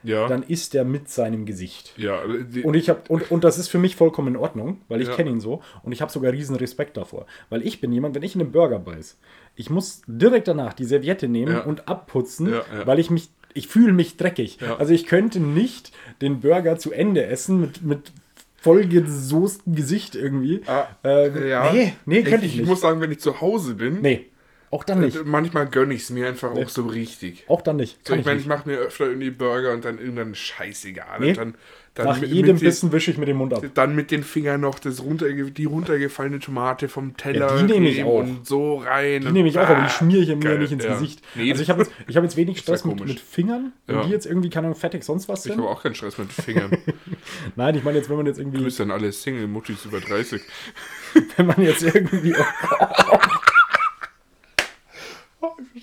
Ja, 0.04 0.26
dann 0.28 0.42
isst 0.42 0.74
er 0.74 0.84
mit 0.84 1.08
seinem 1.08 1.46
Gesicht. 1.46 1.92
ja. 1.96 2.20
Und 2.64 2.74
ich 2.74 2.88
habe 2.88 3.00
und, 3.08 3.30
und 3.30 3.44
das 3.44 3.58
ist 3.58 3.68
für 3.68 3.78
mich 3.78 3.96
vollkommen 3.96 4.28
in 4.34 4.36
Ordnung, 4.36 4.80
weil 4.88 5.00
ich 5.00 5.08
Ja. 5.08 5.14
kenne 5.14 5.30
ihn 5.30 5.40
so 5.40 5.62
und 5.82 5.92
ich 5.92 6.00
habe 6.02 6.10
sogar 6.12 6.32
riesen 6.32 6.56
Respekt 6.56 6.96
davor, 6.96 7.26
weil 7.50 7.66
ich 7.66 7.80
bin 7.80 7.92
jemand, 7.92 8.14
wenn 8.14 8.22
ich 8.22 8.34
in 8.34 8.40
einen 8.40 8.52
Burger 8.52 8.78
beiß, 8.78 9.16
ich 9.56 9.70
muss 9.70 10.02
direkt 10.06 10.48
danach 10.48 10.72
die 10.72 10.84
Serviette 10.84 11.28
nehmen 11.28 11.52
Ja. 11.52 11.60
und 11.64 11.88
abputzen, 11.88 12.54
weil 12.84 12.98
ich 12.98 13.10
mich 13.10 13.28
ich 13.54 13.68
fühle 13.68 13.92
mich 13.92 14.16
dreckig. 14.16 14.58
Also 14.78 14.94
ich 14.94 15.06
könnte 15.06 15.38
nicht 15.38 15.92
den 16.22 16.40
Burger 16.40 16.78
zu 16.78 16.90
Ende 16.92 17.26
essen 17.26 17.60
mit 17.60 17.82
mit 17.82 18.12
vollgesoßtem 18.82 19.74
Gesicht 19.74 20.14
irgendwie. 20.14 20.62
Ah, 20.66 20.86
Ähm, 21.04 21.48
ja. 21.48 21.72
Nee, 21.72 21.94
nee, 22.06 22.22
könnte 22.22 22.46
ich, 22.46 22.52
ich 22.54 22.60
nicht. 22.60 22.68
muss 22.68 22.80
sagen, 22.80 23.00
wenn 23.00 23.10
ich 23.12 23.20
zu 23.20 23.40
Hause 23.40 23.74
bin, 23.74 24.00
nee, 24.00 24.26
auch 24.72 24.82
dann 24.84 25.00
nicht. 25.00 25.16
äh, 25.16 25.20
manchmal 25.24 25.68
gönne 25.68 25.94
ich 25.94 26.02
es 26.02 26.10
mir 26.10 26.26
einfach 26.26 26.50
auch 26.50 26.68
so 26.68 26.86
richtig. 26.86 27.44
Auch 27.48 27.62
dann 27.62 27.76
nicht. 27.76 28.04
So, 28.06 28.14
ich 28.14 28.24
meine, 28.24 28.40
ich 28.40 28.46
mache 28.46 28.68
mir 28.68 28.78
öfter 28.78 29.06
irgendwie 29.06 29.30
Burger 29.30 29.72
und 29.72 29.84
dann 29.84 29.98
irgendwann 29.98 30.34
scheißegal. 30.34 31.20
Nee. 31.20 31.28
Und 31.30 31.36
dann, 31.38 31.54
dann 31.94 32.06
Nach 32.06 32.18
mit, 32.20 32.30
jedem 32.30 32.54
mit 32.54 32.60
Bissen 32.64 32.90
wische 32.90 33.10
ich 33.10 33.18
mit 33.18 33.28
dem 33.28 33.36
Mund 33.36 33.52
ab. 33.52 33.60
Den, 33.60 33.74
dann 33.74 33.94
mit 33.94 34.10
den 34.10 34.22
Fingern 34.24 34.62
noch 34.62 34.78
das 34.78 35.02
runterge 35.04 35.50
die 35.50 35.66
runtergefallene 35.66 36.38
Tomate 36.38 36.88
vom 36.88 37.18
Teller 37.18 37.54
Ja, 37.54 37.62
die 37.62 37.70
nehme 37.70 37.90
ich 37.90 38.02
auch. 38.02 38.20
und 38.20 38.46
so 38.46 38.78
rein. 38.78 39.20
Die 39.20 39.30
nehme 39.30 39.46
ich 39.50 39.58
auch, 39.58 39.68
aber 39.68 39.82
die 39.82 39.90
schmiere 39.90 40.22
ich 40.22 40.28
mir 40.30 40.36
geil, 40.38 40.58
nicht 40.58 40.72
ins 40.72 40.84
ja. 40.84 40.94
Gesicht. 40.94 41.20
Nee, 41.34 41.50
also 41.50 41.62
ich 41.62 41.68
habe 41.68 41.82
jetzt, 41.82 41.92
ich 42.08 42.16
hab 42.16 42.24
jetzt 42.24 42.38
wenig 42.38 42.58
Stress 42.60 42.86
mit, 42.86 43.04
mit 43.06 43.20
Fingern, 43.20 43.72
wenn 43.86 43.96
Ja. 43.96 44.04
die 44.04 44.10
jetzt 44.10 44.24
irgendwie, 44.24 44.48
keine 44.48 44.68
Ahnung, 44.68 44.78
fettig 44.78 45.04
sonst 45.04 45.28
was 45.28 45.44
ich 45.44 45.52
sind. 45.52 45.60
habe 45.60 45.68
auch 45.70 45.82
keinen 45.82 45.94
Stress 45.94 46.16
mit 46.16 46.32
Fingern. 46.32 46.70
Nein, 47.56 47.74
ich 47.74 47.84
meine 47.84 47.98
jetzt, 47.98 48.08
wenn 48.08 48.16
man 48.16 48.24
jetzt 48.24 48.38
irgendwie, 48.38 48.56
Du 48.56 48.64
bist 48.64 48.80
dann 48.80 48.90
alle 48.90 49.12
Single-Muttis 49.12 49.84
über 49.84 50.00
30. 50.00 50.40
wenn 51.36 51.46
man 51.46 51.60
jetzt 51.60 51.82
irgendwie, 51.82 52.34
Oh, 52.34 53.18
ich 53.26 53.31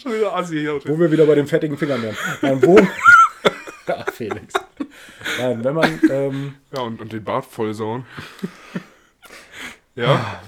schon 0.01 0.13
wieder 0.13 0.35
assi 0.35 0.59
hier. 0.59 0.79
wo 0.85 0.99
wir 0.99 1.11
wieder 1.11 1.25
bei 1.25 1.35
den 1.35 1.47
fettigen 1.47 1.77
Fingern 1.77 2.01
wären. 2.01 2.17
Nein, 2.41 2.61
wo, 2.63 2.79
ach 3.87 4.11
Felix. 4.11 4.53
Nein, 5.39 5.63
wenn 5.63 5.73
man, 5.75 5.99
ähm, 6.09 6.55
Ja, 6.73 6.81
und, 6.81 7.01
und 7.01 7.11
den 7.13 7.23
Bart 7.23 7.45
vollsauen. 7.45 8.05
ja, 9.95 10.41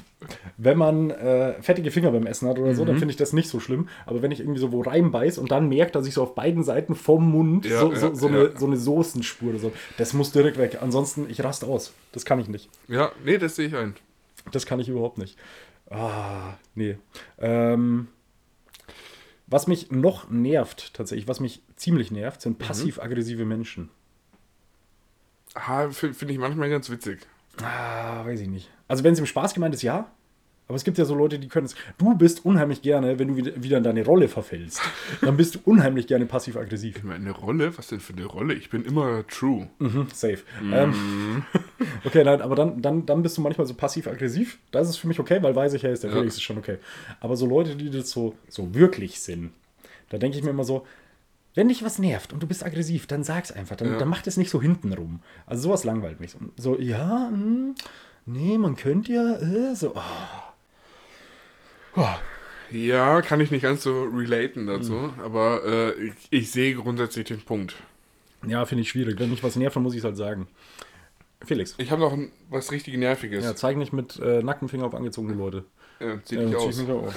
wenn 0.57 0.77
man 0.77 1.09
äh, 1.09 1.61
fettige 1.61 1.89
Finger 1.91 2.11
beim 2.11 2.27
Essen 2.27 2.47
hat 2.47 2.59
oder 2.59 2.73
so, 2.75 2.83
Mhm. 2.83 2.87
dann 2.87 2.97
finde 2.99 3.11
ich 3.11 3.17
das 3.17 3.33
nicht 3.33 3.49
so 3.49 3.59
schlimm. 3.59 3.89
Aber 4.05 4.21
wenn 4.21 4.31
ich 4.31 4.39
irgendwie 4.39 4.59
so 4.59 4.71
wo 4.71 4.81
reinbeiß 4.81 5.37
und 5.39 5.51
dann 5.51 5.67
merke, 5.67 5.91
dass 5.91 6.05
ich 6.07 6.13
so 6.13 6.21
auf 6.23 6.35
beiden 6.35 6.63
Seiten 6.63 6.95
vom 6.95 7.29
Mund 7.31 7.65
Ja, 7.65 7.79
so, 7.79 7.91
ja, 7.91 7.97
so, 7.99 8.13
so, 8.13 8.29
ja. 8.29 8.35
eine, 8.35 8.57
so 8.57 8.65
eine 8.67 8.77
Soßenspur 8.77 9.49
oder 9.49 9.59
so, 9.59 9.71
das 9.97 10.13
muss 10.13 10.31
direkt 10.31 10.57
weg. 10.57 10.77
Ansonsten, 10.79 11.25
ich 11.29 11.43
raste 11.43 11.65
aus. 11.65 11.93
Das 12.11 12.23
kann 12.25 12.39
ich 12.39 12.47
nicht. 12.47 12.69
ja, 12.87 13.11
nee, 13.25 13.37
das 13.37 13.55
sehe 13.55 13.67
ich 13.67 13.75
ein. 13.75 13.95
Das 14.51 14.65
kann 14.65 14.79
ich 14.79 14.89
überhaupt 14.89 15.17
nicht. 15.17 15.37
Ah, 15.89 16.53
nee. 16.75 16.97
Ähm, 17.39 18.07
was 19.51 19.67
mich 19.67 19.91
noch 19.91 20.29
nervt, 20.29 20.93
tatsächlich, 20.93 21.27
was 21.27 21.39
mich 21.39 21.61
ziemlich 21.75 22.09
nervt, 22.09 22.39
Mhm. 22.39 22.41
sind 22.43 22.59
passiv-aggressive 22.59 23.45
Menschen. 23.45 23.89
Ah, 25.53 25.89
Finde 25.89 26.15
find 26.15 26.31
ich 26.31 26.37
manchmal 26.37 26.69
ganz 26.69 26.89
witzig. 26.89 27.19
Ah, 27.61 28.25
weiß 28.25 28.39
ich 28.39 28.47
nicht. 28.47 28.69
Also, 28.87 29.03
wenn 29.03 29.13
es 29.13 29.19
im 29.19 29.25
Spaß 29.25 29.53
gemeint 29.53 29.75
ist, 29.75 29.81
ja. 29.81 30.09
Aber 30.71 30.77
es 30.77 30.85
gibt 30.85 30.97
ja 30.97 31.03
so 31.03 31.15
Leute, 31.15 31.37
die 31.37 31.49
können 31.49 31.65
es. 31.65 31.75
Du 31.97 32.15
bist 32.15 32.45
unheimlich 32.45 32.81
gerne, 32.81 33.19
wenn 33.19 33.27
du 33.27 33.61
wieder, 33.61 33.75
in 33.77 33.83
deine 33.83 34.05
Rolle 34.05 34.29
verfällst, 34.29 34.81
dann 35.19 35.35
bist 35.35 35.55
du 35.55 35.59
unheimlich 35.65 36.07
gerne 36.07 36.25
passiv-aggressiv. 36.25 37.03
Immer 37.03 37.15
eine 37.15 37.31
Rolle? 37.31 37.77
Was 37.77 37.87
denn 37.87 37.99
für 37.99 38.13
eine 38.13 38.23
Rolle? 38.23 38.53
Ich 38.53 38.69
bin 38.69 38.85
immer 38.85 39.27
true. 39.27 39.67
Mhm, 39.79 40.07
safe. 40.13 40.37
Ähm, 40.71 41.43
okay, 42.05 42.23
nein, 42.23 42.41
aber 42.41 42.55
dann, 42.55 42.81
dann, 42.81 43.05
dann 43.05 43.21
bist 43.21 43.37
du 43.37 43.41
manchmal 43.41 43.67
so 43.67 43.73
passiv-aggressiv. 43.73 44.59
Das 44.71 44.87
ist 44.87 44.95
für 44.95 45.09
mich 45.09 45.19
okay, 45.19 45.43
weil 45.43 45.53
weiß 45.53 45.73
ich, 45.73 45.83
hey, 45.83 45.91
ist 45.91 46.03
der 46.03 46.09
Ja. 46.11 46.15
Felix 46.15 46.35
ist 46.35 46.43
schon 46.43 46.57
okay. 46.57 46.77
Aber 47.19 47.35
so 47.35 47.45
Leute, 47.45 47.75
die 47.75 47.89
das 47.89 48.09
so, 48.09 48.33
so 48.47 48.73
wirklich 48.73 49.19
sind, 49.19 49.51
da 50.07 50.19
denke 50.19 50.37
ich 50.37 50.43
mir 50.45 50.51
immer 50.51 50.63
so, 50.63 50.87
wenn 51.53 51.67
dich 51.67 51.83
was 51.83 51.99
nervt 51.99 52.31
und 52.31 52.41
du 52.41 52.47
bist 52.47 52.65
aggressiv, 52.65 53.07
dann 53.07 53.25
sag's 53.25 53.51
einfach. 53.51 53.75
Dann, 53.75 53.91
Ja. 53.91 53.97
dann 53.97 54.07
mach 54.07 54.21
das 54.21 54.37
nicht 54.37 54.49
so 54.49 54.61
hintenrum. 54.61 55.19
Also 55.45 55.63
sowas 55.63 55.83
langweilt 55.83 56.21
mich. 56.21 56.33
So, 56.55 56.79
ja, 56.79 57.27
hm, 57.29 57.75
nee, 58.25 58.57
man 58.57 58.77
könnte 58.77 59.11
ja, 59.11 59.35
äh, 59.35 59.75
so, 59.75 59.91
oh. 59.95 60.50
Ja, 62.71 63.21
kann 63.21 63.41
ich 63.41 63.51
nicht 63.51 63.63
ganz 63.63 63.83
so 63.83 64.03
relaten 64.05 64.65
dazu, 64.67 64.93
Mhm. 64.93 65.13
aber 65.23 65.61
äh, 65.65 65.91
ich, 66.05 66.13
ich 66.29 66.51
sehe 66.51 66.73
grundsätzlich 66.75 67.25
den 67.25 67.41
Punkt. 67.41 67.75
Ja, 68.47 68.65
finde 68.65 68.83
ich 68.83 68.89
schwierig. 68.89 69.19
Wenn 69.19 69.29
mich 69.29 69.43
was 69.43 69.55
nervt, 69.55 69.75
dann 69.75 69.83
muss 69.83 69.93
ich 69.93 69.99
es 69.99 70.05
halt 70.05 70.17
sagen. 70.17 70.47
Felix. 71.45 71.75
Ich 71.79 71.91
habe 71.91 72.01
noch 72.01 72.13
ein, 72.13 72.31
was 72.49 72.71
richtig 72.71 72.95
Nerviges. 72.97 73.43
Ja, 73.43 73.55
zeig 73.55 73.75
nicht 73.77 73.93
mit 73.93 74.17
äh, 74.19 74.41
nacktem 74.41 74.69
Finger 74.69 74.85
auf 74.85 74.93
angezogene 74.95 75.33
Leute. 75.35 75.65
Ja, 75.99 76.19
sieht 76.23 76.39
Ja, 76.39 76.45
nicht 76.45 76.55
aus. 76.55 76.77
mich. 76.77 76.87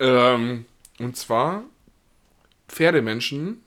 Ähm, 0.00 0.64
und 0.98 1.16
zwar 1.16 1.64
Pferdemenschen, 2.68 3.62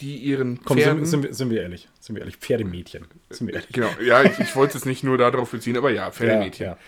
die 0.00 0.16
ihren 0.16 0.62
Komm, 0.62 0.78
Pferden... 0.78 1.04
sind, 1.04 1.22
sind, 1.22 1.22
wir, 1.24 1.34
sind 1.34 1.50
wir 1.50 1.62
ehrlich. 1.62 1.88
Sind 2.00 2.14
wir 2.16 2.20
ehrlich. 2.20 2.36
Pferdemädchen. 2.36 3.06
Sind 3.30 3.46
wir 3.48 3.54
ehrlich. 3.54 3.70
Genau, 3.72 3.88
ja, 4.04 4.22
ich, 4.22 4.38
ich 4.38 4.54
wollte 4.54 4.78
es 4.78 4.84
nicht 4.84 5.02
nur 5.02 5.18
darauf 5.18 5.50
beziehen, 5.50 5.76
aber 5.76 5.90
ja, 5.90 6.10
Pferdemädchen. 6.10 6.66
Ja, 6.66 6.72
ja. 6.72 6.78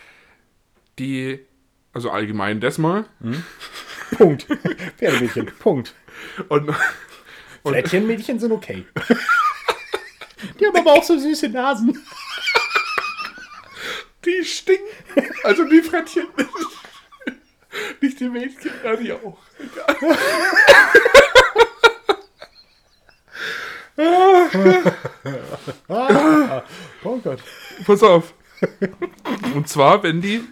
Die, 0.99 1.41
also 1.93 2.11
allgemein 2.11 2.61
das 2.61 2.79
mal. 2.79 3.05
Punkt. 4.17 4.47
Pferdemädchen. 4.99 5.47
Punkt. 5.59 5.95
Und, 6.49 6.69
und 7.63 7.73
Flettchenmädchen 7.73 8.39
sind 8.39 8.53
okay. 8.53 8.85
Die 10.61 10.67
haben 10.67 10.77
aber 10.77 10.95
auch 10.95 11.05
so 11.05 11.17
süße 11.19 11.49
Nasen. 11.49 12.03
die 14.25 14.45
stinken. 14.45 14.85
Also 15.45 15.65
die 15.65 15.83
Frettchen. 15.83 16.27
Nicht 18.01 18.21
die 18.21 18.29
Mädchen, 18.29 18.73
ja, 18.85 18.97
die 18.97 19.13
auch. 19.13 19.39
Oh 27.05 27.17
Gott. 27.19 27.41
Pass 27.87 28.03
auf. 28.03 28.35
Und 29.55 29.69
zwar, 29.69 30.03
wenn 30.03 30.21
die 30.21 30.43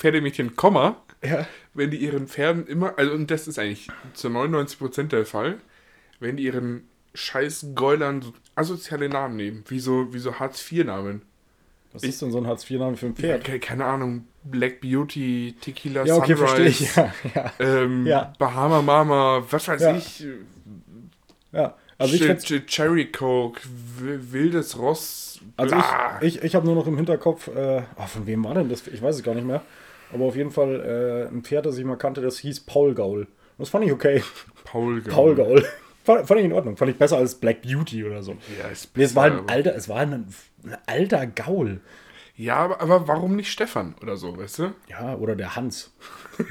Pferdemädchen, 0.00 0.56
Komma, 0.56 0.96
Ja. 1.22 1.46
wenn 1.74 1.90
die 1.90 1.98
ihren 1.98 2.26
Pferden 2.26 2.66
immer, 2.66 2.98
also 2.98 3.12
und 3.12 3.30
das 3.30 3.46
ist 3.46 3.58
eigentlich 3.58 3.88
zu 4.14 4.28
99% 4.28 5.12
der 5.12 5.26
Fall, 5.26 5.58
wenn 6.18 6.36
die 6.36 6.44
ihren 6.44 6.88
scheiß 7.14 7.66
Gäulern 7.74 8.22
so 8.22 8.32
asoziale 8.54 9.08
Namen 9.08 9.36
nehmen, 9.36 9.64
wie 9.68 9.78
so, 9.80 10.12
wie 10.14 10.18
so 10.18 10.38
Hartz-IV-Namen. 10.38 11.22
Was 11.92 12.04
ist 12.04 12.22
denn 12.22 12.30
so 12.30 12.38
ein 12.38 12.46
Hartz-IV-Name 12.46 12.96
für 12.96 13.06
ein 13.06 13.16
Pferd? 13.16 13.42
Ke- 13.44 13.58
Keine 13.58 13.84
Ahnung, 13.84 14.26
Black 14.44 14.80
Beauty, 14.80 15.56
Tequila 15.60 16.04
Ja, 16.06 16.14
okay, 16.16 16.36
verstehe 16.36 16.70
Sunrise, 16.70 16.84
ich. 16.84 16.94
Ja, 17.34 17.52
ja. 17.58 17.82
Ähm, 17.82 18.06
Ja. 18.06 18.32
Bahama 18.38 18.80
Mama, 18.80 19.42
was 19.50 19.66
weiß 19.68 19.82
Ja. 19.82 19.96
ich, 19.96 20.24
ja. 21.52 21.74
Also 21.98 22.14
ich, 22.14 22.22
Ch- 22.22 22.46
Ch- 22.46 22.66
Cherry 22.66 23.10
Coke, 23.12 23.60
wi- 23.98 24.32
wildes 24.32 24.78
Ross, 24.78 25.40
also 25.56 25.76
ich, 26.22 26.36
ich, 26.36 26.42
ich 26.44 26.54
habe 26.54 26.64
nur 26.64 26.74
noch 26.74 26.86
im 26.86 26.96
Hinterkopf, 26.96 27.48
äh, 27.48 27.82
ah, 27.96 28.06
von 28.06 28.26
wem 28.26 28.44
war 28.44 28.54
denn 28.54 28.68
das? 28.70 28.86
Ich 28.86 29.02
weiß 29.02 29.16
es 29.16 29.22
gar 29.22 29.34
nicht 29.34 29.46
mehr. 29.46 29.62
Aber 30.12 30.24
auf 30.24 30.36
jeden 30.36 30.50
Fall 30.50 31.28
äh, 31.30 31.34
ein 31.34 31.42
Pferd, 31.42 31.66
das 31.66 31.78
ich 31.78 31.84
mal 31.84 31.96
kannte, 31.96 32.20
das 32.20 32.38
hieß 32.38 32.60
Paul 32.60 32.94
Gaul. 32.94 33.26
Das 33.58 33.68
fand 33.68 33.84
ich 33.84 33.92
okay. 33.92 34.22
Paul 34.64 35.00
Gaul. 35.02 35.12
Paul 35.12 35.34
Gaul. 35.34 35.66
Fand, 36.04 36.26
fand 36.26 36.40
ich 36.40 36.46
in 36.46 36.52
Ordnung. 36.52 36.76
Fand 36.76 36.90
ich 36.90 36.96
besser 36.96 37.18
als 37.18 37.34
Black 37.34 37.62
Beauty 37.62 38.04
oder 38.04 38.22
so. 38.22 38.36
Ja, 38.58 38.68
ist 38.68 38.96
Nee, 38.96 39.04
es 39.04 39.14
war 39.14 39.30
besser, 39.30 39.42
ein 39.42 39.48
alter, 39.48 39.74
es 39.74 39.88
war 39.88 39.98
ein, 39.98 40.12
ein 40.12 40.76
alter 40.86 41.26
Gaul. 41.26 41.80
Ja, 42.36 42.56
aber, 42.56 42.80
aber 42.80 43.06
warum 43.06 43.36
nicht 43.36 43.52
Stefan 43.52 43.94
oder 44.00 44.16
so, 44.16 44.36
weißt 44.36 44.58
du? 44.60 44.72
Ja, 44.88 45.14
oder 45.16 45.36
der 45.36 45.56
Hans. 45.56 45.92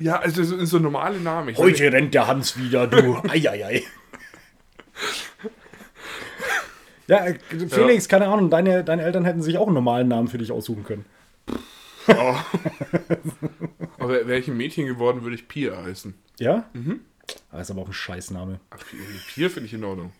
Ja, 0.00 0.20
also 0.20 0.44
so, 0.44 0.64
so 0.64 0.78
normale 0.78 1.18
Namen. 1.18 1.48
Ich 1.48 1.58
Heute 1.58 1.92
rennt 1.92 2.14
der 2.14 2.28
Hans 2.28 2.56
wieder, 2.56 2.86
du. 2.86 3.16
Eieiei. 3.28 3.82
Ja, 7.08 7.26
äh, 7.26 7.34
Felix, 7.68 8.08
keine 8.08 8.28
Ahnung, 8.28 8.48
deine, 8.48 8.84
deine 8.84 9.02
Eltern 9.02 9.24
hätten 9.24 9.42
sich 9.42 9.58
auch 9.58 9.66
einen 9.66 9.74
normalen 9.74 10.06
Namen 10.06 10.28
für 10.28 10.38
dich 10.38 10.52
aussuchen 10.52 10.84
können. 10.84 11.04
Oh. 12.08 12.36
aber 13.98 14.26
wäre 14.26 14.38
ich 14.38 14.48
ein 14.48 14.56
Mädchen 14.56 14.86
geworden, 14.86 15.22
würde 15.22 15.34
ich 15.36 15.48
Pia 15.48 15.82
heißen. 15.82 16.14
Ja? 16.38 16.68
Mhm. 16.72 17.00
Das 17.50 17.62
ist 17.62 17.70
aber 17.70 17.82
auch 17.82 17.88
ein 17.88 17.92
Scheißname. 17.92 18.60
Ach, 18.70 18.82
Pia 19.34 19.48
finde 19.48 19.66
ich 19.66 19.74
in 19.74 19.84
Ordnung. 19.84 20.12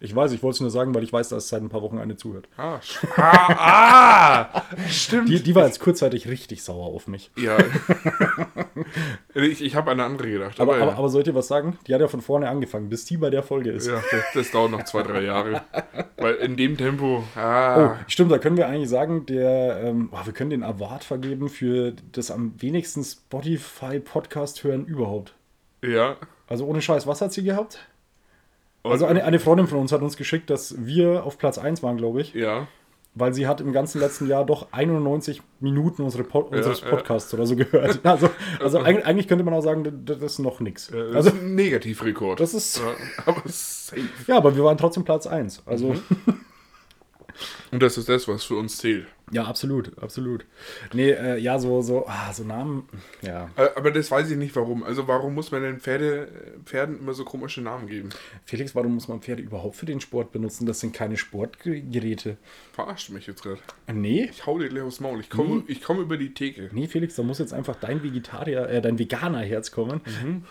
Ich 0.00 0.14
weiß, 0.14 0.32
ich 0.32 0.42
wollte 0.42 0.54
es 0.54 0.60
nur 0.60 0.70
sagen, 0.70 0.94
weil 0.94 1.02
ich 1.02 1.12
weiß, 1.12 1.28
dass 1.28 1.48
seit 1.48 1.62
ein 1.62 1.68
paar 1.68 1.82
Wochen 1.82 1.98
eine 1.98 2.16
zuhört. 2.16 2.48
Ah, 2.56 2.80
ah, 3.16 4.48
ah 4.52 4.62
stimmt. 4.88 5.28
Die, 5.28 5.42
die 5.42 5.54
war 5.54 5.66
jetzt 5.66 5.80
kurzzeitig 5.80 6.28
richtig 6.28 6.62
sauer 6.62 6.86
auf 6.86 7.06
mich. 7.08 7.30
ja. 7.36 7.56
ich 9.34 9.62
ich 9.62 9.74
habe 9.76 9.90
an 9.90 10.00
eine 10.00 10.08
andere 10.08 10.30
gedacht. 10.30 10.60
Aber, 10.60 10.74
Aber, 10.74 10.82
aber, 10.82 10.92
ja. 10.92 10.98
aber 10.98 11.08
soll 11.08 11.20
ich 11.22 11.26
dir 11.26 11.34
was 11.34 11.48
sagen? 11.48 11.78
Die 11.86 11.94
hat 11.94 12.00
ja 12.00 12.08
von 12.08 12.20
vorne 12.20 12.48
angefangen, 12.48 12.88
bis 12.88 13.04
die 13.04 13.16
bei 13.16 13.30
der 13.30 13.42
Folge 13.42 13.70
ist. 13.70 13.86
ja, 13.86 14.02
das, 14.10 14.24
das 14.34 14.50
dauert 14.50 14.70
noch 14.70 14.84
zwei, 14.84 15.02
drei 15.02 15.22
Jahre. 15.22 15.62
Weil 16.16 16.34
in 16.36 16.56
dem 16.56 16.76
Tempo. 16.76 17.24
Oh, 17.36 17.38
Ah, 17.38 17.98
stimmt, 18.06 18.30
da 18.32 18.38
können 18.38 18.56
wir 18.56 18.66
eigentlich 18.68 18.88
sagen, 18.88 19.26
der, 19.26 19.80
ähm, 19.84 20.08
oh, 20.12 20.18
wir 20.24 20.32
können 20.32 20.50
den 20.50 20.62
Award 20.62 21.04
vergeben 21.04 21.48
für 21.48 21.94
das 22.12 22.30
am 22.30 22.54
wenigsten 22.60 23.02
Spotify-Podcast 23.04 24.64
hören 24.64 24.86
überhaupt. 24.86 25.34
ja. 25.82 26.16
Also 26.46 26.66
ohne 26.66 26.82
Scheiß, 26.82 27.06
was 27.06 27.22
hat 27.22 27.32
sie 27.32 27.42
gehabt? 27.42 27.78
Also 28.84 29.06
eine, 29.06 29.24
eine 29.24 29.38
Freundin 29.40 29.66
von 29.66 29.78
uns 29.78 29.92
hat 29.92 30.02
uns 30.02 30.16
geschickt, 30.16 30.50
dass 30.50 30.74
wir 30.84 31.24
auf 31.24 31.38
Platz 31.38 31.58
1 31.58 31.82
waren, 31.82 31.96
glaube 31.96 32.20
ich, 32.20 32.34
Ja. 32.34 32.68
weil 33.14 33.32
sie 33.32 33.46
hat 33.46 33.60
im 33.60 33.72
ganzen 33.72 33.98
letzten 34.00 34.26
Jahr 34.28 34.44
doch 34.44 34.68
91 34.72 35.40
Minuten 35.60 36.02
unsere 36.02 36.22
Pod 36.24 36.52
unseres 36.52 36.82
ja. 36.82 36.88
Podcasts 36.90 37.32
oder 37.32 37.46
so 37.46 37.56
gehört. 37.56 38.00
Also, 38.04 38.28
also 38.60 38.78
eigentlich, 38.80 39.06
eigentlich 39.06 39.28
könnte 39.28 39.42
man 39.44 39.54
auch 39.54 39.62
sagen, 39.62 40.02
das 40.04 40.18
ist 40.20 40.38
noch 40.38 40.60
nichts. 40.60 40.88
Das 40.88 41.14
Also, 41.14 41.30
ist 41.30 41.36
ein 41.42 41.54
Negativrekord. 41.54 42.38
das 42.40 42.52
ist, 42.54 42.78
ja, 42.78 42.92
aber 43.26 43.42
safe. 43.46 44.02
ja, 44.26 44.36
aber 44.36 44.54
wir 44.54 44.64
waren 44.64 44.76
trotzdem 44.76 45.04
Platz 45.04 45.26
1. 45.26 45.62
Also, 45.66 45.94
Mhm. 45.94 46.02
Und 47.72 47.82
das 47.82 47.98
ist 47.98 48.08
das, 48.08 48.28
was 48.28 48.44
für 48.44 48.54
uns 48.54 48.78
zählt. 48.78 49.06
Ja, 49.34 49.44
absolut, 49.44 49.98
absolut. 50.02 50.46
Nee, 50.92 51.10
äh, 51.10 51.38
ja, 51.38 51.58
so, 51.58 51.82
so, 51.82 52.06
ah, 52.06 52.32
so 52.32 52.44
Namen, 52.44 52.88
ja. 53.22 53.50
Äh, 53.56 53.68
Aber 53.76 53.90
das 53.90 54.10
weiß 54.10 54.30
ich 54.30 54.36
nicht 54.36 54.54
warum. 54.56 54.82
Also 54.84 55.08
warum 55.08 55.34
muss 55.34 55.50
man 55.50 55.62
den 55.62 55.80
Pferde, 55.80 56.28
Pferden 56.64 56.98
immer 57.00 57.12
so 57.14 57.24
komische 57.24 57.60
Namen 57.60 57.86
geben? 57.88 58.10
Felix, 58.44 58.74
warum 58.74 58.94
muss 58.94 59.08
man 59.08 59.20
Pferde 59.20 59.42
überhaupt 59.42 59.76
für 59.76 59.86
den 59.86 60.00
Sport 60.00 60.32
benutzen? 60.32 60.66
Das 60.66 60.80
sind 60.80 60.92
keine 60.94 61.16
Sportgeräte. 61.16 62.36
Verarscht 62.72 63.10
mich 63.10 63.26
jetzt 63.26 63.42
gerade. 63.42 63.60
Nee, 63.92 64.28
Ich 64.30 64.46
hau 64.46 64.58
dir 64.58 64.68
gleich 64.68 64.82
aufs 64.84 65.00
Maul. 65.00 65.20
Ich 65.20 65.30
komme 65.30 65.64
ich 65.66 65.82
komm 65.82 66.00
über 66.00 66.16
die 66.16 66.32
Theke. 66.32 66.70
Nee, 66.72 66.86
Felix, 66.86 67.16
da 67.16 67.22
muss 67.22 67.38
jetzt 67.38 67.52
einfach 67.52 67.76
dein 67.76 68.02
Vegetarier, 68.02 68.68
äh, 68.68 68.80
dein 68.80 68.98
Veganer-Herz 68.98 69.70
kommen. 69.72 70.00
Mhm. 70.22 70.44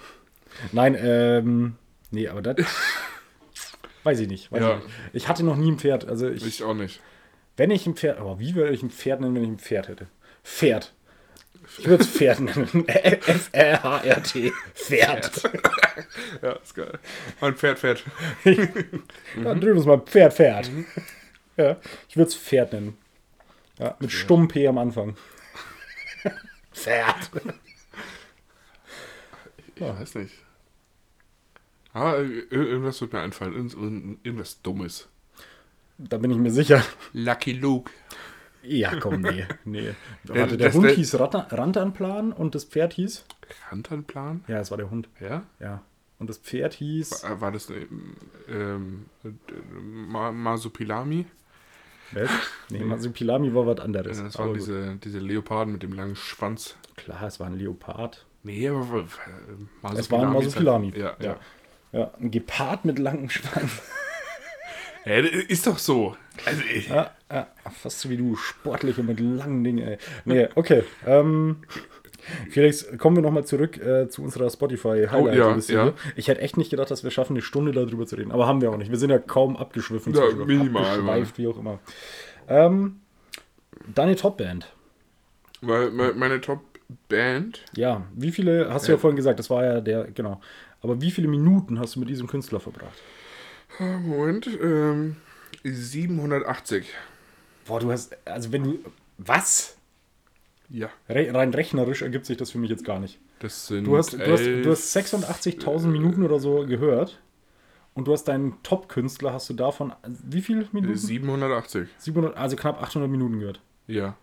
Nein, 0.72 0.96
ähm, 1.00 1.76
nee, 2.12 2.28
aber 2.28 2.42
das 2.42 2.66
weiß 4.04 4.20
ich 4.20 4.28
nicht. 4.28 4.52
Weiß 4.52 4.62
Ja. 4.62 4.78
ich, 4.78 4.84
nicht. 4.84 4.96
ich 5.14 5.28
hatte 5.28 5.44
noch 5.44 5.56
nie 5.56 5.72
ein 5.72 5.80
Pferd. 5.80 6.08
Also 6.08 6.28
ich, 6.30 6.46
Ich 6.46 6.64
auch 6.64 6.74
nicht. 6.74 7.02
Wenn 7.58 7.72
ich 7.72 7.86
ein 7.88 7.96
Pferd, 7.96 8.20
aber 8.20 8.40
wie 8.40 8.56
würde 8.56 8.74
ich 8.74 8.84
ein 8.84 8.90
Pferd 8.92 9.22
nennen, 9.22 9.36
wenn 9.36 9.44
ich 9.44 9.50
ein 9.50 9.60
Pferd 9.60 9.88
hätte? 9.88 10.08
Pferd. 10.44 10.94
Ich 11.80 11.88
würde 11.88 12.04
es 12.04 12.10
Pferd 12.10 12.40
nennen. 12.42 12.88
F-R-H-R-T. 12.88 14.52
Pferd. 14.76 15.50
Ja, 16.42 16.52
ist 16.54 16.76
geil. 16.76 17.00
Mein 17.40 17.56
Pferd 17.56 17.80
fährt. 17.80 18.04
Dann 18.44 19.62
drüben 19.62 19.80
ist 19.80 19.86
mal 19.86 20.00
Pferd, 20.02 20.34
Pferd. 20.34 20.70
Mhm. 20.72 20.86
Ja, 21.56 21.78
ich 22.10 22.18
würde 22.18 22.28
es 22.30 22.36
Pferd 22.36 22.74
nennen. 22.74 22.98
Ja, 23.80 23.96
mit 24.00 24.12
stumm 24.12 24.48
P 24.48 24.68
am 24.68 24.78
Anfang. 24.78 25.16
Pferd. 26.74 27.32
Ich 29.76 29.82
weiß 29.82 30.16
nicht. 30.16 30.34
Ir- 31.96 32.52
irgendwas 32.52 33.00
wird 33.02 33.14
mir 33.14 33.20
einfallen. 33.22 33.54
Irgend- 33.54 33.74
irgend- 33.74 34.26
Irgendwas 34.26 34.62
Dummes. 34.62 35.08
Da 35.98 36.18
bin 36.18 36.32
ich 36.32 36.38
mir 36.38 36.52
sicher. 36.52 36.84
Lucky 37.14 37.54
Luke. 37.54 37.92
Ja, 38.64 38.96
komm, 39.00 39.22
nee. 39.22 39.46
nee. 39.66 39.94
Der- 40.24 40.36
Warte, 40.36 40.58
der 40.58 40.68
das- 40.68 40.76
Hund 40.76 40.90
hieß 40.90 41.20
Rantanplan 41.20 42.32
und 42.32 42.56
das 42.56 42.64
Pferd 42.66 42.94
hieß? 42.94 43.26
Rantanplan? 43.70 44.44
Ja, 44.48 44.60
es 44.60 44.72
war 44.72 44.78
der 44.78 44.90
Hund. 44.90 45.10
Ja? 45.20 45.44
Ja. 45.60 45.82
Und 46.20 46.30
das 46.30 46.38
Pferd 46.38 46.74
hieß. 46.74 47.24
War 47.24 47.42
war 47.42 47.52
das 47.52 47.70
ähm, 47.70 48.16
ähm, 48.48 49.06
Ma 50.08 50.32
Masupilami? 50.32 51.26
Was? 52.14 52.30
Nee, 52.70 52.80
Masupilami 52.86 53.54
war 53.54 53.68
was 53.68 53.80
anderes. 53.80 54.22
Das 54.24 54.36
Aber 54.38 54.46
waren 54.50 54.54
diese, 54.54 54.96
diese 55.04 55.20
Leoparden 55.20 55.74
mit 55.74 55.84
dem 55.84 55.92
langen 55.94 56.16
Schwanz. 56.16 56.76
Klar, 56.96 57.24
es 57.24 57.40
war 57.40 57.48
ein 57.48 57.58
Leopard. 57.58 58.26
Nee, 58.44 58.68
aber 58.70 58.80
äh, 59.00 59.04
Masupilami. 59.82 60.00
Es 60.00 60.12
war 60.12 60.22
ein 60.22 60.36
ist 60.38 60.46
Masupilami. 60.46 60.92
halt- 60.92 60.98
Ja, 61.02 61.16
ja. 61.20 61.40
Ja, 61.92 62.12
ein 62.20 62.32
Gepard 62.32 62.86
mit 62.86 62.98
langem 63.00 63.30
Schwanz. 63.30 63.82
ja. 65.06 65.16
ist 65.18 65.68
doch 65.68 65.78
so. 65.80 66.16
Also, 66.46 66.62
ich, 66.74 66.90
Ja, 66.90 67.12
ja, 67.32 67.48
fast 67.72 68.00
so 68.00 68.10
wie 68.10 68.18
du, 68.18 68.36
sportlich 68.36 68.98
und 68.98 69.06
mit 69.08 69.20
langen 69.20 69.64
Dingen, 69.64 69.86
ey. 69.88 69.98
Nee, 70.26 70.48
okay. 70.56 70.84
Ähm, 71.06 71.58
Felix, 72.50 72.88
kommen 72.98 73.18
wir 73.18 73.22
nochmal 73.24 73.44
zurück 73.46 73.78
äh, 73.78 74.08
zu 74.08 74.24
unserer 74.24 74.50
spotify 74.50 75.08
highlight 75.10 75.14
Oh, 75.14 75.28
ja, 75.72 75.86
ja. 75.86 75.94
Ich 76.16 76.30
hätte 76.30 76.40
echt 76.42 76.56
nicht 76.58 76.70
gedacht, 76.70 76.90
dass 76.90 77.04
wir 77.04 77.12
schaffen, 77.12 77.34
eine 77.34 77.42
Stunde 77.42 77.72
darüber 77.74 78.06
zu 78.06 78.16
reden. 78.16 78.32
Aber 78.32 78.48
haben 78.48 78.62
wir 78.62 78.72
auch 78.72 78.78
nicht. 78.78 78.90
Wir 78.92 78.98
sind 78.98 79.10
ja 79.10 79.20
kaum 79.20 79.58
abgeschwiffen. 79.58 80.14
Ja, 80.14 80.22
minimal, 80.46 80.86
Abgeschweift, 80.86 81.38
wie 81.38 81.48
auch 81.48 81.58
immer. 81.58 81.80
Ähm, 82.48 83.02
deine 83.94 84.16
Top-Band. 84.16 84.74
weil 85.62 85.92
me- 85.92 86.14
meine 86.14 86.40
Top-Band, 86.40 87.66
Ja, 87.76 88.06
wie 88.16 88.32
viele, 88.32 88.74
hast 88.74 88.88
du 88.88 88.94
ja 88.94 88.98
vorhin 88.98 89.18
gesagt, 89.18 89.40
das 89.40 89.50
war 89.50 89.64
ja 89.66 89.82
der, 89.82 90.06
genau. 90.06 90.40
Aber 90.82 91.02
wie 91.02 91.12
viele 91.12 91.28
Minuten 91.28 91.80
hast 91.80 91.96
du 91.96 92.00
mit 92.00 92.10
diesem 92.10 92.28
Künstler 92.28 92.60
verbracht? 92.62 92.98
Moment, 93.80 94.48
ähm, 94.62 95.16
780. 95.64 96.86
Boah, 97.66 97.80
du 97.80 97.92
hast, 97.92 98.16
also 98.26 98.52
wenn 98.52 98.64
du, 98.64 98.80
was? 99.18 99.78
Ja, 100.70 100.90
Re 101.10 101.34
rein 101.34 101.54
rechnerisch 101.54 102.02
ergibt 102.02 102.26
sich 102.26 102.38
das 102.38 102.52
für 102.52 102.58
mich 102.58 102.70
jetzt 102.70 102.86
gar 102.86 103.00
nicht. 103.00 103.20
das 103.40 103.68
sind. 103.68 103.86
Du 103.86 103.98
hast, 103.98 104.14
du 104.14 104.20
hast, 104.20 104.46
du 104.46 104.70
hast 104.72 104.96
elf- 104.96 105.08
86.000 105.08 105.88
Minuten 105.88 106.24
oder 106.24 106.40
so 106.40 106.66
gehört. 106.66 107.20
Und 107.96 108.08
du 108.08 108.14
hast 108.14 108.24
deinen 108.24 108.62
Top-Künstler, 108.64 109.34
hast 109.34 109.50
du 109.52 109.54
davon, 109.54 109.94
wie 110.08 110.42
viel 110.42 110.68
Minuten? 110.72 110.98
780. 110.98 111.90
700, 112.00 112.36
also 112.36 112.56
knapp 112.56 112.82
800 112.82 113.08
Minuten 113.10 113.40
gehört. 113.40 113.62
Ja. 113.86 114.16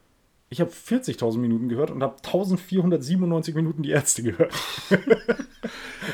Ich 0.53 0.61
habe 0.61 0.71
40.000 0.71 1.39
Minuten 1.39 1.69
gehört 1.69 1.93
und 1.93 2.03
habe 2.03 2.17
1497 2.17 3.55
Minuten 3.55 3.83
die 3.83 3.91
Ärzte 3.91 4.23
gehört. 4.23 4.53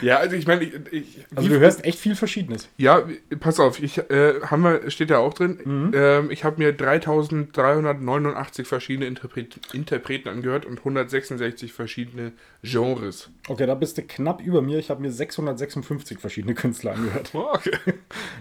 Ja, 0.03 0.18
also 0.18 0.37
ich 0.37 0.47
meine, 0.47 0.64
ich, 0.64 0.74
ich, 0.93 1.24
Also 1.34 1.49
du 1.49 1.59
hörst 1.59 1.84
echt 1.84 1.99
viel 1.99 2.16
Verschiedenes. 2.16 2.68
Ja, 2.76 3.07
pass 3.41 3.61
auf, 3.61 3.82
ich 3.82 3.99
äh, 4.11 4.41
haben 4.43 4.62
wir, 4.62 4.91
steht 4.91 5.11
ja 5.11 5.18
auch 5.18 5.32
drin. 5.32 5.59
Mhm. 5.64 5.93
Ähm, 5.95 6.30
ich 6.30 6.45
habe 6.45 6.59
mir 6.59 6.72
3389 6.72 8.66
verschiedene 8.66 9.07
Interpret 9.07 9.59
Interpreten 9.72 10.28
angehört 10.28 10.66
und 10.66 10.78
166 10.78 11.72
verschiedene 11.72 12.32
Genres. 12.62 13.30
Okay, 13.49 13.66
da 13.66 13.74
bist 13.74 13.97
du 13.99 14.03
knapp 14.03 14.41
über 14.45 14.61
mir. 14.61 14.78
Ich 14.78 14.91
habe 14.91 15.01
mir 15.01 15.12
656 15.12 16.18
verschiedene 16.18 16.55
Künstler 16.55 16.93
angehört. 16.95 17.30
Okay. 17.57 17.78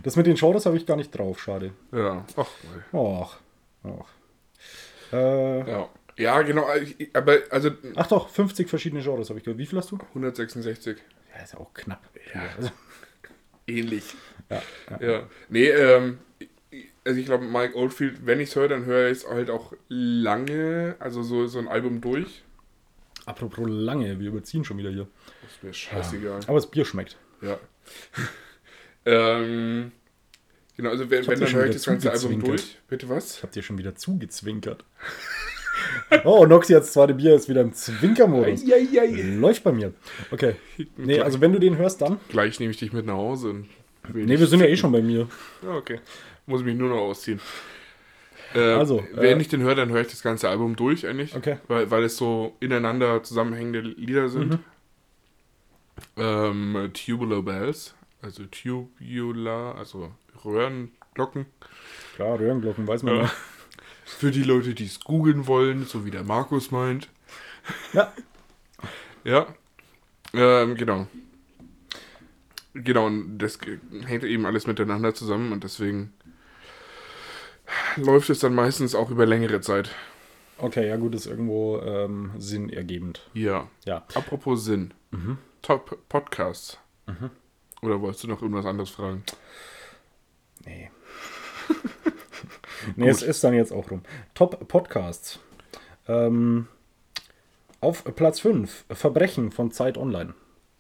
Das 0.03 0.15
mit 0.15 0.25
den 0.25 0.35
Genres 0.35 0.65
habe 0.65 0.77
ich 0.77 0.85
gar 0.85 0.97
nicht 0.97 1.11
drauf, 1.17 1.39
schade. 1.39 1.71
Ja, 1.91 2.25
ach, 2.35 2.49
Och, 2.91 3.37
och. 3.83 4.05
Äh, 5.11 5.69
ja. 5.69 5.89
Ja, 6.17 6.41
genau, 6.43 6.65
aber 7.13 7.39
also 7.49 7.71
ach 7.95 8.07
doch, 8.07 8.29
50 8.29 8.69
verschiedene 8.69 9.01
Genres 9.03 9.29
habe 9.29 9.39
ich 9.39 9.43
gehört. 9.43 9.57
Wie 9.57 9.65
viel 9.65 9.77
hast 9.77 9.91
du? 9.91 9.97
166. 9.97 10.97
Ja, 11.35 11.43
ist 11.43 11.53
ja 11.53 11.59
auch 11.59 11.73
knapp. 11.73 12.01
Ja. 12.33 12.41
Also, 12.55 12.71
Ähnlich. 13.67 14.13
ja, 14.49 14.61
ja. 14.91 15.07
Ja. 15.07 15.29
Nee, 15.49 15.67
ähm, 15.67 16.19
also 17.03 17.19
ich 17.19 17.25
glaube, 17.25 17.45
Mike 17.45 17.75
Oldfield, 17.75 18.25
wenn 18.25 18.39
ich 18.39 18.49
es 18.49 18.55
höre, 18.55 18.69
dann 18.69 18.85
höre 18.85 19.11
ich 19.11 19.19
es 19.19 19.29
halt 19.29 19.49
auch 19.49 19.73
lange, 19.89 20.95
also 20.99 21.21
so, 21.21 21.47
so 21.47 21.59
ein 21.59 21.67
Album 21.67 21.99
durch. 21.99 22.43
Apropos 23.25 23.67
lange, 23.67 24.19
wir 24.19 24.29
überziehen 24.29 24.63
schon 24.63 24.77
wieder 24.77 24.91
hier. 24.91 25.07
Ist 25.47 25.63
mir 25.63 25.73
scheißegal. 25.73 26.41
Aber 26.47 26.55
das 26.55 26.69
Bier 26.69 26.85
schmeckt. 26.85 27.17
Ja. 27.41 27.59
ähm, 29.05 29.91
genau, 30.77 30.89
also 30.89 31.09
wenn, 31.09 31.21
hab 31.21 31.27
wenn 31.29 31.39
dann 31.39 31.53
höre 31.53 31.65
ich 31.65 31.73
das 31.73 31.85
ganze 31.85 32.11
Album 32.11 32.43
durch. 32.43 32.77
Bitte 32.87 33.09
was? 33.09 33.37
Ich 33.37 33.43
habe 33.43 33.53
dir 33.53 33.63
schon 33.63 33.77
wieder 33.77 33.95
zugezwinkert. 33.95 34.83
oh, 36.23 36.45
Noxy 36.45 36.73
hat 36.73 36.83
das 36.83 36.93
zweite 36.93 37.13
Bier 37.13 37.35
ist 37.35 37.49
wieder 37.49 37.61
im 37.61 37.73
Zwinkermodus. 37.73 38.63
Läuft 39.39 39.63
bei 39.63 39.71
mir. 39.71 39.93
Okay. 40.31 40.55
Nee, 40.97 41.19
also 41.19 41.41
wenn 41.41 41.53
du 41.53 41.59
den 41.59 41.77
hörst, 41.77 42.01
dann. 42.01 42.19
Gleich 42.29 42.59
nehme 42.59 42.71
ich 42.71 42.77
dich 42.77 42.93
mit 42.93 43.05
nach 43.05 43.15
Hause. 43.15 43.49
Und 43.49 43.67
Nee, 44.13 44.39
wir 44.39 44.47
sind 44.47 44.59
ja 44.59 44.67
eh 44.67 44.77
schon 44.77 44.91
bei 44.91 45.01
mir. 45.01 45.27
Ja, 45.63 45.75
okay. 45.75 45.99
Muss 46.45 46.63
mich 46.63 46.75
nur 46.75 46.89
noch 46.89 46.97
ausziehen. 46.97 47.39
Äh, 48.53 48.59
Also, 48.59 49.03
wenn 49.13 49.39
äh, 49.39 49.41
ich 49.41 49.47
den 49.47 49.61
höre, 49.61 49.75
dann 49.75 49.89
höre 49.89 50.01
ich 50.01 50.07
das 50.07 50.21
ganze 50.21 50.49
Album 50.49 50.75
durch 50.75 51.07
eigentlich. 51.07 51.35
Okay. 51.35 51.57
Weil, 51.67 51.89
weil 51.89 52.03
es 52.03 52.17
so 52.17 52.55
ineinander 52.59 53.23
zusammenhängende 53.23 53.81
Lieder 53.81 54.29
sind. 54.29 54.51
Mhm. 54.51 54.59
Ähm, 56.17 56.89
Tubular 56.93 57.41
Bells, 57.41 57.95
also 58.21 58.43
Tubular, 58.45 59.75
also 59.75 60.11
Röhrenglocken. 60.45 61.45
Klar, 62.15 62.39
Röhrenglocken, 62.39 62.87
weiß 62.87 63.03
man 63.03 63.15
Ja. 63.17 63.31
Für 64.05 64.31
die 64.31 64.43
Leute, 64.43 64.73
die 64.75 64.85
es 64.85 64.99
googeln 64.99 65.47
wollen, 65.47 65.85
so 65.85 66.05
wie 66.05 66.11
der 66.11 66.23
Markus 66.23 66.71
meint. 66.71 67.09
Ja. 67.93 68.11
Ja. 69.23 69.47
Ähm, 70.35 70.75
genau. 70.75 71.07
Genau, 72.75 73.07
und 73.07 73.39
das 73.39 73.57
hängt 74.05 74.23
eben 74.23 74.45
alles 74.45 74.67
miteinander 74.67 75.15
zusammen 75.15 75.51
und 75.51 75.63
deswegen 75.63 76.13
läuft 77.95 78.29
es 78.29 78.37
dann 78.37 78.53
meistens 78.53 78.93
auch 78.93 79.09
über 79.09 79.25
längere 79.25 79.61
Zeit. 79.61 79.89
Okay, 80.59 80.87
ja 80.87 80.97
gut, 80.97 81.15
ist 81.15 81.25
irgendwo 81.25 81.79
ähm, 81.79 82.31
sinnergebend. 82.37 83.27
Ja. 83.33 83.67
Ja. 83.85 84.05
Apropos 84.13 84.63
Sinn. 84.63 84.93
Top 85.61 85.97
Podcasts. 86.07 86.77
Oder 87.81 88.01
wolltest 88.01 88.23
du 88.23 88.27
noch 88.27 88.41
irgendwas 88.41 88.65
anderes 88.65 88.89
fragen? 88.89 89.23
Nee. 90.65 90.91
nee, 92.95 93.07
es 93.09 93.21
ist 93.21 93.43
dann 93.43 93.53
jetzt 93.53 93.71
auch 93.71 93.89
rum. 93.91 94.01
Top 94.33 94.67
Podcasts. 94.67 95.39
Ähm, 96.07 96.67
auf 97.81 98.03
Platz 98.15 98.39
5, 98.39 98.85
Verbrechen 98.91 99.51
von 99.51 99.71
Zeit 99.71 99.97
Online. 99.97 100.33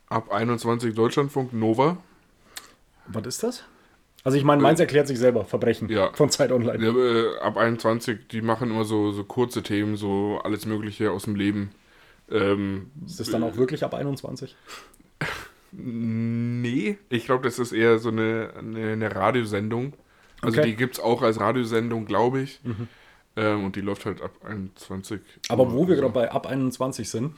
Ab 0.07 0.31
21 0.31 0.93
Deutschlandfunk 0.93 1.53
Nova. 1.53 1.97
Was 3.07 3.25
ist 3.27 3.43
das? 3.43 3.63
Also 4.23 4.37
ich 4.39 4.43
meine, 4.43 4.61
meins 4.61 4.79
erklärt 4.79 5.07
sich 5.07 5.19
selber, 5.19 5.45
Verbrechen 5.45 5.87
Ja. 5.89 6.11
von 6.13 6.29
Zeit 6.31 6.51
Online. 6.51 6.83
Ja, 6.83 6.91
äh, 6.91 7.39
ab 7.41 7.57
21, 7.57 8.27
die 8.27 8.41
machen 8.41 8.71
immer 8.71 8.83
so, 8.83 9.11
so 9.11 9.23
kurze 9.23 9.61
Themen, 9.61 9.97
so 9.97 10.39
alles 10.43 10.65
Mögliche 10.65 11.11
aus 11.11 11.23
dem 11.25 11.35
Leben. 11.35 11.71
Ähm, 12.31 12.89
Ist 13.05 13.19
das 13.19 13.29
dann 13.29 13.43
auch 13.43 13.55
wirklich 13.55 13.83
ab 13.83 13.93
21? 13.93 14.55
Nee, 15.77 16.97
ich 17.09 17.25
glaube, 17.25 17.43
das 17.43 17.59
ist 17.59 17.71
eher 17.71 17.99
so 17.99 18.09
eine, 18.09 18.49
eine, 18.57 18.91
eine 18.93 19.15
Radiosendung. 19.15 19.93
Also 20.41 20.59
Okay. 20.59 20.69
die 20.71 20.75
gibt 20.75 20.95
es 20.95 20.99
auch 21.03 21.21
als 21.21 21.39
Radiosendung, 21.39 22.05
glaube 22.05 22.41
ich. 22.41 22.59
Ähm, 23.35 23.65
und 23.65 23.75
die 23.75 23.81
läuft 23.81 24.05
halt 24.05 24.21
ab 24.21 24.31
21. 24.43 25.19
Aber 25.49 25.71
wo 25.73 25.87
wir 25.87 25.95
gerade 25.95 26.13
bei 26.13 26.31
ab 26.31 26.47
21 26.47 27.09
sind, 27.09 27.33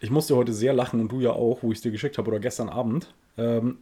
ich 0.00 0.10
musste 0.10 0.36
heute 0.36 0.52
sehr 0.52 0.72
lachen 0.72 1.00
und 1.00 1.10
du 1.12 1.20
ja 1.20 1.30
auch, 1.30 1.62
wo 1.62 1.70
ich 1.72 1.78
es 1.78 1.82
dir 1.82 1.90
geschickt 1.90 2.18
habe 2.18 2.28
oder 2.28 2.38
gestern 2.40 2.68
Abend. 2.68 3.12
Ähm, 3.36 3.78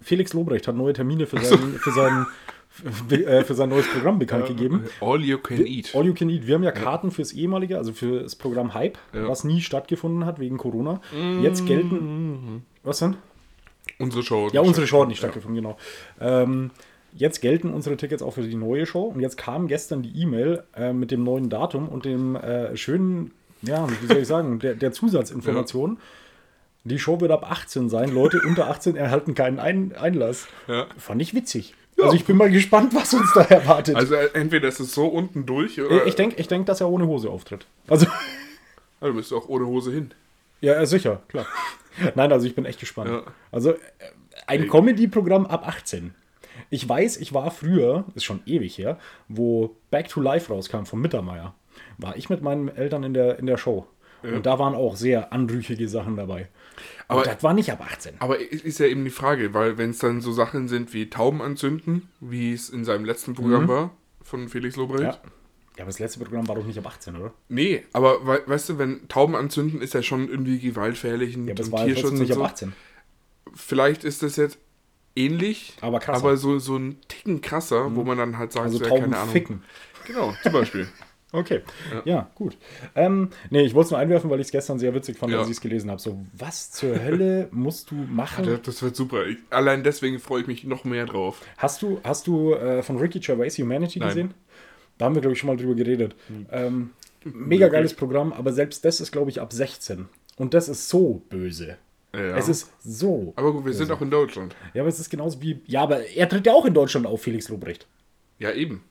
Felix 0.00 0.32
Lobrecht 0.32 0.66
hat 0.68 0.76
neue 0.76 0.92
Termine 0.92 1.26
für 1.26 1.38
sein, 1.40 1.58
für 1.78 1.90
sein, 1.92 2.26
für, 2.68 3.14
äh, 3.26 3.44
für 3.44 3.54
sein 3.54 3.68
neues 3.68 3.86
Programm 3.88 4.18
bekannt 4.18 4.46
gegeben. 4.46 4.84
All 5.00 5.20
you 5.24 5.38
can 5.38 5.64
eat. 5.66 5.94
All 5.94 6.04
You 6.06 6.14
Can 6.14 6.28
Eat. 6.28 6.46
Wir 6.46 6.54
haben 6.56 6.62
ja 6.64 6.72
Karten 6.72 7.10
fürs 7.10 7.32
ehemalige, 7.32 7.78
also 7.78 7.92
für 7.92 8.22
das 8.22 8.36
Programm 8.36 8.74
Hype, 8.74 8.98
Ja. 9.14 9.28
was 9.28 9.44
nie 9.44 9.60
stattgefunden 9.60 10.24
hat 10.26 10.38
wegen 10.38 10.56
Corona. 10.58 11.00
Jetzt 11.42 11.66
gelten. 11.66 12.64
Was 12.82 12.98
denn? 12.98 13.16
Unsere 13.98 14.22
Show. 14.22 14.48
Ja, 14.52 14.60
unsere 14.60 14.86
Show 14.86 15.02
hat 15.02 15.08
nicht 15.08 15.18
stattgefunden, 15.18 15.56
genau. 15.62 15.76
Ähm, 16.20 16.70
jetzt 17.14 17.40
gelten 17.40 17.70
unsere 17.70 17.96
Tickets 17.96 18.22
auch 18.22 18.34
für 18.34 18.42
die 18.42 18.54
neue 18.54 18.86
Show. 18.86 19.04
Und 19.04 19.20
jetzt 19.20 19.36
kam 19.38 19.68
gestern 19.68 20.02
die 20.02 20.20
E-Mail 20.20 20.64
äh, 20.76 20.92
mit 20.92 21.10
dem 21.10 21.24
neuen 21.24 21.48
Datum 21.48 21.88
und 21.88 22.04
dem 22.04 22.36
äh, 22.36 22.76
schönen, 22.76 23.32
ja, 23.62 23.86
wie 24.02 24.06
soll 24.06 24.18
ich 24.18 24.28
sagen, 24.28 24.58
der, 24.58 24.74
der 24.74 24.92
Zusatzinformation. 24.92 25.98
Die 26.84 26.98
Show 26.98 27.20
wird 27.20 27.32
ab 27.32 27.50
18 27.50 27.88
sein. 27.88 28.14
Leute 28.14 28.40
unter 28.46 28.68
18 28.68 28.96
erhalten 28.96 29.34
keinen 29.34 29.58
Ein 29.58 29.92
Einlass. 29.96 30.46
Ja. 30.68 30.86
Fand 30.98 31.20
ich 31.22 31.34
witzig. 31.34 31.74
Also 31.98 32.14
ich 32.14 32.26
bin 32.26 32.36
mal 32.36 32.50
gespannt, 32.50 32.94
was 32.94 33.14
uns 33.14 33.32
da 33.34 33.40
erwartet. 33.40 33.96
Also 33.96 34.14
äh, 34.14 34.28
entweder 34.34 34.68
ist 34.68 34.80
es 34.80 34.92
so 34.92 35.06
unten 35.06 35.46
durch 35.46 35.80
oder 35.80 36.06
ich 36.06 36.14
denke, 36.14 36.36
ich 36.38 36.46
denk, 36.46 36.66
dass 36.66 36.82
er 36.82 36.90
ohne 36.90 37.06
Hose 37.06 37.30
auftritt. 37.30 37.66
Also, 37.88 38.06
Also, 39.00 39.12
du 39.12 39.18
bist 39.18 39.32
auch 39.32 39.48
ohne 39.48 39.66
Hose 39.66 39.92
hin. 39.92 40.12
ja, 40.60 40.84
sicher, 40.84 41.22
klar. 41.28 41.46
Nein, 42.14 42.32
also 42.32 42.46
ich 42.46 42.54
bin 42.54 42.64
echt 42.64 42.80
gespannt. 42.80 43.10
Ja. 43.10 43.22
Also 43.52 43.70
äh, 43.72 43.76
ein 44.46 44.68
Comedy-Programm 44.68 45.46
ab 45.46 45.66
18. 45.66 46.14
Ich 46.70 46.88
weiß, 46.88 47.18
ich 47.18 47.32
war 47.34 47.50
früher, 47.50 48.04
ist 48.14 48.24
schon 48.24 48.40
ewig 48.46 48.78
her, 48.78 48.98
wo 49.28 49.76
Back 49.90 50.08
to 50.08 50.20
Life 50.20 50.52
rauskam 50.52 50.84
von 50.84 51.00
Mittermeier, 51.00 51.54
war 51.98 52.16
ich 52.16 52.30
mit 52.30 52.42
meinen 52.42 52.68
Eltern 52.68 53.02
in 53.04 53.14
der, 53.14 53.38
in 53.38 53.46
der 53.46 53.56
Show. 53.58 53.86
Und 54.22 54.44
da 54.46 54.58
waren 54.58 54.74
auch 54.74 54.96
sehr 54.96 55.32
anrüchige 55.32 55.88
Sachen 55.88 56.16
dabei. 56.16 56.48
Aber- 57.06 57.20
Aber 57.20 57.30
das 57.30 57.42
war 57.44 57.52
nicht 57.54 57.70
ab 57.70 57.80
18. 57.86 58.14
Aber 58.18 58.40
es 58.40 58.60
ist 58.62 58.80
ja 58.80 58.86
eben 58.86 59.04
die 59.04 59.10
Frage, 59.10 59.54
weil 59.54 59.78
wenn 59.78 59.90
es 59.90 59.98
dann 59.98 60.20
so 60.20 60.32
Sachen 60.32 60.66
sind 60.66 60.92
wie 60.94 61.08
Tauben 61.10 61.40
anzünden, 61.42 62.08
wie 62.20 62.52
es 62.52 62.68
in 62.70 62.84
seinem 62.84 63.04
letzten 63.04 63.34
Programm 63.34 63.68
war, 63.68 63.90
von 64.22 64.48
Felix 64.48 64.74
Lobrecht. 64.76 65.02
Ja. 65.02 65.18
Ja, 65.76 65.82
aber 65.82 65.86
das 65.90 65.98
letzte 65.98 66.18
Programm 66.20 66.48
war 66.48 66.54
doch 66.56 66.64
nicht 66.66 66.78
ab 66.78 66.86
18, 66.86 67.16
oder? 67.16 67.32
Nee, 67.48 67.84
aber 67.92 68.26
wei- 68.26 68.40
weißt 68.46 68.70
du, 68.70 68.78
wenn 68.78 69.08
Tauben 69.08 69.34
anzünden, 69.34 69.80
ist 69.82 69.94
ja 69.94 70.02
schon 70.02 70.28
irgendwie 70.28 70.58
gewaltfährlich 70.58 71.36
und 71.36 71.46
Ja, 71.48 71.54
und 71.58 71.72
war 71.72 71.86
ja 71.86 71.94
trotzdem 71.94 72.18
nicht 72.20 72.32
ab 72.32 72.38
so. 72.38 72.44
18. 72.44 72.72
Vielleicht 73.54 74.04
ist 74.04 74.22
das 74.22 74.36
jetzt 74.36 74.58
ähnlich, 75.14 75.74
Aber 75.80 75.98
krasser. 76.00 76.18
aber 76.24 76.36
so, 76.36 76.58
so 76.58 76.76
ein 76.76 76.98
Ticken 77.08 77.40
krasser, 77.40 77.94
wo 77.94 78.04
man 78.04 78.18
dann 78.18 78.38
halt 78.38 78.52
sagt, 78.52 78.66
Also 78.66 78.78
so, 78.78 78.84
ja, 78.84 78.90
Tauben 78.90 79.02
keine 79.02 79.18
Ahnung. 79.18 79.32
ficken. 79.32 79.62
Genau, 80.06 80.34
zum 80.42 80.52
Beispiel. 80.52 80.88
Okay, 81.32 81.60
ja, 82.04 82.30
gut. 82.36 82.56
Ähm, 82.94 83.28
nee, 83.50 83.62
ich 83.62 83.74
wollte 83.74 83.86
es 83.86 83.90
nur 83.90 83.98
einwerfen, 83.98 84.30
weil 84.30 84.38
ich 84.40 84.46
es 84.46 84.52
gestern 84.52 84.78
sehr 84.78 84.94
witzig 84.94 85.18
fand, 85.18 85.32
Ja. 85.32 85.40
als 85.40 85.48
ich 85.48 85.56
es 85.56 85.60
gelesen 85.60 85.90
habe. 85.90 86.00
So, 86.00 86.24
was 86.32 86.70
zur 86.70 87.02
Hölle 87.02 87.48
musst 87.52 87.90
du 87.90 87.96
machen? 87.96 88.46
Das, 88.46 88.62
das 88.62 88.82
wird 88.82 88.96
super. 88.96 89.26
Ich, 89.26 89.36
allein 89.50 89.82
deswegen 89.82 90.18
freue 90.20 90.42
ich 90.42 90.46
mich 90.46 90.64
noch 90.64 90.84
mehr 90.84 91.04
drauf. 91.04 91.42
Hast 91.58 91.82
du, 91.82 92.00
hast 92.04 92.26
du 92.28 92.54
äh, 92.54 92.82
von 92.82 92.96
Ricky 92.98 93.18
Gervais 93.18 93.50
Humanity 93.58 93.98
Nein. 93.98 94.08
gesehen? 94.08 94.34
Da 94.98 95.04
haben 95.06 95.14
wir, 95.14 95.20
glaube 95.22 95.34
ich, 95.34 95.38
schon 95.40 95.48
mal 95.48 95.56
drüber 95.56 95.74
geredet. 95.74 96.14
Ähm, 96.50 96.90
mega 97.24 97.68
geiles 97.68 97.94
Programm, 97.94 98.32
aber 98.32 98.52
selbst 98.52 98.84
das 98.84 99.00
ist, 99.00 99.12
glaube 99.12 99.30
ich, 99.30 99.40
ab 99.40 99.52
16. 99.52 100.06
Und 100.36 100.54
das 100.54 100.68
ist 100.68 100.88
so 100.88 101.22
böse. 101.28 101.76
Ja. 102.14 102.36
Es 102.36 102.48
ist 102.48 102.70
so. 102.82 103.32
aber 103.36 103.52
gut, 103.52 103.66
wir 103.66 103.74
sind 103.74 103.90
auch 103.90 104.00
in 104.00 104.10
Deutschland. 104.10 104.56
Ja, 104.72 104.82
aber 104.82 104.88
es 104.88 104.98
ist 104.98 105.10
genauso 105.10 105.42
wie. 105.42 105.60
Ja, 105.66 105.82
aber 105.82 106.06
er 106.06 106.28
tritt 106.28 106.46
ja 106.46 106.52
auch 106.54 106.64
in 106.64 106.72
Deutschland 106.72 107.06
auf, 107.06 107.22
Felix 107.22 107.48
Lobrecht. 107.48 107.86
Ja, 108.38 108.52
eben. 108.52 108.82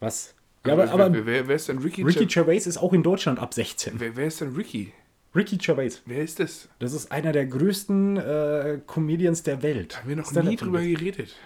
Was? 0.00 0.34
Ja, 0.66 0.72
aber, 0.72 0.84
wer, 0.84 0.92
aber 0.92 1.12
wer, 1.12 1.26
wer, 1.26 1.48
wer 1.48 1.56
ist 1.56 1.68
denn 1.68 1.78
Ricky? 1.78 2.02
Ricky 2.02 2.24
Ger- 2.24 2.34
Gervais 2.44 2.66
ist 2.66 2.78
auch 2.78 2.92
in 2.92 3.02
Deutschland 3.04 3.38
ab 3.38 3.54
16. 3.54 3.94
wer, 4.00 4.16
wer 4.16 4.26
ist 4.26 4.40
denn 4.40 4.54
Ricky? 4.56 4.92
Ricky 5.36 5.56
Gervais. 5.56 6.02
Wer 6.06 6.22
ist 6.24 6.40
das? 6.40 6.68
Das 6.80 6.92
ist 6.92 7.12
einer 7.12 7.30
der 7.32 7.46
größten 7.46 8.16
äh, 8.16 8.80
Comedians 8.86 9.42
der 9.44 9.62
Welt. 9.62 9.98
Haben 9.98 10.08
wir 10.08 10.16
noch 10.16 10.32
nie 10.42 10.56
drüber 10.56 10.80
geredet. 10.80 11.36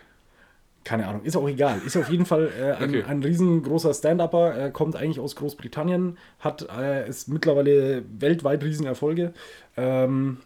Keine 0.84 1.06
Ahnung, 1.06 1.22
ist 1.22 1.36
auch 1.36 1.48
egal. 1.48 1.80
Ist 1.86 1.96
auf 1.96 2.08
jeden 2.10 2.26
Fall 2.26 2.50
äh, 2.58 2.72
ein, 2.72 2.88
Okay. 2.90 3.04
ein 3.06 3.22
riesengroßer 3.22 3.94
Stand-Upper, 3.94 4.66
äh, 4.66 4.70
kommt 4.70 4.96
eigentlich 4.96 5.20
aus 5.20 5.36
Großbritannien, 5.36 6.18
hat 6.40 6.66
äh, 6.76 7.08
ist 7.08 7.28
mittlerweile 7.28 8.02
weltweit 8.18 8.64
Riesenerfolge. 8.64 9.32
Ähm, 9.76 10.38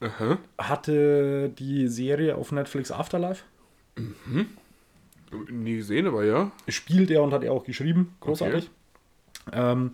Aha. 0.00 0.38
hatte 0.58 1.50
die 1.50 1.86
Serie 1.88 2.34
auf 2.36 2.50
Netflix 2.52 2.90
Afterlife. 2.90 3.44
Nie 5.50 5.76
gesehen, 5.76 6.06
aber 6.08 6.24
ja. 6.24 6.50
Spielt 6.68 7.10
er 7.10 7.22
und 7.22 7.32
hat 7.32 7.44
er 7.44 7.52
auch 7.52 7.64
geschrieben. 7.64 8.16
Großartig. 8.20 8.70
Ähm, 9.52 9.92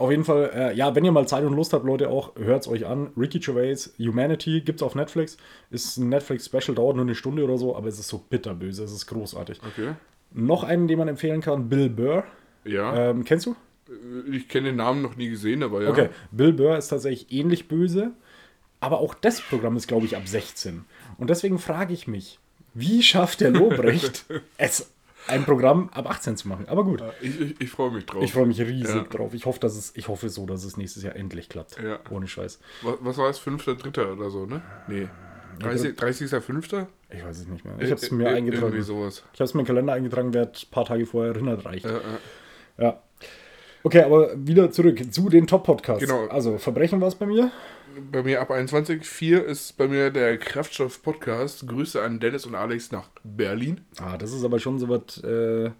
auf 0.00 0.10
jeden 0.10 0.24
Fall, 0.24 0.50
äh, 0.54 0.74
ja, 0.74 0.94
wenn 0.94 1.04
ihr 1.04 1.12
mal 1.12 1.28
Zeit 1.28 1.44
und 1.44 1.54
Lust 1.54 1.74
habt, 1.74 1.84
Leute, 1.84 2.08
auch 2.08 2.34
hört 2.36 2.62
es 2.62 2.68
euch 2.68 2.86
an. 2.86 3.10
Ricky 3.18 3.38
Gervais, 3.38 3.92
Humanity, 3.98 4.62
gibt's 4.62 4.82
auf 4.82 4.94
Netflix. 4.94 5.36
Ist 5.70 5.98
ein 5.98 6.08
Netflix-Special, 6.08 6.74
dauert 6.74 6.96
nur 6.96 7.04
eine 7.04 7.14
Stunde 7.14 7.44
oder 7.44 7.58
so, 7.58 7.76
aber 7.76 7.88
es 7.88 7.98
ist 7.98 8.08
so 8.08 8.16
bitterböse, 8.16 8.82
es 8.82 8.92
ist 8.92 9.06
großartig. 9.06 9.60
Okay. 9.62 9.92
Noch 10.32 10.64
einen, 10.64 10.88
den 10.88 10.98
man 10.98 11.08
empfehlen 11.08 11.42
kann, 11.42 11.68
Bill 11.68 11.90
Burr. 11.90 12.24
Ja. 12.64 13.10
Ähm, 13.10 13.24
kennst 13.24 13.44
du? 13.44 13.56
Ich 14.32 14.48
kenne 14.48 14.68
den 14.68 14.76
Namen 14.76 15.02
noch 15.02 15.16
nie 15.16 15.28
gesehen, 15.28 15.62
aber 15.62 15.82
ja. 15.82 15.90
Okay, 15.90 16.08
Bill 16.30 16.54
Burr 16.54 16.78
ist 16.78 16.88
tatsächlich 16.88 17.30
ähnlich 17.30 17.68
böse, 17.68 18.12
aber 18.80 19.00
auch 19.00 19.12
das 19.12 19.42
Programm 19.42 19.76
ist, 19.76 19.86
glaube 19.86 20.06
ich, 20.06 20.16
ab 20.16 20.26
16. 20.26 20.86
Und 21.18 21.28
deswegen 21.28 21.58
frage 21.58 21.92
ich 21.92 22.08
mich, 22.08 22.38
wie 22.72 23.02
schafft 23.02 23.42
der 23.42 23.50
Lobrecht 23.50 24.24
es, 24.56 24.90
ein 25.28 25.44
Programm 25.44 25.88
ab 25.92 26.08
18 26.10 26.36
zu 26.36 26.48
machen? 26.48 26.66
Aber 26.68 26.84
gut, 26.84 27.02
Ich, 27.20 27.40
ich, 27.40 27.60
ich 27.60 27.70
freue 27.70 27.90
mich 27.90 28.06
drauf. 28.06 28.22
ich 28.22 28.32
freue 28.32 28.46
mich 28.46 28.60
riesig 28.60 28.94
Ja. 28.94 29.02
drauf. 29.02 29.34
Ich 29.34 29.46
hoffe, 29.46 29.60
dass 29.60 29.76
es, 29.76 29.92
ich 29.96 30.08
hoffe 30.08 30.28
so, 30.28 30.46
dass 30.46 30.64
es 30.64 30.76
nächstes 30.76 31.02
Jahr 31.02 31.16
endlich 31.16 31.48
klappt. 31.48 31.76
Ja. 31.82 31.98
Ohne 32.10 32.26
Scheiß. 32.26 32.58
was, 32.82 32.94
was 33.00 33.18
war 33.18 33.30
es? 33.30 33.38
Fünfter, 33.38 33.74
dritter 33.74 34.12
oder 34.12 34.30
so, 34.30 34.46
ne? 34.46 34.62
Nee. 34.88 35.08
30. 35.60 35.98
30.05. 35.98 36.86
Ich 37.10 37.24
weiß 37.24 37.38
es 37.40 37.48
nicht 37.48 37.64
mehr. 37.64 37.74
Ich 37.80 37.90
habe 37.90 38.00
es 38.00 38.10
mir 38.10 38.28
Ir- 38.30 38.36
eingetragen. 38.36 38.64
Irgendwie 38.66 38.82
sowas. 38.82 39.24
Ich 39.34 39.40
habe 39.40 39.44
es 39.44 39.54
mir 39.54 39.60
in 39.60 39.64
den 39.64 39.74
Kalender 39.74 39.92
eingetragen, 39.92 40.32
wer 40.32 40.42
ein 40.42 40.52
paar 40.70 40.84
Tage 40.84 41.04
vorher 41.06 41.32
erinnert 41.34 41.64
reicht. 41.64 41.84
Ja, 41.84 41.92
ja. 41.92 42.00
Ja. 42.78 43.02
Okay, 43.82 44.02
aber 44.02 44.30
wieder 44.36 44.70
zurück 44.70 45.00
zu 45.12 45.28
den 45.28 45.46
Top-Podcasts. 45.46 46.02
Genau. 46.06 46.26
Also, 46.28 46.58
Verbrechen 46.58 47.00
war 47.00 47.08
es 47.08 47.14
bei 47.14 47.26
mir. 47.26 47.50
Bei 48.12 48.22
mir 48.22 48.40
ab 48.40 48.50
21. 48.50 49.04
4 49.04 49.44
ist 49.44 49.76
bei 49.76 49.88
mir 49.88 50.10
der 50.10 50.38
Kraftstoff-Podcast. 50.38 51.66
Grüße 51.66 52.00
an 52.02 52.20
Dennis 52.20 52.46
und 52.46 52.54
Alex 52.54 52.92
nach 52.92 53.08
Berlin. 53.24 53.80
Ah, 54.00 54.16
das 54.16 54.32
ist 54.32 54.44
aber 54.44 54.58
schon 54.58 54.78
so 54.78 54.88
was. 54.88 55.22
Äh, 55.24 55.70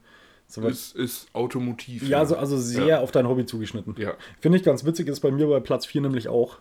so 0.47 0.65
was 0.65 0.73
Ist, 0.73 0.97
ist 0.97 1.29
Automotiv. 1.33 2.03
ja, 2.09 2.27
so, 2.27 2.37
also 2.37 2.59
sehr 2.59 2.85
Ja. 2.85 3.01
auf 3.01 3.13
dein 3.13 3.29
Hobby 3.29 3.47
zugeschnitten. 3.47 3.95
Ja. 3.97 4.15
Finde 4.41 4.59
ich 4.59 4.65
ganz 4.65 4.85
witzig, 4.85 5.07
ist 5.07 5.21
bei 5.21 5.31
mir 5.31 5.47
bei 5.47 5.61
Platz 5.61 5.87
4 5.87 6.01
nämlich 6.01 6.27
auch. 6.27 6.59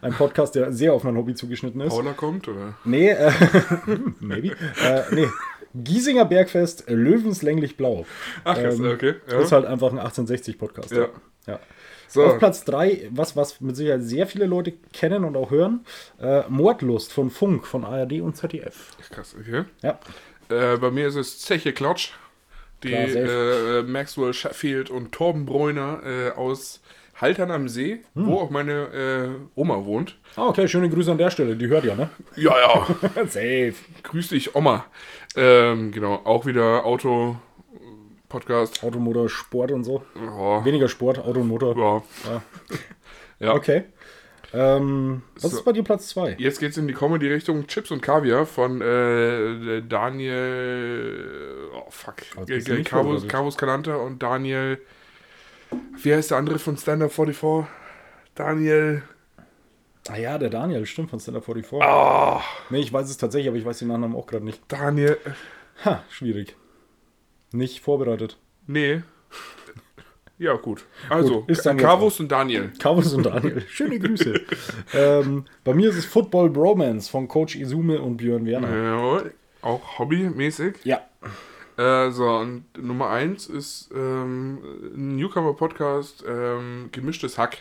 Ein 0.00 0.12
Podcast, 0.12 0.54
der 0.54 0.72
sehr 0.72 0.92
auf 0.92 1.02
mein 1.02 1.16
Hobby 1.16 1.34
zugeschnitten 1.34 1.80
ist. 1.80 1.88
Paula 1.88 2.12
kommt, 2.12 2.46
oder? 2.46 2.74
Nee, 2.84 3.08
äh, 3.08 3.32
maybe. 4.20 4.52
Äh, 4.80 5.02
nee. 5.10 5.26
Giesinger 5.74 6.24
Bergfest, 6.24 6.84
Löwenslänglich 6.88 7.76
Blau. 7.76 8.06
Ach, 8.44 8.56
Ähm, 8.56 8.84
okay. 8.86 9.14
Ja. 9.30 9.40
Ist 9.40 9.52
halt 9.52 9.66
einfach 9.66 9.92
ein 9.92 9.98
1860-Podcast. 9.98 10.90
Ja. 10.92 11.08
ja. 11.46 11.58
So. 12.08 12.24
Auf 12.24 12.38
Platz 12.38 12.64
3, 12.64 13.08
was, 13.10 13.36
was 13.36 13.60
mit 13.62 13.74
Sicherheit 13.74 14.02
sehr 14.02 14.26
viele 14.26 14.44
Leute 14.44 14.74
kennen 14.92 15.24
und 15.24 15.34
auch 15.34 15.50
hören, 15.50 15.86
äh, 16.20 16.42
Mordlust 16.48 17.10
von 17.12 17.30
Funk, 17.30 17.66
von 17.66 17.84
ARD 17.84 18.20
und 18.20 18.36
ZDF. 18.36 18.90
Krass, 19.10 19.34
okay. 19.38 19.64
Ja. 19.80 19.98
Äh, 20.50 20.76
bei 20.76 20.90
mir 20.90 21.08
ist 21.08 21.16
es 21.16 21.38
Zeche 21.38 21.72
Klatsch. 21.72 22.10
Die 22.82 22.88
Klar, 22.88 23.08
äh, 23.08 23.82
Maxwell 23.84 24.34
Sheffield 24.34 24.90
und 24.90 25.12
Torben 25.12 25.46
Bräuner 25.46 26.02
äh, 26.04 26.30
aus 26.32 26.82
Haltern 27.22 27.50
am 27.50 27.68
See, 27.68 28.00
Hm. 28.14 28.26
wo 28.26 28.40
auch 28.40 28.50
meine 28.50 28.72
äh, 28.72 29.28
Oma 29.54 29.84
wohnt. 29.86 30.18
Ah, 30.36 30.48
okay, 30.48 30.68
schöne 30.68 30.90
Grüße 30.90 31.10
an 31.12 31.18
der 31.18 31.30
Stelle, 31.30 31.56
die 31.56 31.68
hört 31.68 31.84
ja, 31.84 31.94
ne? 31.94 32.10
Ja, 32.36 32.54
ja. 32.58 32.86
Safe. 33.26 33.74
Grüß 34.02 34.28
dich, 34.28 34.54
Oma. 34.54 34.84
Ähm, 35.36 35.92
genau, 35.92 36.16
auch 36.24 36.44
wieder 36.44 36.84
Auto-Podcast. 36.84 38.82
Automotor, 38.84 39.28
Sport 39.28 39.72
und 39.72 39.84
so. 39.84 40.02
Ja, 40.14 40.64
Weniger 40.64 40.88
Sport, 40.88 41.18
Auto 41.18 41.40
und 41.40 41.48
Motor. 41.48 41.76
ja. 41.76 42.02
Ja. 42.32 42.42
Ja. 43.38 43.54
Okay. 43.54 43.82
Ähm, 44.54 45.22
was 45.34 45.50
So. 45.50 45.56
ist 45.56 45.64
bei 45.64 45.72
dir 45.72 45.82
Platz 45.82 46.06
2? 46.10 46.36
Jetzt 46.38 46.60
geht's 46.60 46.76
in 46.76 46.86
die 46.86 46.94
Comedy-Richtung 46.94 47.66
Chips 47.66 47.90
und 47.90 48.00
Kaviar 48.02 48.46
von 48.46 48.80
äh, 48.80 49.82
Daniel. 49.82 51.68
Oh, 51.74 51.86
fuck. 51.90 52.16
Also. 52.36 52.52
Carvus 53.26 53.56
Calanta 53.56 53.96
und 53.96 54.22
Daniel. 54.22 54.78
Wie 56.02 56.14
heißt 56.14 56.30
der 56.30 56.38
andere 56.38 56.58
von 56.58 56.76
Stand 56.76 57.02
Up 57.02 57.12
44? 57.12 57.66
Daniel. 58.34 59.02
Ah 60.08 60.16
ja, 60.16 60.36
der 60.38 60.50
Daniel, 60.50 60.84
stimmt, 60.86 61.10
von 61.10 61.20
Stand 61.20 61.36
Up 61.36 61.44
44. 61.44 61.80
Ah, 61.82 62.40
Nee, 62.70 62.80
ich 62.80 62.92
weiß 62.92 63.08
es 63.08 63.16
tatsächlich, 63.18 63.48
aber 63.48 63.56
ich 63.58 63.64
weiß 63.64 63.78
den 63.78 63.88
Nachnamen 63.88 64.16
auch 64.16 64.26
gerade 64.26 64.44
nicht. 64.44 64.60
Daniel. 64.68 65.18
Ha, 65.84 66.02
schwierig. 66.10 66.56
Nicht 67.52 67.80
vorbereitet. 67.80 68.38
Nee. 68.66 69.02
Ja, 70.38 70.54
gut. 70.54 70.84
Also, 71.08 71.42
Gut, 71.42 71.50
ist 71.50 71.64
dann 71.66 71.76
Carvus 71.76 72.18
und 72.18 72.32
Daniel. 72.32 72.72
Carlos 72.80 73.12
und 73.14 73.24
Daniel, 73.26 73.60
schöne 73.68 73.98
Grüße. 74.00 74.40
ähm, 74.94 75.44
bei 75.62 75.72
mir 75.72 75.90
ist 75.90 75.96
es 75.96 76.04
Football 76.06 76.50
Bromance 76.50 77.08
von 77.08 77.28
Coach 77.28 77.54
Izume 77.54 78.00
und 78.00 78.16
Björn 78.16 78.44
Werner. 78.44 78.68
Jawohl. 78.76 79.34
Auch 79.60 79.98
hobbymäßig. 80.00 80.76
Ja. 80.84 81.02
Äh, 81.76 82.10
so, 82.10 82.28
und 82.28 82.64
Nummer 82.80 83.10
eins 83.10 83.46
ist 83.46 83.90
ähm, 83.94 84.58
ein 84.94 85.16
Newcomer-Podcast, 85.16 86.24
ähm, 86.28 86.90
Gemischtes 86.92 87.38
Hack. 87.38 87.58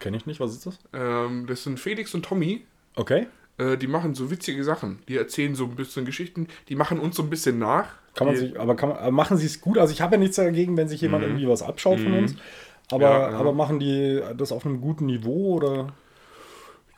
Kenne 0.00 0.16
ich 0.18 0.26
nicht, 0.26 0.38
was 0.40 0.52
ist 0.52 0.66
das? 0.66 0.78
Ähm, 0.92 1.46
das 1.46 1.64
sind 1.64 1.80
Felix 1.80 2.14
und 2.14 2.24
Tommy. 2.24 2.64
Okay. 2.94 3.26
Äh, 3.56 3.76
die 3.78 3.86
machen 3.86 4.14
so 4.14 4.30
witzige 4.30 4.62
Sachen. 4.64 4.98
Die 5.08 5.16
erzählen 5.16 5.54
so 5.54 5.64
ein 5.64 5.74
bisschen 5.76 6.04
Geschichten. 6.04 6.46
Die 6.68 6.76
machen 6.76 6.98
uns 7.00 7.16
so 7.16 7.22
ein 7.22 7.30
bisschen 7.30 7.58
nach. 7.58 7.88
Kann 8.14 8.26
man 8.26 8.34
die, 8.36 8.40
sich, 8.48 8.60
aber 8.60 8.76
kann 8.76 8.90
man, 8.90 9.14
machen 9.14 9.36
sie 9.38 9.46
es 9.46 9.60
gut? 9.60 9.78
Also 9.78 9.92
ich 9.92 10.02
habe 10.02 10.16
ja 10.16 10.20
nichts 10.20 10.36
dagegen, 10.36 10.76
wenn 10.76 10.88
sich 10.88 11.00
jemand 11.00 11.24
irgendwie 11.24 11.48
was 11.48 11.62
abschaut 11.62 12.00
von 12.00 12.12
uns. 12.14 12.34
Aber, 12.90 12.98
Mhm. 12.98 13.02
Ja, 13.02 13.30
ja. 13.30 13.38
aber 13.38 13.52
machen 13.52 13.78
die 13.80 14.20
das 14.36 14.52
auf 14.52 14.64
einem 14.66 14.80
guten 14.80 15.06
Niveau 15.06 15.56
oder? 15.56 15.92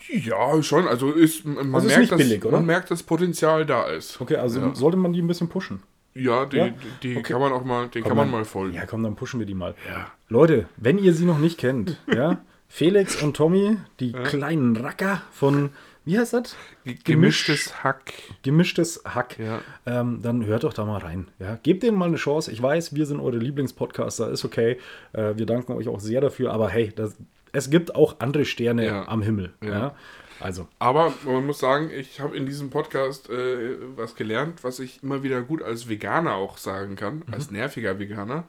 Ja, 0.09 0.63
schon. 0.63 0.89
Also 0.89 1.13
ist, 1.13 1.45
man, 1.45 1.75
Also 1.75 1.87
ist 1.87 1.93
merkt, 1.97 2.01
nicht 2.01 2.13
dass, 2.13 2.19
billig, 2.19 2.45
oder? 2.45 2.57
man 2.57 2.67
merkt, 2.67 2.91
dass 2.91 3.03
Potenzial 3.03 3.67
da 3.67 3.87
ist. 3.87 4.21
Okay, 4.21 4.37
also 4.37 4.73
sollte 4.75 4.97
man 4.97 5.13
die 5.13 5.21
ein 5.23 5.27
bisschen 5.27 5.49
pushen. 5.49 5.83
Ja, 6.15 6.45
die, 6.47 6.57
Ja? 6.57 6.69
die 7.03 7.17
Okay. 7.17 7.33
kann 7.33 7.41
man 7.41 7.53
auch 7.53 7.65
mal, 7.65 7.89
den 7.89 8.03
Komm, 8.03 8.09
kann 8.11 8.17
man 8.17 8.31
mal 8.31 8.45
folgen. 8.45 8.75
Ja, 8.75 8.87
komm, 8.87 9.03
dann 9.03 9.15
pushen 9.17 9.39
wir 9.41 9.47
die 9.47 9.55
mal. 9.55 9.75
Ja. 9.89 10.11
Leute, 10.29 10.67
wenn 10.77 10.99
ihr 10.99 11.15
sie 11.15 11.25
noch 11.25 11.39
nicht 11.39 11.59
kennt, 11.59 11.97
ja, 12.15 12.39
Felix 12.69 13.23
und 13.23 13.37
Tommy, 13.37 13.79
die 14.01 14.13
kleinen 14.13 14.77
Racker 14.77 15.23
von, 15.33 15.71
wie 16.05 16.19
heißt 16.19 16.33
das? 16.35 16.57
Gemischtes 17.05 17.83
Hack. 17.85 18.13
Gemischtes 18.43 19.03
Hack. 19.05 19.39
Ja. 19.39 19.61
Ähm, 19.87 20.21
dann 20.23 20.45
hört 20.47 20.65
doch 20.65 20.73
da 20.73 20.85
mal 20.85 20.99
rein. 20.99 21.29
Ja. 21.39 21.59
Gebt 21.63 21.83
denen 21.83 21.97
mal 21.99 22.07
eine 22.07 22.17
Chance. 22.17 22.51
Ich 22.53 22.63
weiß, 22.63 22.95
wir 22.95 23.07
sind 23.07 23.21
eure 23.21 23.37
Lieblingspodcaster, 23.39 24.31
ist 24.31 24.45
okay. 24.45 24.79
Äh, 25.13 25.35
wir 25.37 25.47
danken 25.47 25.73
euch 25.73 25.89
auch 25.89 26.01
sehr 26.01 26.21
dafür, 26.21 26.53
aber 26.53 26.69
hey, 26.69 26.93
das, 26.95 27.17
es 27.53 27.71
gibt 27.71 27.95
auch 27.95 28.17
andere 28.21 28.45
Sterne 28.45 28.87
Ja. 28.87 29.09
am 29.09 29.23
Himmel. 29.23 29.53
Ja. 29.63 29.95
Also, 30.41 30.67
Aber 30.79 31.13
man 31.25 31.47
muss 31.47 31.59
sagen, 31.59 31.91
ich 31.91 32.21
habe 32.21 32.37
in 32.37 32.47
diesem 32.47 32.71
Podcast 32.71 33.29
äh, 33.31 33.77
was 33.97 34.15
gelernt, 34.15 34.65
was 34.65 34.79
ich 34.79 35.03
immer 35.03 35.23
wieder 35.23 35.43
gut 35.43 35.63
als 35.63 35.89
Veganer 35.89 36.35
auch 36.35 36.57
sagen 36.59 36.97
kann, 36.97 37.23
Mhm. 37.27 37.35
als 37.35 37.51
nerviger 37.51 37.99
Veganer. 37.99 38.45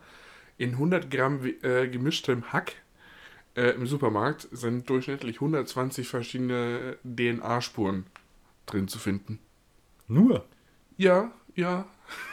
In 0.57 0.71
100 0.73 1.09
Gramm 1.11 1.41
äh, 1.63 1.87
gemischtem 1.87 2.53
Hack 2.53 2.73
äh, 3.55 3.71
im 3.71 3.85
Supermarkt 3.87 4.47
sind 4.51 4.89
durchschnittlich 4.89 5.37
120 5.37 6.07
verschiedene 6.07 6.97
DNA-Spuren 7.03 8.05
drin 8.65 8.87
zu 8.87 8.97
finden. 8.99 9.39
nur. 10.07 10.45
Ja, 10.97 11.31
ja. 11.55 11.85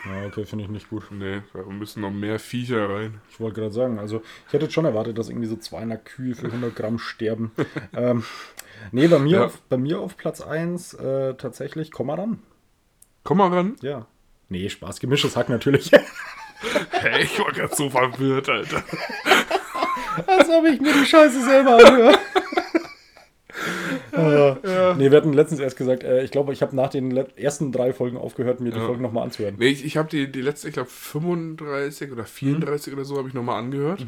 Ja, 0.04 0.26
okay, 0.26 0.44
finde 0.44 0.64
ich 0.64 0.70
nicht 0.70 0.90
gut. 0.90 1.04
Nee, 1.10 1.42
da 1.54 1.62
müssen 1.62 2.00
noch 2.02 2.10
mehr 2.10 2.38
Viecher 2.38 2.90
rein. 2.90 3.20
Ich 3.30 3.38
wollte 3.40 3.60
gerade 3.60 3.72
sagen, 3.72 3.98
also 3.98 4.20
ich 4.46 4.52
hätte 4.52 4.70
schon 4.70 4.84
erwartet, 4.84 5.16
dass 5.16 5.28
irgendwie 5.28 5.46
so 5.48 5.56
200 5.56 6.04
Kühe 6.04 6.34
für 6.34 6.48
100 6.48 6.74
Gramm 6.76 6.98
sterben. 6.98 7.52
ähm, 7.94 8.24
nee, 8.92 9.08
bei 9.08 9.18
mir, 9.18 9.38
Ja. 9.38 9.44
auf, 9.46 9.60
bei 9.68 9.76
mir 9.76 10.00
auf 10.00 10.16
Platz 10.16 10.40
1 10.40 10.94
äh, 10.94 11.34
tatsächlich 11.34 11.90
Komaran. 11.92 12.38
Komm 13.24 13.38
mal 13.38 13.48
ran. 13.52 13.76
Ja. 13.82 14.06
Nee, 14.48 14.68
Spaß, 14.68 15.00
gemischtes 15.00 15.36
Hack 15.36 15.48
natürlich. 15.48 15.90
Hey, 16.90 17.22
ich 17.22 17.38
war 17.38 17.52
gerade 17.52 17.72
so 17.72 17.88
verwirrt, 17.88 18.48
Alter. 18.48 18.82
Als 20.26 20.48
ob 20.48 20.66
ich 20.66 20.80
mir 20.80 20.92
die 20.92 21.06
Scheiße 21.06 21.44
selber 21.44 21.76
anhöre. 21.76 22.18
äh, 24.62 24.94
Nee, 24.96 25.10
wir 25.10 25.16
hatten 25.18 25.32
letztens 25.32 25.60
erst 25.60 25.76
gesagt, 25.76 26.02
äh, 26.02 26.24
ich 26.24 26.30
glaube, 26.30 26.52
ich 26.52 26.62
habe 26.62 26.74
nach 26.74 26.90
den 26.90 27.16
ersten 27.36 27.72
drei 27.72 27.92
Folgen 27.92 28.16
aufgehört, 28.16 28.60
mir 28.60 28.70
die 28.72 28.78
Ja. 28.78 28.86
Folgen 28.86 29.02
nochmal 29.02 29.24
anzuhören. 29.24 29.54
Nee, 29.58 29.68
ich, 29.68 29.84
ich 29.84 29.96
habe 29.96 30.08
die, 30.08 30.30
die 30.32 30.40
letzte, 30.40 30.68
ich 30.68 30.74
glaube 30.74 30.90
35 30.90 32.10
oder 32.12 32.24
34 32.24 32.92
oder 32.92 33.04
so 33.04 33.16
habe 33.18 33.28
ich 33.28 33.34
nochmal 33.34 33.58
angehört. 33.60 34.04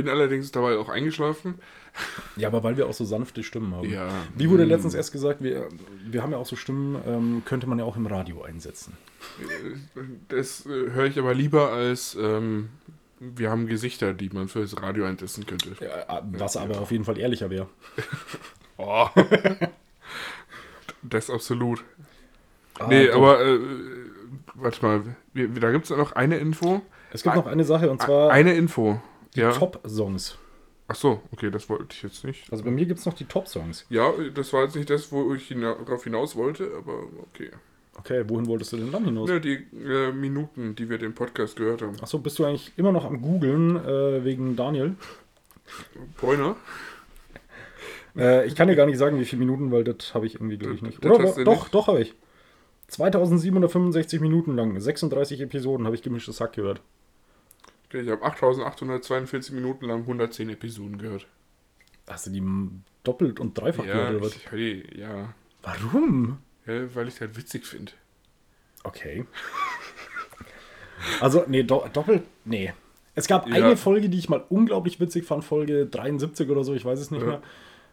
Bin 0.00 0.08
allerdings 0.08 0.50
dabei 0.50 0.78
auch 0.78 0.88
eingeschlafen. 0.88 1.56
Ja, 2.36 2.48
aber 2.48 2.62
weil 2.62 2.78
wir 2.78 2.86
auch 2.86 2.94
so 2.94 3.04
sanfte 3.04 3.42
Stimmen 3.42 3.74
haben. 3.74 3.90
Ja. 3.90 4.08
Wie 4.34 4.48
wurde 4.48 4.64
letztens 4.64 4.94
erst 4.94 5.12
gesagt, 5.12 5.42
wir, 5.42 5.68
wir 6.06 6.22
haben 6.22 6.32
ja 6.32 6.38
auch 6.38 6.46
so 6.46 6.56
Stimmen, 6.56 6.96
ähm, 7.06 7.42
könnte 7.44 7.66
man 7.66 7.78
ja 7.78 7.84
auch 7.84 7.96
im 7.96 8.06
Radio 8.06 8.42
einsetzen. 8.42 8.96
Das 10.28 10.64
äh, 10.64 10.90
höre 10.90 11.04
ich 11.04 11.18
aber 11.18 11.34
lieber 11.34 11.70
als 11.72 12.16
ähm, 12.18 12.70
wir 13.18 13.50
haben 13.50 13.66
Gesichter, 13.66 14.14
die 14.14 14.30
man 14.30 14.48
fürs 14.48 14.80
Radio 14.80 15.04
einsetzen 15.04 15.44
könnte. 15.44 15.76
Ja, 15.80 16.18
äh, 16.18 16.22
was 16.32 16.56
aber 16.56 16.80
auf 16.80 16.90
jeden 16.90 17.04
Fall 17.04 17.18
ehrlicher 17.18 17.50
wäre. 17.50 17.68
Oh. 18.82 19.08
das 21.02 21.28
absolut. 21.28 21.84
Ah, 22.78 22.86
nee, 22.88 23.08
gut. 23.08 23.14
aber 23.14 23.44
äh, 23.44 23.58
warte 24.54 24.86
mal, 24.86 25.02
da 25.34 25.70
gibt 25.70 25.84
es 25.84 25.90
noch 25.90 26.12
eine 26.12 26.38
Info. 26.38 26.80
Es 27.12 27.22
gibt 27.22 27.36
noch 27.36 27.46
eine 27.46 27.64
Sache 27.64 27.90
und 27.90 28.00
zwar 28.00 28.30
eine 28.30 28.54
Info. 28.54 28.98
Ja. 29.34 29.52
Top-Songs. 29.52 30.36
Ach 30.88 30.96
so, 30.96 31.22
okay, 31.30 31.50
das 31.50 31.68
wollte 31.68 31.86
ich 31.90 32.02
jetzt 32.02 32.24
nicht. 32.24 32.50
Also 32.50 32.64
bei 32.64 32.70
mir 32.70 32.84
gibt 32.84 32.98
es 32.98 33.06
noch 33.06 33.14
die 33.14 33.24
Top-Songs. 33.24 33.86
Ja, 33.90 34.12
das 34.34 34.52
war 34.52 34.64
jetzt 34.64 34.74
nicht 34.74 34.90
das, 34.90 35.12
wo 35.12 35.34
ich 35.34 35.46
hina 35.46 35.74
darauf 35.74 36.02
hinaus 36.02 36.34
wollte, 36.34 36.70
aber 36.76 37.04
okay. 37.22 37.50
Okay, 37.96 38.24
wohin 38.28 38.46
wolltest 38.46 38.72
du 38.72 38.78
denn 38.78 38.90
dann 38.90 39.04
hinaus? 39.04 39.28
Ne, 39.28 39.40
die 39.40 39.66
äh, 39.84 40.10
Minuten, 40.10 40.74
die 40.74 40.88
wir 40.88 40.98
den 40.98 41.14
Podcast 41.14 41.56
gehört 41.56 41.82
haben. 41.82 41.96
Achso, 42.00 42.18
bist 42.18 42.38
du 42.38 42.44
eigentlich 42.44 42.72
immer 42.76 42.92
noch 42.92 43.04
am 43.04 43.20
Googeln 43.20 43.76
äh, 43.76 44.24
wegen 44.24 44.56
Daniel? 44.56 44.94
Bräuner? 46.16 46.56
Äh, 48.16 48.46
ich 48.46 48.56
kann 48.56 48.68
dir 48.68 48.74
gar 48.74 48.86
nicht 48.86 48.98
sagen, 48.98 49.18
wie 49.20 49.24
viele 49.24 49.40
Minuten, 49.40 49.70
weil 49.70 49.84
das 49.84 50.14
habe 50.14 50.26
ich 50.26 50.34
irgendwie, 50.34 50.58
glaube 50.58 50.74
ich, 50.74 50.82
nicht. 50.82 51.04
Das 51.04 51.12
Oder, 51.12 51.44
doch, 51.44 51.62
nicht. 51.62 51.74
doch 51.74 51.86
habe 51.86 52.00
ich. 52.02 52.14
2765 52.88 54.20
Minuten 54.20 54.56
lang, 54.56 54.80
36 54.80 55.40
Episoden 55.40 55.86
habe 55.86 55.94
ich 55.94 56.02
gemischtes 56.02 56.40
Hack 56.40 56.54
gehört. 56.54 56.80
Ich 57.92 58.08
habe 58.08 58.22
8842 58.22 59.52
Minuten 59.54 59.86
lang 59.86 60.00
110 60.00 60.50
Episoden 60.50 60.98
gehört. 60.98 61.26
Hast 62.08 62.26
du 62.26 62.30
die 62.30 62.42
doppelt 63.04 63.40
und 63.40 63.58
dreifach 63.58 63.84
Ja, 63.84 63.94
gehört 63.94 64.14
oder 64.16 64.26
was? 64.26 64.36
ich, 64.36 64.50
hey, 64.50 64.84
ja. 64.98 65.34
Warum? 65.62 66.38
ja, 66.66 66.94
weil 66.94 67.08
ich 67.08 67.14
es 67.14 67.20
halt 67.20 67.36
witzig 67.36 67.66
finde. 67.66 67.92
Okay. 68.84 69.26
Also, 71.20 71.44
nee, 71.46 71.62
do 71.62 71.84
doppelt, 71.92 72.22
nee. 72.44 72.72
Es 73.14 73.26
gab 73.26 73.48
Ja. 73.48 73.54
eine 73.54 73.76
Folge, 73.76 74.08
die 74.08 74.18
ich 74.18 74.28
mal 74.28 74.44
unglaublich 74.48 75.00
witzig 75.00 75.24
fand, 75.24 75.44
Folge 75.44 75.86
73 75.86 76.48
oder 76.50 76.62
so, 76.64 76.74
ich 76.74 76.84
weiß 76.84 76.98
es 77.00 77.10
nicht 77.10 77.22
Ja. 77.22 77.26
mehr. 77.28 77.42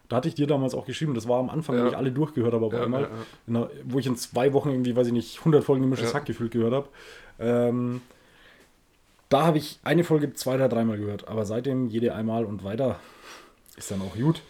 Da 0.08 0.16
hatte 0.16 0.28
ich 0.28 0.34
dir 0.34 0.46
damals 0.46 0.74
auch 0.74 0.86
geschrieben, 0.86 1.14
das 1.14 1.28
war 1.28 1.38
am 1.38 1.50
Anfang, 1.50 1.76
Ja. 1.76 1.84
wo 1.84 1.88
ich 1.88 1.96
alle 1.96 2.12
durchgehört 2.12 2.54
habe, 2.54 2.68
Ja, 2.74 2.82
einmal. 2.84 3.10
einer- 3.46 3.70
wo 3.84 3.98
ich 3.98 4.06
in 4.06 4.16
zwei 4.16 4.52
Wochen 4.52 4.70
irgendwie, 4.70 4.94
weiß 4.96 5.08
ich 5.08 5.12
nicht, 5.12 5.44
100 5.44 5.64
Folgen 5.64 5.82
gemischtes. 5.82 6.14
Hack 6.14 6.24
gefühlt 6.26 6.52
gehört 6.52 6.72
habe. 6.72 6.88
Ähm, 7.38 8.00
da 9.28 9.44
habe 9.44 9.58
ich 9.58 9.78
eine 9.82 10.04
Folge 10.04 10.32
zwei 10.34 10.54
oder 10.54 10.68
dreimal 10.68 10.98
gehört, 10.98 11.28
aber 11.28 11.44
seitdem 11.44 11.88
jede 11.88 12.14
einmal 12.14 12.44
und 12.44 12.64
weiter 12.64 12.98
ist 13.76 13.90
dann 13.90 14.02
auch 14.02 14.14
gut. 14.14 14.42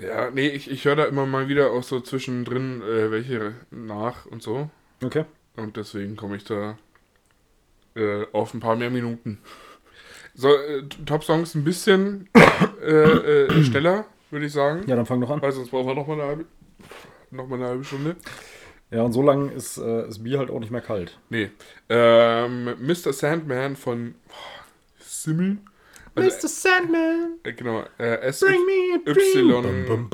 Ja, 0.00 0.30
nee, 0.30 0.48
ich, 0.48 0.70
ich 0.70 0.84
höre 0.84 0.96
da 0.96 1.04
immer 1.04 1.26
mal 1.26 1.48
wieder 1.48 1.72
auch 1.72 1.82
so 1.82 2.00
zwischendrin 2.00 2.82
äh, 2.82 3.10
welche 3.10 3.54
nach 3.70 4.26
und 4.26 4.42
so. 4.42 4.70
Okay. 5.02 5.24
Und 5.56 5.76
deswegen 5.76 6.16
komme 6.16 6.36
ich 6.36 6.44
da 6.44 6.78
äh, 7.96 8.24
auf 8.32 8.54
ein 8.54 8.60
paar 8.60 8.76
mehr 8.76 8.90
Minuten. 8.90 9.38
So, 10.34 10.54
äh, 10.54 10.84
Top-Songs 11.04 11.56
ein 11.56 11.64
bisschen 11.64 12.28
äh, 12.80 12.92
äh, 12.92 13.62
schneller, 13.64 14.04
würde 14.30 14.46
ich 14.46 14.52
sagen. 14.52 14.84
Ja, 14.86 14.94
dann 14.94 15.06
fang 15.06 15.20
doch 15.20 15.30
an. 15.30 15.42
Weil 15.42 15.50
sonst 15.50 15.70
brauchen 15.70 15.88
wir 15.88 15.94
noch 15.96 16.06
mal 16.06 16.14
eine 16.14 16.22
halbe, 16.24 16.44
noch 17.32 17.48
mal 17.48 17.56
eine 17.56 17.66
halbe 17.66 17.84
Stunde. 17.84 18.14
Ja, 18.90 19.02
und 19.02 19.12
so 19.12 19.22
lange 19.22 19.52
ist 19.52 19.76
äh, 19.78 20.06
das 20.06 20.22
Bier 20.22 20.38
halt 20.38 20.50
auch 20.50 20.60
nicht 20.60 20.70
mehr 20.70 20.80
kalt. 20.80 21.18
Nee. 21.28 21.50
Ähm, 21.88 22.74
Mr. 22.80 23.12
Sandman 23.12 23.76
von 23.76 24.14
boah, 24.26 24.34
Simmel. 24.98 25.58
Also, 26.14 26.48
Sandman, 26.48 27.34
äh, 27.44 27.52
genau. 27.52 27.84
Äh, 27.98 28.16
S 28.22 28.40
bring 28.40 28.64
me 28.64 28.94
a 28.94 29.10
Y- 29.10 29.14
dream. 29.14 30.08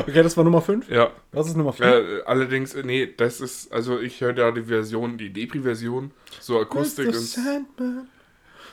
Okay, 0.00 0.22
das 0.22 0.36
war 0.36 0.44
Nummer 0.44 0.62
5. 0.62 0.88
Ja. 0.88 1.10
Was 1.32 1.46
ist 1.48 1.56
Nummer 1.56 1.72
4? 1.72 1.86
Äh, 1.86 2.22
allerdings, 2.24 2.74
äh, 2.74 2.82
nee, 2.84 3.12
das 3.16 3.40
ist, 3.40 3.70
also 3.72 4.00
ich 4.00 4.20
höre 4.20 4.32
da 4.32 4.50
die 4.50 4.62
Version, 4.62 5.18
die 5.18 5.30
Depri-Version, 5.32 6.10
so 6.40 6.58
Akustik 6.58 7.08
und. 7.08 7.14
Sandman, 7.14 8.08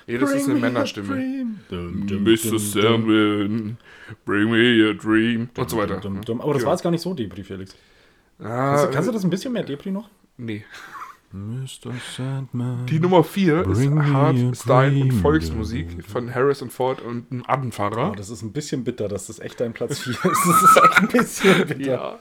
Nee, 0.07 0.17
das 0.17 0.31
ist 0.33 0.49
eine 0.49 0.53
bring 0.53 0.61
me 0.61 0.67
a 0.67 0.69
Männerstimme. 0.71 1.45
Dum, 1.69 2.07
dum, 2.07 2.23
Mr. 2.23 2.35
dum, 2.37 2.49
dum. 2.51 2.59
Sandman, 2.59 3.77
bring 4.25 4.49
me 4.51 4.89
a 4.89 4.93
dream. 4.93 5.49
Und 5.57 5.69
so 5.69 5.77
weiter. 5.77 5.97
Dum, 5.99 6.21
dum. 6.21 6.41
Aber 6.41 6.53
das 6.53 6.63
Ja. 6.63 6.67
war 6.67 6.73
jetzt 6.73 6.83
gar 6.83 6.91
nicht 6.91 7.01
so 7.01 7.13
Depri, 7.13 7.43
Felix. 7.43 7.75
Ah, 8.39 8.43
Kannst, 8.75 8.85
du- 8.85 8.91
kannst 8.91 9.09
du 9.09 9.13
das 9.13 9.23
ein 9.23 9.29
bisschen 9.29 9.53
mehr 9.53 9.63
Depri 9.63 9.91
noch? 9.91 10.09
Nee. 10.37 10.63
Mr. 11.33 11.93
Sandman. 12.15 12.85
Die 12.87 12.99
Nummer 12.99 13.23
4 13.23 13.67
ist 13.67 13.87
a 13.87 14.03
Hardstyle 14.13 15.01
und. 15.03 15.11
Volksmusik 15.13 16.05
von 16.05 16.33
Harrison 16.33 16.69
Ford 16.69 17.01
und 17.01 17.31
einem 17.31 17.41
Oh, 17.47 17.51
Abendfahrer. 17.51 18.13
das 18.17 18.29
ist 18.29 18.41
ein 18.41 18.51
bisschen 18.51 18.83
bitter, 18.83 19.07
dass 19.07 19.27
das 19.27 19.39
echt 19.39 19.59
dein 19.59 19.71
Platz 19.73 19.99
4 19.99 20.11
ist. 20.13 20.23
Das 20.25 20.63
ist 20.63 20.77
echt 20.83 20.97
ein 20.99 21.07
bisschen 21.07 21.67
bitter. 21.77 22.19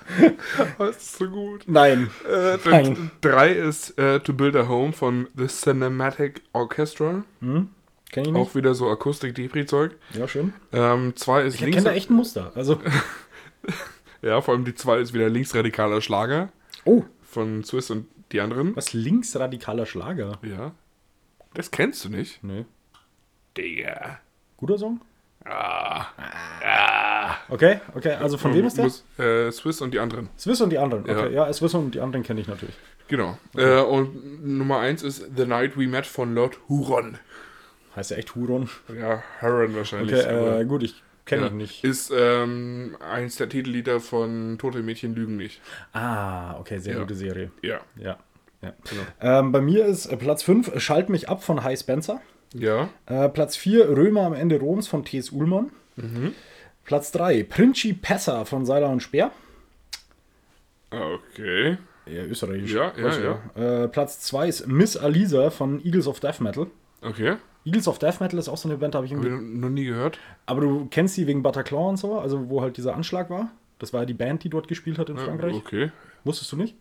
das 0.78 0.96
ist 0.96 1.18
so 1.18 1.28
gut. 1.28 1.64
Nein. 1.66 2.10
Äh, 2.30 2.58
Nein. 2.68 3.10
3 3.20 3.52
ist 3.52 3.98
äh, 3.98 4.20
To 4.20 4.32
Build 4.32 4.54
a 4.56 4.68
Home 4.68 4.92
von 4.92 5.26
The 5.36 5.46
Cinematic 5.48 6.42
Orchestra. 6.52 7.24
Hm? 7.40 7.68
Kenn 8.12 8.24
ich 8.24 8.32
nicht? 8.32 8.40
Auch 8.40 8.54
wieder 8.54 8.74
so 8.74 8.88
Akustik-Depri-Zeug. 8.90 9.92
Ja, 10.14 10.26
schön. 10.28 10.52
Ähm, 10.72 11.14
2 11.16 11.42
ist 11.44 11.54
Ich 11.60 11.70
kenne 11.70 11.82
da 11.82 11.92
echt 11.92 12.10
ein 12.10 12.14
Muster. 12.14 12.52
Also, 12.54 12.78
Ja, 14.22 14.40
vor 14.40 14.54
allem 14.54 14.64
die 14.64 14.74
2 14.74 14.98
ist 14.98 15.14
wieder 15.14 15.28
linksradikaler 15.28 16.00
Schlager 16.00 16.50
oh, 16.84 17.04
von 17.22 17.64
Swiss 17.64 17.90
und 17.90 18.06
Die 18.32 18.40
anderen? 18.40 18.76
Was? 18.76 18.92
Linksradikaler 18.92 19.86
Schlager? 19.86 20.38
Ja. 20.42 20.72
Das 21.54 21.70
kennst 21.70 22.04
du 22.04 22.08
nicht? 22.10 22.42
Nö. 22.44 22.64
Digga. 23.56 24.20
Guter 24.56 24.78
Song? 24.78 25.00
Ah. 25.44 26.06
Okay, 27.48 27.80
okay. 27.94 28.14
Also 28.14 28.36
von 28.38 28.54
wem 28.54 28.66
ist 28.66 28.76
der? 28.76 28.84
Muss, 28.84 29.04
äh, 29.18 29.50
Swiss 29.50 29.80
und 29.80 29.92
die 29.92 29.98
anderen. 29.98 30.28
Swiss 30.38 30.60
und 30.60 30.70
die 30.70 30.78
anderen. 30.78 31.04
Okay, 31.04 31.32
Ja. 31.34 31.46
ja, 31.46 31.52
Swiss 31.52 31.74
und 31.74 31.94
die 31.94 32.00
anderen 32.00 32.22
kenne 32.24 32.40
ich 32.40 32.46
natürlich. 32.48 32.74
Genau. 33.08 33.38
Äh, 33.56 33.80
und 33.80 34.46
Nummer 34.46 34.78
eins 34.78 35.02
ist 35.02 35.30
The 35.36 35.46
Night 35.46 35.76
We 35.76 35.88
Met 35.88 36.06
von 36.06 36.34
Lord 36.34 36.58
Huron. 36.68 37.18
Heißt 37.96 38.12
ja 38.12 38.18
echt 38.18 38.34
Huron. 38.36 38.68
Ja, 38.94 39.22
Huron 39.42 39.74
wahrscheinlich. 39.74 40.14
Okay, 40.14 40.60
äh, 40.60 40.64
gut, 40.64 40.82
ich 40.84 41.02
kenne 41.30 41.42
ja. 41.46 41.48
ihn 41.48 41.56
nicht. 41.56 41.84
Ist 41.84 42.12
ähm, 42.14 42.96
eins 43.00 43.36
der 43.36 43.48
Titellieder 43.48 44.00
von 44.00 44.58
Tote 44.58 44.82
Mädchen 44.82 45.14
lügen 45.14 45.36
nicht. 45.36 45.60
Ah, 45.92 46.58
okay, 46.58 46.78
sehr 46.78 46.94
Ja. 46.94 47.00
gute 47.00 47.14
Serie. 47.14 47.50
Ja. 47.62 47.80
Ja. 47.96 48.18
ja. 48.60 48.74
Genau. 48.88 49.02
Ähm, 49.20 49.52
bei 49.52 49.60
mir 49.60 49.86
ist 49.86 50.06
äh, 50.06 50.16
Platz 50.16 50.42
5 50.42 50.80
Schalt 50.80 51.08
mich 51.08 51.28
ab 51.28 51.42
von 51.42 51.62
High 51.64 51.78
Spencer. 51.78 52.20
Ja. 52.52 52.90
Äh, 53.06 53.28
Platz 53.28 53.56
4 53.56 53.88
Römer 53.96 54.22
am 54.22 54.34
Ende 54.34 54.58
Roms 54.58 54.88
von 54.88 55.04
T.S. 55.04 55.30
Ullmann. 55.30 55.70
Mhm. 55.96 56.34
Platz 56.84 57.12
3 57.12 57.44
Princi 57.44 57.92
Pessa 57.92 58.44
von 58.44 58.66
Seiler 58.66 58.90
und 58.90 59.00
Speer. 59.00 59.30
Okay. 60.90 61.78
Ja, 62.06 62.24
österreichisch. 62.24 62.72
Ja, 62.72 62.92
ja, 62.96 63.08
ich 63.54 63.62
Äh, 63.62 63.88
Platz 63.88 64.20
2 64.20 64.48
ist 64.48 64.66
Miss 64.66 64.96
Alisa 64.96 65.50
von 65.50 65.84
Eagles 65.84 66.08
of 66.08 66.18
Death 66.18 66.40
Metal. 66.40 66.66
Okay. 67.02 67.36
Eagles 67.64 67.86
of 67.88 67.98
Death 67.98 68.20
Metal 68.20 68.38
ist 68.38 68.48
auch 68.48 68.56
so 68.56 68.68
eine 68.68 68.78
Band, 68.78 68.94
habe 68.94 69.06
ich 69.06 69.12
Hab 69.12 69.20
ich 69.20 69.26
irgendwie. 69.26 69.58
noch 69.58 69.68
nie 69.68 69.84
gehört. 69.84 70.18
Aber 70.46 70.60
du 70.62 70.86
kennst 70.90 71.16
die 71.16 71.26
wegen 71.26 71.42
Bataclan 71.42 71.90
und 71.90 71.96
so, 71.98 72.18
also 72.18 72.48
wo 72.48 72.62
halt 72.62 72.76
dieser 72.76 72.94
Anschlag 72.94 73.28
war. 73.30 73.50
Das 73.78 73.92
war 73.92 74.00
ja 74.00 74.06
die 74.06 74.14
Band, 74.14 74.44
die 74.44 74.48
dort 74.50 74.68
gespielt 74.68 74.98
hat 74.98 75.08
in 75.10 75.16
Frankreich. 75.18 75.54
Okay. 75.54 75.90
Wusstest 76.24 76.52
du 76.52 76.56
nicht? 76.56 76.74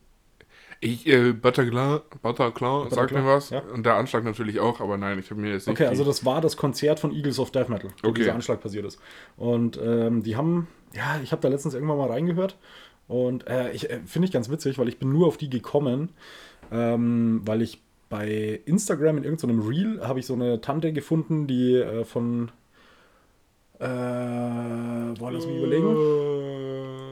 Ich, 0.82 1.06
äh, 1.08 1.34
Bataclan, 1.34 2.00
Bataclan 2.22 2.84
sagt 2.84 2.96
Bataclan, 2.96 3.24
mir 3.26 3.30
was. 3.30 3.50
ja. 3.50 3.60
Und 3.60 3.86
der 3.86 3.96
Anschlag 3.96 4.24
natürlich 4.24 4.62
auch, 4.62 4.80
aber 4.80 4.98
nein, 4.98 5.20
ich 5.20 5.30
habe 5.30 5.42
mir 5.42 5.52
jetzt 5.52 5.68
nicht. 5.68 5.78
Okay, 5.78 5.88
also 5.88 6.06
das 6.06 6.24
war 6.24 6.40
das 6.40 6.56
Konzert 6.56 7.00
von 7.02 7.12
Eagles 7.14 7.38
of 7.40 7.52
Death 7.52 7.68
Metal, 7.68 7.90
wo 8.02 8.10
Okay. 8.10 8.20
dieser 8.22 8.34
Anschlag 8.36 8.62
passiert 8.62 8.86
ist. 8.86 8.98
Und 9.36 9.78
ähm, 9.84 10.24
die 10.24 10.38
haben, 10.38 10.68
ja, 10.96 11.20
ich 11.22 11.34
habe 11.34 11.42
da 11.42 11.50
letztens 11.50 11.74
irgendwann 11.74 11.98
mal 11.98 12.08
reingehört 12.10 12.58
und 13.10 13.46
äh, 13.48 13.72
ich 13.74 13.90
äh, 13.90 14.00
finde 14.06 14.28
ich 14.28 14.32
ganz 14.32 14.50
witzig, 14.50 14.78
weil 14.80 14.88
ich 14.88 15.00
bin 15.00 15.12
nur 15.12 15.28
auf 15.28 15.36
die 15.36 15.50
gekommen, 15.50 16.10
ähm, 16.72 17.42
weil 17.46 17.62
ich 17.62 17.82
bei 18.10 18.62
Instagram 18.66 19.18
in 19.18 19.24
irgendeinem 19.24 19.62
Reel 19.62 20.02
habe 20.02 20.20
ich 20.20 20.26
so 20.26 20.34
eine 20.34 20.62
Tante 20.62 20.92
gefunden, 20.92 21.48
die 21.48 21.76
äh, 21.76 22.04
von 22.04 22.52
äh, 23.80 23.86
boah, 25.18 25.32
lass 25.32 25.46
mich 25.46 25.58
überlegen. 25.58 25.96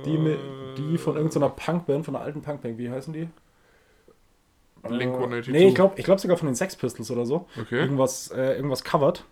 Die, 0.05 0.37
die 0.77 0.97
von 0.97 1.15
irgendeiner 1.15 1.49
Punkband, 1.49 2.05
von 2.05 2.15
einer 2.15 2.25
alten 2.25 2.41
Punkband, 2.41 2.77
wie 2.77 2.89
heißen 2.89 3.13
die? 3.13 3.29
Äh, 4.83 4.89
182. 4.89 5.53
Nee, 5.53 5.69
ich 5.69 5.75
glaube 5.75 5.93
ich 5.97 6.03
glaub 6.03 6.19
sogar 6.19 6.37
von 6.37 6.47
den 6.47 6.55
Sex 6.55 6.75
Pistols 6.75 7.09
oder 7.09 7.25
so. 7.25 7.47
Okay. 7.59 7.79
Irgendwas, 7.79 8.31
äh, 8.31 8.55
irgendwas 8.55 8.83
covered. 8.83 9.23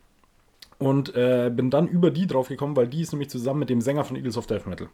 Und 0.77 1.15
äh, 1.15 1.49
bin 1.53 1.69
dann 1.69 1.87
über 1.87 2.11
die 2.11 2.27
drauf 2.27 2.49
gekommen, 2.49 2.75
weil 2.75 2.87
die 2.87 3.01
ist 3.01 3.13
nämlich 3.13 3.29
zusammen 3.29 3.61
mit 3.61 3.69
dem 3.69 3.79
Sänger 3.79 4.03
von 4.03 4.17
Eagles 4.17 4.37
of 4.37 4.45
Death 4.47 4.67
Metal. 4.67 4.89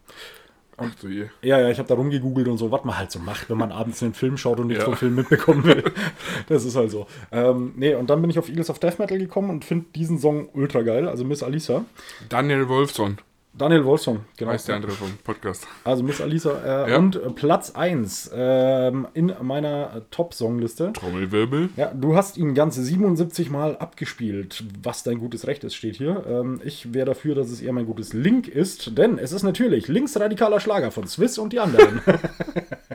Ach 0.89 0.95
du 1.01 1.07
je. 1.09 1.25
Ja, 1.41 1.59
ja, 1.59 1.69
ich 1.69 1.77
habe 1.77 1.87
da 1.87 1.95
rumgegoogelt 1.95 2.47
und 2.47 2.57
so, 2.57 2.71
was 2.71 2.83
man 2.83 2.97
halt 2.97 3.11
so 3.11 3.19
macht, 3.19 3.49
wenn 3.49 3.57
man 3.57 3.71
abends 3.71 4.01
einen 4.03 4.13
Film 4.13 4.37
schaut 4.37 4.59
und 4.59 4.67
nichts 4.67 4.81
Ja. 4.83 4.85
vom 4.85 4.95
Film 4.97 5.15
mitbekommen 5.15 5.63
will. 5.63 5.83
Das 6.47 6.65
ist 6.65 6.75
halt 6.75 6.91
so. 6.91 7.07
Ähm, 7.31 7.73
nee, 7.75 7.93
und 7.95 8.09
dann 8.09 8.21
bin 8.21 8.29
ich 8.29 8.37
auf 8.39 8.49
Eagles 8.49 8.69
of 8.69 8.79
Death 8.79 8.99
Metal 8.99 9.17
gekommen 9.17 9.49
und 9.49 9.63
finde 9.65 9.85
diesen 9.95 10.17
Song 10.19 10.49
ultra 10.53 10.81
geil, 10.81 11.07
also 11.07 11.23
Miss 11.23 11.43
Alisa. 11.43 11.85
Daniel 12.29 12.67
Wolfson 12.67 13.17
Daniel 13.53 13.83
Wolfson, 13.83 14.21
genau. 14.37 14.51
heißt 14.51 14.69
der 14.69 14.75
andere 14.77 14.93
vom 14.93 15.11
Podcast. 15.23 15.67
Also 15.83 16.03
Miss 16.03 16.21
Alisa. 16.21 16.85
Äh, 16.85 16.91
Ja. 16.91 16.97
Und 16.97 17.17
äh, 17.17 17.29
Platz 17.31 17.71
1 17.75 18.31
ähm, 18.33 19.07
in 19.13 19.33
meiner 19.41 19.95
äh, 19.97 20.01
Top-Songliste. 20.09 20.93
Trommelwirbel. 20.93 21.69
Ja, 21.75 21.93
du 21.93 22.15
hast 22.15 22.37
ihn 22.37 22.53
ganze 22.55 22.81
77 22.81 23.49
Mal 23.49 23.75
abgespielt, 23.77 24.63
was 24.81 25.03
dein 25.03 25.19
gutes 25.19 25.47
Recht 25.47 25.63
ist, 25.65 25.75
steht 25.75 25.97
hier. 25.97 26.23
Ähm, 26.27 26.61
ich 26.63 26.93
wäre 26.93 27.05
dafür, 27.05 27.35
dass 27.35 27.49
es 27.51 27.61
eher 27.61 27.73
mein 27.73 27.85
gutes 27.85 28.13
Link 28.13 28.47
ist, 28.47 28.97
denn 28.97 29.17
es 29.17 29.33
ist 29.33 29.43
natürlich 29.43 29.89
linksradikaler 29.89 30.59
Schlager 30.61 30.91
von 30.91 31.07
Swiss 31.07 31.37
und 31.37 31.51
die 31.51 31.59
anderen. 31.59 32.01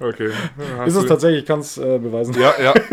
Okay. 0.00 0.30
Hast 0.78 0.88
ist 0.88 0.96
es 0.96 1.06
tatsächlich, 1.06 1.40
ich 1.42 1.46
kann 1.46 1.60
es 1.60 1.78
äh, 1.78 1.98
beweisen. 1.98 2.34
Ja, 2.40 2.54
ja. 2.62 2.74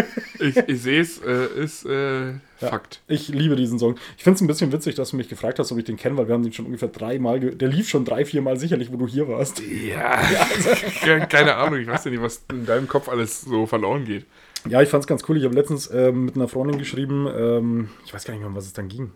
Ich, 0.41 0.55
ich 0.55 0.81
sehe 0.81 1.01
es, 1.01 1.17
äh, 1.21 1.47
ist 1.61 1.85
äh, 1.85 2.31
Fakt. 2.59 3.01
Ich 3.09 3.27
liebe 3.27 3.57
diesen 3.57 3.77
Song. 3.77 3.95
Ich 4.15 4.23
finde 4.23 4.35
es 4.37 4.41
ein 4.41 4.47
bisschen 4.47 4.71
witzig, 4.71 4.95
dass 4.95 5.09
du 5.09 5.17
mich 5.17 5.27
gefragt 5.27 5.59
hast, 5.59 5.69
ob 5.73 5.77
ich 5.77 5.83
den 5.83 5.97
kenne, 5.97 6.15
weil 6.15 6.29
wir 6.29 6.33
haben 6.33 6.43
den 6.43 6.53
schon 6.53 6.65
ungefähr 6.65 6.87
dreimal, 6.87 7.41
der 7.41 7.67
lief 7.67 7.89
schon 7.89 8.05
drei, 8.05 8.23
vier 8.23 8.41
Mal 8.41 8.57
sicherlich, 8.57 8.89
wo 8.89 8.95
du 8.95 9.05
hier 9.05 9.27
warst. 9.27 9.61
Ja. 9.61 10.17
Ke- 11.03 11.27
Keine 11.29 11.55
Ahnung, 11.55 11.81
ich 11.81 11.87
weiß 11.87 12.05
ja 12.05 12.11
nicht, 12.11 12.21
was 12.21 12.45
in 12.51 12.65
deinem 12.65 12.87
Kopf 12.87 13.09
alles 13.09 13.41
so 13.41 13.65
verloren 13.65 14.05
geht. 14.05 14.25
Ja, 14.65 14.81
ich 14.81 14.87
fand 14.87 15.03
es 15.03 15.07
ganz 15.07 15.23
cool. 15.27 15.35
Ich 15.37 15.43
habe 15.43 15.55
letztens 15.55 15.89
ähm, 15.93 16.23
mit 16.23 16.35
einer 16.37 16.47
Freundin 16.47 16.77
geschrieben, 16.77 17.27
ähm, 17.37 17.89
ich 18.05 18.13
weiß 18.13 18.23
gar 18.23 18.31
nicht 18.33 18.39
mehr, 18.39 18.49
um 18.49 18.55
was 18.55 18.65
es 18.65 18.71
dann 18.71 18.87
ging. 18.87 19.11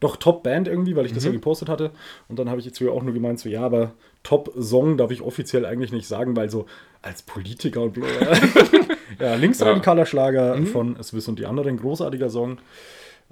Doch, 0.00 0.16
Top 0.16 0.42
Band 0.42 0.66
irgendwie, 0.66 0.96
weil 0.96 1.04
ich 1.04 1.12
das 1.12 1.24
ja 1.24 1.30
gepostet 1.30 1.68
hatte. 1.68 1.90
Und 2.28 2.38
dann 2.38 2.48
habe 2.48 2.58
ich 2.58 2.66
jetzt 2.66 2.78
hier 2.78 2.90
auch 2.92 3.02
nur 3.02 3.12
gemeint, 3.12 3.38
so, 3.38 3.50
ja, 3.50 3.62
aber 3.62 3.92
Top 4.22 4.50
Song 4.58 4.96
darf 4.96 5.10
ich 5.10 5.20
offiziell 5.20 5.66
eigentlich 5.66 5.92
nicht 5.92 6.08
sagen, 6.08 6.34
weil 6.36 6.50
so 6.50 6.66
als 7.02 7.22
Politiker 7.22 7.82
und 7.82 7.98
ja, 9.20 9.34
linksradikaler 9.34 10.06
Schlager 10.06 10.56
von 10.66 11.02
Swiss 11.02 11.28
und 11.28 11.38
die 11.38 11.46
anderen, 11.46 11.76
großartiger 11.76 12.30
Song. 12.30 12.58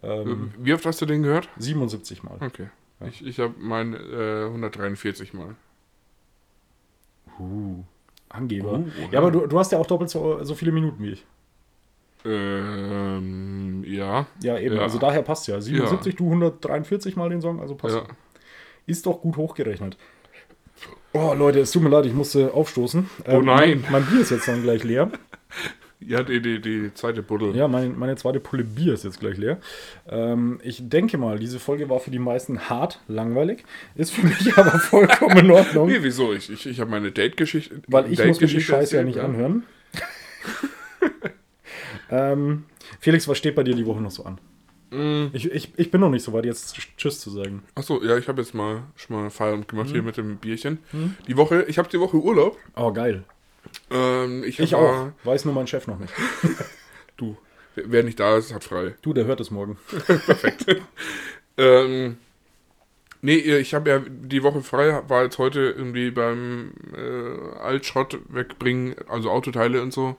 Ähm, 0.03 0.53
Wie 0.59 0.75
oft 0.75 0.85
hast 0.87 1.01
du 1.01 1.07
den 1.07 1.23
gehört? 1.23 1.49
77 1.57 2.23
Mal. 2.23 2.37
Okay. 2.41 2.69
Ich, 3.09 3.25
ich 3.25 3.39
habe 3.39 3.55
mein 3.59 3.95
äh, 3.95 4.45
143 4.47 5.33
Mal. 5.33 5.55
Uh, 7.39 7.85
Angeber. 8.29 8.81
Uh, 8.81 8.87
ja, 9.11 9.21
aber 9.21 9.31
du, 9.31 9.47
du 9.47 9.59
hast 9.59 9.73
ja 9.73 9.79
auch 9.79 9.87
doppelt 9.87 10.11
so, 10.11 10.43
so 10.45 10.55
viele 10.55 10.73
Minuten 10.73 11.03
wie 11.03 11.11
ich. 11.13 11.25
Ähm, 12.29 13.85
ja. 13.87 14.27
Ja, 14.43 14.59
eben. 14.59 14.77
Ja. 14.77 14.83
Also 14.83 14.99
daher 14.99 15.23
passt 15.23 15.49
ja. 15.49 15.61
77, 15.61 16.17
du 16.17 16.27
143 16.27 17.17
Mal 17.17 17.31
den 17.31 17.41
Song, 17.41 17.61
also 17.61 17.75
passt. 17.75 17.97
Ja. 17.97 18.05
Ist 18.87 19.07
doch 19.07 19.21
gut 19.21 19.37
hochgerechnet. 19.37 19.97
Oh, 21.13 21.35
Leute, 21.35 21.61
es 21.61 21.71
tut 21.73 21.83
mir 21.83 21.89
leid, 21.89 22.07
ich 22.07 22.15
musste 22.15 22.53
aufstoßen. 22.53 23.09
Oh 23.27 23.41
nein. 23.41 23.83
Mein, 23.83 23.93
mein 23.93 24.07
Bier 24.07 24.21
ist 24.21 24.31
jetzt 24.31 24.47
dann 24.47 24.63
gleich 24.63 24.85
leer. 24.85 25.11
Ja, 26.01 26.23
die, 26.23 26.41
die, 26.41 26.61
die 26.61 26.95
zweite 26.95 27.25
Buddel. 27.25 27.57
Ja, 27.57 27.67
mein, 27.67 27.99
meine 27.99 28.15
zweite 28.15 28.39
Pulle 28.39 28.63
Bier 28.63 28.95
ist 28.95 29.03
jetzt 29.03 29.19
gleich 29.19 29.37
leer. 29.37 29.59
Ähm, 30.09 30.61
ich 30.63 30.89
denke 30.89 31.19
mal, 31.19 31.41
diese 31.41 31.59
Folge 31.59 31.91
war 31.91 31.99
für 31.99 32.13
die 32.13 32.21
meisten 32.21 32.71
hart 32.71 33.01
langweilig. 33.09 33.65
Ist 33.97 34.13
für 34.13 34.25
mich 34.25 34.53
aber 34.57 34.79
vollkommen 34.79 35.39
in 35.39 35.51
Ordnung. 35.51 35.89
Nee, 35.89 35.99
wieso? 36.01 36.33
Ich, 36.33 36.51
ich, 36.51 36.67
ich 36.67 36.79
habe 36.79 36.91
meine 36.91 37.11
Date-Geschichte. 37.11 37.83
Weil 37.89 38.13
ich 38.13 38.25
muss 38.25 38.41
mir 38.41 38.47
die 38.47 38.61
Scheiße 38.61 38.97
ja 38.97 39.03
nicht 39.03 39.19
anhören. 39.19 39.65
ähm, 42.11 42.65
Felix, 43.01 43.27
was 43.29 43.39
steht 43.39 43.55
bei 43.55 43.63
dir 43.63 43.75
die 43.75 43.87
Woche 43.87 44.01
noch 44.01 44.11
so 44.11 44.25
an? 44.25 44.39
Mm. 44.91 45.27
Ich, 45.35 45.51
ich, 45.51 45.73
ich 45.77 45.91
bin 45.91 46.01
noch 46.01 46.09
nicht 46.11 46.23
so 46.23 46.33
weit, 46.33 46.47
jetzt 46.47 46.75
Tschüss 46.97 47.21
zu 47.21 47.31
sagen. 47.31 47.63
Achso, 47.75 48.03
ja, 48.03 48.17
ich 48.17 48.27
habe 48.29 48.41
jetzt 48.41 48.55
mal 48.55 48.83
schon 48.97 49.17
mal 49.17 49.31
Feierabend 49.31 49.69
gemacht 49.69 49.89
Mhm. 49.89 49.93
hier 49.93 50.03
mit 50.03 50.17
dem 50.17 50.37
Bierchen. 50.39 50.79
Die 51.27 51.37
Woche, 51.37 51.65
ich 51.69 51.77
habe 51.79 51.89
die 51.91 52.01
Woche 52.01 52.17
Urlaub. 52.17 52.57
Oh, 52.75 52.91
geil. 52.93 53.25
Ähm, 53.91 54.45
ich 54.45 54.59
Ich 54.61 54.75
auch. 54.75 55.11
Weiß 55.25 55.45
nur 55.45 55.53
mein 55.55 55.67
Chef 55.67 55.87
noch 55.87 55.99
nicht. 55.99 56.13
Du, 57.19 57.37
wer 57.75 58.05
nicht 58.05 58.21
da 58.21 58.39
ist, 58.39 58.55
hat 58.55 58.63
frei. 58.65 58.95
Du, 59.03 59.13
der 59.13 59.25
hört 59.25 59.41
es 59.41 59.51
morgen. 59.51 59.77
Ähm, 61.57 62.19
nee, 63.21 63.35
ich 63.37 63.75
habe 63.75 63.91
ja 63.91 63.99
die 64.09 64.43
Woche 64.45 64.63
frei, 64.63 65.03
war 65.09 65.25
jetzt 65.25 65.39
heute 65.39 65.61
irgendwie 65.77 66.11
beim 66.13 66.73
äh, 66.97 67.59
Altschrott 67.59 68.19
wegbringen, 68.29 68.95
also 69.09 69.31
Autoteile 69.31 69.83
und 69.83 69.93
so. 69.93 70.17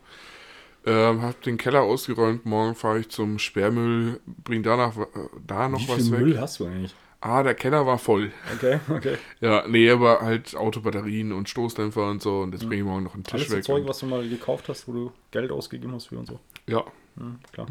Ähm, 0.85 1.21
hab 1.21 1.41
den 1.41 1.57
Keller 1.57 1.81
ausgeräumt, 1.81 2.45
morgen 2.45 2.73
fahre 2.75 2.99
ich 2.99 3.09
zum 3.09 3.37
Sperrmüll, 3.39 4.19
bring 4.25 4.63
danach 4.63 4.97
äh, 4.97 5.05
da 5.45 5.67
noch 5.69 5.79
Wie 5.81 5.87
was 5.89 5.95
viel 5.97 6.11
weg. 6.11 6.19
Müll 6.21 6.39
hast 6.39 6.59
du 6.59 6.65
eigentlich? 6.65 6.95
Ah, 7.21 7.43
der 7.43 7.53
Keller 7.53 7.85
war 7.85 7.97
voll. 7.97 8.31
Okay, 8.55 8.79
okay. 8.89 9.17
Ja, 9.41 9.65
nee, 9.67 9.89
aber 9.89 10.21
halt 10.21 10.55
Autobatterien 10.55 11.33
und 11.33 11.49
Stoßdämpfer 11.49 12.09
und 12.09 12.21
so 12.21 12.39
und 12.41 12.53
jetzt 12.53 12.61
bringe 12.65 12.77
ich 12.77 12.87
morgen 12.87 13.03
noch 13.03 13.13
einen 13.13 13.23
Tisch 13.25 13.33
Alles 13.41 13.51
weg. 13.51 13.63
Zeug, 13.65 13.81
und- 13.83 13.89
was 13.89 13.99
du 13.99 14.05
mal 14.05 14.27
gekauft 14.27 14.69
hast, 14.69 14.87
wo 14.87 14.93
du 14.93 15.11
Geld 15.31 15.51
ausgegeben 15.51 15.93
hast 15.93 16.07
für 16.07 16.17
und 16.17 16.27
so. 16.27 16.39
ja, 16.67 16.83
Hm, 17.17 17.39
klar. 17.51 17.67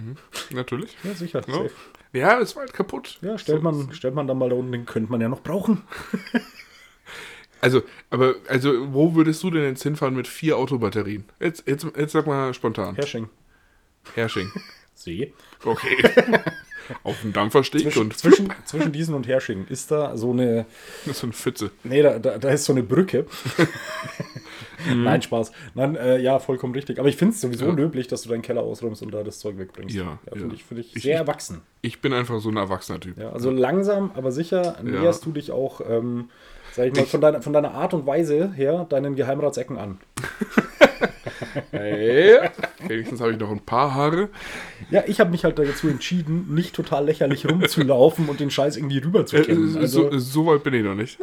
natürlich. 0.50 0.94
Ja, 1.02 1.14
sicher. 1.14 1.40
Ja. 1.48 1.54
Safe. 1.54 1.70
Ja, 2.12 2.38
es 2.40 2.54
war 2.56 2.60
halt 2.64 2.74
kaputt. 2.74 3.18
Ja, 3.22 3.38
stellt, 3.38 3.62
So- 3.62 3.64
man, 3.64 3.92
stellt 3.94 4.14
man 4.14 4.26
dann 4.26 4.36
mal 4.36 4.50
da 4.50 4.56
unten, 4.56 4.72
den 4.72 4.84
könnte 4.84 5.10
man 5.10 5.20
ja 5.22 5.28
noch 5.30 5.42
brauchen. 5.42 5.82
Also, 7.60 7.82
aber, 8.10 8.34
also, 8.48 8.92
wo 8.92 9.14
würdest 9.14 9.42
du 9.42 9.50
denn 9.50 9.64
jetzt 9.64 9.82
hinfahren 9.82 10.14
mit 10.14 10.28
vier 10.28 10.56
Autobatterien? 10.56 11.24
Jetzt, 11.40 11.66
jetzt, 11.66 11.86
jetzt 11.96 12.12
sag 12.12 12.26
mal 12.26 12.54
spontan. 12.54 12.94
Hersching. 12.94 13.28
Hersching. 14.14 14.50
See. 14.94 15.32
Okay. 15.64 15.96
Auf 17.04 17.20
dem 17.20 17.34
Dampfersteg 17.34 17.82
Zwischen, 17.82 18.00
und 18.00 18.16
zwischen, 18.16 18.48
zwischen 18.64 18.92
diesen 18.92 19.14
und 19.14 19.26
Hersching 19.28 19.66
ist 19.68 19.90
da 19.90 20.16
so 20.16 20.30
eine. 20.32 20.64
das 21.04 21.12
ist 21.16 21.18
so 21.20 21.26
ein 21.26 21.32
Pfütze. 21.34 21.70
Nee, 21.84 22.00
da, 22.02 22.18
da, 22.18 22.38
da 22.38 22.48
ist 22.48 22.64
so 22.64 22.72
eine 22.72 22.82
Brücke. 22.82 23.26
Nein, 24.94 25.20
Spaß. 25.20 25.52
Nein, 25.74 25.96
äh, 25.96 26.18
ja, 26.18 26.38
vollkommen 26.38 26.72
richtig. 26.74 26.98
Aber 26.98 27.08
ich 27.08 27.16
finde 27.16 27.34
es 27.34 27.40
sowieso 27.40 27.66
Ja. 27.66 27.72
löblich, 27.72 28.06
dass 28.08 28.22
du 28.22 28.28
deinen 28.30 28.42
Keller 28.42 28.62
ausräumst 28.62 29.02
und 29.02 29.12
da 29.12 29.22
das 29.22 29.38
Zeug 29.40 29.58
wegbringst. 29.58 29.94
Ja, 29.94 30.18
ja 30.24 30.32
finde 30.32 30.48
ja. 30.48 30.54
ich, 30.54 30.64
find 30.64 30.80
ich 30.80 30.96
Ich- 30.96 31.02
sehr 31.02 31.14
ich- 31.14 31.20
erwachsen. 31.20 31.60
Ich 31.82 32.00
bin 32.00 32.12
einfach 32.12 32.40
so 32.40 32.48
ein 32.48 32.56
erwachsener 32.56 33.00
Typ. 33.00 33.18
Ja, 33.18 33.30
also 33.32 33.50
langsam, 33.50 34.10
aber 34.14 34.32
sicher 34.32 34.76
näherst 34.82 35.26
du 35.26 35.32
dich 35.32 35.50
auch, 35.52 35.80
ähm, 35.86 36.30
sag 36.78 36.86
ich 36.86 36.94
mal, 36.94 37.06
von, 37.06 37.20
deiner, 37.20 37.42
von 37.42 37.52
deiner 37.52 37.72
Art 37.72 37.92
und 37.92 38.06
Weise 38.06 38.52
her 38.54 38.86
deinen 38.88 39.16
Geheimratsecken 39.16 39.76
an. 39.76 39.98
Hey, 41.72 42.38
wenigstens 42.86 43.20
habe 43.20 43.32
ich 43.32 43.38
noch 43.38 43.50
ein 43.50 43.60
paar 43.60 43.94
Haare. 43.94 44.28
Ja, 44.90 45.02
ich 45.06 45.18
habe 45.20 45.30
mich 45.30 45.44
halt 45.44 45.58
dazu 45.58 45.88
entschieden, 45.88 46.54
nicht 46.54 46.74
total 46.74 47.04
lächerlich 47.04 47.48
rumzulaufen 47.48 48.28
und 48.28 48.38
den 48.40 48.50
Scheiß 48.50 48.76
irgendwie 48.76 48.98
rüber 48.98 49.26
zu 49.26 49.36
Äh, 49.36 49.42
kennen. 49.42 49.76
Also, 49.76 50.10
so, 50.10 50.18
so 50.18 50.46
weit 50.46 50.62
bin 50.62 50.74
ich 50.74 50.84
noch 50.84 50.94
nicht. 50.94 51.18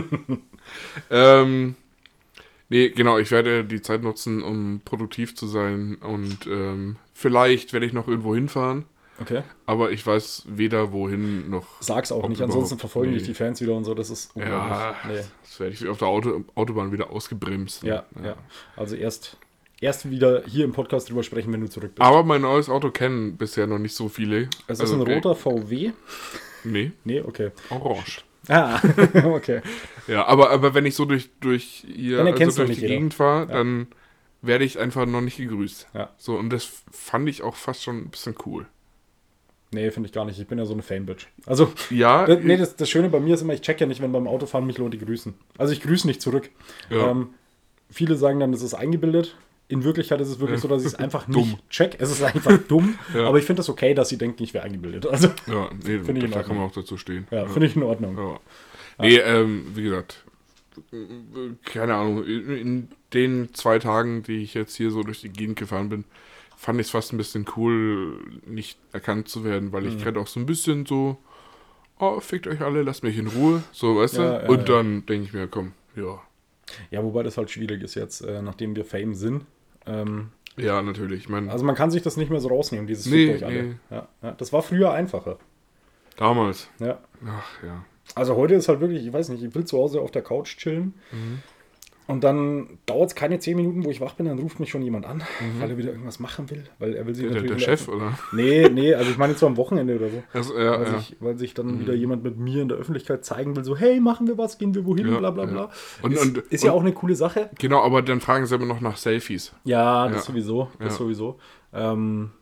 ähm, 1.10 1.76
nee, 2.68 2.88
genau, 2.90 3.18
ich 3.18 3.30
werde 3.30 3.64
die 3.64 3.82
Zeit 3.82 4.02
nutzen, 4.02 4.42
um 4.42 4.80
produktiv 4.84 5.36
zu 5.36 5.46
sein 5.46 5.96
und 6.00 6.46
ähm, 6.46 6.96
vielleicht 7.14 7.72
werde 7.72 7.86
ich 7.86 7.92
noch 7.92 8.08
irgendwo 8.08 8.34
hinfahren, 8.34 8.84
okay. 9.20 9.42
aber 9.66 9.90
ich 9.92 10.06
weiß 10.06 10.44
weder 10.48 10.92
wohin 10.92 11.50
noch. 11.50 11.66
Sag's 11.80 12.12
auch 12.12 12.28
nicht, 12.28 12.40
ansonsten 12.42 12.78
verfolgen 12.78 13.12
nee. 13.12 13.18
dich 13.18 13.26
die 13.26 13.34
Fans 13.34 13.60
wieder 13.60 13.74
und 13.74 13.84
so, 13.84 13.94
das 13.94 14.10
ist 14.10 14.32
Ja, 14.36 14.42
unglaublich. 14.42 15.26
das 15.42 15.60
werde 15.60 15.74
ich 15.74 15.88
auf 15.88 15.98
der 15.98 16.08
Auto, 16.08 16.44
Autobahn 16.54 16.92
wieder 16.92 17.10
ausgebremst. 17.10 17.82
Nee. 17.82 17.90
Ja, 17.90 18.04
ja, 18.22 18.36
Also 18.76 18.96
erst, 18.96 19.36
erst 19.80 20.10
wieder 20.10 20.42
hier 20.46 20.64
im 20.64 20.72
Podcast 20.72 21.08
drüber 21.10 21.22
sprechen, 21.22 21.52
wenn 21.52 21.60
du 21.60 21.68
zurück 21.68 21.94
bist. 21.94 22.02
Aber 22.06 22.24
mein 22.24 22.42
neues 22.42 22.68
Auto 22.68 22.90
kennen 22.90 23.36
bisher 23.36 23.66
noch 23.66 23.78
nicht 23.78 23.94
so 23.94 24.08
viele. 24.08 24.48
es 24.66 24.78
ist 24.78 24.80
Also, 24.80 24.94
ein 24.94 25.00
roter 25.02 25.34
VW. 25.34 25.92
Nee, 26.64 26.92
Nee, 27.04 27.20
okay. 27.20 27.50
orange. 27.70 28.24
Ah, 28.48 28.80
okay. 29.24 29.62
Ja, 30.06 30.26
aber, 30.26 30.50
aber 30.50 30.74
wenn 30.74 30.84
ich 30.86 30.94
so 30.94 31.04
durch, 31.04 31.30
durch 31.40 31.84
hier 31.86 32.20
also 32.24 32.64
durch 32.64 32.76
die 32.76 32.82
jeder. 32.82 32.94
Gegend 32.94 33.14
fahre, 33.14 33.46
dann 33.46 33.86
werde 34.42 34.64
ich 34.64 34.78
einfach 34.78 35.06
noch 35.06 35.22
nicht 35.22 35.38
gegrüßt. 35.38 35.88
Ja. 35.94 36.10
So, 36.18 36.36
und 36.36 36.50
das 36.50 36.68
fand 36.90 37.28
ich 37.28 37.42
auch 37.42 37.56
fast 37.56 37.82
schon 37.82 37.98
ein 37.98 38.08
bisschen 38.10 38.34
cool. 38.44 38.66
Nee, 39.74 39.90
finde 39.90 40.06
ich 40.08 40.12
gar 40.12 40.24
nicht. 40.24 40.38
Ich 40.40 40.46
bin 40.46 40.58
ja 40.58 40.64
so 40.64 40.72
eine 40.72 40.82
Fanbitch. 40.82 41.26
Also, 41.46 41.72
Ja, 41.90 42.24
das, 42.26 42.38
nee, 42.42 42.56
das, 42.56 42.76
das 42.76 42.88
Schöne 42.88 43.08
bei 43.10 43.20
mir 43.20 43.34
ist 43.34 43.42
immer, 43.42 43.52
ich 43.54 43.60
check 43.60 43.80
ja 43.80 43.86
nicht, 43.86 44.00
wenn 44.00 44.12
beim 44.12 44.26
Autofahren 44.26 44.66
mich 44.66 44.78
Leute 44.78 44.96
grüßen. 44.98 45.34
Also 45.58 45.72
ich 45.72 45.80
grüße 45.82 46.06
nicht 46.06 46.22
zurück. 46.22 46.48
Ja. 46.90 47.10
Ähm, 47.10 47.28
viele 47.90 48.16
sagen 48.16 48.40
dann, 48.40 48.52
das 48.52 48.62
ist 48.62 48.74
eingebildet. 48.74 49.36
In 49.68 49.82
Wirklichkeit 49.82 50.20
ist 50.20 50.28
es 50.28 50.40
wirklich 50.40 50.58
Ja. 50.58 50.62
so, 50.62 50.68
dass 50.68 50.82
ich 50.82 50.88
es 50.88 50.94
einfach 50.98 51.26
Dumm. 51.26 51.48
nicht 51.50 51.70
check. 51.70 51.96
Es 51.98 52.10
ist 52.10 52.22
einfach 52.22 52.56
dumm. 52.68 52.98
Ja. 53.14 53.26
Aber 53.28 53.38
ich 53.38 53.44
finde 53.44 53.60
das 53.60 53.68
okay, 53.68 53.94
dass 53.94 54.08
sie 54.08 54.18
denken, 54.18 54.42
ich 54.42 54.54
wäre 54.54 54.64
eingebildet. 54.64 55.06
Also, 55.06 55.28
ja, 55.46 55.70
nee, 55.84 55.98
Finde 56.00 56.18
ich 56.18 56.24
in 56.24 56.30
da 56.30 56.42
kann 56.42 56.56
man 56.56 56.66
auch 56.66 56.72
dazu 56.72 56.96
stehen. 56.96 57.26
ja, 57.30 57.46
finde 57.46 57.66
ich 57.66 57.76
in 57.76 57.82
Ordnung. 57.82 58.16
Ja. 58.16 58.40
Nee, 58.98 59.16
ähm, 59.16 59.66
wie 59.74 59.82
gesagt, 59.82 60.24
keine 61.64 61.94
Ahnung, 61.94 62.24
in 62.24 62.88
den 63.12 63.52
zwei 63.54 63.78
Tagen, 63.78 64.22
die 64.22 64.42
ich 64.42 64.54
jetzt 64.54 64.76
hier 64.76 64.90
so 64.90 65.02
durch 65.02 65.20
die 65.20 65.30
Gegend 65.30 65.56
gefahren 65.58 65.88
bin, 65.88 66.04
fand 66.64 66.80
ich 66.80 66.86
es 66.86 66.90
fast 66.90 67.12
ein 67.12 67.18
bisschen 67.18 67.44
cool, 67.56 68.18
nicht 68.46 68.78
erkannt 68.92 69.28
zu 69.28 69.44
werden, 69.44 69.72
weil 69.72 69.82
Mhm. 69.82 69.88
ich 69.88 69.98
gerade 70.02 70.18
auch 70.18 70.26
so 70.26 70.40
ein 70.40 70.46
bisschen 70.46 70.86
so, 70.86 71.18
oh, 71.98 72.20
fickt 72.20 72.46
euch 72.46 72.60
alle, 72.62 72.82
lasst 72.82 73.02
mich 73.04 73.18
in 73.18 73.26
Ruhe, 73.28 73.62
so, 73.72 73.96
weißt 73.96 74.16
Ja, 74.16 74.38
du? 74.38 74.44
ja, 74.44 74.48
Und 74.50 74.68
dann 74.68 75.04
denke 75.06 75.26
ich 75.26 75.32
mir, 75.34 75.46
komm, 75.46 75.72
ja. 75.94 76.20
Ja, 76.90 77.04
wobei 77.04 77.22
das 77.22 77.36
halt 77.36 77.50
schwierig 77.50 77.82
ist 77.82 77.94
jetzt, 77.94 78.22
äh, 78.22 78.40
nachdem 78.40 78.74
wir 78.74 78.84
Fame 78.86 79.14
sind. 79.14 79.44
Ähm, 79.86 80.30
Ja, 80.56 80.80
natürlich. 80.82 81.20
Ich 81.24 81.28
meine, 81.28 81.50
also 81.52 81.64
man 81.64 81.74
kann 81.74 81.90
sich 81.90 82.00
das 82.02 82.16
nicht 82.16 82.30
mehr 82.30 82.40
so 82.40 82.48
rausnehmen, 82.48 82.86
dieses 82.86 83.06
Nee, 83.06 83.26
Fickt 83.26 83.42
euch 83.42 83.44
alle. 83.44 83.62
nee. 83.64 83.74
Ja, 83.90 84.08
ja, 84.22 84.30
das 84.32 84.52
war 84.52 84.62
früher 84.62 84.92
einfacher. 84.92 85.38
damals. 86.16 86.68
Ja. 86.78 86.98
Ach 87.26 87.62
ja. 87.62 87.84
Also 88.14 88.36
heute 88.36 88.54
ist 88.54 88.68
halt 88.68 88.80
wirklich, 88.80 89.04
ich 89.06 89.12
weiß 89.12 89.28
nicht, 89.30 89.42
ich 89.42 89.54
will 89.54 89.64
zu 89.64 89.76
Hause 89.78 90.00
auf 90.00 90.10
der 90.12 90.22
Couch 90.22 90.56
chillen. 90.58 90.94
Mhm. 91.10 91.42
Und 92.06 92.22
dann 92.22 92.78
dauert 92.84 93.08
es 93.10 93.14
keine 93.14 93.38
10 93.38 93.56
Minuten, 93.56 93.82
wo 93.82 93.90
ich 93.90 94.00
wach 94.02 94.12
bin, 94.12 94.26
dann 94.26 94.38
ruft 94.38 94.60
mich 94.60 94.68
schon 94.68 94.82
jemand 94.82 95.06
an, 95.06 95.18
Mhm. 95.40 95.60
weil 95.60 95.70
er 95.70 95.78
wieder 95.78 95.90
irgendwas 95.90 96.20
machen 96.20 96.50
will. 96.50 96.64
Weil 96.78 96.94
er 96.94 97.06
will 97.06 97.14
sich 97.14 97.24
Der, 97.24 97.34
natürlich. 97.40 97.64
der 97.64 97.76
Chef, 97.76 97.88
oder? 97.88 98.18
Nee, 98.32 98.68
nee, 98.68 98.92
also 98.94 99.10
ich 99.10 99.16
meine 99.16 99.32
jetzt 99.32 99.40
so 99.40 99.46
am 99.46 99.56
Wochenende 99.56 99.96
oder 99.96 100.10
so. 100.10 100.22
Also, 100.34 100.58
ja, 100.58 100.72
Weil, 100.78 100.86
ja. 100.86 100.92
Mhm. 100.92 100.98
sich, 100.98 101.16
weil 101.20 101.38
sich 101.38 101.54
dann 101.54 101.80
wieder 101.80 101.94
jemand 101.94 102.22
mit 102.22 102.36
mir 102.36 102.60
in 102.60 102.68
der 102.68 102.76
Öffentlichkeit 102.76 103.24
zeigen 103.24 103.56
will, 103.56 103.64
so, 103.64 103.74
hey, 103.74 104.00
machen 104.00 104.26
wir 104.26 104.36
was, 104.36 104.58
gehen 104.58 104.74
wir 104.74 104.84
wohin, 104.84 105.10
Ja, 105.10 105.18
bla 105.18 105.30
bla 105.30 105.46
bla. 105.46 105.70
Und- 106.02 106.12
ist, 106.12 106.22
und- 106.22 106.38
ist 106.38 106.62
ja 106.62 106.72
und- 106.72 106.78
auch 106.78 106.82
eine 106.82 106.92
coole 106.92 107.16
Sache. 107.16 107.48
Genau, 107.58 107.82
aber 107.82 108.02
dann 108.02 108.20
fragen 108.20 108.44
sie 108.44 108.54
immer 108.54 108.66
noch 108.66 108.82
nach 108.82 108.98
Selfies. 108.98 109.54
Ja, 109.64 110.06
das 110.08 110.26
sowieso. 110.26 110.68
Das 110.78 110.96
sowieso. 110.96 111.38
Ähm, 111.72 112.32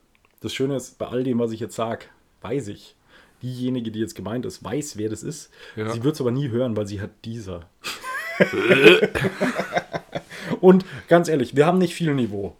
das 0.40 0.52
Schöne 0.52 0.74
ist, 0.74 0.98
bei 0.98 1.06
all 1.06 1.22
dem, 1.22 1.38
was 1.38 1.52
ich 1.52 1.60
jetzt 1.60 1.76
sage, 1.76 2.06
weiß 2.40 2.66
ich, 2.66 2.96
diejenige, 3.44 3.92
die 3.92 4.00
jetzt 4.00 4.16
gemeint 4.16 4.44
ist, 4.44 4.64
weiß, 4.64 4.96
wer 4.98 5.08
das 5.08 5.22
ist. 5.22 5.50
Ja. 5.76 5.88
Sie 5.90 6.02
wird 6.02 6.16
es 6.16 6.20
aber 6.20 6.32
nie 6.32 6.48
hören, 6.48 6.76
weil 6.76 6.88
sie 6.88 7.00
hat 7.00 7.10
dieser. 7.24 7.68
Und 10.60 10.84
ganz 11.08 11.28
ehrlich, 11.28 11.56
wir 11.56 11.66
haben 11.66 11.78
nicht 11.78 11.94
viel 11.94 12.14
Niveau. 12.14 12.56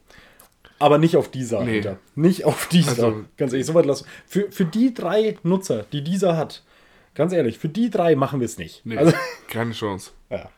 Aber 0.78 0.98
nicht 0.98 1.16
auf 1.16 1.30
dieser, 1.30 1.62
Nee. 1.62 1.76
Alter. 1.76 1.98
Nicht 2.16 2.44
auf 2.44 2.66
dieser. 2.68 3.04
Also- 3.06 3.24
ganz 3.36 3.52
ehrlich, 3.52 3.66
so 3.66 3.74
weit 3.74 3.86
lassen. 3.86 4.06
Für, 4.26 4.50
für 4.50 4.64
die 4.64 4.92
drei 4.94 5.36
Nutzer, 5.44 5.84
die 5.92 6.02
dieser 6.02 6.36
hat, 6.36 6.64
ganz 7.14 7.32
ehrlich, 7.32 7.58
für 7.58 7.68
die 7.68 7.88
drei 7.90 8.16
machen 8.16 8.40
wir 8.40 8.46
es 8.46 8.58
nicht. 8.58 8.84
Nee, 8.84 8.96
Also, 8.96 9.12
keine 9.48 9.72
Chance. 9.72 10.10
ja. 10.30 10.48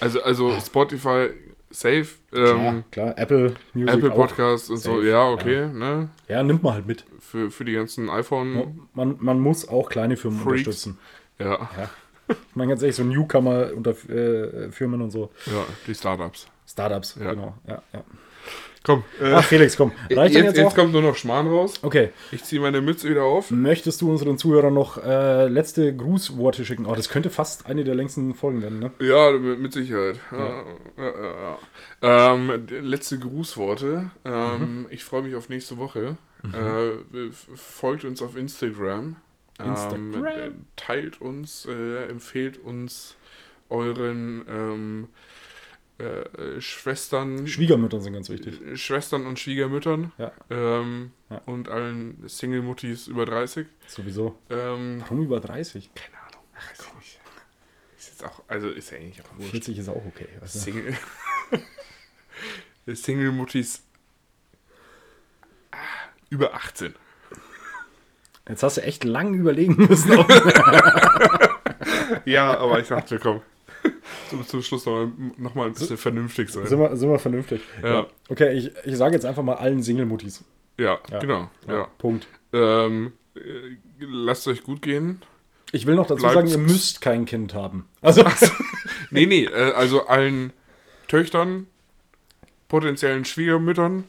Also, 0.00 0.22
also 0.22 0.52
Spotify, 0.60 1.28
safe, 1.70 2.06
Klar, 2.30 2.56
ähm, 2.66 2.84
klar, 2.90 3.14
Apple 3.16 3.54
Music 3.72 3.94
Apple 3.94 4.12
auch. 4.12 4.16
Podcast 4.16 4.68
und 4.70 4.78
so, 4.78 5.00
ja, 5.02 5.28
okay, 5.30 5.68
ne? 5.72 6.10
Ja, 6.28 6.42
nimmt 6.42 6.62
man 6.62 6.74
halt 6.74 6.86
mit. 6.86 7.04
Für, 7.20 7.50
für 7.50 7.64
die 7.64 7.72
ganzen 7.72 8.10
iPhone, 8.10 8.80
Man, 8.92 9.16
man 9.20 9.40
muss 9.40 9.66
auch 9.66 9.88
kleine 9.88 10.16
Firmen 10.16 10.40
Freaks. 10.40 10.58
unterstützen. 10.66 10.98
ja, 11.38 11.46
ja, 11.46 11.70
Ja. 11.78 11.90
Ich 12.28 12.36
meine 12.54 12.70
ganz 12.70 12.82
ehrlich, 12.82 12.96
so 12.96 13.04
Newcomer 13.04 13.70
unter 13.74 13.90
äh, 14.08 14.70
Firmen 14.70 15.02
und 15.02 15.10
so. 15.10 15.30
die 15.86 15.94
Startups. 15.94 16.46
Startups, 16.66 17.16
Ja. 17.20 17.30
genau. 17.32 17.54
Ja, 17.66 17.82
ja. 17.92 18.04
Komm, 18.86 19.02
äh, 19.18 19.32
Ach, 19.32 19.42
Felix, 19.42 19.78
komm. 19.78 19.92
Reicht 20.10 20.34
jetzt, 20.34 20.44
jetzt, 20.44 20.56
jetzt, 20.58 20.74
kommt 20.74 20.92
nur 20.92 21.00
noch 21.00 21.16
Schmarrn 21.16 21.46
raus. 21.46 21.74
Okay. 21.82 22.10
Ich 22.32 22.44
ziehe 22.44 22.60
meine 22.60 22.82
Mütze 22.82 23.08
wieder 23.08 23.22
auf. 23.24 23.50
Möchtest 23.50 24.02
du 24.02 24.10
unseren 24.10 24.36
Zuhörern 24.36 24.74
noch 24.74 25.02
äh, 25.02 25.48
letzte 25.48 25.96
Grußworte 25.96 26.66
schicken? 26.66 26.84
Oh, 26.84 26.94
das 26.94 27.08
könnte 27.08 27.30
fast 27.30 27.64
eine 27.64 27.82
der 27.84 27.94
längsten 27.94 28.34
Folgen 28.34 28.60
werden, 28.60 28.80
ne? 28.80 28.90
Ja, 29.00 29.30
mit, 29.30 29.58
mit 29.58 29.72
Sicherheit. 29.72 30.20
Ja. 30.30 30.64
Ja, 30.98 31.04
ja, 31.22 31.58
ja. 32.02 32.34
Ähm, 32.34 32.66
letzte 32.82 33.18
Grußworte. 33.18 34.10
Ähm, 34.26 34.58
Mhm. 34.60 34.86
Ich 34.90 35.02
freue 35.02 35.22
mich 35.22 35.34
auf 35.34 35.48
nächste 35.48 35.78
Woche. 35.78 36.18
Äh, 36.52 36.88
f- 37.28 37.48
folgt 37.54 38.04
uns 38.04 38.20
auf 38.20 38.36
Instagram. 38.36 39.16
Instagram. 39.58 40.14
Ähm, 40.14 40.26
äh, 40.26 40.50
teilt 40.76 41.20
uns, 41.20 41.66
äh, 41.66 42.06
empfehlt 42.08 42.58
uns 42.58 43.16
euren 43.68 44.44
ähm, 44.48 45.08
äh, 45.98 46.04
äh, 46.04 46.60
Schwestern, 46.60 47.46
Schwiegermütter 47.46 48.00
sind 48.00 48.14
ganz 48.14 48.28
wichtig. 48.28 48.58
Schwestern 48.80 49.26
und 49.26 49.38
Schwiegermüttern 49.38 50.12
Ja. 50.18 50.32
ähm, 50.50 51.12
Ja. 51.30 51.38
und 51.46 51.68
allen 51.68 52.28
Single-Muttis 52.28 53.06
über 53.06 53.24
30. 53.26 53.66
Sowieso. 53.86 54.36
Ähm, 54.50 55.00
Warum 55.02 55.22
über 55.22 55.38
30? 55.40 55.90
keine 55.94 56.18
Ahnung. 56.18 56.42
Ich 56.72 56.94
nicht. 56.96 57.20
Ist 57.96 58.08
jetzt 58.08 58.24
auch, 58.24 58.42
also 58.48 58.68
ist 58.70 58.90
ja 58.90 58.98
eigentlich 58.98 59.22
auch 59.22 59.36
wurscht. 59.38 59.50
40 59.52 59.78
ist 59.78 59.88
auch 59.88 60.04
okay. 60.04 60.26
Du? 60.40 60.46
Single. 60.48 60.96
Single-Muttis 62.86 63.82
ah, 65.70 65.76
über 66.28 66.54
18. 66.54 66.94
Jetzt 68.48 68.62
hast 68.62 68.76
du 68.76 68.82
echt 68.82 69.04
lang 69.04 69.34
überlegen 69.34 69.76
müssen. 69.88 70.12
Ja, 72.24 72.56
aber 72.58 72.80
ich 72.80 72.88
dachte, 72.88 73.18
komm. 73.18 73.40
Zum, 74.30 74.46
zum 74.46 74.62
Schluss 74.62 74.86
nochmal 74.86 75.12
noch 75.36 75.54
mal 75.54 75.66
ein 75.66 75.74
bisschen 75.74 75.96
vernünftig 75.98 76.48
sein. 76.50 76.66
sind, 76.66 76.78
wir, 76.78 76.96
sind 76.96 77.10
wir 77.10 77.18
vernünftig? 77.18 77.60
Ja. 77.82 78.06
Okay, 78.28 78.52
ich, 78.52 78.70
ich 78.84 78.96
sage 78.96 79.14
jetzt 79.14 79.26
einfach 79.26 79.42
mal 79.42 79.54
allen 79.54 79.82
Single-Muttis. 79.82 80.42
Ja, 80.78 80.98
Ja. 81.10 81.18
genau. 81.18 81.50
Ja. 81.68 81.88
Punkt. 81.98 82.26
Ähm, 82.52 83.12
äh, 83.34 83.40
lasst 84.00 84.48
euch 84.48 84.62
gut 84.62 84.80
gehen. 84.82 85.20
Ich 85.72 85.86
will 85.86 85.94
noch 85.96 86.06
dazu 86.06 86.22
Bleibt- 86.22 86.34
sagen, 86.34 86.48
ihr 86.48 86.58
müsst 86.58 87.00
kein 87.00 87.24
Kind 87.26 87.52
haben. 87.54 87.86
Also, 88.00 88.24
Nee, 89.10 89.26
nee, 89.26 89.44
äh, 89.44 89.72
also 89.72 90.06
allen 90.06 90.52
Töchtern, 91.08 91.66
potenziellen 92.68 93.24
Schwiegermüttern, 93.24 94.04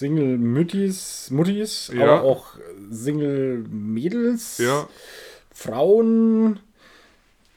Single-Muttis, 0.00 1.30
Muttis, 1.30 1.92
Ja. 1.94 2.02
aber 2.04 2.22
auch 2.22 2.54
Single-Mädels, 2.90 4.58
ja, 4.58 4.88
Frauen 5.52 6.58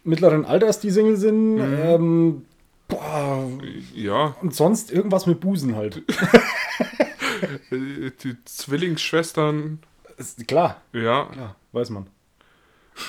mittleren 0.03 0.43
Alters, 0.45 0.79
die 0.81 0.91
Single 0.91 1.15
sind. 1.15 1.55
Mhm. 1.55 1.77
Ähm, 1.81 2.45
boah, 2.89 3.49
ja, 3.95 4.35
und 4.41 4.53
sonst 4.53 4.91
irgendwas 4.91 5.25
mit 5.25 5.39
Busen 5.39 5.75
halt. 5.77 6.03
die 7.71 8.35
Zwillingsschwestern, 8.45 9.79
Ist, 10.17 10.45
klar, 10.47 10.81
ja, 10.91 11.25
klar, 11.31 11.55
weiß 11.71 11.89
man. 11.91 12.07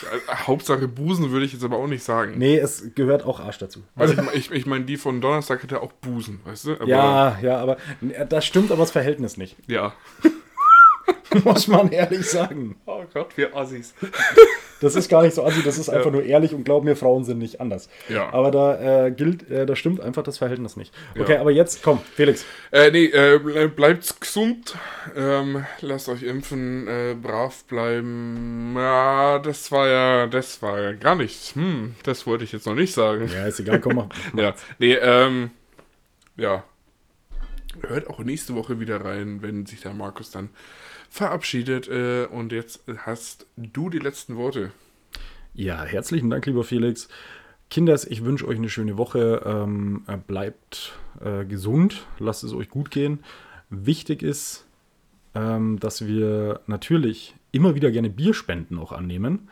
Äh, 0.03 0.35
Hauptsache 0.47 0.89
Busen 0.89 1.31
würde 1.31 1.47
ich 1.47 1.53
jetzt 1.53 1.65
aber 1.65 1.77
auch 1.77 1.87
nicht 1.87 2.03
sagen. 2.03 2.35
Nee, 2.37 2.59
es 2.59 2.95
gehört 2.95 3.25
auch 3.25 3.41
Arsch 3.41 3.59
dazu. 3.59 3.81
Also 3.97 4.15
ich, 4.15 4.35
ich, 4.35 4.51
ich 4.51 4.67
meine, 4.67 4.85
die 4.85 4.97
von 4.97 5.21
Donnerstag 5.21 5.63
hat 5.63 5.73
ja 5.73 5.81
auch 5.81 5.93
Busen, 5.93 6.41
weißt 6.45 6.67
du? 6.67 6.73
Aber, 6.75 6.87
ja, 6.87 7.39
ja, 7.43 7.59
aber 7.59 7.77
das 8.29 8.45
stimmt 8.45 8.71
aber 8.71 8.81
das 8.81 8.91
Verhältnis 8.91 9.37
nicht. 9.37 9.57
Ja. 9.67 9.95
Muss 11.45 11.67
man 11.69 11.91
ehrlich 11.93 12.29
sagen. 12.31 12.77
Oh 12.87 13.03
Gott, 13.13 13.37
wir 13.37 13.55
Assis. 13.57 13.95
Das 14.81 14.97
ist 14.97 15.09
gar 15.09 15.23
nicht 15.23 15.35
so 15.35 15.43
assi, 15.43 15.63
das 15.63 15.79
ist 15.79 15.89
einfach 15.89 16.11
nur 16.11 16.25
ehrlich 16.25 16.53
und 16.53 16.65
glaub 16.65 16.85
mir, 16.85 16.95
Frauen 16.95 17.25
sind 17.25 17.39
nicht 17.39 17.59
anders. 17.59 17.89
Ja. 18.11 18.31
Aber 18.35 18.51
da 18.51 19.07
äh, 19.07 19.11
gilt, 19.13 19.49
äh, 19.51 19.65
da 19.65 19.77
stimmt 19.77 20.01
einfach 20.01 20.23
das 20.23 20.37
Verhältnis 20.37 20.77
nicht. 20.77 20.93
Okay, 21.19 21.35
Ja. 21.35 21.41
aber 21.41 21.53
jetzt, 21.53 21.83
komm, 21.83 22.01
Felix. 22.15 22.45
Äh, 22.71 22.91
nee, 22.91 23.07
äh, 23.07 23.37
ble- 23.37 23.69
bleibt 23.69 24.21
gesund. 24.21 24.77
Ähm, 25.17 25.65
lasst 25.81 26.11
euch 26.11 26.23
impfen, 26.25 26.87
äh, 26.87 27.15
brav 27.15 27.65
bleiben. 27.65 28.75
Ja, 28.77 29.39
das 29.39 29.73
war 29.73 29.89
ja, 29.89 30.27
das 30.27 30.61
war 30.61 30.79
ja 30.79 30.93
gar 30.93 31.15
nichts. 31.15 31.55
Hm, 31.55 31.95
das 32.03 32.27
wollte 32.27 32.45
ich 32.45 32.53
jetzt 32.53 32.67
noch 32.67 32.75
nicht 32.75 32.93
sagen. 32.93 33.31
Ja, 33.33 33.47
ist 33.47 33.61
egal, 33.61 33.81
komm 33.81 33.95
mal. 33.97 34.09
Ja, 34.37 34.55
nee, 34.81 34.95
ähm, 34.95 35.51
ja, 36.37 36.63
hört 37.89 38.09
auch 38.11 38.19
nächste 38.19 38.55
Woche 38.55 38.81
wieder 38.81 39.03
rein, 39.03 39.41
wenn 39.41 39.65
sich 39.65 39.81
der 39.81 39.95
Markus 39.95 40.31
dann 40.31 40.51
verabschiedet. 41.15 41.89
Äh, 41.89 42.27
und 42.27 42.51
jetzt 42.51 42.83
hast 42.99 43.47
du 43.57 43.89
die 43.89 44.01
letzten 44.01 44.37
Worte. 44.37 44.73
Ja, 45.55 45.85
herzlichen 45.85 46.29
Dank, 46.29 46.45
lieber 46.47 46.65
Felix. 46.65 47.09
Kinders, 47.71 48.05
ich 48.05 48.25
wünsche 48.25 48.49
euch 48.49 48.59
eine 48.59 48.69
schöne 48.69 48.99
Woche. 48.99 49.43
Ähm, 49.47 50.03
bleibt 50.27 50.99
äh, 51.25 51.45
gesund, 51.45 52.07
lasst 52.19 52.43
es 52.43 52.53
euch 52.53 52.69
gut 52.69 52.91
gehen. 52.91 53.21
Wichtig 53.71 54.25
ist, 54.25 54.67
ähm, 55.37 55.79
dass 55.79 56.07
wir 56.07 56.61
natürlich 56.67 57.37
immer 57.53 57.77
wieder 57.77 57.93
gerne 57.93 58.11
Bierspenden 58.11 58.79
auch 58.81 58.91
annehmen. 58.91 59.49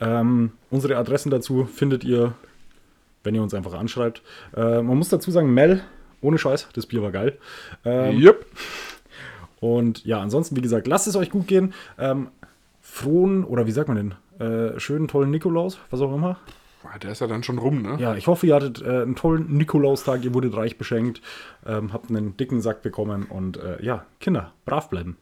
Ähm, 0.00 0.52
unsere 0.70 0.96
Adressen 0.96 1.30
dazu 1.30 1.66
findet 1.66 2.04
ihr, 2.04 2.32
wenn 3.22 3.34
ihr 3.34 3.42
uns 3.42 3.52
einfach 3.52 3.74
anschreibt. 3.74 4.22
Äh, 4.56 4.80
man 4.80 4.96
muss 4.96 5.10
dazu 5.10 5.30
sagen, 5.30 5.52
Mel, 5.52 5.82
ohne 6.22 6.38
Scheiß, 6.38 6.68
das 6.72 6.86
Bier 6.86 7.02
war 7.02 7.12
geil. 7.12 7.38
Ähm, 7.84 8.18
Yep. 8.18 8.46
Und 9.62 10.04
ja, 10.04 10.18
ansonsten, 10.20 10.56
wie 10.56 10.60
gesagt, 10.60 10.88
lasst 10.88 11.06
es 11.06 11.14
euch 11.14 11.30
gut 11.30 11.46
gehen. 11.46 11.72
Ähm, 11.96 12.28
frohen, 12.80 13.44
oder 13.44 13.64
wie 13.66 13.70
sagt 13.70 13.86
man 13.88 13.96
denn, 13.96 14.14
äh, 14.74 14.80
schönen, 14.80 15.06
tollen 15.06 15.30
Nikolaus, 15.30 15.78
was 15.90 16.00
auch 16.00 16.12
immer. 16.12 16.36
Ah, 16.82 16.98
Der 16.98 17.12
ist 17.12 17.20
ja 17.20 17.28
dann 17.28 17.44
schon 17.44 17.58
rum, 17.58 17.80
ne? 17.80 17.96
Ja, 18.00 18.16
ich 18.16 18.26
hoffe, 18.26 18.44
ihr 18.48 18.56
hattet 18.56 18.82
äh, 18.82 19.02
einen 19.02 19.14
tollen 19.14 19.56
Nikolaustag, 19.56 20.24
ihr 20.24 20.34
wurdet 20.34 20.56
reich 20.56 20.78
beschenkt, 20.78 21.22
ähm, 21.64 21.92
habt 21.92 22.10
einen 22.10 22.36
dicken 22.36 22.60
Sack 22.60 22.82
bekommen 22.82 23.26
und 23.28 23.56
äh, 23.56 23.80
ja, 23.84 24.04
Kinder, 24.18 24.52
brav 24.64 24.90
bleiben. 24.90 25.16